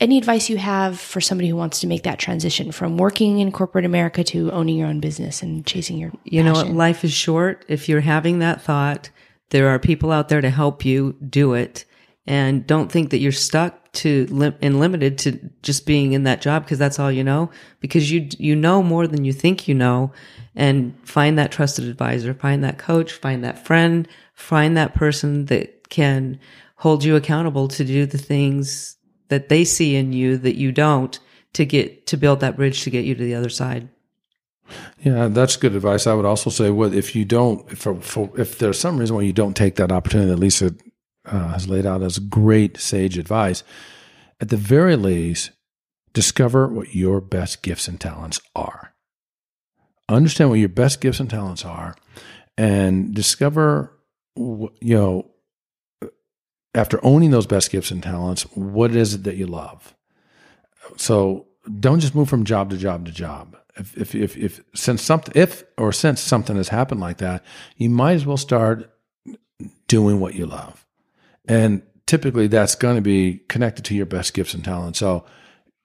any 0.00 0.18
advice 0.18 0.50
you 0.50 0.56
have 0.56 0.98
for 0.98 1.20
somebody 1.20 1.48
who 1.48 1.54
wants 1.54 1.78
to 1.78 1.86
make 1.86 2.02
that 2.02 2.18
transition 2.18 2.72
from 2.72 2.96
working 2.96 3.38
in 3.38 3.52
corporate 3.52 3.84
America 3.84 4.24
to 4.24 4.50
owning 4.50 4.76
your 4.76 4.88
own 4.88 4.98
business 4.98 5.40
and 5.40 5.64
chasing 5.64 5.98
your 5.98 6.10
You 6.24 6.42
know 6.42 6.54
what? 6.54 6.70
Life 6.70 7.04
is 7.04 7.12
short. 7.12 7.64
If 7.68 7.88
you're 7.88 8.00
having 8.00 8.40
that 8.40 8.60
thought, 8.60 9.10
there 9.50 9.68
are 9.68 9.78
people 9.78 10.10
out 10.10 10.28
there 10.28 10.40
to 10.40 10.50
help 10.50 10.84
you 10.84 11.14
do 11.24 11.54
it. 11.54 11.84
And 12.26 12.66
don't 12.66 12.90
think 12.90 13.10
that 13.10 13.18
you're 13.18 13.30
stuck 13.30 13.81
to 13.92 14.26
lim- 14.30 14.56
and 14.62 14.80
limited 14.80 15.18
to 15.18 15.50
just 15.62 15.86
being 15.86 16.12
in 16.12 16.24
that 16.24 16.40
job 16.40 16.64
because 16.64 16.78
that's 16.78 16.98
all 16.98 17.12
you 17.12 17.24
know. 17.24 17.50
Because 17.80 18.10
you 18.10 18.28
you 18.38 18.56
know 18.56 18.82
more 18.82 19.06
than 19.06 19.24
you 19.24 19.32
think 19.32 19.68
you 19.68 19.74
know, 19.74 20.12
and 20.54 20.94
find 21.04 21.38
that 21.38 21.52
trusted 21.52 21.84
advisor, 21.84 22.34
find 22.34 22.64
that 22.64 22.78
coach, 22.78 23.12
find 23.12 23.44
that 23.44 23.64
friend, 23.64 24.08
find 24.34 24.76
that 24.76 24.94
person 24.94 25.46
that 25.46 25.88
can 25.90 26.38
hold 26.76 27.04
you 27.04 27.16
accountable 27.16 27.68
to 27.68 27.84
do 27.84 28.06
the 28.06 28.18
things 28.18 28.96
that 29.28 29.48
they 29.48 29.64
see 29.64 29.94
in 29.96 30.12
you 30.12 30.36
that 30.36 30.56
you 30.56 30.72
don't 30.72 31.18
to 31.52 31.64
get 31.64 32.06
to 32.06 32.16
build 32.16 32.40
that 32.40 32.56
bridge 32.56 32.82
to 32.82 32.90
get 32.90 33.04
you 33.04 33.14
to 33.14 33.22
the 33.22 33.34
other 33.34 33.48
side. 33.48 33.88
Yeah, 35.02 35.28
that's 35.28 35.56
good 35.56 35.74
advice. 35.74 36.06
I 36.06 36.14
would 36.14 36.24
also 36.24 36.48
say, 36.48 36.70
what 36.70 36.94
if 36.94 37.14
you 37.14 37.24
don't, 37.24 37.70
if, 37.70 37.86
if 38.38 38.58
there's 38.58 38.78
some 38.78 38.98
reason 38.98 39.16
why 39.16 39.22
you 39.22 39.32
don't 39.32 39.56
take 39.56 39.76
that 39.76 39.92
opportunity 39.92 40.30
that 40.30 40.38
Lisa 40.38 40.74
uh, 41.24 41.48
has 41.48 41.68
laid 41.68 41.86
out 41.86 42.02
as 42.02 42.18
great 42.18 42.78
sage 42.78 43.18
advice, 43.18 43.62
at 44.40 44.48
the 44.48 44.56
very 44.56 44.96
least, 44.96 45.50
discover 46.12 46.68
what 46.68 46.94
your 46.94 47.20
best 47.20 47.62
gifts 47.62 47.88
and 47.88 48.00
talents 48.00 48.40
are. 48.54 48.92
Understand 50.08 50.50
what 50.50 50.58
your 50.58 50.68
best 50.68 51.00
gifts 51.00 51.20
and 51.20 51.30
talents 51.30 51.64
are, 51.64 51.94
and 52.58 53.14
discover, 53.14 53.98
you 54.36 54.70
know, 54.80 55.30
after 56.74 57.04
owning 57.04 57.30
those 57.30 57.46
best 57.46 57.70
gifts 57.70 57.90
and 57.90 58.02
talents, 58.02 58.42
what 58.54 58.94
is 58.94 59.14
it 59.14 59.24
that 59.24 59.36
you 59.36 59.46
love? 59.46 59.94
So 60.96 61.46
don't 61.78 62.00
just 62.00 62.14
move 62.14 62.28
from 62.28 62.44
job 62.44 62.70
to 62.70 62.76
job 62.76 63.06
to 63.06 63.12
job. 63.12 63.56
If 63.76 63.96
if 63.96 64.14
if, 64.14 64.36
if 64.36 64.60
since 64.74 65.02
something 65.02 65.32
if 65.36 65.64
or 65.78 65.92
since 65.92 66.20
something 66.20 66.56
has 66.56 66.68
happened 66.68 67.00
like 67.00 67.18
that, 67.18 67.44
you 67.76 67.88
might 67.88 68.14
as 68.14 68.26
well 68.26 68.36
start 68.36 68.92
doing 69.86 70.20
what 70.20 70.34
you 70.34 70.46
love. 70.46 70.81
And 71.46 71.82
typically 72.06 72.46
that's 72.46 72.74
going 72.74 72.96
to 72.96 73.02
be 73.02 73.40
connected 73.48 73.84
to 73.86 73.94
your 73.94 74.06
best 74.06 74.34
gifts 74.34 74.54
and 74.54 74.64
talents. 74.64 74.98
So 74.98 75.24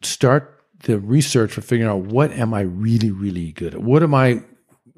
start 0.01 0.63
the 0.83 0.99
research 0.99 1.51
for 1.51 1.61
figuring 1.61 1.89
out 1.89 2.01
what 2.01 2.31
am 2.31 2.53
I 2.53 2.61
really 2.61 3.11
really 3.11 3.51
good 3.51 3.73
at? 3.73 3.81
What 3.81 4.03
am 4.03 4.13
I 4.13 4.43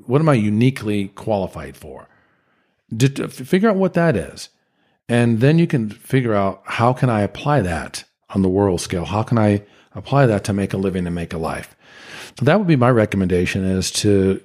what 0.06 0.22
am 0.22 0.30
I 0.30 0.34
uniquely 0.34 1.10
qualified 1.10 1.78
for? 1.78 2.08
Figure 3.30 3.70
out 3.70 3.76
what 3.76 3.94
that 3.94 4.16
is. 4.16 4.50
And 5.08 5.40
then 5.40 5.60
you 5.60 5.68
can 5.68 5.90
figure 5.90 6.34
out 6.34 6.62
how 6.66 6.94
can 6.94 7.10
I 7.10 7.22
apply 7.22 7.62
that 7.62 8.04
on 8.30 8.42
the 8.42 8.50
world 8.50 8.82
scale? 8.82 9.06
How 9.06 9.24
can 9.24 9.38
I 9.38 9.64
apply 9.94 10.26
that 10.28 10.44
to 10.46 10.54
make 10.54 10.74
a 10.74 10.78
living 10.78 11.06
and 11.06 11.16
make 11.16 11.34
a 11.34 11.38
life? 11.38 11.76
So 12.38 12.46
that 12.46 12.58
would 12.58 12.68
be 12.68 12.76
my 12.76 12.92
recommendation 12.92 13.66
is 13.66 13.92
to 13.92 14.42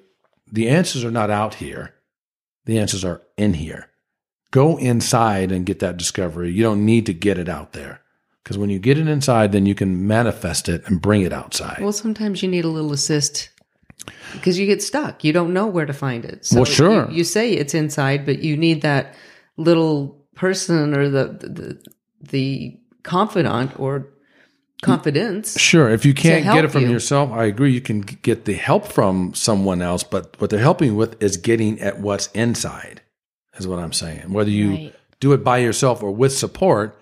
the 0.51 0.69
answers 0.69 1.05
are 1.05 1.11
not 1.11 1.31
out 1.31 1.55
here. 1.55 1.95
The 2.65 2.78
answers 2.78 3.05
are 3.05 3.23
in 3.36 3.55
here. 3.55 3.91
Go 4.55 4.76
inside 4.78 5.51
and 5.51 5.66
get 5.66 5.81
that 5.81 5.97
discovery. 5.97 6.52
You 6.52 6.62
don't 6.62 6.85
need 6.85 7.06
to 7.06 7.12
get 7.12 7.39
it 7.39 7.48
out 7.48 7.72
there. 7.72 8.01
Because 8.44 8.56
when 8.56 8.70
you 8.70 8.78
get 8.78 8.98
it 8.98 9.09
inside, 9.09 9.51
then 9.51 9.66
you 9.66 9.74
can 9.74 10.06
manifest 10.06 10.68
it 10.68 10.86
and 10.86 11.02
bring 11.02 11.22
it 11.22 11.32
outside. 11.32 11.78
Well, 11.81 11.90
sometimes 11.90 12.40
you 12.40 12.48
need 12.48 12.64
a 12.64 12.68
little 12.68 12.93
assist 12.93 13.48
because 14.32 14.56
you 14.56 14.66
get 14.66 14.81
stuck. 14.81 15.24
You 15.24 15.32
don't 15.32 15.52
know 15.52 15.66
where 15.66 15.86
to 15.86 15.93
find 15.93 16.24
it. 16.24 16.47
So 16.47 16.56
Well, 16.56 16.64
sure. 16.66 17.10
You, 17.10 17.16
you 17.16 17.24
say 17.24 17.52
it's 17.52 17.74
inside, 17.74 18.24
but 18.24 18.44
you 18.44 18.56
need 18.56 18.82
that 18.82 19.16
little 19.56 20.24
person 20.36 20.94
or 20.94 21.09
the 21.09 21.24
the, 21.40 21.82
the 22.20 22.78
confidant 23.02 23.81
or 23.81 24.14
confidence. 24.82 25.59
Sure. 25.59 25.89
If 25.89 26.05
you 26.05 26.14
can't 26.14 26.44
get 26.44 26.64
it 26.64 26.70
from 26.70 26.82
you. 26.82 26.90
yourself, 26.90 27.32
I 27.32 27.47
agree. 27.47 27.72
You 27.72 27.81
can 27.81 28.02
get 28.02 28.44
the 28.44 28.55
help 28.55 28.86
from 28.86 29.35
someone 29.35 29.82
else, 29.82 30.05
but 30.05 30.40
what 30.40 30.51
they're 30.51 30.60
helping 30.60 30.94
with 30.94 31.20
is 31.20 31.36
getting 31.39 31.81
at 31.81 31.98
what's 31.98 32.28
inside, 32.28 33.01
is 33.56 33.66
what 33.66 33.78
I'm 33.78 33.93
saying. 33.93 34.32
Whether 34.32 34.51
you 34.51 34.70
Right. 34.70 34.94
do 35.20 35.32
it 35.32 35.44
by 35.44 35.59
yourself 35.59 36.02
or 36.02 36.10
with 36.10 36.32
support, 36.36 36.98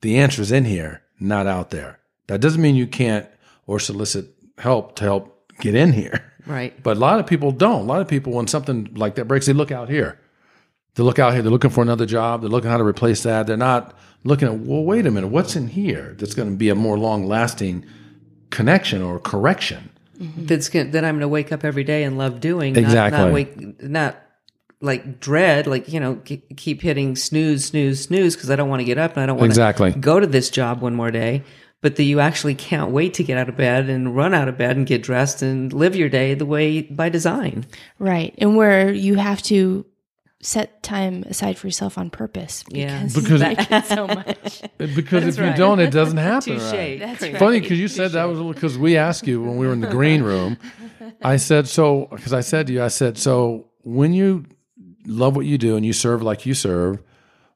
the 0.00 0.16
answer 0.18 0.42
is 0.42 0.52
in 0.52 0.64
here, 0.64 1.02
not 1.18 1.46
out 1.46 1.70
there. 1.70 1.98
That 2.26 2.40
doesn't 2.40 2.60
mean 2.60 2.74
you 2.76 2.86
can't 2.86 3.26
or 3.66 3.78
solicit 3.78 4.26
help 4.58 4.96
to 4.96 5.04
help 5.04 5.50
get 5.60 5.74
in 5.74 5.92
here. 5.92 6.22
Right. 6.46 6.74
But 6.82 6.96
a 6.96 7.00
lot 7.00 7.20
of 7.20 7.26
people 7.26 7.52
don't. 7.52 7.80
A 7.80 7.84
lot 7.84 8.00
of 8.00 8.08
people, 8.08 8.32
when 8.34 8.46
something 8.46 8.90
like 8.94 9.14
that 9.14 9.26
breaks, 9.26 9.46
they 9.46 9.52
look 9.54 9.70
out 9.72 9.88
here. 9.88 10.18
They 10.96 11.02
look 11.02 11.18
out 11.18 11.32
here, 11.32 11.42
they're 11.42 11.50
looking 11.50 11.70
for 11.70 11.82
another 11.82 12.06
job, 12.06 12.40
they're 12.42 12.50
looking 12.50 12.70
how 12.70 12.76
to 12.76 12.84
replace 12.84 13.24
that. 13.24 13.48
They're 13.48 13.56
not 13.56 13.96
looking 14.22 14.46
at, 14.46 14.58
well, 14.60 14.84
wait 14.84 15.06
a 15.06 15.10
minute, 15.10 15.26
what's 15.28 15.56
in 15.56 15.66
here 15.68 16.14
that's 16.18 16.34
going 16.34 16.50
to 16.50 16.56
be 16.56 16.68
a 16.68 16.74
more 16.76 16.96
long 16.96 17.26
lasting 17.26 17.84
connection 18.50 19.02
or 19.02 19.18
correction? 19.18 19.90
That's 20.20 20.68
gonna, 20.68 20.90
that 20.90 21.04
I'm 21.04 21.14
going 21.14 21.22
to 21.22 21.28
wake 21.28 21.50
up 21.50 21.64
every 21.64 21.82
day 21.82 22.04
and 22.04 22.16
love 22.16 22.38
doing. 22.40 22.76
Exactly. 22.76 23.18
Not, 23.18 23.24
not 23.26 23.34
wake, 23.34 23.82
not 23.82 24.16
like 24.84 25.18
dread, 25.18 25.66
like 25.66 25.88
you 25.92 25.98
know, 25.98 26.16
ke- 26.16 26.42
keep 26.56 26.80
hitting 26.82 27.16
snooze, 27.16 27.64
snooze, 27.64 28.02
snooze 28.02 28.36
because 28.36 28.50
I 28.50 28.56
don't 28.56 28.68
want 28.68 28.80
to 28.80 28.84
get 28.84 28.98
up 28.98 29.12
and 29.12 29.22
I 29.22 29.26
don't 29.26 29.38
want 29.38 29.50
Exactly. 29.50 29.92
to 29.92 29.98
go 29.98 30.20
to 30.20 30.26
this 30.26 30.50
job 30.50 30.80
one 30.80 30.94
more 30.94 31.10
day. 31.10 31.42
But 31.80 31.96
that 31.96 32.04
you 32.04 32.18
actually 32.20 32.54
can't 32.54 32.92
wait 32.92 33.12
to 33.14 33.22
get 33.24 33.36
out 33.36 33.50
of 33.50 33.56
bed 33.58 33.90
and 33.90 34.16
run 34.16 34.32
out 34.32 34.48
of 34.48 34.56
bed 34.56 34.76
and 34.78 34.86
get 34.86 35.02
dressed 35.02 35.42
and 35.42 35.70
live 35.70 35.94
your 35.94 36.08
day 36.08 36.32
the 36.32 36.46
way 36.46 36.80
by 36.80 37.10
design. 37.10 37.66
Right. 37.98 38.34
And 38.38 38.56
where 38.56 38.90
you 38.90 39.16
have 39.16 39.42
to 39.42 39.84
set 40.40 40.82
time 40.82 41.24
aside 41.24 41.58
for 41.58 41.66
yourself 41.66 41.98
on 41.98 42.08
purpose 42.08 42.64
Yeah. 42.70 43.02
because, 43.04 43.22
Because- 43.22 43.40
like 43.42 43.70
it 43.70 43.84
so 43.84 44.06
much. 44.08 44.62
Because 44.78 45.38
if 45.38 45.44
you 45.44 45.52
don't, 45.54 45.78
it 45.78 45.90
doesn't 45.90 46.16
happen. 46.32 46.54
Touche. 46.58 46.72
right. 46.72 46.98
That's 46.98 47.20
right. 47.20 47.36
Funny 47.38 47.60
because 47.60 47.78
you 47.78 47.88
said 47.88 48.12
that 48.12 48.24
was 48.24 48.54
because 48.54 48.78
we 48.78 48.96
asked 48.96 49.26
you 49.26 49.42
when 49.42 49.58
we 49.58 49.66
were 49.66 49.74
in 49.74 49.80
the 49.82 49.88
green 49.90 50.22
room. 50.22 50.56
I 51.22 51.36
said 51.36 51.68
so 51.68 52.08
because 52.10 52.32
I 52.32 52.40
said 52.40 52.66
to 52.68 52.72
you, 52.72 52.82
I 52.82 52.88
said 52.88 53.18
so 53.18 53.66
when 53.82 54.14
you 54.14 54.46
love 55.06 55.36
what 55.36 55.46
you 55.46 55.58
do 55.58 55.76
and 55.76 55.84
you 55.84 55.92
serve 55.92 56.22
like 56.22 56.46
you 56.46 56.54
serve, 56.54 57.02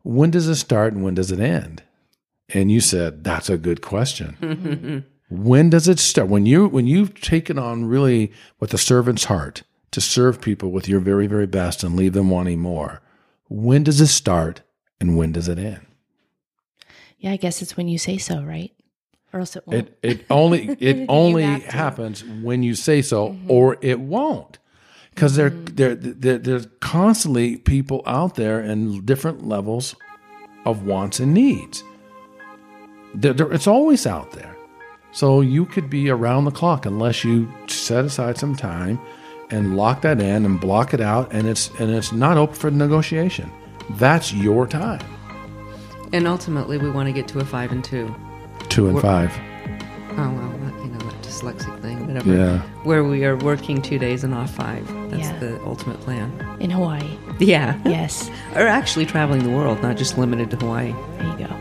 when 0.03 0.31
does 0.31 0.49
it 0.49 0.57
start 0.57 0.93
and 0.93 1.03
when 1.03 1.15
does 1.15 1.31
it 1.31 1.41
end? 1.41 1.83
And 2.51 2.71
you 2.71 2.81
said 2.81 3.25
that's 3.25 3.51
a 3.51 3.59
good 3.59 3.83
question. 3.83 5.05
when 5.31 5.71
does 5.71 5.89
it 5.89 5.99
start? 5.99 6.29
When 6.29 6.47
you 6.47 6.67
when 6.69 6.87
you've 6.87 7.21
taken 7.21 7.59
on 7.59 7.85
really 7.85 8.33
with 8.59 8.73
a 8.73 8.79
servant's 8.79 9.25
heart 9.25 9.63
to 9.91 10.01
serve 10.01 10.41
people 10.41 10.71
with 10.71 10.89
your 10.89 11.01
very 11.01 11.27
very 11.27 11.47
best 11.47 11.83
and 11.83 11.97
leave 11.97 12.13
them 12.13 12.31
wanting 12.31 12.61
more. 12.61 13.03
When 13.49 13.83
does 13.83 14.01
it 14.01 14.09
start 14.09 14.63
and 15.01 15.17
when 15.17 15.33
does 15.33 15.49
it 15.49 15.59
end? 15.59 15.87
Yeah, 17.19 17.33
I 17.33 17.37
guess 17.37 17.63
it's 17.63 17.77
when 17.77 17.89
you 17.89 17.99
say 17.99 18.19
so, 18.19 18.43
right? 18.43 18.73
Or 19.33 19.41
else 19.41 19.57
it 19.57 19.67
won't. 19.67 19.89
It 19.89 19.99
it 20.03 20.27
only 20.31 20.69
it 20.81 21.07
only 21.09 21.43
happens 21.43 22.25
when 22.25 22.63
you 22.63 22.75
say 22.75 23.03
so, 23.03 23.31
mm-hmm. 23.31 23.51
or 23.51 23.77
it 23.81 24.01
won't. 24.01 24.59
Because 25.19 25.35
there, 25.35 25.51
mm. 25.51 25.75
there, 25.75 25.97
there, 25.97 26.39
there's 26.39 26.69
constantly 26.79 27.57
people 27.57 28.05
out 28.07 28.37
there 28.37 28.61
in 28.61 29.05
different 29.05 29.45
levels 29.45 29.97
of 30.65 30.87
wants 30.87 31.19
and 31.19 31.35
needs. 31.35 31.83
There, 33.17 33.33
there- 33.33 33.53
it's 33.53 33.67
always 33.67 34.07
out 34.07 34.31
there. 34.31 34.57
So 35.11 35.41
you 35.41 35.67
could 35.67 35.91
be 35.91 36.09
around 36.09 36.45
the 36.45 36.53
clock 36.53 36.87
unless 36.87 37.25
you 37.25 37.53
set 37.67 38.05
aside 38.05 38.39
some 38.39 38.55
time 38.55 39.01
and 39.51 39.77
lock 39.77 40.03
that 40.03 40.21
in 40.21 40.45
and 40.45 40.61
block 40.61 40.95
it 40.95 41.01
out, 41.01 41.33
and 41.33 41.49
it's 41.49 41.69
and 41.81 41.91
it's 41.91 42.13
not 42.13 42.37
open 42.37 42.55
for 42.55 42.71
negotiation. 42.71 43.51
That's 43.97 44.33
your 44.33 44.69
time. 44.69 45.05
And 46.13 46.29
ultimately, 46.29 46.79
we 46.79 46.91
want 46.91 47.09
to 47.09 47.13
get 47.13 47.27
to 47.29 47.41
a 47.41 47.45
five 47.45 47.73
and 47.73 47.83
two. 47.83 48.15
Two 48.69 48.87
and 48.87 49.01
five. 49.01 49.33
Oh 50.13 50.31
well, 50.31 50.85
you 50.85 50.93
know 50.93 50.99
that 50.99 51.23
dyslexic 51.23 51.81
thing, 51.83 52.07
whatever. 52.07 52.33
Yeah. 52.33 52.59
Where 52.85 53.03
we 53.03 53.25
are 53.25 53.37
working 53.37 53.83
two 53.83 53.99
days 53.99 54.23
and 54.23 54.33
off 54.33 54.55
five. 54.55 54.89
That's 55.11 55.23
Yeah. 55.23 55.39
the 55.39 55.61
ultimate 55.65 56.01
plan. 56.01 56.31
In 56.61 56.71
Hawaii. 56.71 57.09
Yeah. 57.39 57.79
Yes. 57.85 58.31
Or 58.55 58.67
actually 58.67 59.07
traveling 59.07 59.43
the 59.45 59.51
world, 59.51 59.81
not 59.83 59.97
just 59.97 60.19
limited 60.19 60.51
to 60.51 60.57
Hawaii. 60.57 60.93
There 61.19 61.27
you 61.39 61.47
go. 61.47 61.55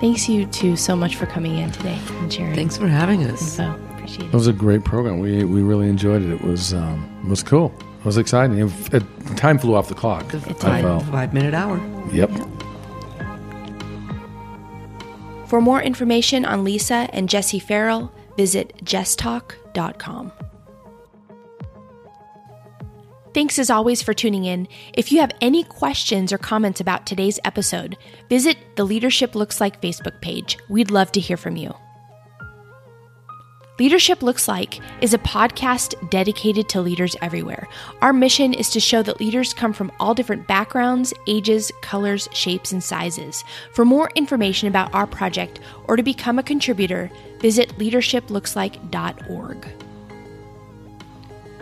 Thanks 0.00 0.28
you 0.28 0.46
two 0.46 0.76
so 0.76 0.94
much 0.96 1.16
for 1.16 1.26
coming 1.26 1.58
in 1.58 1.70
today 1.72 1.98
and 2.20 2.32
sharing. 2.32 2.54
Thanks 2.54 2.76
for 2.76 2.88
having 2.88 3.24
us. 3.24 3.40
So 3.56 3.64
appreciate 3.94 4.24
It 4.24 4.28
it. 4.28 4.32
was 4.34 4.46
a 4.46 4.52
great 4.52 4.84
program. 4.84 5.18
We 5.20 5.44
we 5.44 5.62
really 5.62 5.88
enjoyed 5.88 6.22
it. 6.22 6.30
It 6.30 6.42
was 6.42 6.72
um, 6.72 7.04
it 7.24 7.28
was 7.28 7.42
cool. 7.42 7.72
It 8.00 8.04
was 8.04 8.16
exciting. 8.16 8.58
It, 8.58 8.94
it, 8.94 9.02
time 9.36 9.58
flew 9.58 9.74
off 9.74 9.88
the 9.88 9.94
clock. 9.94 10.28
The 10.28 10.38
I 10.38 10.82
five, 10.82 11.08
five 11.10 11.34
minute 11.34 11.52
hour. 11.54 11.80
Yep. 12.12 12.30
For 15.46 15.60
more 15.60 15.80
information 15.82 16.44
on 16.44 16.62
Lisa 16.64 17.08
and 17.12 17.28
Jesse 17.28 17.58
Ferrell, 17.58 18.12
visit 18.36 18.72
jesstalk.com. 18.84 20.32
Thanks 23.34 23.58
as 23.58 23.70
always 23.70 24.02
for 24.02 24.14
tuning 24.14 24.44
in. 24.44 24.68
If 24.94 25.12
you 25.12 25.20
have 25.20 25.32
any 25.40 25.64
questions 25.64 26.32
or 26.32 26.38
comments 26.38 26.80
about 26.80 27.06
today's 27.06 27.38
episode, 27.44 27.96
visit 28.28 28.56
the 28.76 28.84
Leadership 28.84 29.34
Looks 29.34 29.60
Like 29.60 29.82
Facebook 29.82 30.20
page. 30.20 30.58
We'd 30.68 30.90
love 30.90 31.12
to 31.12 31.20
hear 31.20 31.36
from 31.36 31.56
you. 31.56 31.74
Leadership 33.78 34.24
Looks 34.24 34.48
Like 34.48 34.80
is 35.00 35.14
a 35.14 35.18
podcast 35.18 36.10
dedicated 36.10 36.68
to 36.70 36.80
leaders 36.80 37.14
everywhere. 37.22 37.68
Our 38.02 38.12
mission 38.12 38.52
is 38.52 38.70
to 38.70 38.80
show 38.80 39.04
that 39.04 39.20
leaders 39.20 39.54
come 39.54 39.72
from 39.72 39.92
all 40.00 40.14
different 40.14 40.48
backgrounds, 40.48 41.14
ages, 41.28 41.70
colors, 41.80 42.28
shapes, 42.32 42.72
and 42.72 42.82
sizes. 42.82 43.44
For 43.74 43.84
more 43.84 44.10
information 44.16 44.66
about 44.66 44.92
our 44.94 45.06
project 45.06 45.60
or 45.84 45.96
to 45.96 46.02
become 46.02 46.40
a 46.40 46.42
contributor, 46.42 47.08
visit 47.40 47.68
leadershiplookalike.org. 47.78 49.87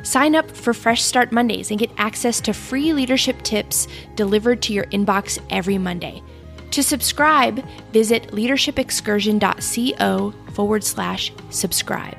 Sign 0.06 0.36
up 0.36 0.48
for 0.48 0.72
Fresh 0.72 1.02
Start 1.02 1.32
Mondays 1.32 1.72
and 1.72 1.80
get 1.80 1.90
access 1.98 2.40
to 2.42 2.52
free 2.52 2.92
leadership 2.92 3.42
tips 3.42 3.88
delivered 4.14 4.62
to 4.62 4.72
your 4.72 4.84
inbox 4.86 5.40
every 5.50 5.78
Monday. 5.78 6.22
To 6.70 6.84
subscribe, 6.84 7.66
visit 7.92 8.28
leadershipexcursion.co 8.28 10.34
forward 10.52 10.84
slash 10.84 11.32
subscribe. 11.50 12.16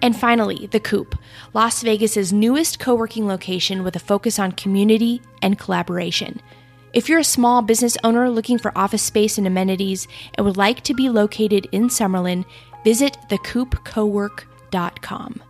And 0.00 0.16
finally, 0.16 0.68
The 0.68 0.78
Coop, 0.78 1.18
Las 1.54 1.82
Vegas's 1.82 2.32
newest 2.32 2.78
co 2.78 2.94
working 2.94 3.26
location 3.26 3.82
with 3.82 3.96
a 3.96 4.00
focus 4.00 4.38
on 4.38 4.52
community 4.52 5.20
and 5.42 5.58
collaboration. 5.58 6.40
If 6.92 7.08
you're 7.08 7.18
a 7.18 7.24
small 7.24 7.62
business 7.62 7.96
owner 8.04 8.30
looking 8.30 8.58
for 8.58 8.78
office 8.78 9.02
space 9.02 9.38
and 9.38 9.46
amenities 9.48 10.06
and 10.34 10.46
would 10.46 10.56
like 10.56 10.82
to 10.82 10.94
be 10.94 11.08
located 11.08 11.66
in 11.72 11.88
Summerlin, 11.88 12.44
visit 12.84 13.16
thecoopcowork.com. 13.28 15.42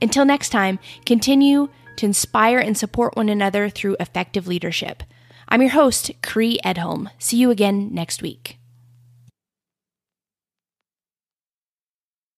Until 0.00 0.24
next 0.24 0.50
time, 0.50 0.78
continue 1.06 1.68
to 1.96 2.06
inspire 2.06 2.58
and 2.58 2.76
support 2.76 3.16
one 3.16 3.28
another 3.28 3.68
through 3.68 3.96
effective 4.00 4.46
leadership. 4.46 5.02
I'm 5.48 5.62
your 5.62 5.70
host, 5.70 6.10
Cree 6.22 6.58
Edholm. 6.64 7.10
See 7.18 7.36
you 7.36 7.50
again 7.50 7.92
next 7.92 8.22
week. 8.22 8.58